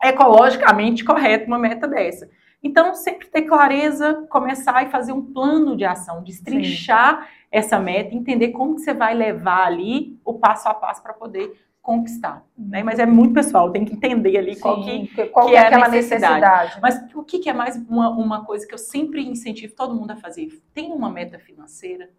ecologicamente 0.00 1.04
correto 1.04 1.48
uma 1.48 1.58
meta 1.58 1.88
dessa. 1.88 2.30
Então, 2.62 2.94
sempre 2.94 3.26
ter 3.28 3.42
clareza, 3.42 4.26
começar 4.28 4.86
e 4.86 4.90
fazer 4.90 5.12
um 5.12 5.22
plano 5.22 5.76
de 5.76 5.84
ação, 5.84 6.22
destrinchar 6.22 7.22
Sim. 7.22 7.28
essa 7.50 7.78
meta, 7.78 8.14
entender 8.14 8.48
como 8.48 8.74
que 8.74 8.82
você 8.82 8.92
vai 8.92 9.14
levar 9.14 9.66
ali 9.66 10.18
o 10.24 10.34
passo 10.34 10.68
a 10.68 10.74
passo 10.74 11.02
para 11.02 11.14
poder 11.14 11.58
conquistar, 11.80 12.44
né? 12.56 12.82
Mas 12.82 12.98
é 12.98 13.06
muito 13.06 13.32
pessoal, 13.32 13.72
tem 13.72 13.86
que 13.86 13.94
entender 13.94 14.36
ali 14.36 14.54
Sim, 14.54 14.60
qual 14.60 14.82
que, 14.82 15.26
qual 15.28 15.46
que 15.46 15.54
é, 15.54 15.56
é 15.56 15.66
aquela 15.66 15.88
necessidade. 15.88 16.40
necessidade. 16.40 16.80
Mas 16.82 17.14
o 17.14 17.24
que, 17.24 17.38
que 17.38 17.48
é 17.48 17.54
mais 17.54 17.76
uma, 17.88 18.10
uma 18.10 18.44
coisa 18.44 18.66
que 18.66 18.74
eu 18.74 18.78
sempre 18.78 19.26
incentivo 19.26 19.74
todo 19.74 19.94
mundo 19.94 20.10
a 20.10 20.16
fazer? 20.16 20.48
Tem 20.74 20.92
uma 20.92 21.08
meta 21.08 21.38
financeira? 21.38 22.10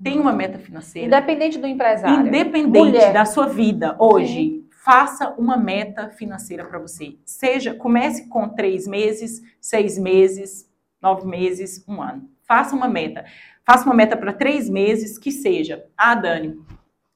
Tem 0.00 0.20
uma 0.20 0.32
meta 0.32 0.58
financeira? 0.58 1.08
Independente 1.08 1.58
do 1.58 1.66
empresário. 1.66 2.26
Independente 2.26 2.92
Mulher. 2.92 3.12
da 3.12 3.24
sua 3.24 3.46
vida 3.46 3.96
hoje. 3.98 4.34
Sim 4.34 4.63
faça 4.84 5.30
uma 5.38 5.56
meta 5.56 6.10
financeira 6.10 6.62
para 6.66 6.78
você. 6.78 7.16
Seja, 7.24 7.74
comece 7.74 8.28
com 8.28 8.50
três 8.50 8.86
meses, 8.86 9.40
seis 9.58 9.98
meses, 9.98 10.70
nove 11.00 11.26
meses, 11.26 11.82
um 11.88 12.02
ano. 12.02 12.28
Faça 12.42 12.76
uma 12.76 12.86
meta. 12.86 13.24
Faça 13.64 13.86
uma 13.86 13.94
meta 13.94 14.14
para 14.14 14.30
três 14.30 14.68
meses 14.68 15.16
que 15.16 15.32
seja. 15.32 15.86
Ah, 15.96 16.14
Dani, 16.14 16.60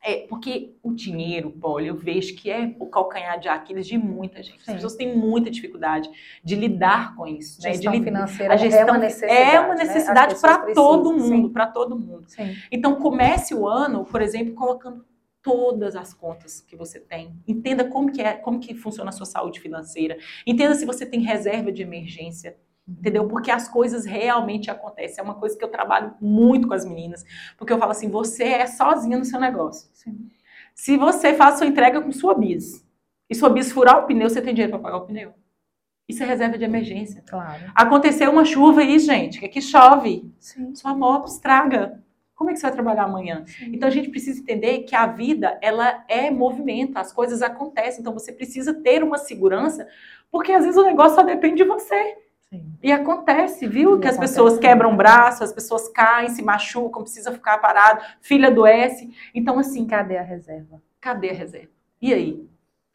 é 0.02 0.26
porque 0.26 0.76
o 0.82 0.94
dinheiro, 0.94 1.50
Paulo, 1.50 1.84
eu 1.84 1.94
vejo 1.94 2.34
que 2.36 2.50
é 2.50 2.74
o 2.78 2.86
calcanhar 2.86 3.38
de 3.38 3.48
Aquiles 3.50 3.86
de 3.86 3.98
muita 3.98 4.42
gente. 4.42 4.64
Sim. 4.64 4.70
As 4.70 4.74
pessoas 4.76 4.96
têm 4.96 5.14
muita 5.14 5.50
dificuldade 5.50 6.08
de 6.42 6.54
lidar 6.54 7.14
com 7.16 7.26
isso. 7.26 7.60
Né? 7.60 7.74
Gestão 7.74 7.92
de 7.92 8.02
financeira 8.02 8.54
a 8.54 8.56
gestão 8.56 8.80
é 8.80 8.84
uma 8.90 8.98
necessidade. 8.98 9.54
É 9.54 9.60
uma 9.60 9.74
necessidade 9.74 10.34
né? 10.34 10.40
para 10.40 10.72
todo 10.72 11.12
mundo, 11.12 11.50
para 11.50 11.66
todo 11.66 11.98
mundo. 11.98 12.24
Sim. 12.28 12.56
Então 12.72 12.94
comece 12.94 13.54
o 13.54 13.68
ano, 13.68 14.06
por 14.06 14.22
exemplo, 14.22 14.54
colocando 14.54 15.04
todas 15.42 15.96
as 15.96 16.12
contas 16.12 16.60
que 16.60 16.76
você 16.76 17.00
tem. 17.00 17.40
Entenda 17.46 17.84
como 17.88 18.12
que 18.12 18.20
é, 18.20 18.34
como 18.34 18.60
que 18.60 18.74
funciona 18.74 19.10
a 19.10 19.12
sua 19.12 19.26
saúde 19.26 19.60
financeira. 19.60 20.18
Entenda 20.46 20.74
se 20.74 20.84
você 20.84 21.06
tem 21.06 21.20
reserva 21.20 21.72
de 21.72 21.82
emergência. 21.82 22.56
Entendeu? 22.86 23.28
Porque 23.28 23.50
as 23.50 23.68
coisas 23.68 24.06
realmente 24.06 24.70
acontecem. 24.70 25.20
É 25.20 25.22
uma 25.22 25.34
coisa 25.34 25.58
que 25.58 25.64
eu 25.64 25.68
trabalho 25.70 26.14
muito 26.20 26.66
com 26.66 26.74
as 26.74 26.86
meninas. 26.86 27.24
Porque 27.56 27.72
eu 27.72 27.78
falo 27.78 27.92
assim: 27.92 28.08
você 28.08 28.44
é 28.44 28.66
sozinha 28.66 29.18
no 29.18 29.24
seu 29.24 29.38
negócio. 29.38 29.90
Sim. 29.92 30.30
Se 30.74 30.96
você 30.96 31.34
faz 31.34 31.58
sua 31.58 31.66
entrega 31.66 32.00
com 32.00 32.10
sua 32.12 32.34
bis, 32.34 32.86
e 33.28 33.34
sua 33.34 33.50
bis 33.50 33.70
furar 33.70 33.98
o 33.98 34.06
pneu, 34.06 34.30
você 34.30 34.40
tem 34.40 34.54
dinheiro 34.54 34.72
para 34.72 34.82
pagar 34.82 34.96
o 34.98 35.06
pneu. 35.06 35.34
Isso 36.08 36.22
é 36.22 36.26
reserva 36.26 36.56
de 36.56 36.64
emergência. 36.64 37.22
Claro. 37.28 37.70
Aconteceu 37.74 38.30
uma 38.30 38.44
chuva 38.44 38.80
aí, 38.80 38.98
gente, 38.98 39.38
que 39.38 39.44
aqui 39.44 39.60
chove. 39.60 40.32
Sim. 40.38 40.74
Sua 40.74 40.94
moto 40.94 41.28
estraga. 41.28 42.02
Como 42.38 42.50
é 42.50 42.52
que 42.52 42.60
você 42.60 42.66
vai 42.66 42.72
trabalhar 42.72 43.02
amanhã? 43.02 43.42
Sim. 43.44 43.72
Então 43.74 43.88
a 43.88 43.90
gente 43.90 44.10
precisa 44.10 44.40
entender 44.40 44.84
que 44.84 44.94
a 44.94 45.08
vida 45.08 45.58
ela 45.60 46.04
é 46.06 46.30
movimento, 46.30 46.96
as 46.96 47.12
coisas 47.12 47.42
acontecem. 47.42 48.00
Então 48.00 48.12
você 48.12 48.30
precisa 48.30 48.72
ter 48.72 49.02
uma 49.02 49.18
segurança, 49.18 49.88
porque 50.30 50.52
às 50.52 50.62
vezes 50.62 50.78
o 50.78 50.84
negócio 50.84 51.16
só 51.16 51.24
depende 51.24 51.56
de 51.56 51.64
você. 51.64 52.16
Sim. 52.48 52.72
E 52.80 52.92
acontece, 52.92 53.66
viu? 53.66 53.96
E 53.96 54.00
que 54.00 54.06
as 54.06 54.16
pessoas 54.16 54.56
quebram 54.56 54.92
o 54.92 54.96
braço, 54.96 55.42
as 55.42 55.52
pessoas 55.52 55.88
caem, 55.88 56.28
se 56.28 56.40
machucam, 56.40 57.02
precisa 57.02 57.32
ficar 57.32 57.58
parado, 57.58 58.04
filha 58.20 58.46
adoece. 58.46 59.10
Então, 59.34 59.58
assim. 59.58 59.84
Cadê 59.84 60.16
a 60.16 60.22
reserva? 60.22 60.80
Cadê 61.00 61.30
a 61.30 61.34
reserva? 61.34 61.72
E 62.00 62.14
aí? 62.14 62.48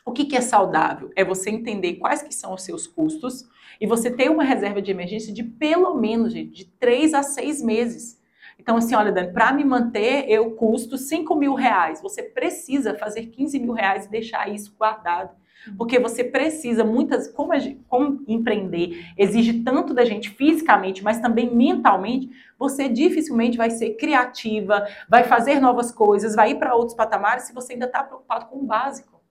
O 0.06 0.14
que, 0.14 0.24
que 0.24 0.38
é 0.38 0.42
saudável? 0.42 1.12
É 1.18 1.24
você 1.26 1.50
entender 1.50 1.96
quais 1.96 2.22
que 2.22 2.34
são 2.34 2.54
os 2.54 2.64
seus 2.64 2.88
custos 2.88 3.46
e 3.80 3.86
você 3.86 4.10
ter 4.10 4.32
uma 4.32 4.44
reserva 4.44 4.82
de 4.82 4.90
emergência 4.90 5.34
de 5.34 5.44
pelo 5.44 5.96
menos, 5.96 6.32
gente, 6.32 6.52
de 6.52 6.66
três 6.66 7.14
a 7.14 7.22
seis 7.24 7.62
meses. 7.62 8.23
Então, 8.60 8.78
assim, 8.78 8.96
olha, 8.96 9.12
Dani, 9.12 9.32
para 9.32 9.52
me 9.52 9.64
manter, 9.64 10.30
eu 10.30 10.52
custo 10.52 10.98
5 10.98 11.36
mil 11.36 11.54
reais. 11.54 12.02
Você 12.02 12.24
precisa 12.24 12.98
fazer 12.98 13.28
15 13.28 13.60
mil 13.60 13.74
reais 13.74 14.06
e 14.06 14.10
deixar 14.10 14.50
isso 14.50 14.76
guardado. 14.78 15.36
Porque 15.78 15.98
você 16.00 16.24
precisa, 16.24 16.84
muitas, 16.84 17.30
como, 17.30 17.52
como 17.88 18.24
empreender 18.28 19.06
exige 19.18 19.64
tanto 19.64 19.94
da 19.94 20.04
gente 20.04 20.30
fisicamente, 20.30 21.04
mas 21.04 21.20
também 21.20 21.56
mentalmente, 21.56 22.30
você 22.60 22.90
dificilmente 22.90 23.58
vai 23.58 23.70
ser 23.70 23.92
criativa, 23.92 24.86
vai 25.08 25.24
fazer 25.24 25.60
novas 25.60 25.92
coisas, 25.92 26.36
vai 26.36 26.52
ir 26.52 26.60
para 26.60 26.76
outros 26.76 26.96
patamares 26.96 27.44
se 27.44 27.54
você 27.54 27.74
ainda 27.74 27.86
está 27.86 28.04
preocupado 28.04 28.48
com 28.48 28.58
o 28.58 28.66
básico, 28.66 29.22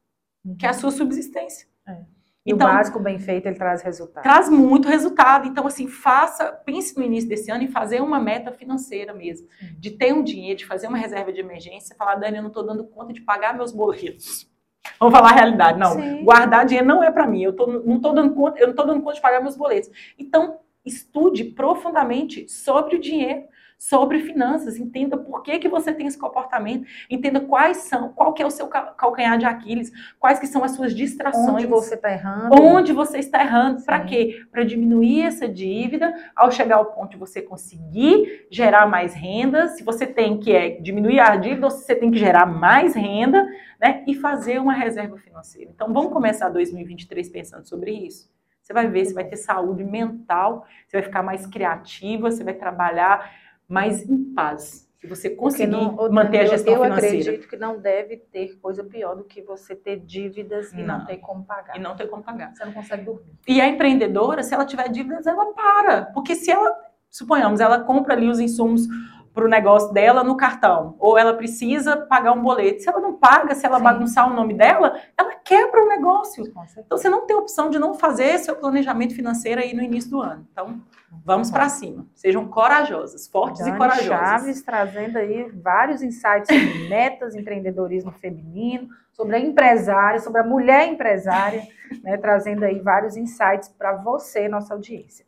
que 0.58 0.66
é 0.66 0.70
a 0.70 0.74
sua 0.74 0.90
subsistência. 0.90 1.66
É. 1.86 2.21
E 2.45 2.53
então, 2.53 2.66
o 2.66 2.70
básico 2.72 2.99
bem 2.99 3.20
feito, 3.20 3.47
ele 3.47 3.55
traz 3.55 3.82
resultado. 3.82 4.22
Traz 4.22 4.49
muito 4.49 4.88
resultado. 4.88 5.47
Então, 5.47 5.64
assim, 5.64 5.86
faça, 5.86 6.51
pense 6.51 6.97
no 6.97 7.05
início 7.05 7.28
desse 7.28 7.51
ano 7.53 7.62
em 7.62 7.68
fazer 7.68 8.03
uma 8.03 8.18
meta 8.18 8.51
financeira 8.51 9.14
mesmo. 9.14 9.47
De 9.78 9.93
ter 9.93 10.12
um 10.12 10.24
dinheiro, 10.24 10.59
de 10.59 10.66
fazer 10.66 10.88
uma 10.88 10.99
reserva 10.99 11.32
de 11.32 11.38
emergência, 11.38 11.95
falar, 11.95 12.16
Dani, 12.16 12.38
eu 12.38 12.43
não 12.43 12.49
estou 12.49 12.66
dando 12.66 12.84
conta 12.84 13.12
de 13.12 13.20
pagar 13.20 13.55
meus 13.55 13.70
boletos. 13.70 14.51
Vamos 14.99 15.16
falar 15.16 15.30
a 15.30 15.34
realidade. 15.34 15.78
Não, 15.78 15.93
Sim. 15.93 16.24
guardar 16.24 16.66
dinheiro 16.66 16.86
não 16.86 17.03
é 17.05 17.12
para 17.12 17.28
mim. 17.28 17.45
Eu 17.45 17.53
tô, 17.53 17.66
não 17.66 17.97
estou 17.97 18.12
dando 18.12 18.34
conta, 18.34 18.59
eu 18.59 18.66
não 18.66 18.72
estou 18.72 18.86
dando 18.86 19.03
conta 19.03 19.14
de 19.14 19.20
pagar 19.20 19.40
meus 19.40 19.57
boletos. 19.57 19.90
Então, 20.18 20.59
estude 20.84 21.45
profundamente 21.45 22.49
sobre 22.49 22.97
o 22.97 23.01
dinheiro 23.01 23.45
sobre 23.88 24.20
finanças, 24.20 24.78
entenda 24.78 25.16
por 25.16 25.42
que, 25.42 25.58
que 25.58 25.68
você 25.68 25.92
tem 25.92 26.06
esse 26.06 26.16
comportamento, 26.16 26.86
entenda 27.10 27.40
quais 27.40 27.78
são, 27.78 28.12
qual 28.12 28.32
que 28.32 28.40
é 28.40 28.46
o 28.46 28.50
seu 28.50 28.68
calcanhar 28.68 29.36
de 29.36 29.44
Aquiles, 29.44 29.90
quais 30.20 30.38
que 30.38 30.46
são 30.46 30.62
as 30.62 30.70
suas 30.70 30.94
distrações. 30.94 31.48
Onde 31.48 31.66
você 31.66 31.96
está 31.96 32.12
errando. 32.12 32.62
Onde 32.62 32.92
você 32.92 33.18
está 33.18 33.42
errando. 33.42 33.82
Para 33.84 33.98
quê? 34.04 34.40
Para 34.52 34.62
diminuir 34.62 35.22
essa 35.22 35.48
dívida, 35.48 36.14
ao 36.36 36.52
chegar 36.52 36.76
ao 36.76 36.92
ponto 36.92 37.10
de 37.10 37.16
você 37.16 37.42
conseguir 37.42 38.46
gerar 38.48 38.86
mais 38.86 39.14
renda, 39.14 39.66
se 39.66 39.82
você 39.82 40.06
tem 40.06 40.38
que 40.38 40.52
é, 40.52 40.80
diminuir 40.80 41.18
a 41.18 41.34
dívida, 41.34 41.68
você 41.68 41.96
tem 41.96 42.08
que 42.08 42.18
gerar 42.18 42.46
mais 42.46 42.94
renda, 42.94 43.44
né? 43.80 44.04
E 44.06 44.14
fazer 44.14 44.60
uma 44.60 44.74
reserva 44.74 45.16
financeira. 45.16 45.72
Então, 45.74 45.92
vamos 45.92 46.12
começar 46.12 46.48
2023 46.50 47.28
pensando 47.30 47.68
sobre 47.68 47.90
isso. 47.90 48.30
Você 48.62 48.72
vai 48.72 48.86
ver, 48.86 49.04
você 49.04 49.12
vai 49.12 49.24
ter 49.24 49.36
saúde 49.36 49.82
mental, 49.82 50.64
você 50.86 50.98
vai 50.98 51.02
ficar 51.02 51.24
mais 51.24 51.48
criativa, 51.48 52.30
você 52.30 52.44
vai 52.44 52.54
trabalhar 52.54 53.42
mais 53.72 54.06
em 54.06 54.34
paz. 54.34 54.86
Se 55.00 55.06
você 55.06 55.30
conseguir 55.30 55.72
não, 55.72 55.96
manter 56.12 56.40
a 56.40 56.44
gestão 56.44 56.74
eu 56.74 56.82
financeira. 56.82 57.16
Eu 57.16 57.20
acredito 57.20 57.48
que 57.48 57.56
não 57.56 57.80
deve 57.80 58.18
ter 58.18 58.58
coisa 58.60 58.84
pior 58.84 59.16
do 59.16 59.24
que 59.24 59.40
você 59.40 59.74
ter 59.74 59.98
dívidas 59.98 60.72
e 60.74 60.76
não, 60.76 60.98
não 60.98 61.06
ter 61.06 61.16
como 61.16 61.42
pagar. 61.42 61.76
E 61.76 61.80
não 61.80 61.96
ter 61.96 62.06
como 62.06 62.22
pagar. 62.22 62.54
Você 62.54 62.64
não 62.66 62.72
consegue 62.72 63.02
dormir. 63.02 63.32
E 63.48 63.60
a 63.62 63.66
empreendedora, 63.66 64.42
se 64.42 64.52
ela 64.54 64.66
tiver 64.66 64.88
dívidas, 64.90 65.26
ela 65.26 65.46
para. 65.54 66.02
Porque 66.12 66.36
se 66.36 66.50
ela, 66.50 66.70
suponhamos, 67.10 67.60
ela 67.60 67.80
compra 67.80 68.12
ali 68.12 68.28
os 68.28 68.38
insumos 68.38 68.86
para 69.34 69.44
o 69.44 69.48
negócio 69.48 69.92
dela 69.92 70.22
no 70.22 70.36
cartão, 70.36 70.94
ou 70.98 71.16
ela 71.16 71.34
precisa 71.34 71.96
pagar 71.96 72.32
um 72.32 72.42
boleto. 72.42 72.82
Se 72.82 72.88
ela 72.88 73.00
não 73.00 73.14
paga, 73.14 73.54
se 73.54 73.64
ela 73.64 73.78
Sim. 73.78 73.84
bagunçar 73.84 74.30
o 74.30 74.34
nome 74.34 74.54
dela, 74.54 75.00
ela 75.16 75.34
quebra 75.36 75.82
o 75.82 75.88
negócio. 75.88 76.44
Então 76.76 76.98
você 76.98 77.08
não 77.08 77.26
tem 77.26 77.34
opção 77.34 77.70
de 77.70 77.78
não 77.78 77.94
fazer 77.94 78.38
seu 78.38 78.56
planejamento 78.56 79.14
financeiro 79.14 79.60
aí 79.60 79.74
no 79.74 79.82
início 79.82 80.10
do 80.10 80.20
ano. 80.20 80.46
Então, 80.52 80.80
vamos 81.24 81.50
para 81.50 81.68
cima. 81.68 82.06
Sejam 82.14 82.46
corajosas, 82.48 83.26
fortes 83.26 83.60
Dani 83.60 83.74
e 83.74 83.78
corajosas. 83.78 84.08
Chaves 84.08 84.62
trazendo 84.62 85.16
aí 85.16 85.50
vários 85.50 86.02
insights 86.02 86.48
sobre 86.48 86.88
metas, 86.90 87.34
empreendedorismo 87.34 88.12
feminino, 88.12 88.88
sobre 89.12 89.36
a 89.36 89.40
empresária, 89.40 90.20
sobre 90.20 90.40
a 90.40 90.44
mulher 90.44 90.88
empresária, 90.88 91.66
né, 92.02 92.16
trazendo 92.18 92.64
aí 92.64 92.80
vários 92.80 93.16
insights 93.16 93.68
para 93.68 93.94
você, 93.96 94.48
nossa 94.48 94.74
audiência. 94.74 95.24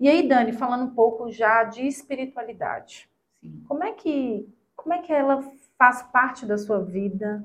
E 0.00 0.08
aí, 0.08 0.26
Dani, 0.26 0.52
falando 0.52 0.84
um 0.84 0.94
pouco 0.94 1.30
já 1.30 1.64
de 1.64 1.86
espiritualidade. 1.86 3.11
Sim. 3.42 3.64
Como 3.66 3.82
é 3.82 3.92
que 3.92 4.48
como 4.76 4.94
é 4.94 5.02
que 5.02 5.12
ela 5.12 5.42
faz 5.78 6.02
parte 6.04 6.46
da 6.46 6.56
sua 6.56 6.82
vida? 6.82 7.44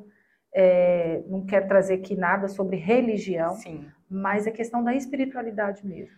É, 0.54 1.24
não 1.28 1.46
quero 1.46 1.68
trazer 1.68 1.96
aqui 1.96 2.16
nada 2.16 2.48
sobre 2.48 2.78
religião, 2.78 3.56
Sim. 3.56 3.86
mas 4.10 4.48
a 4.48 4.52
questão 4.52 4.84
da 4.84 4.96
espiritualidade 4.96 5.86
mesmo. 5.86 6.16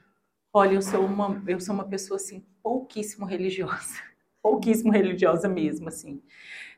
Olha, 0.53 0.75
eu 0.75 0.82
sou 0.82 1.05
uma 1.05 1.41
eu 1.47 1.59
sou 1.59 1.73
uma 1.73 1.88
pessoa 1.88 2.17
assim 2.17 2.45
pouquíssimo 2.61 3.25
religiosa, 3.25 3.95
pouquíssimo 4.41 4.91
religiosa 4.91 5.47
mesmo, 5.47 5.88
assim. 5.88 6.21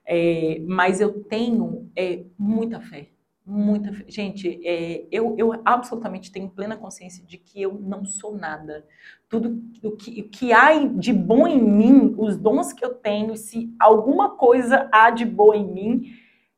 É, 0.05 0.59
mas 0.67 0.99
eu 0.99 1.23
tenho 1.23 1.91
é, 1.95 2.25
muita 2.37 2.79
fé, 2.81 3.09
muita. 3.51 3.91
Gente, 4.07 4.59
é, 4.65 5.05
eu, 5.11 5.35
eu 5.37 5.61
absolutamente 5.65 6.31
tenho 6.31 6.49
plena 6.49 6.77
consciência 6.77 7.25
de 7.25 7.37
que 7.37 7.61
eu 7.61 7.73
não 7.73 8.05
sou 8.05 8.35
nada. 8.35 8.85
Tudo 9.27 9.61
o 9.83 9.91
que, 9.91 10.21
o 10.21 10.29
que 10.29 10.53
há 10.53 10.85
de 10.85 11.11
bom 11.11 11.47
em 11.47 11.61
mim, 11.61 12.15
os 12.17 12.37
dons 12.37 12.71
que 12.71 12.83
eu 12.83 12.93
tenho, 12.93 13.35
se 13.35 13.73
alguma 13.79 14.37
coisa 14.37 14.89
há 14.91 15.09
de 15.09 15.25
bom 15.25 15.53
em 15.53 15.65
mim, 15.65 16.13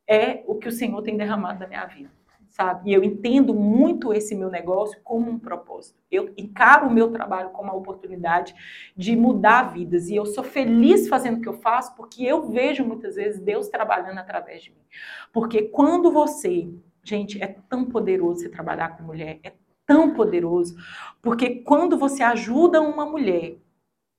é 0.08 0.44
o 0.46 0.54
que 0.54 0.68
o 0.68 0.72
Senhor 0.72 1.02
tem 1.02 1.16
derramado 1.16 1.60
na 1.60 1.66
minha 1.66 1.86
vida 1.86 2.10
sabe? 2.54 2.90
E 2.90 2.94
eu 2.94 3.02
entendo 3.02 3.52
muito 3.52 4.12
esse 4.12 4.32
meu 4.32 4.48
negócio 4.48 5.00
como 5.02 5.28
um 5.28 5.38
propósito. 5.38 6.00
Eu 6.08 6.32
encaro 6.36 6.86
o 6.86 6.92
meu 6.92 7.10
trabalho 7.10 7.50
como 7.50 7.64
uma 7.64 7.76
oportunidade 7.76 8.54
de 8.96 9.16
mudar 9.16 9.72
vidas. 9.72 10.08
E 10.08 10.14
eu 10.14 10.24
sou 10.24 10.44
feliz 10.44 11.08
fazendo 11.08 11.38
o 11.38 11.40
que 11.40 11.48
eu 11.48 11.54
faço 11.54 11.96
porque 11.96 12.22
eu 12.22 12.48
vejo 12.48 12.84
muitas 12.84 13.16
vezes 13.16 13.40
Deus 13.40 13.68
trabalhando 13.68 14.18
através 14.18 14.62
de 14.62 14.70
mim. 14.70 14.84
Porque 15.32 15.62
quando 15.62 16.12
você, 16.12 16.72
gente, 17.02 17.42
é 17.42 17.48
tão 17.68 17.84
poderoso 17.86 18.42
você 18.42 18.48
trabalhar 18.48 18.96
com 18.96 19.02
mulher, 19.02 19.40
é 19.42 19.52
tão 19.84 20.14
poderoso, 20.14 20.76
porque 21.20 21.56
quando 21.56 21.98
você 21.98 22.22
ajuda 22.22 22.80
uma 22.80 23.04
mulher, 23.04 23.58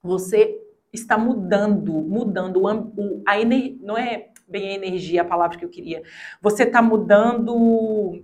você 0.04 0.55
está 1.00 1.18
mudando, 1.18 1.94
mudando 1.94 2.64
o, 2.64 3.24
a 3.28 3.40
energia, 3.40 3.78
não 3.82 3.98
é 3.98 4.30
bem 4.48 4.70
a 4.70 4.74
energia, 4.74 5.22
a 5.22 5.26
palavra 5.26 5.58
que 5.58 5.66
eu 5.66 5.70
queria. 5.70 6.04
Você 6.42 6.64
está 6.64 6.82
mudando 6.82 8.24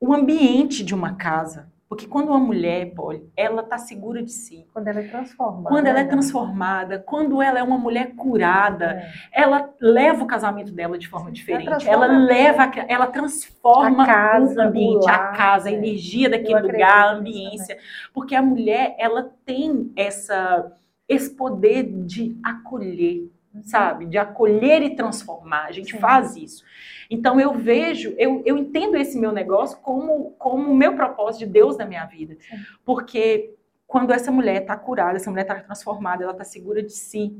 o 0.00 0.12
ambiente 0.12 0.84
de 0.84 0.94
uma 0.94 1.14
casa. 1.14 1.74
Porque 1.88 2.08
quando 2.08 2.30
uma 2.30 2.38
mulher, 2.40 2.92
Polly, 2.94 3.30
ela 3.36 3.62
está 3.62 3.78
segura 3.78 4.20
de 4.20 4.32
si. 4.32 4.66
Quando 4.72 4.88
ela 4.88 5.00
é 5.00 5.06
transformada. 5.06 5.68
Quando 5.68 5.86
ela 5.86 6.00
é 6.00 6.04
transformada, 6.04 6.98
quando 6.98 7.40
ela 7.40 7.60
é 7.60 7.62
uma 7.62 7.78
mulher 7.78 8.16
curada, 8.16 8.86
é. 8.86 9.12
ela 9.30 9.72
leva 9.80 10.24
o 10.24 10.26
casamento 10.26 10.72
dela 10.72 10.98
de 10.98 11.06
forma 11.06 11.30
diferente. 11.30 11.88
Ela, 11.88 12.06
ela 12.06 12.18
leva, 12.18 12.72
ela 12.88 13.06
transforma 13.06 14.04
casa, 14.04 14.64
o 14.64 14.68
ambiente, 14.68 15.04
o 15.04 15.06
lar, 15.06 15.14
a 15.14 15.36
casa, 15.36 15.68
a 15.68 15.72
é. 15.72 15.76
energia 15.76 16.28
daquele 16.28 16.60
lugar, 16.60 17.08
a 17.08 17.12
ambiência. 17.12 17.78
Porque 18.12 18.34
a 18.34 18.42
mulher, 18.42 18.96
ela 18.98 19.30
tem 19.44 19.92
essa, 19.94 20.72
esse 21.08 21.30
poder 21.30 21.84
de 21.84 22.36
acolher 22.42 23.28
sabe? 23.62 24.06
De 24.06 24.18
acolher 24.18 24.82
e 24.82 24.94
transformar. 24.94 25.66
A 25.66 25.72
gente 25.72 25.92
Sim. 25.92 25.98
faz 25.98 26.36
isso. 26.36 26.64
Então 27.10 27.40
eu 27.40 27.54
vejo, 27.54 28.14
eu, 28.18 28.42
eu 28.44 28.56
entendo 28.56 28.96
esse 28.96 29.18
meu 29.18 29.32
negócio 29.32 29.78
como 29.78 30.32
como 30.32 30.70
o 30.70 30.76
meu 30.76 30.94
propósito 30.94 31.46
de 31.46 31.52
Deus 31.52 31.76
na 31.76 31.86
minha 31.86 32.04
vida. 32.06 32.36
Sim. 32.40 32.56
Porque 32.84 33.54
quando 33.86 34.12
essa 34.12 34.32
mulher 34.32 34.62
está 34.62 34.76
curada, 34.76 35.16
essa 35.16 35.30
mulher 35.30 35.42
está 35.42 35.54
transformada, 35.60 36.24
ela 36.24 36.32
está 36.32 36.44
segura 36.44 36.82
de 36.82 36.92
si, 36.92 37.36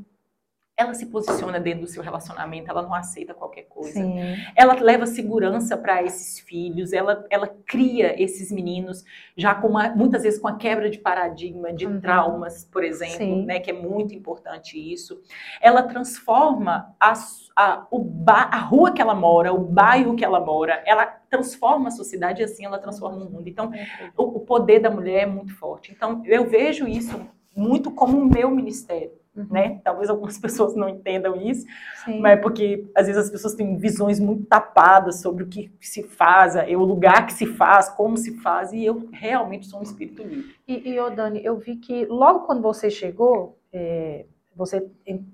ela 0.79 0.93
se 0.93 1.07
posiciona 1.07 1.59
dentro 1.59 1.81
do 1.83 1.87
seu 1.87 2.03
relacionamento, 2.03 2.71
ela 2.71 2.83
não 2.83 2.93
aceita 2.93 3.33
qualquer 3.33 3.63
coisa. 3.63 3.99
Sim. 3.99 4.37
Ela 4.55 4.75
leva 4.75 5.07
segurança 5.07 5.75
para 5.75 6.03
esses 6.03 6.39
filhos, 6.39 6.93
ela, 6.93 7.27
ela 7.31 7.49
cria 7.65 8.21
esses 8.23 8.53
meninos 8.53 9.03
já 9.35 9.55
com 9.55 9.69
uma, 9.69 9.89
muitas 9.89 10.23
vezes 10.23 10.39
com 10.39 10.49
a 10.49 10.57
quebra 10.57 10.91
de 10.91 10.99
paradigma, 10.99 11.73
de 11.73 11.87
uhum. 11.87 11.99
traumas, 11.99 12.63
por 12.65 12.85
exemplo, 12.85 13.47
né, 13.47 13.59
que 13.59 13.71
é 13.71 13.73
muito 13.73 14.15
importante 14.15 14.79
isso. 14.79 15.19
Ela 15.63 15.83
transforma 15.83 16.95
a, 17.01 17.15
a, 17.57 17.87
o 17.91 17.99
ba, 17.99 18.43
a 18.53 18.59
rua 18.59 18.93
que 18.93 19.01
ela 19.01 19.15
mora, 19.15 19.55
o 19.55 19.59
bairro 19.59 20.15
que 20.15 20.25
ela 20.25 20.41
mora, 20.41 20.83
ela 20.85 21.07
transforma 21.07 21.89
a 21.89 21.91
sociedade 21.91 22.43
assim 22.43 22.67
ela 22.67 22.79
transforma 22.79 23.25
o 23.25 23.31
mundo. 23.31 23.49
Então, 23.49 23.73
o, 24.15 24.25
o 24.25 24.41
poder 24.41 24.81
da 24.81 24.91
mulher 24.91 25.23
é 25.23 25.27
muito 25.27 25.55
forte. 25.57 25.91
Então, 25.91 26.23
eu 26.27 26.47
vejo 26.47 26.87
isso 26.87 27.19
muito 27.57 27.91
como 27.91 28.19
o 28.19 28.27
meu 28.27 28.51
ministério. 28.51 29.13
Uhum. 29.37 29.47
Né? 29.51 29.81
Talvez 29.85 30.09
algumas 30.09 30.39
pessoas 30.41 30.75
não 30.75 30.89
entendam 30.89 31.37
isso, 31.37 31.67
Sim. 32.05 32.21
mas 32.21 32.41
porque 32.41 32.87
às 32.95 33.07
vezes 33.07 33.25
as 33.25 33.31
pessoas 33.31 33.55
têm 33.55 33.77
visões 33.77 34.19
muito 34.19 34.47
tapadas 34.47 35.21
sobre 35.21 35.45
o 35.45 35.47
que 35.47 35.71
se 35.81 36.03
faz, 36.03 36.57
é 36.57 36.75
o 36.77 36.85
lugar 36.85 37.27
que 37.27 37.35
se 37.35 37.47
faz, 37.47 37.89
como 37.91 38.17
se 38.17 38.39
faz, 38.39 38.73
e 38.73 38.85
eu 38.85 39.09
realmente 39.13 39.67
sou 39.67 39.81
um 39.81 39.83
espírito 39.83 40.23
livre. 40.23 40.55
E, 40.67 40.91
e 40.91 41.11
Dani, 41.11 41.45
eu 41.45 41.59
vi 41.59 41.77
que 41.77 42.07
logo 42.07 42.41
quando 42.47 42.63
você 42.63 42.91
chegou, 42.91 43.59
é, 43.73 44.25
você 44.55 44.81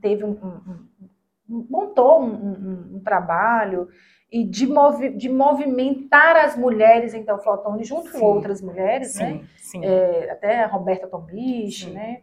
teve 0.00 0.24
um, 0.24 0.30
um, 0.30 0.88
um 1.48 1.66
montou 1.70 2.22
um, 2.22 3.00
trabalho 3.04 3.88
e 4.30 4.44
de, 4.44 4.66
movi 4.66 5.10
de 5.10 5.28
movimentar 5.28 6.36
as 6.36 6.56
mulheres 6.56 7.12
então 7.14 7.38
Flotone 7.38 7.84
junto 7.84 8.08
sim. 8.08 8.18
com 8.18 8.24
outras 8.24 8.62
mulheres, 8.62 9.12
sim, 9.12 9.22
né? 9.22 9.44
Sim. 9.58 9.84
É, 9.84 10.30
até 10.30 10.64
a 10.64 10.66
Roberta 10.66 11.06
Tomichi, 11.06 11.90
né? 11.90 12.22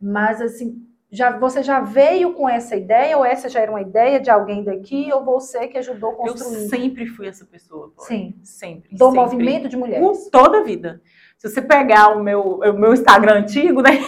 Mas 0.00 0.40
assim 0.40 0.86
já, 1.10 1.38
você 1.38 1.62
já 1.62 1.80
veio 1.80 2.32
com 2.32 2.48
essa 2.48 2.74
ideia, 2.74 3.16
ou 3.16 3.24
essa 3.24 3.48
já 3.48 3.60
era 3.60 3.70
uma 3.70 3.80
ideia 3.80 4.18
de 4.18 4.28
alguém 4.28 4.64
daqui, 4.64 5.12
ou 5.12 5.24
você 5.24 5.68
que 5.68 5.78
ajudou 5.78 6.10
a 6.10 6.14
construir? 6.16 6.64
Eu 6.64 6.68
sempre 6.68 7.06
fui 7.06 7.28
essa 7.28 7.44
pessoa. 7.44 7.92
Pô. 7.94 8.02
Sim. 8.02 8.34
Sempre. 8.42 8.96
Do 8.96 9.06
sempre. 9.06 9.20
movimento 9.20 9.68
de 9.68 9.76
mulheres. 9.76 10.28
toda 10.30 10.58
a 10.58 10.62
vida. 10.62 11.00
Se 11.38 11.48
você 11.48 11.62
pegar 11.62 12.08
o 12.16 12.22
meu, 12.22 12.58
o 12.58 12.72
meu 12.72 12.92
Instagram 12.92 13.40
antigo, 13.40 13.82
né? 13.82 14.00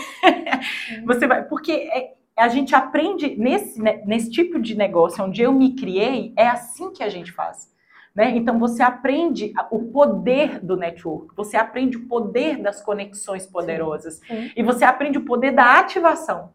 você 1.07 1.27
vai. 1.27 1.45
Porque 1.45 1.73
é, 1.73 2.15
a 2.37 2.49
gente 2.49 2.75
aprende 2.75 3.37
nesse, 3.37 3.81
né, 3.81 4.03
nesse 4.05 4.31
tipo 4.31 4.59
de 4.59 4.77
negócio 4.77 5.25
onde 5.25 5.41
eu 5.41 5.53
me 5.53 5.77
criei, 5.77 6.33
é 6.37 6.49
assim 6.49 6.93
que 6.93 7.05
a 7.05 7.09
gente 7.09 7.31
faz. 7.31 7.73
Né? 8.15 8.37
Então 8.37 8.59
você 8.59 8.83
aprende 8.83 9.53
o 9.71 9.85
poder 9.93 10.59
do 10.59 10.77
network, 10.77 11.33
você 11.37 11.57
aprende 11.57 11.97
o 11.97 12.09
poder 12.09 12.61
das 12.61 12.83
conexões 12.83 13.47
poderosas 13.47 14.15
sim, 14.15 14.25
sim. 14.27 14.53
e 14.57 14.63
você 14.63 14.85
aprende 14.85 15.19
o 15.19 15.25
poder 15.25 15.53
da 15.53 15.79
ativação 15.79 16.53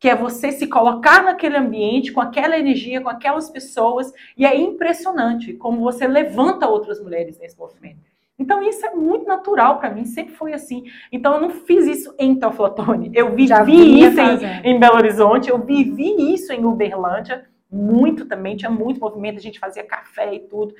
que 0.00 0.08
é 0.08 0.16
você 0.16 0.50
se 0.50 0.66
colocar 0.66 1.22
naquele 1.22 1.58
ambiente 1.58 2.10
com 2.10 2.22
aquela 2.22 2.58
energia, 2.58 3.02
com 3.02 3.10
aquelas 3.10 3.50
pessoas, 3.50 4.10
e 4.34 4.46
é 4.46 4.56
impressionante 4.58 5.52
como 5.52 5.82
você 5.82 6.08
levanta 6.08 6.66
outras 6.66 6.98
mulheres 7.02 7.38
nesse 7.38 7.58
movimento. 7.58 8.00
Então 8.38 8.62
isso 8.62 8.84
é 8.86 8.94
muito 8.94 9.26
natural 9.26 9.78
para 9.78 9.90
mim, 9.90 10.06
sempre 10.06 10.32
foi 10.32 10.54
assim. 10.54 10.84
Então 11.12 11.34
eu 11.34 11.40
não 11.42 11.50
fiz 11.50 11.86
isso 11.86 12.14
em 12.18 12.34
Teoflotone, 12.34 13.12
eu 13.14 13.34
vivi 13.34 14.00
isso 14.00 14.18
em, 14.18 14.70
em, 14.70 14.80
Belo 14.80 14.96
Horizonte, 14.96 15.50
eu 15.50 15.58
vivi 15.58 16.32
isso 16.32 16.50
em 16.50 16.64
Uberlândia, 16.64 17.44
muito 17.70 18.24
também, 18.24 18.56
tinha 18.56 18.70
muito 18.70 18.98
movimento, 18.98 19.36
a 19.36 19.42
gente 19.42 19.58
fazia 19.58 19.84
café 19.84 20.34
e 20.34 20.40
tudo. 20.40 20.74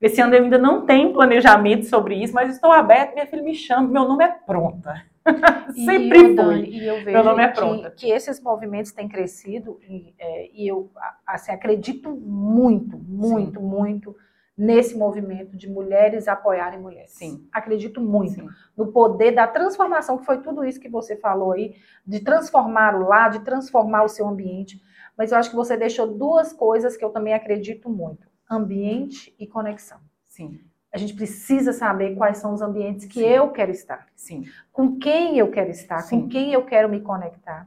Esse 0.00 0.20
ano 0.20 0.34
eu 0.34 0.42
ainda 0.42 0.58
não 0.58 0.84
tenho 0.84 1.12
planejamento 1.12 1.86
sobre 1.86 2.16
isso, 2.16 2.34
mas 2.34 2.52
estou 2.52 2.72
aberta, 2.72 3.14
minha 3.14 3.26
filha 3.26 3.42
me 3.42 3.54
chama, 3.54 3.86
meu 3.86 4.08
nome 4.08 4.24
é 4.24 4.28
pronta. 4.28 5.06
Sempre 5.74 6.36
fui. 6.36 6.64
e 6.64 6.86
eu 6.86 6.96
vejo 6.96 7.10
Meu 7.10 7.24
nome 7.24 7.42
é 7.42 7.48
pronta. 7.48 7.90
Que, 7.90 8.06
que 8.06 8.12
esses 8.12 8.40
movimentos 8.40 8.92
têm 8.92 9.08
crescido 9.08 9.78
e, 9.88 10.14
é, 10.18 10.50
e 10.52 10.68
eu 10.68 10.90
assim, 11.26 11.52
acredito 11.52 12.10
muito, 12.10 12.96
muito, 12.98 13.60
Sim. 13.60 13.66
muito 13.66 14.16
nesse 14.56 14.96
movimento 14.96 15.56
de 15.56 15.68
mulheres 15.68 16.26
apoiarem 16.28 16.80
mulheres. 16.80 17.10
Sim. 17.10 17.46
Acredito 17.52 18.00
muito 18.00 18.40
Sim. 18.40 18.48
no 18.76 18.90
poder 18.90 19.32
da 19.32 19.46
transformação, 19.46 20.16
que 20.16 20.24
foi 20.24 20.40
tudo 20.40 20.64
isso 20.64 20.80
que 20.80 20.88
você 20.88 21.16
falou 21.16 21.52
aí, 21.52 21.74
de 22.06 22.20
transformar 22.20 22.94
o 22.94 23.06
lar, 23.06 23.30
de 23.30 23.40
transformar 23.40 24.04
o 24.04 24.08
seu 24.08 24.26
ambiente. 24.26 24.80
Mas 25.16 25.32
eu 25.32 25.38
acho 25.38 25.50
que 25.50 25.56
você 25.56 25.76
deixou 25.76 26.06
duas 26.06 26.52
coisas 26.52 26.96
que 26.96 27.04
eu 27.04 27.10
também 27.10 27.34
acredito 27.34 27.90
muito: 27.90 28.26
ambiente 28.50 29.34
e 29.38 29.46
conexão. 29.46 29.98
Sim. 30.24 30.60
A 30.92 30.98
gente 30.98 31.14
precisa 31.14 31.72
saber 31.72 32.14
quais 32.14 32.38
são 32.38 32.54
os 32.54 32.62
ambientes 32.62 33.06
que 33.06 33.20
Sim. 33.20 33.26
eu 33.26 33.50
quero 33.50 33.70
estar. 33.70 34.06
Sim. 34.14 34.44
Com 34.72 34.98
quem 34.98 35.38
eu 35.38 35.50
quero 35.50 35.70
estar, 35.70 35.98
Sim. 36.00 36.22
com 36.22 36.28
quem 36.28 36.52
eu 36.52 36.64
quero 36.64 36.88
me 36.88 37.00
conectar. 37.00 37.66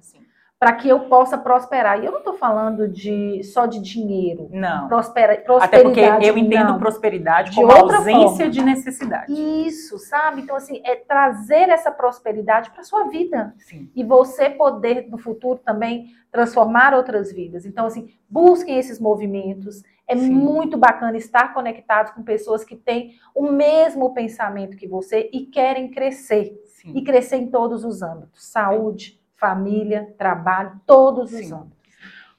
Para 0.58 0.74
que 0.74 0.90
eu 0.90 1.02
possa 1.08 1.38
prosperar. 1.38 2.02
E 2.02 2.06
eu 2.06 2.12
não 2.12 2.20
estou 2.20 2.34
falando 2.34 2.86
de 2.86 3.42
só 3.44 3.66
de 3.66 3.80
dinheiro. 3.80 4.50
Não. 4.52 4.90
Prospera, 4.90 5.38
prosperidade. 5.38 6.02
Até 6.02 6.12
porque 6.18 6.28
eu 6.28 6.38
entendo 6.38 6.72
não. 6.72 6.80
prosperidade 6.80 7.56
como 7.56 7.72
ausência 7.72 8.30
forma. 8.30 8.50
de 8.50 8.62
necessidade. 8.62 9.32
Isso, 9.32 9.98
sabe? 9.98 10.42
Então, 10.42 10.58
assim, 10.58 10.82
é 10.84 10.96
trazer 10.96 11.70
essa 11.70 11.92
prosperidade 11.92 12.72
para 12.72 12.84
sua 12.84 13.06
vida. 13.06 13.54
Sim. 13.60 13.90
E 13.96 14.04
você 14.04 14.50
poder, 14.50 15.08
no 15.10 15.18
futuro, 15.18 15.60
também 15.64 16.08
transformar 16.30 16.94
outras 16.94 17.32
vidas. 17.32 17.66
Então, 17.66 17.86
assim, 17.86 18.14
busquem 18.30 18.78
esses 18.78 19.00
movimentos 19.00 19.82
é 20.10 20.18
Sim. 20.18 20.32
muito 20.32 20.76
bacana 20.76 21.16
estar 21.16 21.54
conectado 21.54 22.16
com 22.16 22.24
pessoas 22.24 22.64
que 22.64 22.76
têm 22.76 23.14
o 23.36 23.52
mesmo 23.52 24.12
pensamento 24.14 24.76
que 24.76 24.88
você 24.88 25.30
e 25.32 25.46
querem 25.46 25.92
crescer. 25.92 26.60
Sim. 26.66 26.94
E 26.96 27.04
crescer 27.04 27.38
em 27.38 27.50
todos 27.50 27.86
os 27.86 28.02
âmbitos: 28.02 28.46
saúde, 28.46 29.22
família, 29.36 30.14
trabalho, 30.18 30.82
todos 30.86 31.30
Sim. 31.30 31.44
os 31.44 31.52
âmbitos. 31.52 31.80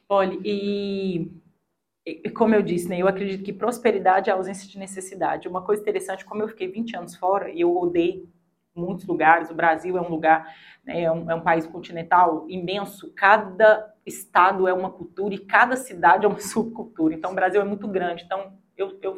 Olha, 0.08 0.36
e 0.44 1.30
como 2.34 2.54
eu 2.54 2.62
disse, 2.62 2.88
né, 2.88 2.98
eu 2.98 3.06
acredito 3.06 3.44
que 3.44 3.52
prosperidade 3.52 4.28
é 4.28 4.32
ausência 4.32 4.68
de 4.68 4.78
necessidade. 4.78 5.46
Uma 5.46 5.62
coisa 5.62 5.80
interessante, 5.80 6.24
como 6.24 6.42
eu 6.42 6.48
fiquei 6.48 6.66
20 6.66 6.96
anos 6.96 7.14
fora, 7.14 7.50
e 7.50 7.60
eu 7.60 7.76
odeio 7.76 8.28
muitos 8.74 9.06
lugares, 9.06 9.50
o 9.50 9.54
Brasil 9.54 9.96
é 9.96 10.00
um 10.00 10.08
lugar, 10.08 10.54
né, 10.84 11.02
é, 11.02 11.12
um, 11.12 11.30
é 11.30 11.34
um 11.34 11.40
país 11.40 11.66
continental 11.66 12.46
imenso, 12.48 13.12
cada 13.14 13.92
estado 14.06 14.66
é 14.66 14.72
uma 14.72 14.90
cultura 14.90 15.34
e 15.34 15.38
cada 15.38 15.76
cidade 15.76 16.24
é 16.24 16.28
uma 16.28 16.38
subcultura. 16.40 17.14
Então, 17.14 17.32
o 17.32 17.34
Brasil 17.34 17.60
é 17.60 17.64
muito 17.64 17.86
grande. 17.88 18.24
Então, 18.24 18.54
eu, 18.76 18.98
eu, 19.02 19.16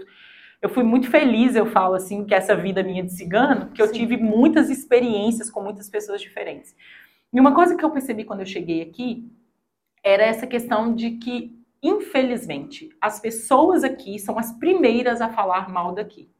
eu 0.60 0.68
fui 0.68 0.82
muito 0.82 1.10
feliz, 1.10 1.54
eu 1.54 1.66
falo 1.66 1.94
assim, 1.94 2.24
que 2.24 2.34
essa 2.34 2.54
vida 2.54 2.82
minha 2.82 3.02
de 3.02 3.12
cigano, 3.12 3.66
porque 3.66 3.82
eu 3.82 3.88
Sim. 3.88 3.94
tive 3.94 4.16
muitas 4.16 4.70
experiências 4.70 5.50
com 5.50 5.62
muitas 5.62 5.88
pessoas 5.88 6.20
diferentes. 6.20 6.74
E 7.32 7.40
uma 7.40 7.54
coisa 7.54 7.76
que 7.76 7.84
eu 7.84 7.90
percebi 7.90 8.24
quando 8.24 8.40
eu 8.40 8.46
cheguei 8.46 8.82
aqui 8.82 9.30
era 10.04 10.22
essa 10.22 10.46
questão 10.46 10.94
de 10.94 11.12
que, 11.12 11.56
infelizmente, 11.82 12.90
as 13.00 13.20
pessoas 13.20 13.84
aqui 13.84 14.18
são 14.18 14.38
as 14.38 14.52
primeiras 14.52 15.20
a 15.20 15.28
falar 15.28 15.70
mal 15.70 15.94
daqui. 15.94 16.30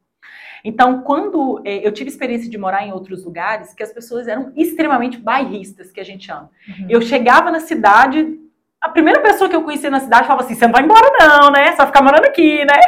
Então, 0.63 1.01
quando 1.01 1.61
é, 1.65 1.85
eu 1.85 1.91
tive 1.91 2.09
experiência 2.09 2.49
de 2.49 2.57
morar 2.57 2.85
em 2.85 2.93
outros 2.93 3.25
lugares, 3.25 3.73
que 3.73 3.83
as 3.83 3.91
pessoas 3.91 4.27
eram 4.27 4.53
extremamente 4.55 5.17
bairristas, 5.17 5.91
que 5.91 5.99
a 5.99 6.05
gente 6.05 6.25
chama. 6.25 6.49
Uhum. 6.67 6.87
Eu 6.89 7.01
chegava 7.01 7.51
na 7.51 7.59
cidade, 7.59 8.39
a 8.79 8.89
primeira 8.89 9.21
pessoa 9.21 9.49
que 9.49 9.55
eu 9.55 9.63
conhecia 9.63 9.89
na 9.89 9.99
cidade 9.99 10.27
falava 10.27 10.45
assim: 10.45 10.55
você 10.55 10.65
não 10.65 10.73
vai 10.73 10.83
embora, 10.83 11.11
não, 11.19 11.51
né? 11.51 11.71
Vai 11.75 11.87
ficar 11.87 12.01
morando 12.01 12.25
aqui, 12.25 12.63
né? 12.65 12.79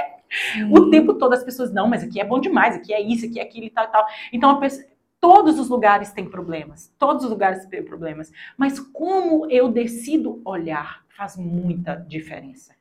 O 0.72 0.90
tempo 0.90 1.14
todo 1.14 1.34
as 1.34 1.44
pessoas, 1.44 1.72
não, 1.72 1.88
mas 1.88 2.04
aqui 2.04 2.20
é 2.20 2.26
bom 2.26 2.40
demais, 2.40 2.76
aqui 2.76 2.94
é 2.94 3.02
isso, 3.02 3.26
aqui 3.26 3.40
é 3.40 3.44
aquilo 3.44 3.66
e 3.66 3.70
tal 3.70 3.86
e 3.86 3.92
tal. 3.92 4.06
Então, 4.34 4.60
pessoa, 4.60 4.86
todos 5.20 5.60
os 5.60 5.70
lugares 5.70 6.12
têm 6.12 6.26
problemas, 6.26 6.94
todos 6.98 7.24
os 7.24 7.30
lugares 7.30 7.66
têm 7.66 7.84
problemas. 7.84 8.32
Mas 8.58 8.80
como 8.80 9.50
eu 9.50 9.70
decido 9.70 10.42
olhar 10.46 11.06
faz 11.16 11.38
muita 11.38 11.96
diferença. 11.96 12.76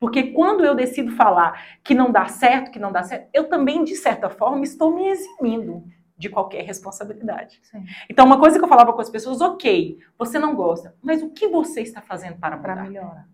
Porque 0.00 0.32
quando 0.32 0.64
eu 0.64 0.74
decido 0.74 1.10
falar 1.12 1.80
que 1.82 1.94
não 1.94 2.12
dá 2.12 2.26
certo, 2.26 2.70
que 2.70 2.78
não 2.78 2.92
dá 2.92 3.02
certo, 3.02 3.28
eu 3.32 3.48
também, 3.48 3.82
de 3.82 3.96
certa 3.96 4.30
forma, 4.30 4.62
estou 4.62 4.94
me 4.94 5.08
eximindo 5.08 5.84
de 6.16 6.28
qualquer 6.28 6.64
responsabilidade. 6.64 7.60
Sim. 7.62 7.84
Então, 8.08 8.26
uma 8.26 8.38
coisa 8.38 8.58
que 8.58 8.64
eu 8.64 8.68
falava 8.68 8.92
com 8.92 9.00
as 9.00 9.10
pessoas, 9.10 9.40
ok, 9.40 9.98
você 10.18 10.38
não 10.38 10.54
gosta, 10.54 10.94
mas 11.02 11.22
o 11.22 11.30
que 11.30 11.48
você 11.48 11.80
está 11.80 12.00
fazendo 12.00 12.38
para 12.38 12.56
mudar? 12.56 12.74
Para 12.74 12.84
melhorar. 12.84 13.28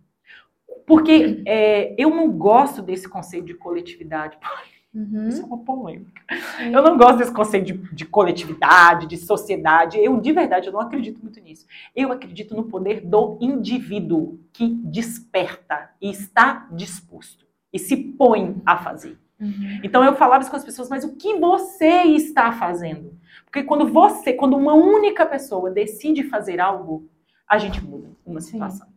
Porque 0.86 1.42
é, 1.46 1.94
eu 1.98 2.10
não 2.10 2.30
gosto 2.30 2.82
desse 2.82 3.08
conceito 3.08 3.46
de 3.46 3.54
coletividade. 3.54 4.38
Uhum. 4.94 5.28
Isso 5.28 5.42
é 5.42 5.44
uma 5.44 5.58
polêmica. 5.58 6.22
Eu 6.60 6.82
não 6.82 6.96
gosto 6.96 7.18
desse 7.18 7.32
conceito 7.32 7.66
de, 7.66 7.94
de, 7.94 8.04
coletividade, 8.04 9.06
de 9.08 9.16
sociedade. 9.16 9.98
Eu, 9.98 10.20
de 10.20 10.32
verdade, 10.32 10.68
eu 10.68 10.72
não 10.72 10.80
acredito 10.80 11.20
muito 11.20 11.40
nisso. 11.40 11.66
Eu 11.96 12.12
acredito 12.12 12.54
no 12.54 12.64
poder 12.64 13.00
do 13.00 13.36
indivíduo 13.40 14.38
que 14.52 14.68
desperta 14.84 15.90
e 16.00 16.10
está 16.10 16.68
disposto 16.70 17.44
e 17.72 17.78
se 17.78 17.96
põe 17.96 18.62
a 18.64 18.76
fazer. 18.76 19.18
Uhum. 19.40 19.80
Então 19.82 20.04
eu 20.04 20.14
falava 20.14 20.42
isso 20.42 20.50
com 20.50 20.56
as 20.56 20.64
pessoas, 20.64 20.88
mas 20.88 21.02
o 21.02 21.16
que 21.16 21.34
você 21.34 22.04
está 22.04 22.52
fazendo? 22.52 23.18
Porque 23.44 23.64
quando 23.64 23.88
você, 23.88 24.32
quando 24.32 24.56
uma 24.56 24.74
única 24.74 25.26
pessoa 25.26 25.70
decide 25.70 26.22
fazer 26.22 26.60
algo, 26.60 27.08
a 27.48 27.58
gente 27.58 27.84
muda 27.84 28.10
uma 28.24 28.40
situação. 28.40 28.86
Sim. 28.86 28.93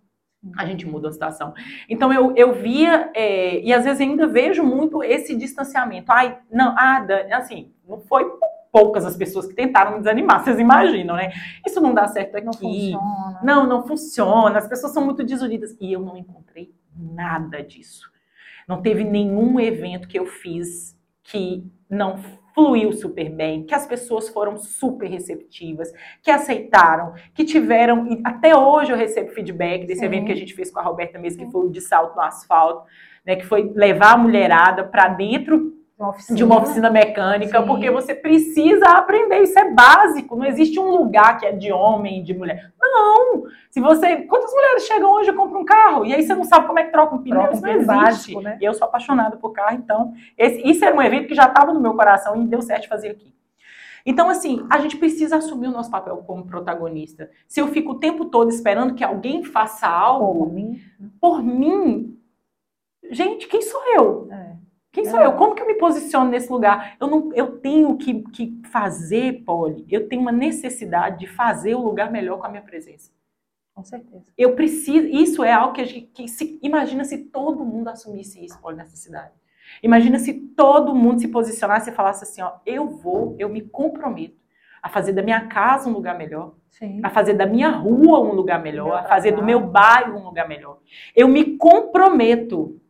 A 0.55 0.65
gente 0.65 0.85
muda 0.85 1.09
a 1.09 1.11
situação. 1.11 1.53
Então 1.89 2.13
eu, 2.13 2.33
eu 2.35 2.53
via, 2.53 3.11
é, 3.13 3.59
e 3.61 3.73
às 3.73 3.83
vezes 3.83 4.01
ainda 4.01 4.27
vejo 4.27 4.63
muito 4.63 5.03
esse 5.03 5.35
distanciamento. 5.35 6.11
Ai, 6.11 6.37
não, 6.51 6.75
ah, 6.77 7.05
assim, 7.33 7.71
não 7.87 7.99
foi 7.99 8.25
poucas 8.71 9.05
as 9.05 9.17
pessoas 9.17 9.47
que 9.47 9.55
tentaram 9.55 9.93
me 9.93 9.99
desanimar, 9.99 10.43
vocês 10.43 10.59
imaginam, 10.59 11.15
né? 11.15 11.31
Isso 11.65 11.81
não 11.81 11.93
dá 11.93 12.07
certo 12.07 12.35
aqui. 12.35 12.45
Não 12.45 12.53
funciona. 12.53 13.39
Não, 13.43 13.67
não 13.67 13.87
funciona. 13.87 14.59
As 14.59 14.67
pessoas 14.67 14.93
são 14.93 15.03
muito 15.03 15.23
desunidas. 15.23 15.75
E 15.79 15.91
eu 15.91 15.99
não 15.99 16.15
encontrei 16.15 16.73
nada 16.95 17.63
disso. 17.63 18.11
Não 18.67 18.81
teve 18.81 19.03
nenhum 19.03 19.59
evento 19.59 20.07
que 20.07 20.19
eu 20.19 20.25
fiz 20.25 20.95
que 21.23 21.65
não 21.89 22.17
fluiu 22.57 22.91
super 22.91 23.29
bem, 23.29 23.63
que 23.63 23.75
as 23.75 23.85
pessoas 23.85 24.27
foram 24.29 24.57
super 24.57 25.07
receptivas, 25.07 25.93
que 26.23 26.31
aceitaram, 26.31 27.13
que 27.35 27.45
tiveram. 27.45 28.19
Até 28.23 28.57
hoje 28.57 28.91
eu 28.91 28.97
recebo 28.97 29.29
feedback 29.29 29.85
desse 29.85 29.99
Sim. 29.99 30.07
evento 30.07 30.25
que 30.25 30.31
a 30.31 30.35
gente 30.35 30.55
fez 30.55 30.71
com 30.71 30.79
a 30.79 30.81
Roberta 30.81 31.19
mesmo, 31.19 31.45
que 31.45 31.51
foi 31.51 31.67
o 31.67 31.69
de 31.69 31.79
salto 31.79 32.15
no 32.15 32.21
asfalto, 32.23 32.87
né? 33.23 33.35
Que 33.35 33.45
foi 33.45 33.71
levar 33.75 34.13
a 34.13 34.17
mulherada 34.17 34.83
para 34.83 35.07
dentro 35.09 35.76
uma 35.97 36.15
de 36.29 36.43
uma 36.43 36.57
oficina 36.59 36.91
mecânica, 36.91 37.59
Sim. 37.59 37.65
porque 37.65 37.89
você 37.89 38.13
precisa 38.13 38.85
aprender, 38.85 39.41
isso 39.41 39.57
é 39.57 39.71
básico. 39.71 40.35
Não 40.35 40.45
existe 40.45 40.79
um 40.79 40.91
lugar 40.91 41.39
que 41.39 41.45
é 41.45 41.51
de 41.51 41.71
homem 41.71 42.19
e 42.19 42.23
de 42.23 42.35
mulher. 42.35 42.71
Não! 42.79 43.45
Se 43.71 43.81
você. 43.81 44.17
Quantas 44.17 44.53
mulheres 44.53 44.83
chegam 44.83 45.11
hoje 45.11 45.31
e 45.31 45.33
compram 45.33 45.61
um 45.61 45.65
carro? 45.65 46.05
E 46.05 46.13
aí 46.13 46.21
você 46.21 46.35
não 46.35 46.43
sabe 46.43 46.67
como 46.67 46.77
é 46.77 46.83
que 46.83 46.91
troca 46.91 47.15
um 47.15 47.23
pneu? 47.23 47.39
Troca 47.39 47.53
isso 47.53 47.61
não 47.61 47.71
existe. 47.71 47.87
Básico, 47.87 48.41
né? 48.41 48.57
E 48.61 48.65
eu 48.65 48.73
sou 48.75 48.87
apaixonada 48.87 49.37
por 49.37 49.51
carro, 49.51 49.75
então. 49.75 50.13
Esse, 50.37 50.61
isso 50.67 50.85
era 50.85 50.95
um 50.95 51.01
evento 51.01 51.27
que 51.27 51.35
já 51.35 51.45
estava 51.45 51.73
no 51.73 51.79
meu 51.79 51.95
coração 51.95 52.41
e 52.41 52.45
deu 52.45 52.61
certo 52.61 52.87
fazer 52.87 53.09
aqui. 53.09 53.33
Então, 54.05 54.29
assim, 54.29 54.65
a 54.69 54.79
gente 54.79 54.95
precisa 54.97 55.35
assumir 55.35 55.67
o 55.67 55.71
nosso 55.71 55.91
papel 55.91 56.15
como 56.25 56.45
protagonista. 56.45 57.29
Se 57.45 57.59
eu 57.59 57.67
fico 57.67 57.91
o 57.91 57.99
tempo 57.99 58.25
todo 58.25 58.49
esperando 58.49 58.93
que 58.93 59.03
alguém 59.03 59.43
faça 59.43 59.87
algo 59.87 60.45
Por 60.45 60.53
mim. 60.53 60.81
por 61.19 61.43
mim, 61.43 62.17
gente, 63.11 63.47
quem 63.47 63.61
sou 63.61 63.81
eu? 63.95 64.27
É. 64.31 64.55
Quem 64.97 65.05
sou 65.05 65.21
É. 65.21 65.27
eu? 65.27 65.33
Como 65.33 65.53
que 65.53 65.61
eu 65.61 65.67
me 65.67 65.75
posiciono 65.75 66.27
nesse 66.31 66.51
lugar? 66.51 66.97
Eu, 66.99 67.05
não, 67.05 67.31
eu 67.35 67.59
tenho 67.59 67.95
que, 67.97 68.23
que 68.31 68.59
fazer, 68.71 69.43
Polly, 69.45 69.85
eu 69.91 70.09
tenho 70.09 70.23
uma 70.23 70.31
necessidade 70.31 71.19
de 71.19 71.27
fazer 71.27 71.75
o 71.75 71.81
lugar 71.81 72.11
melhor 72.11 72.39
com 72.39 72.47
a 72.47 72.49
minha 72.49 72.63
presença. 72.63 73.11
Com 73.75 73.83
certeza. 73.83 74.25
Eu 74.35 74.55
preciso, 74.55 75.05
isso 75.05 75.43
é 75.43 75.53
algo 75.53 75.73
que 75.73 75.81
a 75.81 75.85
gente, 75.85 76.07
que 76.07 76.27
se, 76.27 76.59
imagina 76.63 77.03
se 77.03 77.25
todo 77.25 77.63
mundo 77.63 77.89
assumisse 77.89 78.43
isso, 78.43 78.59
Polly, 78.59 78.75
nessa 78.75 78.95
cidade. 78.95 79.33
Imagina 79.83 80.17
se 80.17 80.33
todo 80.33 80.95
mundo 80.95 81.21
se 81.21 81.27
posicionasse 81.27 81.91
e 81.91 81.93
falasse 81.93 82.23
assim, 82.23 82.41
ó, 82.41 82.53
eu 82.65 82.89
vou, 82.89 83.35
eu 83.37 83.49
me 83.49 83.61
comprometo 83.61 84.41
a 84.81 84.89
fazer 84.89 85.13
da 85.13 85.21
minha 85.21 85.41
casa 85.41 85.87
um 85.87 85.93
lugar 85.93 86.17
melhor, 86.17 86.55
Sim. 86.71 87.01
a 87.03 87.09
fazer 87.11 87.35
da 87.35 87.45
minha 87.45 87.69
rua 87.69 88.19
um 88.19 88.31
lugar 88.31 88.59
melhor, 88.63 88.97
a 88.97 89.03
fazer 89.03 89.31
do 89.31 89.43
meu 89.43 89.59
bairro 89.59 90.17
um 90.17 90.23
lugar 90.23 90.49
melhor. 90.49 90.79
Eu 91.15 91.27
me 91.27 91.55
comprometo. 91.55 92.81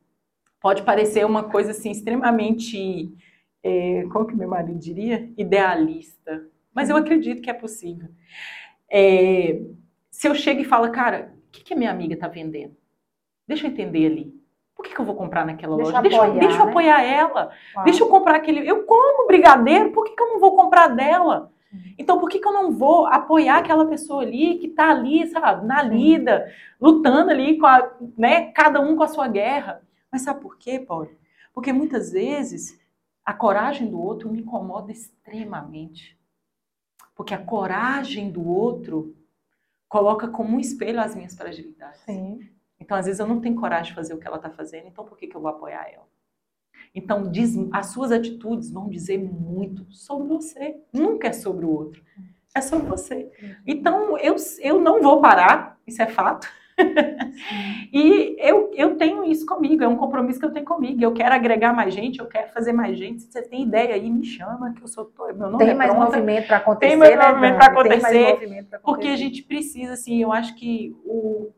Pode 0.68 0.84
parecer 0.84 1.26
uma 1.26 1.43
coisa 1.43 1.72
assim 1.72 1.91
extremamente, 1.91 3.09
é, 3.63 4.03
como 4.11 4.28
que 4.28 4.36
meu 4.36 4.49
marido 4.49 4.78
diria, 4.78 5.32
idealista, 5.38 6.45
mas 6.74 6.89
eu 6.89 6.97
acredito 6.97 7.41
que 7.41 7.49
é 7.49 7.53
possível. 7.53 8.09
É, 8.91 9.61
se 10.11 10.28
eu 10.28 10.36
chego 10.36 10.59
e 10.59 10.65
falo, 10.65 10.91
cara, 10.91 11.34
o 11.47 11.51
que, 11.53 11.63
que 11.63 11.74
a 11.74 11.78
minha 11.78 11.89
amiga 11.89 12.15
está 12.15 12.28
vendendo? 12.28 12.76
Deixa 13.47 13.65
eu 13.65 13.72
entender 13.72 14.07
ali. 14.07 14.36
Por 14.76 14.84
que, 14.84 14.93
que 14.93 14.99
eu 14.99 15.05
vou 15.05 15.15
comprar 15.15 15.45
naquela 15.45 15.78
Deixa 15.78 15.91
loja? 15.91 16.01
Deixa, 16.01 16.18
eu- 16.18 16.24
apoiar, 16.24 16.39
deixa 16.41 16.57
eu 16.57 16.65
né? 16.65 16.72
apoiar 16.72 17.01
ela. 17.01 17.51
Deixa 17.86 18.03
eu 18.03 18.09
comprar 18.09 18.36
aquele. 18.36 18.70
Eu 18.70 18.84
como 18.84 19.26
brigadeiro, 19.26 19.91
por 19.93 20.03
que, 20.03 20.18
que 20.18 20.22
eu 20.22 20.34
não 20.34 20.39
vou 20.41 20.53
comprar 20.53 20.88
dela? 20.88 21.49
Então, 21.97 22.20
por 22.20 22.30
que, 22.30 22.39
que 22.39 22.47
eu 22.47 22.51
não 22.53 22.74
vou 22.74 23.05
apoiar 23.05 23.59
aquela 23.59 23.86
pessoa 23.86 24.22
ali 24.22 24.57
que 24.57 24.68
está 24.68 24.89
ali, 24.91 25.28
sabe, 25.28 25.65
na 25.65 25.82
lida, 25.82 26.51
lutando 26.80 27.32
ali 27.32 27.57
com 27.57 27.65
a, 27.65 27.89
né, 28.18 28.51
cada 28.51 28.82
um 28.82 28.97
com 28.97 29.03
a 29.03 29.07
sua 29.07 29.30
guerra? 29.30 29.87
Mas 30.18 30.24
sabe 30.24 30.41
por 30.41 30.57
quê, 30.57 30.80
Paulo? 30.80 31.11
Porque 31.53 31.72
muitas 31.72 32.11
vezes 32.11 32.76
a 33.24 33.34
coragem 33.36 33.88
do 33.88 34.01
outro 34.01 34.32
me 34.32 34.39
incomoda 34.39 34.91
extremamente. 34.91 36.20
Porque 37.15 37.36
a 37.36 37.38
coragem 37.45 38.32
do 38.32 38.43
outro 38.43 39.15
coloca 39.88 40.28
como 40.28 40.55
um 40.57 40.59
espelho 40.59 40.99
as 40.99 41.13
minhas 41.13 41.36
fragilidades. 41.36 42.01
Sim. 42.01 42.49
Então, 42.80 42.97
às 42.97 43.05
vezes, 43.05 43.20
eu 43.20 43.28
não 43.28 43.39
tenho 43.39 43.55
coragem 43.55 43.91
de 43.91 43.95
fazer 43.95 44.15
o 44.15 44.18
que 44.18 44.26
ela 44.26 44.38
está 44.38 44.49
fazendo, 44.49 44.88
então 44.88 45.05
por 45.05 45.15
que, 45.20 45.28
que 45.28 45.38
eu 45.38 45.41
vou 45.41 45.51
apoiar 45.51 45.88
ela? 45.88 46.07
Então, 46.95 47.30
diz- 47.30 47.55
as 47.72 47.88
suas 47.88 48.11
atitudes 48.11 48.72
vão 48.72 48.89
dizer 48.89 49.20
muito 49.20 49.86
sobre 49.91 50.28
você. 50.30 50.82
Nunca 50.91 51.28
é 51.28 51.34
sobre 51.34 51.63
o 51.63 51.70
outro. 51.70 52.03
É 52.55 52.61
sobre 52.61 52.88
você. 52.88 53.32
Então, 53.68 54.18
eu, 54.18 54.36
eu 54.61 54.82
não 54.82 54.99
vou 54.99 55.22
parar, 55.22 55.80
isso 55.86 56.01
é 56.01 56.07
fato. 56.07 56.47
e 57.92 58.36
eu, 58.40 58.72
eu 58.76 58.96
tenho 58.96 59.24
isso 59.24 59.46
comigo, 59.46 59.84
é 59.84 59.88
um 59.88 59.96
compromisso 59.96 60.40
que 60.40 60.46
eu 60.46 60.52
tenho 60.52 60.66
comigo. 60.66 61.04
Eu 61.04 61.14
quero 61.14 61.34
agregar 61.34 61.74
mais 61.74 61.94
gente, 61.94 62.20
eu 62.20 62.28
quero 62.28 62.52
fazer 62.52 62.72
mais 62.74 62.98
gente. 62.98 63.24
Se 63.24 63.32
você 63.32 63.42
tem 63.42 63.64
ideia 63.64 63.96
aí, 63.96 64.10
me 64.10 64.26
chama, 64.26 64.74
que 64.74 64.84
eu 64.84 64.88
sou. 64.88 65.12
Meu 65.36 65.50
nome 65.50 65.58
Tem 65.58 65.70
é 65.70 65.74
mais 65.74 65.92
pronta. 65.92 66.06
movimento 66.06 66.48
para 66.48 66.58
acontecer. 66.58 66.90
Tem 66.90 66.98
mais 66.98 67.18
né, 67.18 67.28
movimento 67.28 67.58
mais 67.58 67.68
acontecer, 67.68 68.36
pra 68.70 68.80
Porque 68.80 69.08
a 69.08 69.12
acontecer. 69.12 69.18
gente 69.18 69.44
precisa, 69.44 69.94
assim, 69.94 70.22
eu 70.22 70.32
acho 70.32 70.56
que 70.56 70.96
o, 71.06 71.52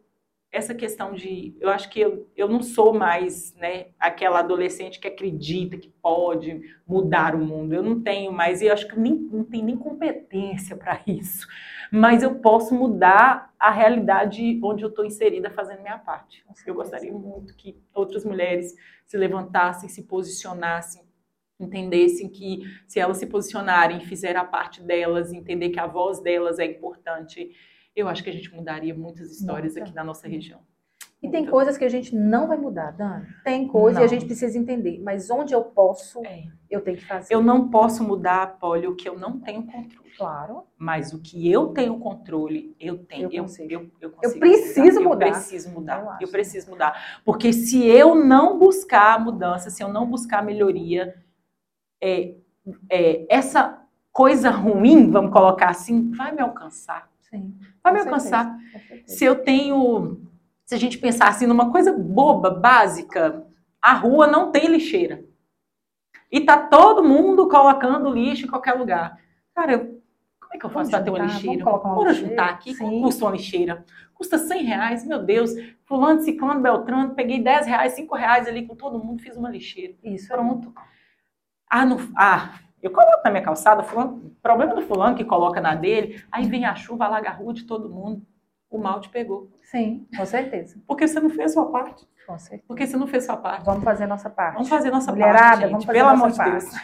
essa 0.52 0.74
questão 0.74 1.14
de. 1.14 1.56
Eu 1.60 1.70
acho 1.70 1.90
que 1.90 2.00
eu, 2.00 2.28
eu 2.36 2.48
não 2.48 2.62
sou 2.62 2.94
mais 2.94 3.54
né, 3.56 3.88
aquela 4.00 4.40
adolescente 4.40 5.00
que 5.00 5.08
acredita 5.08 5.78
que 5.78 5.90
pode 6.02 6.62
mudar 6.88 7.36
o 7.36 7.40
mundo. 7.40 7.74
Eu 7.74 7.84
não 7.84 8.02
tenho 8.02 8.32
mais, 8.32 8.62
e 8.62 8.66
eu 8.66 8.74
acho 8.74 8.88
que 8.88 9.00
nem, 9.00 9.14
não 9.14 9.44
tenho 9.44 9.66
nem 9.66 9.78
competência 9.78 10.76
para 10.76 11.02
isso. 11.06 11.48
Mas 11.92 12.24
eu 12.24 12.36
posso 12.36 12.74
mudar 12.74 13.54
a 13.60 13.70
realidade 13.70 14.60
onde 14.64 14.84
eu 14.84 14.90
estou 14.90 15.06
inserida 15.06 15.52
fazendo 15.52 15.82
minha 15.82 16.00
parte. 16.00 16.44
Eu 16.66 16.74
gostaria 16.74 17.12
muito 17.12 17.56
que 17.56 17.78
outras 17.94 18.26
mulheres 18.26 18.76
se 19.06 19.18
levantassem, 19.18 19.90
se 19.90 20.04
posicionassem, 20.04 21.04
entendessem 21.60 22.30
que 22.30 22.62
se 22.88 23.00
elas 23.00 23.18
se 23.18 23.28
posicionarem, 23.28 24.00
fizerem 24.00 24.38
a 24.38 24.46
parte 24.46 24.82
delas, 24.82 25.34
entender 25.34 25.70
que 25.70 25.80
a 25.80 25.88
voz 25.88 26.22
delas 26.22 26.58
é 26.58 26.66
importante, 26.66 27.52
eu 28.00 28.08
acho 28.08 28.24
que 28.24 28.30
a 28.30 28.34
gente 28.34 28.54
mudaria 28.54 28.94
muitas 28.94 29.32
histórias 29.32 29.74
Muita. 29.74 29.88
aqui 29.88 29.96
na 29.96 30.04
nossa 30.04 30.28
região. 30.28 30.60
E 31.22 31.28
tem 31.30 31.42
Muita. 31.42 31.52
coisas 31.52 31.78
que 31.78 31.84
a 31.84 31.90
gente 31.90 32.16
não 32.16 32.48
vai 32.48 32.58
mudar, 32.58 32.92
Dani. 32.92 33.28
Tem 33.44 33.68
coisa 33.68 34.00
e 34.00 34.04
a 34.04 34.08
gente 34.08 34.26
precisa 34.26 34.58
entender. 34.58 35.02
Mas 35.04 35.30
onde 35.30 35.54
eu 35.54 35.62
posso, 35.66 36.26
É. 36.26 36.46
eu 36.70 36.80
tenho 36.82 36.96
que 36.98 37.06
fazer. 37.06 37.34
Eu 37.34 37.44
não 37.44 37.70
posso 37.70 38.04
mudar, 38.06 38.58
Polly, 38.58 38.88
o 38.88 38.96
que 38.96 39.08
eu 39.10 39.20
não 39.20 39.38
tenho 39.38 39.64
controle. 39.64 40.10
Claro. 40.18 40.64
Mas 40.78 41.14
o 41.14 41.20
que 41.20 41.50
eu 41.52 41.68
tenho 41.68 41.98
controle, 42.00 42.74
eu 42.80 43.00
tenho. 43.00 43.24
Eu 43.28 43.32
Eu, 43.32 43.44
consigo. 43.44 43.72
eu, 43.74 43.92
eu, 44.00 44.12
consigo 44.12 44.40
preciso 44.40 45.00
Eu 45.00 45.04
mudar. 45.04 45.32
preciso 45.32 45.70
mudar. 45.72 46.18
Eu 46.22 46.28
Eu, 46.28 46.32
preciso 46.32 46.70
mudar. 46.70 47.22
Porque 47.26 47.52
se 47.52 47.86
eu 47.86 48.16
não 48.16 48.58
buscar 48.58 49.16
a 49.16 49.20
mudança, 49.20 49.70
se 49.70 49.84
eu 49.84 49.90
não 49.90 50.06
buscar 50.10 50.40
a 50.40 50.44
melhoria, 50.44 51.16
é, 52.02 52.36
é, 52.90 53.26
essa 53.30 53.82
coisa 54.12 54.50
ruim, 54.50 55.10
vamos 55.12 55.32
colocar 55.34 55.70
assim, 55.70 56.12
vai 56.12 56.32
me 56.34 56.42
alcançar. 56.42 57.10
Sim. 57.30 57.58
Vai 57.84 57.94
me 57.94 58.00
alcançar. 58.00 58.58
Se 59.06 59.24
eu 59.26 59.36
tenho. 59.44 60.22
Se 60.66 60.76
a 60.76 60.78
gente 60.78 60.98
pensar 60.98 61.28
assim 61.30 61.48
numa 61.48 61.72
coisa 61.72 61.92
boba, 61.92 62.52
básica, 62.52 63.46
a 63.82 63.94
rua 63.94 64.28
não 64.28 64.52
tem 64.52 64.68
lixeira. 64.68 65.24
E 66.32 66.42
tá 66.42 66.58
todo 66.58 67.04
mundo 67.04 67.48
colocando 67.48 68.12
lixo 68.14 68.46
em 68.46 68.50
qualquer 68.50 68.74
lugar. 68.74 69.18
Cara, 69.56 69.74
eu- 69.74 70.00
como 70.40 70.54
é 70.54 70.58
que 70.60 70.66
eu 70.66 70.70
faço 70.70 70.92
para 70.92 71.02
ter 71.04 71.10
uma 71.10 71.18
lixeira? 71.34 71.64
Bora 71.96 72.14
juntar 72.14 72.50
aqui. 72.50 72.74
Sim. 72.76 73.02
Custa 73.02 73.26
uma 73.26 73.32
lixeira? 73.32 73.86
Custa 74.14 74.38
100 74.38 74.64
reais, 74.64 75.06
meu 75.08 75.24
Deus. 75.24 75.52
Fulano, 75.86 76.22
ciclano, 76.22 76.60
beltrano, 76.62 77.16
peguei 77.16 77.42
10 77.42 77.66
reais, 77.66 77.94
5 77.94 78.16
reais 78.16 78.48
ali 78.48 78.68
com 78.68 78.76
todo 78.76 79.00
mundo, 79.04 79.24
fiz 79.24 79.36
uma 79.36 79.50
lixeira. 79.50 79.96
Isso. 80.04 80.28
Pronto. 80.28 80.72
Ah, 81.68 81.86
não, 81.86 81.98
ah, 82.16 82.60
eu 82.82 82.92
coloco 82.92 83.22
na 83.24 83.32
minha 83.32 83.44
calçada, 83.44 83.84
fulano, 83.84 84.32
problema 84.42 84.74
do 84.76 84.82
fulano 84.82 85.16
que 85.16 85.24
coloca 85.26 85.60
na 85.60 85.76
dele, 85.76 86.24
aí 86.32 86.48
vem 86.48 86.66
a 86.66 86.76
chuva, 86.76 87.06
alaga 87.06 87.30
a 87.30 87.34
rua 87.34 87.54
de 87.54 87.64
todo 87.66 87.90
mundo. 87.90 88.22
O 88.70 88.78
mal 88.78 89.00
te 89.02 89.10
pegou. 89.10 89.50
Sim, 89.64 90.06
com 90.16 90.26
certeza. 90.26 90.78
Porque 90.88 91.08
você 91.08 91.20
não 91.20 91.30
fez 91.30 91.52
a 91.52 91.54
sua 91.56 91.72
parte. 91.72 92.08
Com 92.28 92.38
certeza. 92.38 92.64
Porque 92.68 92.86
você 92.86 92.96
não 92.98 93.08
fez 93.08 93.26
sua 93.26 93.36
parte. 93.38 93.66
Vamos 93.66 93.84
fazer 93.84 94.04
a 94.04 94.08
nossa 94.08 94.30
parte. 94.30 94.54
Vamos 94.54 94.70
fazer 94.70 94.92
nossa 94.92 95.12
Mulherada, 95.12 95.40
parte, 95.42 95.62
gente. 95.62 95.72
vamos 95.72 95.86
fazer 95.86 95.98
Pelo 96.00 96.12
nossa 96.12 96.44
amor 96.44 96.52
de. 96.52 96.68
Deus. 96.68 96.76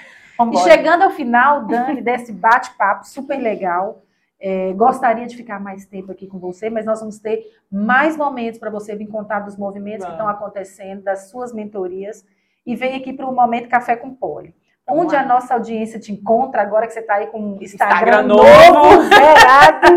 E 0.53 0.69
chegando 0.69 1.03
ao 1.03 1.11
final, 1.11 1.65
Dani, 1.65 2.01
desse 2.01 2.33
bate-papo 2.33 3.07
super 3.07 3.37
legal. 3.37 4.01
é, 4.39 4.73
gostaria 4.73 5.25
de 5.25 5.35
ficar 5.35 5.59
mais 5.59 5.85
tempo 5.85 6.11
aqui 6.11 6.27
com 6.27 6.37
você, 6.39 6.69
mas 6.69 6.85
nós 6.85 6.99
vamos 6.99 7.17
ter 7.19 7.41
mais 7.71 8.17
momentos 8.17 8.59
para 8.59 8.69
você 8.69 8.95
vir 8.95 9.07
contar 9.07 9.39
dos 9.39 9.55
movimentos 9.57 10.05
que 10.05 10.11
estão 10.11 10.27
acontecendo, 10.27 11.03
das 11.03 11.29
suas 11.29 11.53
mentorias. 11.53 12.25
E 12.65 12.75
vem 12.75 12.95
aqui 12.95 13.13
para 13.13 13.25
o 13.27 13.33
Momento 13.33 13.69
Café 13.69 13.95
com 13.95 14.13
Poli. 14.13 14.53
Onde 14.87 15.15
a 15.15 15.25
nossa 15.25 15.55
audiência 15.55 15.99
te 15.99 16.11
encontra, 16.11 16.61
agora 16.61 16.85
que 16.85 16.93
você 16.93 16.99
está 16.99 17.15
aí 17.15 17.25
com 17.27 17.39
um 17.39 17.59
Instagram, 17.61 17.95
Instagram 17.95 18.21
novo, 18.23 18.73
novo. 18.73 19.01
zerado. 19.09 19.87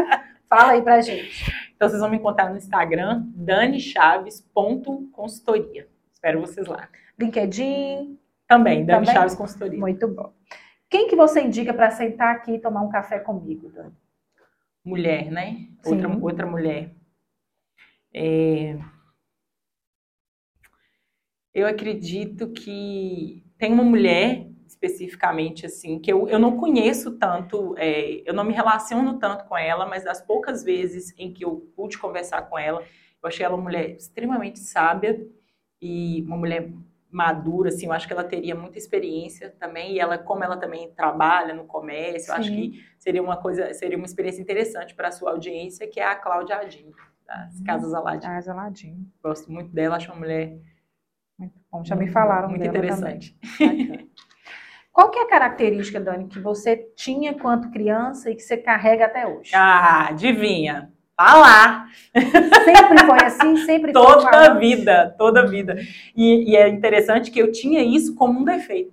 Fala 0.48 0.72
aí 0.72 0.80
pra 0.82 1.00
gente. 1.02 1.44
Então 1.76 1.88
vocês 1.88 2.00
vão 2.00 2.08
me 2.10 2.16
encontrar 2.16 2.48
no 2.50 2.56
Instagram, 2.56 3.22
danichaves.consultoria. 3.34 5.86
Espero 6.12 6.40
vocês 6.40 6.66
lá. 6.66 6.88
LinkedIn, 7.18 8.18
Também, 8.46 8.84
Dani 8.86 9.00
Também? 9.00 9.14
Chaves 9.14 9.34
Consultoria. 9.34 9.78
muito 9.78 10.08
bom. 10.08 10.32
Quem 10.88 11.06
que 11.06 11.14
você 11.14 11.42
indica 11.42 11.74
para 11.74 11.90
sentar 11.90 12.34
aqui 12.34 12.54
e 12.54 12.58
tomar 12.58 12.80
um 12.80 12.88
café 12.88 13.18
comigo, 13.18 13.70
Dani? 13.70 13.92
Mulher, 14.84 15.30
né? 15.30 15.66
Sim. 15.82 15.94
Outra, 15.94 16.08
outra 16.24 16.46
mulher. 16.46 16.90
É, 18.14 18.78
Eu 21.54 21.66
acredito 21.66 22.50
que 22.52 23.42
tem 23.58 23.72
uma 23.72 23.82
mulher 23.84 24.47
especificamente 24.68 25.64
assim 25.64 25.98
que 25.98 26.12
eu, 26.12 26.28
eu 26.28 26.38
não 26.38 26.56
conheço 26.58 27.18
tanto, 27.18 27.74
é, 27.78 28.22
eu 28.28 28.34
não 28.34 28.44
me 28.44 28.52
relaciono 28.52 29.18
tanto 29.18 29.44
com 29.46 29.56
ela, 29.56 29.86
mas 29.86 30.04
das 30.04 30.20
poucas 30.20 30.62
vezes 30.62 31.14
em 31.16 31.32
que 31.32 31.44
eu 31.44 31.72
pude 31.74 31.98
conversar 31.98 32.42
com 32.42 32.58
ela, 32.58 32.82
eu 33.22 33.28
achei 33.28 33.44
ela 33.44 33.56
uma 33.56 33.64
mulher 33.64 33.90
extremamente 33.90 34.58
sábia 34.58 35.26
e 35.80 36.22
uma 36.22 36.36
mulher 36.36 36.70
madura, 37.10 37.70
assim, 37.70 37.86
eu 37.86 37.92
acho 37.92 38.06
que 38.06 38.12
ela 38.12 38.24
teria 38.24 38.54
muita 38.54 38.76
experiência 38.76 39.54
também, 39.58 39.94
e 39.94 39.98
ela, 39.98 40.18
como 40.18 40.44
ela 40.44 40.58
também 40.58 40.90
trabalha 40.92 41.54
no 41.54 41.64
comércio, 41.64 42.30
eu 42.30 42.36
acho 42.36 42.50
Sim. 42.50 42.70
que 42.70 42.84
seria 42.98 43.22
uma 43.22 43.38
coisa, 43.38 43.72
seria 43.72 43.96
uma 43.96 44.04
experiência 44.04 44.42
interessante 44.42 44.94
para 44.94 45.08
a 45.08 45.12
sua 45.12 45.30
audiência, 45.30 45.88
que 45.88 45.98
é 45.98 46.04
a 46.04 46.14
Cláudia 46.14 46.56
Adin, 46.56 46.92
das 47.26 47.60
Casas 47.62 47.94
Aladin. 47.94 48.26
Ah, 48.26 48.40
geladinho. 48.42 49.10
Gosto 49.22 49.50
muito 49.50 49.72
dela, 49.72 49.96
acho 49.96 50.12
uma 50.12 50.20
mulher 50.20 50.58
Muito 51.38 51.58
bom. 51.72 51.82
Já 51.82 51.96
me 51.96 52.08
falaram 52.08 52.50
muito 52.50 52.60
dela 52.60 52.76
interessante. 52.76 53.34
Qual 54.98 55.12
que 55.12 55.18
é 55.20 55.22
a 55.22 55.28
característica, 55.28 56.00
Dani, 56.00 56.26
que 56.26 56.40
você 56.40 56.90
tinha 56.96 57.32
quando 57.32 57.70
criança 57.70 58.32
e 58.32 58.34
que 58.34 58.42
você 58.42 58.56
carrega 58.56 59.04
até 59.04 59.28
hoje? 59.28 59.52
Ah, 59.54 60.08
adivinha? 60.08 60.90
Falar. 61.16 61.86
Sempre 62.12 63.06
foi 63.06 63.24
assim? 63.24 63.56
Sempre 63.58 63.92
foi 63.92 64.02
Toda 64.02 64.28
a 64.28 64.32
falando? 64.32 64.58
vida, 64.58 65.14
toda 65.16 65.46
vida. 65.46 65.76
E, 66.16 66.50
e 66.50 66.56
é 66.56 66.68
interessante 66.68 67.30
que 67.30 67.38
eu 67.38 67.52
tinha 67.52 67.80
isso 67.80 68.16
como 68.16 68.40
um 68.40 68.44
defeito. 68.44 68.92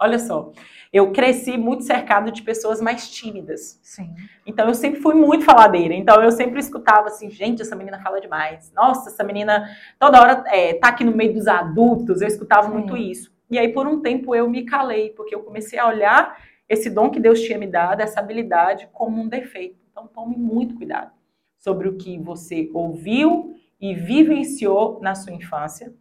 olha 0.00 0.20
só, 0.20 0.52
eu 0.92 1.10
cresci 1.10 1.58
muito 1.58 1.82
cercado 1.82 2.30
de 2.30 2.40
pessoas 2.40 2.80
mais 2.80 3.10
tímidas. 3.10 3.80
Sim. 3.82 4.14
Então 4.46 4.68
eu 4.68 4.74
sempre 4.74 5.00
fui 5.00 5.16
muito 5.16 5.44
faladeira. 5.44 5.94
Então 5.94 6.22
eu 6.22 6.30
sempre 6.30 6.60
escutava 6.60 7.08
assim, 7.08 7.28
gente, 7.28 7.60
essa 7.60 7.74
menina 7.74 7.98
fala 8.00 8.20
demais. 8.20 8.70
Nossa, 8.72 9.10
essa 9.10 9.24
menina 9.24 9.68
toda 9.98 10.20
hora 10.20 10.44
é, 10.46 10.74
tá 10.74 10.90
aqui 10.90 11.02
no 11.02 11.10
meio 11.10 11.34
dos 11.34 11.48
adultos. 11.48 12.22
Eu 12.22 12.28
escutava 12.28 12.68
Sim. 12.68 12.74
muito 12.74 12.96
isso. 12.96 13.33
E 13.54 13.58
aí 13.58 13.72
por 13.72 13.86
um 13.86 14.00
tempo 14.00 14.34
eu 14.34 14.50
me 14.50 14.64
calei, 14.64 15.10
porque 15.10 15.32
eu 15.32 15.44
comecei 15.44 15.78
a 15.78 15.86
olhar 15.86 16.36
esse 16.68 16.90
dom 16.90 17.08
que 17.08 17.20
Deus 17.20 17.40
tinha 17.40 17.56
me 17.56 17.68
dado, 17.68 18.00
essa 18.00 18.18
habilidade, 18.18 18.88
como 18.92 19.22
um 19.22 19.28
defeito. 19.28 19.78
Então 19.92 20.08
tome 20.08 20.36
muito 20.36 20.74
cuidado 20.74 21.12
sobre 21.56 21.88
o 21.88 21.96
que 21.96 22.18
você 22.18 22.68
ouviu 22.74 23.54
e 23.80 23.94
vivenciou 23.94 24.98
na 25.00 25.14
sua 25.14 25.32
infância. 25.32 25.94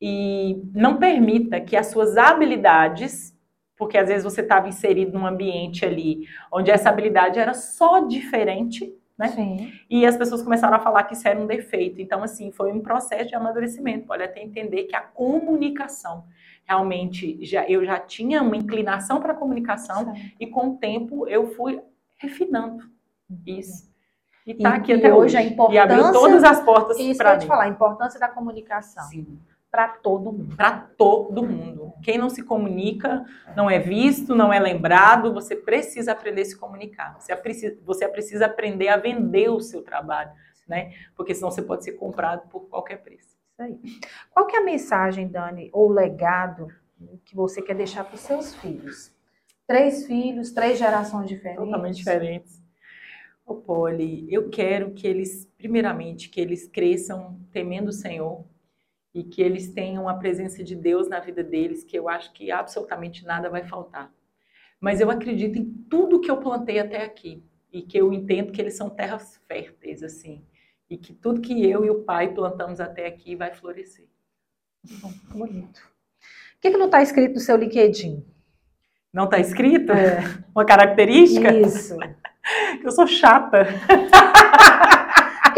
E 0.00 0.60
não 0.74 0.98
permita 0.98 1.60
que 1.60 1.76
as 1.76 1.86
suas 1.86 2.16
habilidades 2.16 3.36
porque 3.76 3.96
às 3.96 4.08
vezes 4.08 4.24
você 4.24 4.40
estava 4.40 4.66
inserido 4.66 5.16
num 5.16 5.24
ambiente 5.24 5.86
ali 5.86 6.26
onde 6.52 6.72
essa 6.72 6.88
habilidade 6.88 7.38
era 7.38 7.54
só 7.54 8.00
diferente, 8.00 8.92
né? 9.16 9.28
Sim. 9.28 9.72
E 9.88 10.04
as 10.04 10.16
pessoas 10.16 10.42
começaram 10.42 10.76
a 10.76 10.80
falar 10.80 11.04
que 11.04 11.14
isso 11.14 11.26
era 11.26 11.38
um 11.38 11.46
defeito. 11.46 12.00
Então, 12.00 12.22
assim, 12.22 12.50
foi 12.50 12.72
um 12.72 12.80
processo 12.80 13.28
de 13.28 13.34
amadurecimento. 13.34 14.06
Pode 14.06 14.22
até 14.22 14.42
entender 14.42 14.84
que 14.84 14.96
a 14.96 15.00
comunicação 15.00 16.24
realmente 16.68 17.44
já 17.44 17.68
eu 17.68 17.84
já 17.84 17.98
tinha 17.98 18.42
uma 18.42 18.56
inclinação 18.56 19.20
para 19.20 19.32
a 19.32 19.36
comunicação 19.36 20.12
e 20.38 20.46
com 20.46 20.70
o 20.70 20.76
tempo 20.76 21.26
eu 21.26 21.48
fui 21.54 21.80
refinando 22.16 22.84
isso. 23.46 23.88
E 24.46 24.54
tá 24.54 24.74
aqui 24.74 24.92
e 24.92 24.94
até 24.94 25.12
hoje, 25.12 25.36
hoje 25.36 25.36
a 25.36 25.42
importância 25.42 25.74
e 25.74 25.78
abriu 25.78 26.12
todas 26.12 26.44
as 26.44 26.62
portas 26.62 26.96
para 26.96 27.04
mim. 27.04 27.10
Isso 27.10 27.20
que 27.20 27.26
eu 27.26 27.32
ia 27.32 27.38
te 27.38 27.46
falar, 27.46 27.64
a 27.64 27.68
importância 27.68 28.20
da 28.20 28.28
comunicação. 28.28 29.04
Sim 29.04 29.38
para 29.70 29.88
todo 29.88 30.32
mundo. 30.32 30.56
Para 30.56 30.72
todo 30.96 31.42
mundo. 31.42 31.92
Quem 32.02 32.18
não 32.18 32.30
se 32.30 32.42
comunica 32.42 33.24
não 33.54 33.68
é 33.68 33.78
visto, 33.78 34.34
não 34.34 34.52
é 34.52 34.58
lembrado. 34.58 35.32
Você 35.34 35.54
precisa 35.54 36.12
aprender 36.12 36.42
a 36.42 36.44
se 36.46 36.56
comunicar. 36.56 37.20
Você 37.20 37.34
precisa, 37.36 37.78
você 37.84 38.08
precisa 38.08 38.46
aprender 38.46 38.88
a 38.88 38.96
vender 38.96 39.50
o 39.50 39.60
seu 39.60 39.82
trabalho, 39.82 40.30
né? 40.66 40.92
Porque 41.14 41.34
senão 41.34 41.50
você 41.50 41.62
pode 41.62 41.84
ser 41.84 41.92
comprado 41.92 42.48
por 42.48 42.60
qualquer 42.68 43.02
preço. 43.02 43.27
Isso 43.58 43.62
aí. 43.62 43.80
Qual 44.30 44.46
que 44.46 44.56
é 44.56 44.60
a 44.60 44.64
mensagem, 44.64 45.26
Dani, 45.26 45.68
ou 45.72 45.90
legado 45.90 46.68
que 47.24 47.34
você 47.34 47.60
quer 47.60 47.74
deixar 47.74 48.04
para 48.04 48.14
os 48.14 48.20
seus 48.20 48.54
filhos? 48.54 49.12
Três 49.66 50.06
filhos, 50.06 50.52
três 50.52 50.78
gerações 50.78 51.28
diferentes. 51.28 51.64
Totalmente 51.64 51.96
diferentes. 51.96 52.62
Ô, 53.44 53.56
Poli, 53.56 54.32
eu 54.32 54.48
quero 54.48 54.92
que 54.92 55.06
eles, 55.06 55.46
primeiramente, 55.58 56.28
que 56.28 56.40
eles 56.40 56.68
cresçam 56.68 57.40
temendo 57.50 57.88
o 57.88 57.92
Senhor, 57.92 58.44
e 59.14 59.24
que 59.24 59.42
eles 59.42 59.72
tenham 59.72 60.08
a 60.08 60.14
presença 60.14 60.62
de 60.62 60.76
Deus 60.76 61.08
na 61.08 61.18
vida 61.18 61.42
deles, 61.42 61.82
que 61.82 61.98
eu 61.98 62.08
acho 62.08 62.32
que 62.32 62.52
absolutamente 62.52 63.24
nada 63.24 63.50
vai 63.50 63.64
faltar. 63.64 64.12
Mas 64.80 65.00
eu 65.00 65.10
acredito 65.10 65.58
em 65.58 65.64
tudo 65.90 66.20
que 66.20 66.30
eu 66.30 66.36
plantei 66.36 66.78
até 66.78 67.02
aqui 67.02 67.42
e 67.72 67.82
que 67.82 67.98
eu 67.98 68.12
entendo 68.12 68.52
que 68.52 68.60
eles 68.60 68.76
são 68.76 68.88
terras 68.88 69.40
férteis 69.48 70.02
assim, 70.02 70.44
e 70.90 70.96
que 70.96 71.12
tudo 71.12 71.40
que 71.40 71.68
eu 71.68 71.84
e 71.84 71.90
o 71.90 72.02
pai 72.02 72.32
plantamos 72.32 72.80
até 72.80 73.06
aqui 73.06 73.36
vai 73.36 73.52
florescer. 73.52 74.06
Bom, 75.00 75.12
bonito. 75.30 75.78
O 76.56 76.60
que, 76.60 76.70
que 76.70 76.76
não 76.76 76.86
está 76.86 77.02
escrito 77.02 77.34
no 77.34 77.40
seu 77.40 77.56
LinkedIn? 77.56 78.24
Não 79.12 79.24
está 79.24 79.38
escrito? 79.38 79.92
É. 79.92 80.20
Uma 80.54 80.64
característica? 80.64 81.52
Isso. 81.52 81.96
eu 82.82 82.90
sou 82.90 83.06
chata. 83.06 83.66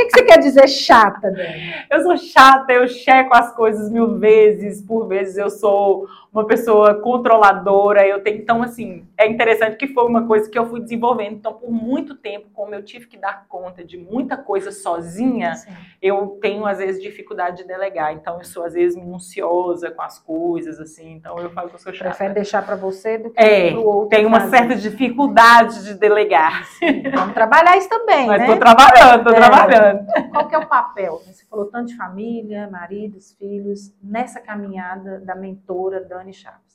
que, 0.01 0.05
que 0.07 0.11
você 0.11 0.24
quer 0.24 0.39
dizer 0.39 0.68
chata, 0.68 1.31
Dani? 1.31 1.74
Eu 1.91 2.03
sou 2.03 2.16
chata, 2.16 2.72
eu 2.72 2.87
checo 2.89 3.35
as 3.35 3.55
coisas 3.55 3.91
mil 3.91 4.18
vezes, 4.18 4.83
por 4.83 5.07
vezes 5.07 5.37
eu 5.37 5.51
sou 5.51 6.07
uma 6.33 6.47
pessoa 6.47 6.95
controladora, 6.95 8.07
eu 8.07 8.22
tenho, 8.22 8.39
então 8.39 8.62
assim, 8.62 9.07
é 9.21 9.29
interessante 9.29 9.77
que 9.77 9.89
foi 9.89 10.05
uma 10.07 10.27
coisa 10.27 10.49
que 10.49 10.59
eu 10.59 10.64
fui 10.64 10.81
desenvolvendo, 10.81 11.35
então 11.35 11.53
por 11.53 11.71
muito 11.71 12.14
tempo, 12.14 12.49
como 12.55 12.75
eu 12.75 12.83
tive 12.83 13.07
que 13.07 13.18
dar 13.18 13.47
conta 13.47 13.85
de 13.85 13.99
muita 13.99 14.35
coisa 14.35 14.73
sozinha, 14.73 15.55
Sim. 15.57 15.71
eu 16.01 16.39
tenho 16.41 16.64
às 16.64 16.79
vezes 16.79 17.03
dificuldade 17.03 17.59
de 17.59 17.64
delegar, 17.64 18.14
então 18.14 18.39
eu 18.39 18.45
sou 18.45 18.64
às 18.64 18.73
vezes 18.73 18.97
minuciosa 18.97 19.91
com 19.91 20.01
as 20.01 20.18
coisas, 20.18 20.81
assim, 20.81 21.12
então 21.12 21.39
eu 21.39 21.51
falo 21.51 21.68
que 21.68 21.75
eu 21.75 21.79
sou 21.79 21.93
chata. 21.93 22.09
Prefere 22.09 22.33
deixar 22.33 22.64
para 22.64 22.77
você 22.77 23.18
do 23.18 23.29
que 23.29 23.39
é, 23.39 23.73
para 23.73 23.81
o 23.81 23.87
outro. 23.87 24.09
Tenho 24.09 24.27
uma 24.27 24.49
certa 24.49 24.75
dificuldade 24.75 25.85
de 25.85 25.93
delegar. 25.93 26.64
Sim, 26.64 27.03
vamos 27.14 27.35
trabalhar 27.35 27.77
isso 27.77 27.91
também, 27.91 28.27
Mas 28.27 28.41
né? 28.41 28.47
tô 28.47 28.57
trabalhando, 28.57 29.25
tô 29.25 29.31
é. 29.31 29.35
trabalhando. 29.35 30.31
Qual 30.31 30.49
que 30.49 30.55
é 30.55 30.59
o 30.59 30.66
papel? 30.66 31.21
Você 31.27 31.45
falou 31.45 31.66
tanto 31.66 31.89
de 31.89 31.97
família, 31.97 32.71
maridos, 32.71 33.37
filhos, 33.39 33.95
nessa 34.03 34.41
caminhada 34.41 35.21
da 35.21 35.35
mentora 35.35 36.03
Dani 36.03 36.33
Chaves. 36.33 36.71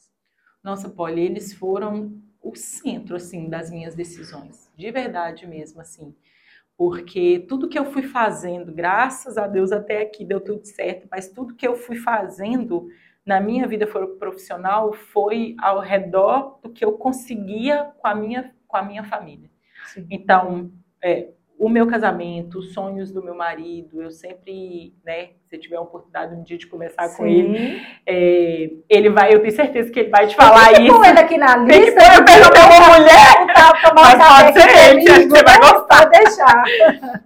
Nossa, 0.64 0.90
Polly, 0.90 1.22
eles 1.22 1.54
foram 1.54 2.12
o 2.46 2.56
centro, 2.56 3.16
assim, 3.16 3.50
das 3.50 3.72
minhas 3.72 3.96
decisões. 3.96 4.72
De 4.78 4.92
verdade 4.92 5.48
mesmo, 5.48 5.82
assim. 5.82 6.16
Porque 6.78 7.46
tudo 7.48 7.68
que 7.68 7.80
eu 7.80 7.86
fui 7.86 8.04
fazendo, 8.04 8.72
graças 8.72 9.38
a 9.38 9.48
Deus 9.48 9.72
até 9.72 10.02
aqui 10.02 10.24
deu 10.24 10.40
tudo 10.40 10.64
certo, 10.66 11.08
mas 11.10 11.30
tudo 11.30 11.56
que 11.56 11.68
eu 11.68 11.76
fui 11.76 11.96
fazendo 11.96 12.88
na 13.26 13.40
minha 13.40 13.66
vida 13.68 13.88
profissional 13.88 14.94
foi 14.94 15.56
ao 15.58 15.80
redor 15.80 16.60
do 16.62 16.70
que 16.70 16.86
eu 16.86 16.94
conseguia 16.94 17.92
com 17.98 18.08
a 18.08 18.14
minha, 18.14 18.54
com 18.68 18.78
a 18.78 18.84
minha 18.84 19.04
família. 19.04 19.50
Sim. 19.88 20.06
Então, 20.12 20.72
é, 21.02 21.30
o 21.58 21.70
meu 21.70 21.88
casamento, 21.88 22.60
os 22.60 22.74
sonhos 22.74 23.12
do 23.12 23.24
meu 23.24 23.34
marido, 23.34 24.02
eu 24.02 24.12
sempre, 24.12 24.94
né, 25.06 25.30
se 25.46 25.58
tiver 25.58 25.78
a 25.78 25.82
oportunidade 25.82 26.36
um 26.36 26.44
dia 26.44 26.58
de 26.58 26.68
conversar 26.68 27.08
Sim. 27.08 27.18
com 27.18 27.26
ele, 27.26 27.82
é, 28.06 28.72
ele 28.90 29.10
vai, 29.10 29.34
eu 29.34 29.40
tenho 29.40 29.54
certeza 29.54 29.90
que 29.90 30.02
ele 30.02 30.10
vai 30.10 30.28
te 30.28 30.36
falar 30.36 30.74
Tem 30.74 30.86
que 30.86 30.92
isso. 30.92 31.06
ele 31.06 31.20
aqui 31.20 31.38
na 31.38 31.56
lista. 31.58 31.96
Tem 32.26 32.42
que 32.42 32.50
pôr 32.50 32.66
uma 32.66 33.00
mulher, 33.00 33.46
mas 33.96 34.28
pode 34.28 34.60
ser 34.60 34.90
ele, 34.90 35.02
que 35.02 35.30
você 35.30 35.44
vai 35.44 35.60
gostar. 35.60 36.10
Pode 36.10 36.12
deixar. 36.12 36.64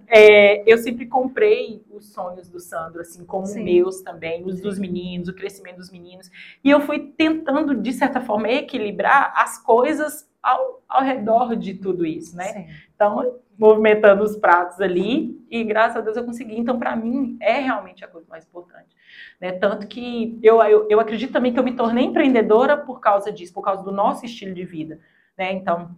É, 0.12 0.64
eu 0.66 0.76
sempre 0.78 1.06
comprei 1.06 1.84
os 1.88 2.12
sonhos 2.12 2.48
do 2.48 2.58
Sandro, 2.58 3.00
assim, 3.00 3.24
como 3.24 3.46
Sim. 3.46 3.62
meus 3.62 4.02
também, 4.02 4.44
os 4.44 4.60
dos 4.60 4.76
meninos, 4.76 5.28
o 5.28 5.32
crescimento 5.32 5.76
dos 5.76 5.88
meninos, 5.88 6.28
e 6.64 6.68
eu 6.70 6.80
fui 6.80 7.12
tentando, 7.16 7.76
de 7.76 7.92
certa 7.92 8.20
forma, 8.20 8.48
equilibrar 8.48 9.32
as 9.36 9.62
coisas 9.62 10.28
ao, 10.42 10.82
ao 10.88 11.02
redor 11.02 11.56
de 11.56 11.74
tudo 11.74 12.04
isso, 12.06 12.36
né? 12.36 12.44
Sim. 12.44 12.66
Então, 12.94 13.38
movimentando 13.58 14.22
os 14.22 14.36
pratos 14.36 14.80
ali 14.80 15.38
e 15.50 15.62
graças 15.64 15.98
a 15.98 16.00
Deus 16.00 16.16
eu 16.16 16.24
consegui. 16.24 16.58
Então, 16.58 16.78
para 16.78 16.96
mim, 16.96 17.36
é 17.40 17.60
realmente 17.60 18.04
a 18.04 18.08
coisa 18.08 18.26
mais 18.28 18.44
importante. 18.46 18.96
Né? 19.40 19.52
Tanto 19.52 19.86
que 19.86 20.38
eu, 20.42 20.62
eu, 20.62 20.86
eu 20.88 20.98
acredito 20.98 21.32
também 21.32 21.52
que 21.52 21.58
eu 21.58 21.64
me 21.64 21.76
tornei 21.76 22.06
empreendedora 22.06 22.76
por 22.76 23.00
causa 23.00 23.30
disso, 23.30 23.52
por 23.52 23.62
causa 23.62 23.82
do 23.82 23.92
nosso 23.92 24.24
estilo 24.24 24.54
de 24.54 24.64
vida. 24.64 24.98
Né? 25.36 25.52
Então, 25.52 25.94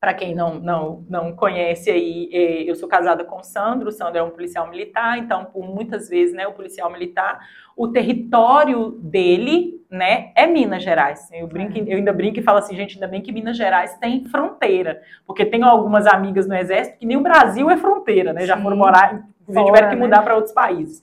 para 0.00 0.14
quem 0.14 0.34
não, 0.34 0.54
não, 0.54 1.04
não 1.10 1.32
conhece 1.32 1.90
aí, 1.90 2.30
é, 2.32 2.62
eu 2.62 2.74
sou 2.74 2.88
casada 2.88 3.22
com 3.22 3.36
o 3.36 3.44
Sandro, 3.44 3.90
o 3.90 3.92
Sandro 3.92 4.18
é 4.18 4.22
um 4.22 4.30
policial 4.30 4.66
militar, 4.70 5.18
então, 5.18 5.44
por 5.44 5.62
muitas 5.62 6.08
vezes, 6.08 6.34
né, 6.34 6.46
o 6.46 6.54
policial 6.54 6.90
militar, 6.90 7.38
o 7.76 7.86
território 7.88 8.92
dele, 8.92 9.84
né, 9.90 10.32
é 10.34 10.46
Minas 10.46 10.82
Gerais. 10.82 11.28
Eu, 11.30 11.46
brinco, 11.46 11.76
eu 11.76 11.98
ainda 11.98 12.14
brinco 12.14 12.40
e 12.40 12.42
falo 12.42 12.58
assim, 12.58 12.74
gente, 12.74 12.94
ainda 12.94 13.06
bem 13.06 13.20
que 13.20 13.30
Minas 13.30 13.58
Gerais 13.58 13.98
tem 13.98 14.24
fronteira, 14.24 15.02
porque 15.26 15.44
tenho 15.44 15.66
algumas 15.66 16.06
amigas 16.06 16.48
no 16.48 16.56
Exército 16.56 16.98
que 16.98 17.04
nem 17.04 17.18
o 17.18 17.22
Brasil 17.22 17.68
é 17.68 17.76
fronteira, 17.76 18.32
né, 18.32 18.46
já 18.46 18.56
Sim. 18.56 18.62
foram 18.62 18.78
morar, 18.78 19.22
inclusive 19.42 19.66
tiveram 19.66 19.90
que 19.90 19.96
mudar 19.96 20.20
né? 20.20 20.24
para 20.24 20.34
outros 20.34 20.54
países. 20.54 21.02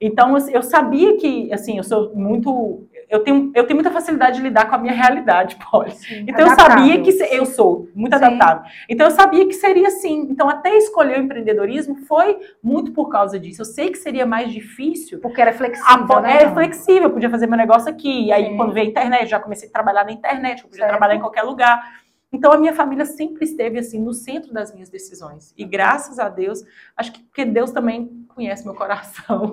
Então, 0.00 0.34
eu 0.48 0.62
sabia 0.62 1.18
que, 1.18 1.52
assim, 1.52 1.76
eu 1.76 1.84
sou 1.84 2.14
muito 2.14 2.88
eu 3.10 3.24
tenho, 3.24 3.50
eu 3.56 3.66
tenho 3.66 3.76
muita 3.76 3.90
facilidade 3.90 4.36
de 4.36 4.42
lidar 4.42 4.68
com 4.68 4.76
a 4.76 4.78
minha 4.78 4.92
realidade, 4.92 5.58
Polly. 5.68 5.92
Então 6.28 6.46
eu 6.46 6.54
sabia 6.54 7.02
que 7.02 7.10
eu 7.10 7.44
sou 7.44 7.88
muito 7.92 8.16
Sim. 8.16 8.24
adaptável. 8.24 8.62
Então 8.88 9.08
eu 9.08 9.10
sabia 9.10 9.46
que 9.46 9.52
seria 9.52 9.88
assim. 9.88 10.28
Então 10.30 10.48
até 10.48 10.76
escolher 10.78 11.18
o 11.18 11.22
empreendedorismo 11.22 11.96
foi 12.06 12.38
muito 12.62 12.92
por 12.92 13.08
causa 13.08 13.38
disso. 13.38 13.62
Eu 13.62 13.66
sei 13.66 13.90
que 13.90 13.98
seria 13.98 14.24
mais 14.24 14.52
difícil. 14.52 15.18
Porque 15.18 15.40
era 15.40 15.52
flexível, 15.52 16.16
a, 16.16 16.20
né? 16.20 16.36
Era 16.36 16.52
flexível, 16.52 17.04
eu 17.04 17.10
podia 17.10 17.28
fazer 17.28 17.48
meu 17.48 17.58
negócio 17.58 17.90
aqui. 17.90 18.26
E 18.26 18.32
aí 18.32 18.46
Sim. 18.46 18.56
quando 18.56 18.72
veio 18.72 18.86
a 18.86 18.90
internet, 18.90 19.28
já 19.28 19.40
comecei 19.40 19.68
a 19.68 19.72
trabalhar 19.72 20.04
na 20.04 20.12
internet, 20.12 20.62
eu 20.62 20.68
podia 20.68 20.84
certo. 20.84 20.90
trabalhar 20.90 21.16
em 21.16 21.20
qualquer 21.20 21.42
lugar. 21.42 22.00
Então 22.32 22.52
a 22.52 22.58
minha 22.58 22.72
família 22.72 23.04
sempre 23.04 23.44
esteve 23.44 23.78
assim 23.78 24.00
no 24.00 24.12
centro 24.12 24.52
das 24.52 24.72
minhas 24.72 24.88
decisões. 24.88 25.52
E 25.58 25.64
graças 25.64 26.20
a 26.20 26.28
Deus, 26.28 26.62
acho 26.96 27.12
que 27.12 27.22
porque 27.24 27.44
Deus 27.44 27.72
também 27.72 28.19
conhece 28.40 28.64
meu 28.64 28.74
coração 28.74 29.52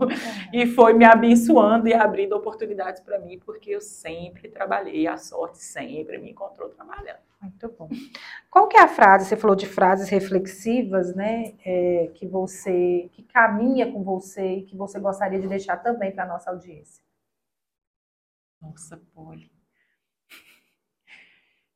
é. 0.53 0.55
e 0.63 0.65
foi 0.65 0.93
me 0.93 1.03
abençoando 1.03 1.87
e 1.87 1.93
abrindo 1.93 2.33
oportunidades 2.33 3.01
para 3.01 3.19
mim, 3.19 3.37
porque 3.39 3.71
eu 3.71 3.81
sempre 3.81 4.47
trabalhei, 4.47 5.05
a 5.07 5.17
sorte 5.17 5.57
sempre 5.57 6.17
me 6.17 6.31
encontrou 6.31 6.69
trabalhando. 6.69 7.19
Muito 7.41 7.69
bom. 7.77 7.89
Qual 8.49 8.67
que 8.67 8.77
é 8.77 8.81
a 8.81 8.87
frase? 8.87 9.25
Você 9.25 9.35
falou 9.35 9.55
de 9.55 9.67
frases 9.67 10.09
reflexivas, 10.09 11.13
né? 11.13 11.53
É, 11.63 12.09
que 12.15 12.25
você 12.25 13.09
que 13.11 13.21
caminha 13.21 13.91
com 13.91 14.03
você 14.03 14.55
e 14.55 14.63
que 14.63 14.75
você 14.75 14.99
gostaria 14.99 15.39
de 15.39 15.47
deixar 15.47 15.77
também 15.77 16.11
para 16.11 16.25
nossa 16.25 16.49
audiência. 16.49 17.03
Nossa, 18.59 18.97
Poli. 19.13 19.51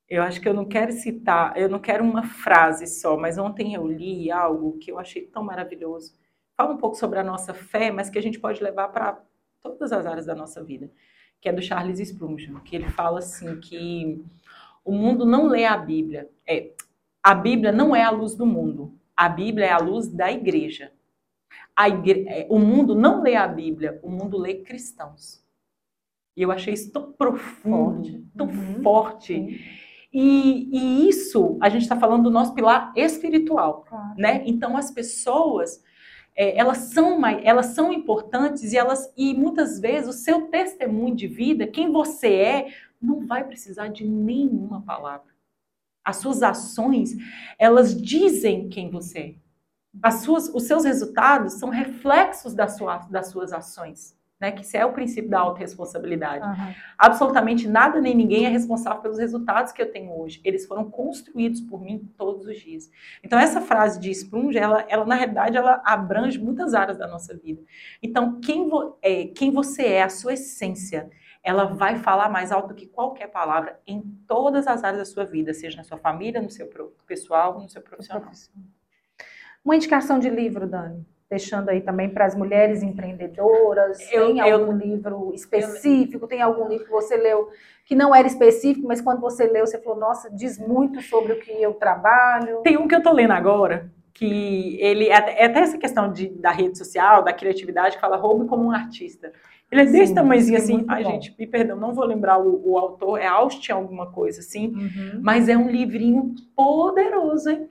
Eu 0.09 0.23
acho 0.23 0.41
que 0.41 0.49
eu 0.49 0.53
não 0.53 0.65
quero 0.65 0.91
citar, 0.91 1.55
eu 1.55 1.69
não 1.69 1.79
quero 1.79 2.03
uma 2.03 2.23
frase 2.23 2.87
só, 2.87 3.15
mas 3.15 3.37
ontem 3.37 3.75
eu 3.75 3.87
li 3.87 4.31
algo 4.31 4.77
que 4.79 4.91
eu 4.91 4.99
achei 4.99 5.25
tão 5.27 5.43
maravilhoso. 5.43 6.20
Fala 6.61 6.75
um 6.75 6.77
pouco 6.77 6.95
sobre 6.95 7.17
a 7.17 7.23
nossa 7.23 7.55
fé, 7.55 7.89
mas 7.89 8.07
que 8.07 8.19
a 8.19 8.21
gente 8.21 8.39
pode 8.39 8.61
levar 8.61 8.89
para 8.89 9.19
todas 9.59 9.91
as 9.91 10.05
áreas 10.05 10.27
da 10.27 10.35
nossa 10.35 10.63
vida. 10.63 10.91
que 11.39 11.49
é 11.49 11.51
do 11.51 11.59
Charles 11.59 11.97
Spurgeon, 12.07 12.59
que 12.59 12.75
ele 12.75 12.87
fala 12.87 13.17
assim 13.17 13.59
que 13.59 14.23
o 14.85 14.91
mundo 14.91 15.25
não 15.25 15.47
lê 15.47 15.65
a 15.65 15.75
Bíblia. 15.75 16.29
É, 16.47 16.73
a 17.23 17.33
Bíblia 17.33 17.71
não 17.71 17.95
é 17.95 18.03
a 18.03 18.11
luz 18.11 18.35
do 18.35 18.45
mundo. 18.45 18.93
A 19.17 19.27
Bíblia 19.27 19.65
é 19.65 19.71
a 19.71 19.79
luz 19.79 20.07
da 20.07 20.31
igreja. 20.31 20.91
Igre... 21.79 22.27
É, 22.27 22.45
o 22.47 22.59
mundo 22.59 22.93
não 22.93 23.23
lê 23.23 23.35
a 23.35 23.47
Bíblia, 23.47 23.99
o 24.03 24.11
mundo 24.11 24.37
lê 24.37 24.61
cristãos. 24.61 25.43
E 26.37 26.43
eu 26.43 26.51
achei 26.51 26.75
isso 26.75 26.91
tão 26.91 27.11
profundo, 27.11 28.03
forte. 28.03 28.25
tão 28.37 28.45
uhum. 28.45 28.83
forte. 28.83 29.33
E, 30.13 30.69
e, 30.71 31.09
isso, 31.09 31.57
a 31.59 31.69
gente 31.69 31.81
está 31.81 31.99
falando 31.99 32.25
do 32.25 32.29
nosso 32.29 32.53
pilar 32.53 32.93
espiritual, 32.95 33.83
claro. 33.89 34.13
né? 34.15 34.43
Então, 34.45 34.77
as 34.77 34.91
pessoas, 34.91 35.81
é, 36.35 36.57
elas, 36.57 36.77
são, 36.77 37.25
elas 37.25 37.67
são 37.67 37.91
importantes 37.91 38.71
e, 38.73 38.77
elas, 38.77 39.11
e 39.17 39.33
muitas 39.33 39.79
vezes 39.79 40.09
o 40.09 40.17
seu 40.17 40.47
testemunho 40.47 41.15
de 41.15 41.27
vida, 41.27 41.67
quem 41.67 41.91
você 41.91 42.33
é, 42.33 42.73
não 43.01 43.25
vai 43.25 43.43
precisar 43.43 43.87
de 43.87 44.05
nenhuma 44.05 44.81
palavra. 44.81 45.31
As 46.03 46.17
suas 46.17 46.41
ações, 46.41 47.15
elas 47.59 47.99
dizem 47.99 48.69
quem 48.69 48.89
você 48.89 49.19
é. 49.19 49.35
As 50.01 50.21
suas, 50.21 50.47
os 50.47 50.63
seus 50.63 50.85
resultados 50.85 51.53
são 51.53 51.69
reflexos 51.69 52.53
das, 52.53 52.77
sua, 52.77 52.97
das 53.09 53.27
suas 53.27 53.51
ações 53.51 54.15
né? 54.41 54.51
Que 54.51 54.63
isso 54.63 54.75
é 54.75 54.83
o 54.83 54.91
princípio 54.91 55.29
da 55.29 55.39
autorresponsabilidade. 55.39 56.43
Uhum. 56.43 56.73
Absolutamente 56.97 57.67
nada 57.67 58.01
nem 58.01 58.15
ninguém 58.15 58.45
é 58.45 58.49
responsável 58.49 58.99
pelos 58.99 59.19
resultados 59.19 59.71
que 59.71 59.81
eu 59.81 59.91
tenho 59.91 60.19
hoje. 60.19 60.41
Eles 60.43 60.65
foram 60.65 60.89
construídos 60.89 61.61
por 61.61 61.79
mim 61.79 62.11
todos 62.17 62.47
os 62.47 62.59
dias. 62.59 62.89
Então, 63.23 63.37
essa 63.37 63.61
frase 63.61 63.99
de 63.99 64.09
Sprung, 64.09 64.57
ela, 64.57 64.83
ela 64.89 65.05
na 65.05 65.13
realidade, 65.13 65.55
ela 65.55 65.79
abrange 65.85 66.39
muitas 66.39 66.73
áreas 66.73 66.97
da 66.97 67.07
nossa 67.07 67.37
vida. 67.37 67.61
Então, 68.01 68.41
quem, 68.41 68.67
vo, 68.67 68.97
é, 69.01 69.27
quem 69.27 69.51
você 69.51 69.83
é, 69.83 70.01
a 70.01 70.09
sua 70.09 70.33
essência, 70.33 71.09
ela 71.43 71.65
vai 71.65 71.97
falar 71.97 72.29
mais 72.29 72.51
alto 72.51 72.69
do 72.69 72.75
que 72.75 72.87
qualquer 72.87 73.27
palavra 73.27 73.79
em 73.85 74.01
todas 74.27 74.65
as 74.67 74.83
áreas 74.83 74.99
da 74.99 75.05
sua 75.05 75.23
vida, 75.23 75.53
seja 75.53 75.77
na 75.77 75.83
sua 75.83 75.97
família, 75.97 76.41
no 76.41 76.49
seu 76.49 76.67
pessoal, 77.05 77.59
no 77.59 77.69
seu 77.69 77.81
profissional. 77.81 78.31
Uma 79.63 79.75
indicação 79.75 80.17
de 80.17 80.29
livro, 80.29 80.67
Dani? 80.67 81.05
Deixando 81.31 81.69
aí 81.69 81.79
também 81.79 82.09
para 82.09 82.25
as 82.25 82.35
mulheres 82.35 82.83
empreendedoras? 82.83 83.97
Eu, 84.11 84.27
tem 84.27 84.41
algum 84.41 84.73
eu, 84.73 84.77
livro 84.77 85.31
específico? 85.33 86.25
Eu, 86.25 86.27
tem 86.27 86.41
algum 86.41 86.67
livro 86.67 86.85
que 86.85 86.91
você 86.91 87.15
leu 87.15 87.49
que 87.85 87.95
não 87.95 88.13
era 88.13 88.27
específico, 88.27 88.85
mas 88.85 89.01
quando 89.01 89.21
você 89.21 89.47
leu, 89.47 89.65
você 89.65 89.81
falou, 89.81 89.97
nossa, 89.97 90.29
diz 90.29 90.59
muito 90.59 91.01
sobre 91.01 91.33
o 91.33 91.39
que 91.39 91.51
eu 91.51 91.73
trabalho? 91.73 92.61
Tem 92.63 92.77
um 92.77 92.87
que 92.87 92.93
eu 92.93 92.99
estou 92.99 93.13
lendo 93.13 93.31
agora, 93.31 93.89
que 94.13 94.77
ele 94.79 95.07
é, 95.07 95.13
é 95.13 95.45
até 95.45 95.59
essa 95.59 95.77
questão 95.77 96.11
de, 96.11 96.27
da 96.29 96.51
rede 96.51 96.77
social, 96.77 97.23
da 97.23 97.33
criatividade, 97.33 97.95
que 97.95 98.01
fala 98.01 98.17
roube 98.17 98.45
como 98.45 98.65
um 98.65 98.71
artista. 98.71 99.31
Ele 99.71 99.81
é 99.81 99.85
desse 99.85 100.07
Sim, 100.07 100.15
tamanhozinho 100.15 100.57
é 100.57 100.59
assim. 100.59 100.85
Ai, 100.87 101.03
bom. 101.03 101.11
gente, 101.11 101.33
me 101.39 101.47
perdão, 101.47 101.77
não 101.77 101.93
vou 101.93 102.03
lembrar 102.05 102.39
o, 102.39 102.71
o 102.71 102.77
autor, 102.77 103.17
é 103.17 103.25
Austin 103.25 103.71
alguma 103.71 104.11
coisa 104.11 104.41
assim, 104.41 104.67
uhum. 104.67 105.21
mas 105.21 105.47
é 105.47 105.55
um 105.55 105.69
livrinho 105.69 106.35
poderoso, 106.53 107.49
hein? 107.49 107.69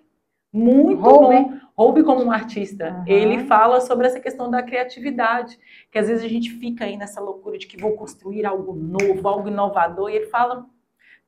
Muito 0.52 1.00
bom. 1.00 1.58
Roube 1.76 2.02
como 2.02 2.22
um 2.22 2.30
artista. 2.30 2.90
Uhum. 2.90 3.04
Ele 3.06 3.44
fala 3.44 3.80
sobre 3.80 4.06
essa 4.06 4.20
questão 4.20 4.50
da 4.50 4.62
criatividade, 4.62 5.58
que 5.90 5.98
às 5.98 6.08
vezes 6.08 6.22
a 6.22 6.28
gente 6.28 6.50
fica 6.50 6.84
aí 6.84 6.96
nessa 6.96 7.20
loucura 7.20 7.56
de 7.56 7.66
que 7.66 7.80
vou 7.80 7.92
construir 7.92 8.44
algo 8.44 8.74
novo, 8.74 9.26
algo 9.26 9.48
inovador, 9.48 10.10
e 10.10 10.16
ele 10.16 10.26
fala: 10.26 10.66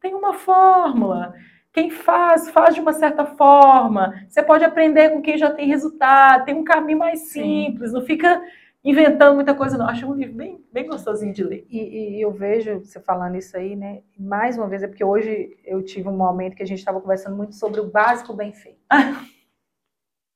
tem 0.00 0.14
uma 0.14 0.34
fórmula. 0.34 1.34
Quem 1.72 1.88
faz, 1.88 2.50
faz 2.50 2.74
de 2.74 2.82
uma 2.82 2.92
certa 2.92 3.24
forma. 3.24 4.26
Você 4.28 4.42
pode 4.42 4.62
aprender 4.62 5.08
com 5.08 5.22
quem 5.22 5.38
já 5.38 5.50
tem 5.50 5.66
resultado, 5.66 6.44
tem 6.44 6.54
um 6.54 6.64
caminho 6.64 6.98
mais 6.98 7.20
simples, 7.30 7.90
Sim. 7.90 7.96
não 7.96 8.04
fica 8.04 8.42
inventando 8.84 9.34
muita 9.34 9.54
coisa, 9.54 9.78
não. 9.78 9.88
Acho 9.88 10.06
um 10.06 10.14
livro 10.14 10.34
bem, 10.34 10.64
bem 10.72 10.86
gostosinho 10.86 11.32
de 11.32 11.44
ler. 11.44 11.66
E, 11.70 12.16
e, 12.16 12.20
eu 12.20 12.32
vejo 12.32 12.80
você 12.80 13.00
falando 13.00 13.36
isso 13.36 13.56
aí, 13.56 13.76
né? 13.76 14.02
Mais 14.18 14.58
uma 14.58 14.68
vez, 14.68 14.82
é 14.82 14.88
porque 14.88 15.04
hoje 15.04 15.56
eu 15.64 15.82
tive 15.82 16.08
um 16.08 16.16
momento 16.16 16.56
que 16.56 16.62
a 16.62 16.66
gente 16.66 16.78
estava 16.78 17.00
conversando 17.00 17.36
muito 17.36 17.54
sobre 17.54 17.80
o 17.80 17.90
básico 17.90 18.34
bem 18.34 18.52
feito. 18.52 18.80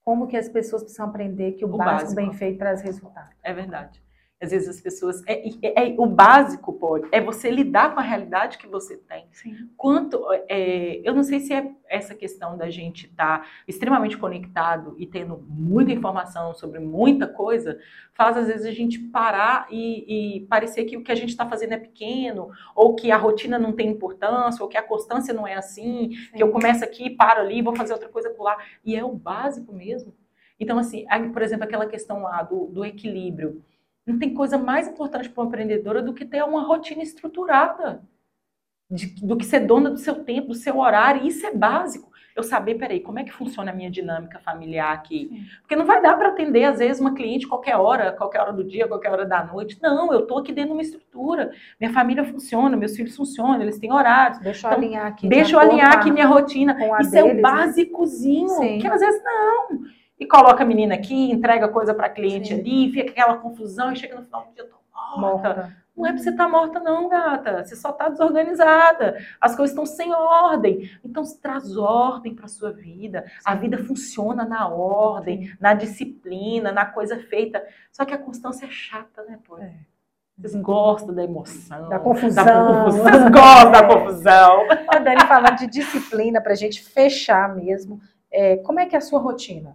Como 0.05 0.29
que 0.29 0.37
as 0.37 0.49
pessoas 0.49 0.83
precisam 0.83 1.07
aprender 1.07 1.53
que 1.53 1.65
o, 1.65 1.69
o 1.69 1.77
básico, 1.77 2.15
básico 2.15 2.15
bem 2.15 2.33
feito 2.33 2.59
traz 2.59 2.81
resultado. 2.81 3.31
É 3.43 3.53
verdade. 3.53 4.06
Às 4.41 4.51
vezes 4.51 4.69
as 4.69 4.81
pessoas. 4.83 5.23
É, 5.27 5.49
é, 5.63 5.89
é, 5.89 5.95
o 5.97 6.05
básico, 6.05 6.71
pode, 6.75 7.09
é 7.11 7.21
você 7.23 7.51
lidar 7.51 7.95
com 7.95 8.01
a 8.01 8.03
realidade 8.03 8.59
que 8.59 8.67
você 8.67 8.97
tem. 8.99 9.27
Sim. 9.33 9.71
Quanto. 9.77 10.23
É, 10.47 11.01
eu 11.03 11.15
não 11.15 11.23
sei 11.23 11.41
se 11.41 11.55
é 11.55 11.73
essa 11.89 12.15
questão 12.15 12.57
da 12.57 12.69
gente 12.69 13.07
estar 13.07 13.41
tá 13.41 13.47
extremamente 13.67 14.19
conectado 14.19 14.95
e 14.99 15.07
tendo 15.07 15.43
muita 15.49 15.91
informação 15.91 16.53
sobre 16.53 16.81
muita 16.81 17.27
coisa, 17.27 17.79
faz 18.13 18.37
às 18.37 18.49
vezes 18.49 18.67
a 18.67 18.73
gente 18.73 18.99
parar 18.99 19.69
e, 19.71 20.37
e 20.37 20.47
parecer 20.47 20.85
que 20.85 20.99
o 20.99 21.03
que 21.03 21.13
a 21.13 21.17
gente 21.17 21.31
está 21.31 21.49
fazendo 21.49 21.73
é 21.73 21.79
pequeno, 21.79 22.51
ou 22.75 22.95
que 22.95 23.11
a 23.11 23.17
rotina 23.17 23.59
não 23.59 23.73
tem 23.73 23.89
importância, 23.89 24.63
ou 24.63 24.69
que 24.69 24.77
a 24.77 24.83
constância 24.83 25.33
não 25.33 25.47
é 25.47 25.55
assim, 25.55 26.11
Sim. 26.11 26.37
que 26.37 26.43
eu 26.43 26.51
começo 26.51 26.85
aqui, 26.85 27.09
paro 27.09 27.41
ali, 27.41 27.63
vou 27.63 27.75
fazer 27.75 27.95
outra 27.95 28.09
coisa 28.11 28.29
por 28.29 28.45
lá. 28.45 28.59
E 28.85 28.95
é 28.95 29.03
o 29.03 29.13
básico 29.13 29.73
mesmo. 29.73 30.15
Então, 30.61 30.79
assim, 30.79 31.07
por 31.33 31.41
exemplo, 31.41 31.65
aquela 31.65 31.87
questão 31.87 32.23
lá 32.23 32.43
do, 32.43 32.67
do 32.67 32.85
equilíbrio. 32.85 33.63
Não 34.07 34.19
tem 34.19 34.33
coisa 34.33 34.57
mais 34.57 34.87
importante 34.87 35.29
para 35.29 35.43
uma 35.43 35.49
empreendedora 35.49 36.01
do 36.01 36.15
que 36.15 36.25
ter 36.25 36.43
uma 36.45 36.63
rotina 36.63 37.03
estruturada, 37.03 38.03
de, 38.89 39.07
do 39.21 39.37
que 39.37 39.45
ser 39.45 39.61
dona 39.61 39.91
do 39.91 39.99
seu 39.99 40.23
tempo, 40.23 40.49
do 40.49 40.55
seu 40.55 40.79
horário. 40.79 41.27
Isso 41.27 41.45
é 41.45 41.53
básico. 41.53 42.15
Eu 42.37 42.43
saber, 42.43 42.75
peraí, 42.75 43.01
como 43.01 43.19
é 43.19 43.25
que 43.25 43.33
funciona 43.33 43.73
a 43.73 43.75
minha 43.75 43.91
dinâmica 43.91 44.39
familiar 44.39 44.93
aqui? 44.93 45.49
Porque 45.63 45.75
não 45.75 45.87
vai 45.87 46.03
dar 46.03 46.17
para 46.19 46.29
atender, 46.29 46.65
às 46.65 46.79
vezes, 46.79 47.01
uma 47.01 47.15
cliente 47.15 47.49
qualquer 47.49 47.77
hora, 47.77 48.13
qualquer 48.13 48.43
hora 48.43 48.53
do 48.53 48.63
dia, 48.63 48.87
qualquer 48.87 49.11
hora 49.11 49.25
da 49.25 49.43
noite. 49.43 49.79
Não, 49.83 50.13
eu 50.13 50.21
estou 50.21 50.39
aqui 50.39 50.53
dentro 50.53 50.69
de 50.69 50.77
uma 50.77 50.83
estrutura. 50.83 51.51
Minha 51.81 51.93
família 51.93 52.23
funciona, 52.25 52.77
meus 52.77 52.95
filhos 52.95 53.17
funcionam, 53.17 53.63
eles 53.63 53.79
têm 53.79 53.91
horários. 53.91 54.39
Deixa 54.39 54.67
eu 54.67 54.71
então, 54.71 54.85
alinhar 54.85 55.07
aqui. 55.07 55.29
Deixa 55.29 55.57
eu 55.57 55.59
alinhar 55.59 55.93
aqui 55.95 56.13
minha 56.13 56.27
rotina. 56.27 56.77
Isso 57.01 57.11
deles, 57.11 57.15
é 57.15 57.25
o 57.25 57.35
né? 57.35 57.41
básicozinho, 57.41 58.61
né? 58.61 58.79
que 58.79 58.87
às 58.87 59.01
vezes 59.01 59.25
não 59.25 59.97
e 60.19 60.27
coloca 60.27 60.63
a 60.63 60.67
menina 60.67 60.95
aqui, 60.95 61.31
entrega 61.31 61.69
coisa 61.69 61.95
para 61.95 62.09
cliente 62.09 62.49
Sim. 62.49 62.61
ali, 62.61 62.93
fica 62.93 63.11
aquela 63.11 63.37
confusão 63.37 63.93
e 63.93 63.97
chega 63.97 64.17
no 64.17 64.25
final 64.25 64.47
do 64.47 64.55
dia, 64.55 64.65
tô 64.65 64.77
morta. 64.93 65.49
morta. 65.49 65.87
Não 65.97 66.07
é 66.07 66.13
pra 66.13 66.19
você 66.23 66.29
estar 66.29 66.45
tá 66.45 66.51
morta, 66.51 66.79
não, 66.79 67.09
gata. 67.09 67.65
Você 67.65 67.75
só 67.75 67.91
tá 67.91 68.11
desorganizada. 68.11 69.17
As 69.41 69.57
coisas 69.57 69.71
estão 69.71 69.87
sem 69.87 70.13
ordem. 70.13 70.91
Então, 71.03 71.23
traz 71.41 71.75
ordem 71.75 72.35
para 72.35 72.49
sua 72.49 72.71
vida. 72.71 73.25
Sim. 73.27 73.35
A 73.47 73.55
vida 73.55 73.79
funciona 73.79 74.45
na 74.45 74.69
ordem, 74.69 75.51
na 75.59 75.73
disciplina, 75.73 76.71
na 76.71 76.85
coisa 76.85 77.19
feita. 77.19 77.65
Só 77.91 78.05
que 78.05 78.13
a 78.13 78.19
constância 78.19 78.67
é 78.67 78.71
chata, 78.71 79.25
né, 79.25 79.39
pô? 79.43 79.57
É. 79.57 79.73
Vocês 80.37 80.55
gostam 80.63 81.15
da 81.15 81.25
emoção. 81.25 81.89
Da 81.89 81.99
confusão. 81.99 82.45
Da 82.45 82.85
confusão. 82.85 83.05
Vocês 83.05 83.31
gostam 83.31 83.73
da 83.73 83.89
confusão. 83.89 84.67
A 84.89 84.99
Dani 84.99 85.23
falando 85.23 85.57
de 85.57 85.67
disciplina, 85.67 86.43
para 86.43 86.53
a 86.53 86.57
gente 86.57 86.83
fechar 86.85 87.57
mesmo. 87.57 88.03
É, 88.31 88.59
como 88.59 88.79
é 88.79 88.85
que 88.85 88.95
é 88.95 88.99
a 88.99 89.01
sua 89.01 89.19
rotina? 89.19 89.75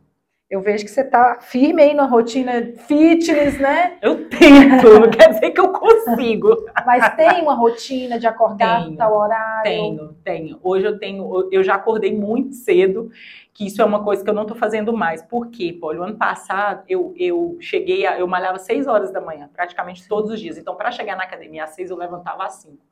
Eu 0.52 0.60
vejo 0.60 0.84
que 0.84 0.92
você 0.92 1.00
está 1.00 1.40
firme 1.40 1.82
aí 1.82 1.94
na 1.94 2.04
rotina 2.04 2.74
fitness, 2.86 3.58
né? 3.58 3.98
Eu 4.02 4.28
tento, 4.28 5.00
não 5.00 5.10
quer 5.10 5.30
dizer 5.30 5.52
que 5.52 5.62
eu 5.62 5.72
consigo. 5.72 6.66
Mas 6.86 7.16
tem 7.16 7.42
uma 7.42 7.54
rotina 7.54 8.20
de 8.20 8.28
acordar 8.28 8.84
tenho, 8.84 8.98
tal 8.98 9.18
horário? 9.18 9.64
Tenho, 9.64 10.14
tenho. 10.22 10.60
Hoje 10.62 10.86
eu 10.86 11.00
tenho, 11.00 11.48
eu 11.54 11.64
já 11.64 11.76
acordei 11.76 12.14
muito 12.14 12.54
cedo, 12.54 13.10
que 13.54 13.66
isso 13.66 13.82
é 13.82 13.86
uma 13.86 14.04
coisa 14.04 14.26
que 14.26 14.30
eu 14.30 14.34
não 14.34 14.42
estou 14.42 14.58
fazendo 14.58 14.92
mais. 14.92 15.24
Por 15.24 15.48
quê, 15.48 15.72
Paulo? 15.72 16.02
O 16.02 16.04
ano 16.04 16.18
passado 16.18 16.84
eu, 16.86 17.14
eu 17.18 17.58
cheguei, 17.62 18.06
a, 18.06 18.20
eu 18.20 18.28
malhava 18.28 18.60
6 18.60 18.88
horas 18.88 19.10
da 19.10 19.22
manhã, 19.22 19.50
praticamente 19.54 20.06
todos 20.06 20.32
os 20.32 20.38
dias. 20.38 20.58
Então, 20.58 20.76
para 20.76 20.92
chegar 20.92 21.16
na 21.16 21.24
academia 21.24 21.64
às 21.64 21.70
6, 21.76 21.92
eu 21.92 21.98
levantava 21.98 22.44
às 22.44 22.56
5. 22.56 22.91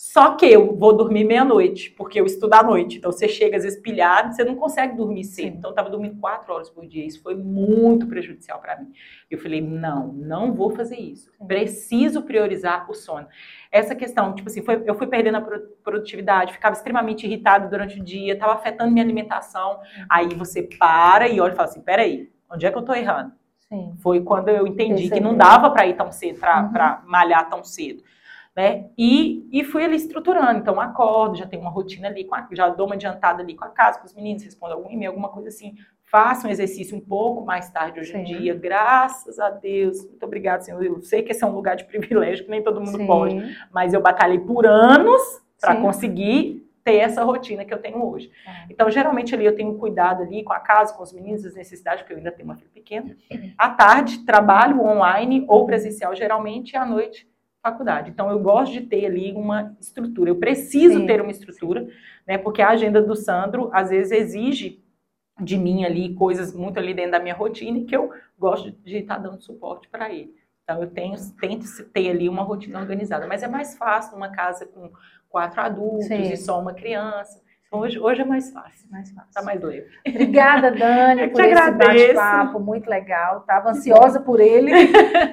Só 0.00 0.36
que 0.36 0.46
eu 0.46 0.76
vou 0.76 0.96
dormir 0.96 1.24
meia-noite, 1.24 1.90
porque 1.90 2.20
eu 2.20 2.24
estudo 2.24 2.54
à 2.54 2.62
noite. 2.62 2.98
Então 2.98 3.10
você 3.10 3.26
chega 3.26 3.56
às 3.56 3.64
vezes 3.64 3.80
pilhado, 3.80 4.32
você 4.32 4.44
não 4.44 4.54
consegue 4.54 4.96
dormir 4.96 5.24
cedo. 5.24 5.56
Então 5.56 5.70
eu 5.70 5.72
estava 5.72 5.90
dormindo 5.90 6.20
quatro 6.20 6.54
horas 6.54 6.70
por 6.70 6.86
dia. 6.86 7.04
Isso 7.04 7.20
foi 7.20 7.34
muito 7.34 8.06
prejudicial 8.06 8.60
para 8.60 8.78
mim. 8.78 8.92
Eu 9.28 9.38
falei: 9.38 9.60
não, 9.60 10.12
não 10.12 10.54
vou 10.54 10.70
fazer 10.70 10.94
isso. 10.94 11.32
Preciso 11.48 12.22
priorizar 12.22 12.88
o 12.88 12.94
sono. 12.94 13.26
Essa 13.72 13.92
questão, 13.96 14.32
tipo 14.36 14.48
assim, 14.48 14.62
foi, 14.62 14.84
eu 14.86 14.94
fui 14.94 15.08
perdendo 15.08 15.38
a 15.38 15.46
produtividade, 15.82 16.52
ficava 16.52 16.76
extremamente 16.76 17.26
irritado 17.26 17.68
durante 17.68 17.98
o 17.98 18.04
dia, 18.04 18.34
estava 18.34 18.52
afetando 18.52 18.92
minha 18.92 19.04
alimentação. 19.04 19.80
Aí 20.08 20.28
você 20.28 20.62
para 20.62 21.26
e 21.26 21.40
olha 21.40 21.54
e 21.54 21.56
fala 21.56 21.68
assim: 21.68 21.82
peraí, 21.82 22.30
onde 22.48 22.64
é 22.64 22.70
que 22.70 22.76
eu 22.76 22.82
estou 22.82 22.94
errando? 22.94 23.32
Sim. 23.68 23.96
Foi 23.98 24.20
quando 24.20 24.48
eu 24.48 24.64
entendi 24.64 25.10
que 25.10 25.18
não 25.18 25.36
dava 25.36 25.70
para 25.70 25.88
ir 25.88 25.96
tão 25.96 26.12
cedo, 26.12 26.38
para 26.38 27.02
uhum. 27.02 27.10
malhar 27.10 27.50
tão 27.50 27.64
cedo 27.64 28.04
né? 28.58 28.86
E, 28.98 29.48
e 29.52 29.62
fui 29.62 29.84
ali 29.84 29.94
estruturando. 29.94 30.58
Então, 30.58 30.80
acordo, 30.80 31.36
já 31.36 31.46
tenho 31.46 31.62
uma 31.62 31.70
rotina 31.70 32.08
ali, 32.08 32.26
a, 32.32 32.48
já 32.50 32.68
dou 32.68 32.86
uma 32.86 32.96
adiantada 32.96 33.40
ali 33.40 33.54
com 33.54 33.64
a 33.64 33.68
casa, 33.68 34.00
com 34.00 34.04
os 34.04 34.12
meninos, 34.12 34.42
respondo 34.42 34.74
algum 34.74 34.90
e-mail, 34.90 35.12
alguma 35.12 35.28
coisa 35.28 35.48
assim. 35.48 35.76
Faço 36.02 36.48
um 36.48 36.50
exercício 36.50 36.96
um 36.96 37.00
pouco 37.00 37.46
mais 37.46 37.70
tarde 37.70 38.00
hoje 38.00 38.16
em 38.16 38.24
dia, 38.24 38.52
graças 38.56 39.38
a 39.38 39.48
Deus. 39.48 40.04
Muito 40.04 40.26
obrigada, 40.26 40.62
Senhor. 40.62 40.82
Eu 40.82 41.00
sei 41.02 41.22
que 41.22 41.30
esse 41.30 41.44
é 41.44 41.46
um 41.46 41.52
lugar 41.52 41.76
de 41.76 41.84
privilégio, 41.86 42.46
que 42.46 42.50
nem 42.50 42.60
todo 42.60 42.80
mundo 42.80 42.98
Sim. 42.98 43.06
pode, 43.06 43.56
mas 43.72 43.94
eu 43.94 44.00
batalhei 44.00 44.40
por 44.40 44.66
anos 44.66 45.22
para 45.60 45.76
conseguir 45.76 46.68
ter 46.82 46.96
essa 46.96 47.22
rotina 47.22 47.64
que 47.64 47.72
eu 47.72 47.78
tenho 47.78 48.04
hoje. 48.04 48.28
É. 48.44 48.66
Então, 48.70 48.90
geralmente 48.90 49.36
ali 49.36 49.44
eu 49.44 49.54
tenho 49.54 49.72
cuidado 49.78 50.24
ali 50.24 50.42
com 50.42 50.52
a 50.52 50.58
casa, 50.58 50.94
com 50.94 51.04
os 51.04 51.12
meninos, 51.12 51.46
as 51.46 51.54
necessidades, 51.54 52.02
porque 52.02 52.14
eu 52.14 52.16
ainda 52.16 52.32
tenho 52.32 52.48
uma 52.48 52.56
filha 52.56 52.70
pequena. 52.74 53.16
À 53.56 53.68
tarde, 53.68 54.24
trabalho 54.24 54.80
online 54.80 55.44
ou 55.46 55.64
presencial 55.64 56.12
geralmente, 56.12 56.72
e 56.72 56.76
à 56.76 56.84
noite 56.84 57.28
faculdade. 57.62 58.10
Então, 58.10 58.30
eu 58.30 58.38
gosto 58.38 58.72
de 58.72 58.82
ter 58.82 59.06
ali 59.06 59.32
uma 59.32 59.76
estrutura. 59.80 60.30
Eu 60.30 60.36
preciso 60.36 60.98
Sim. 60.98 61.06
ter 61.06 61.20
uma 61.20 61.30
estrutura, 61.30 61.88
né? 62.26 62.38
Porque 62.38 62.62
a 62.62 62.70
agenda 62.70 63.02
do 63.02 63.16
Sandro, 63.16 63.70
às 63.72 63.90
vezes, 63.90 64.12
exige 64.12 64.82
de 65.40 65.56
mim 65.56 65.84
ali 65.84 66.14
coisas 66.14 66.52
muito 66.54 66.78
ali 66.78 66.94
dentro 66.94 67.12
da 67.12 67.20
minha 67.20 67.34
rotina 67.34 67.78
e 67.78 67.84
que 67.84 67.96
eu 67.96 68.10
gosto 68.38 68.70
de 68.70 68.98
estar 68.98 69.18
dando 69.18 69.42
suporte 69.42 69.88
para 69.88 70.12
ele. 70.12 70.34
Então, 70.64 70.82
eu 70.82 70.90
tenho, 70.90 71.16
tento 71.40 71.64
ter 71.92 72.10
ali 72.10 72.28
uma 72.28 72.42
rotina 72.42 72.78
organizada. 72.78 73.26
Mas 73.26 73.42
é 73.42 73.48
mais 73.48 73.76
fácil 73.76 74.12
numa 74.12 74.30
casa 74.30 74.66
com 74.66 74.90
quatro 75.28 75.60
adultos 75.60 76.06
Sim. 76.06 76.32
e 76.32 76.36
só 76.36 76.60
uma 76.60 76.74
criança. 76.74 77.42
Hoje, 77.70 77.98
hoje 78.00 78.22
é 78.22 78.24
mais 78.24 78.50
fácil. 78.50 78.88
Mais 78.90 79.10
fácil. 79.10 79.30
Tá 79.32 79.42
mais 79.42 79.60
leve. 79.60 79.86
Obrigada, 80.08 80.70
Dani, 80.70 81.28
por 81.28 81.44
esse 81.44 81.70
bate-papo 81.72 82.58
muito 82.58 82.88
legal. 82.88 83.40
Tava 83.46 83.70
ansiosa 83.70 84.20
por 84.20 84.40
ele. 84.40 84.72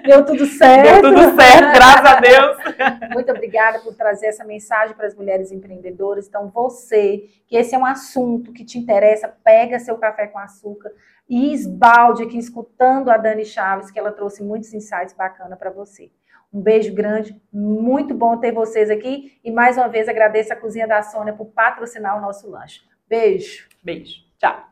Deu 0.06 0.26
tudo 0.26 0.45
certo. 0.45 1.02
Deu 1.02 1.14
tudo 1.14 1.41
certo, 1.41 1.74
graças 1.74 2.06
a 2.06 2.20
Deus. 2.20 2.57
Muito 3.14 3.32
obrigada 3.32 3.80
por 3.80 3.95
trazer 3.95 4.28
essa 4.28 4.44
mensagem 4.44 4.95
para 4.95 5.07
as 5.07 5.16
mulheres 5.16 5.49
empreendedoras. 5.52 6.28
Então, 6.28 6.49
você, 6.49 7.24
que 7.48 7.56
esse 7.56 7.74
é 7.74 7.78
um 7.78 7.86
assunto 7.86 8.52
que 8.52 8.66
te 8.66 8.78
interessa, 8.78 9.34
pega 9.44 9.80
seu 9.80 9.98
café 9.98 10.28
com 10.28 10.38
açúcar 10.38 10.91
e 11.30 11.53
esbalde 11.53 12.24
aqui 12.24 12.38
escutando 12.38 13.10
a 13.10 13.18
Dani 13.18 13.45
Chaves, 13.45 13.90
que 13.90 13.98
ela 13.98 14.12
trouxe 14.12 14.44
muitos 14.44 14.74
insights 14.74 15.14
bacanas 15.14 15.57
para 15.57 15.70
você. 15.70 16.12
Um 16.56 16.61
beijo 16.61 16.94
grande, 16.94 17.36
muito 17.52 18.14
bom 18.14 18.38
ter 18.38 18.53
vocês 18.53 18.90
aqui. 18.90 19.38
E 19.44 19.52
mais 19.52 19.76
uma 19.76 19.90
vez 19.90 20.07
agradeço 20.07 20.53
a 20.53 20.56
Cozinha 20.56 20.88
da 20.88 21.03
Sônia 21.03 21.34
por 21.34 21.48
patrocinar 21.48 22.18
o 22.18 22.22
nosso 22.22 22.49
lanche. 22.49 22.80
Beijo. 23.10 23.68
Beijo. 23.84 24.23
Tchau. 24.40 24.64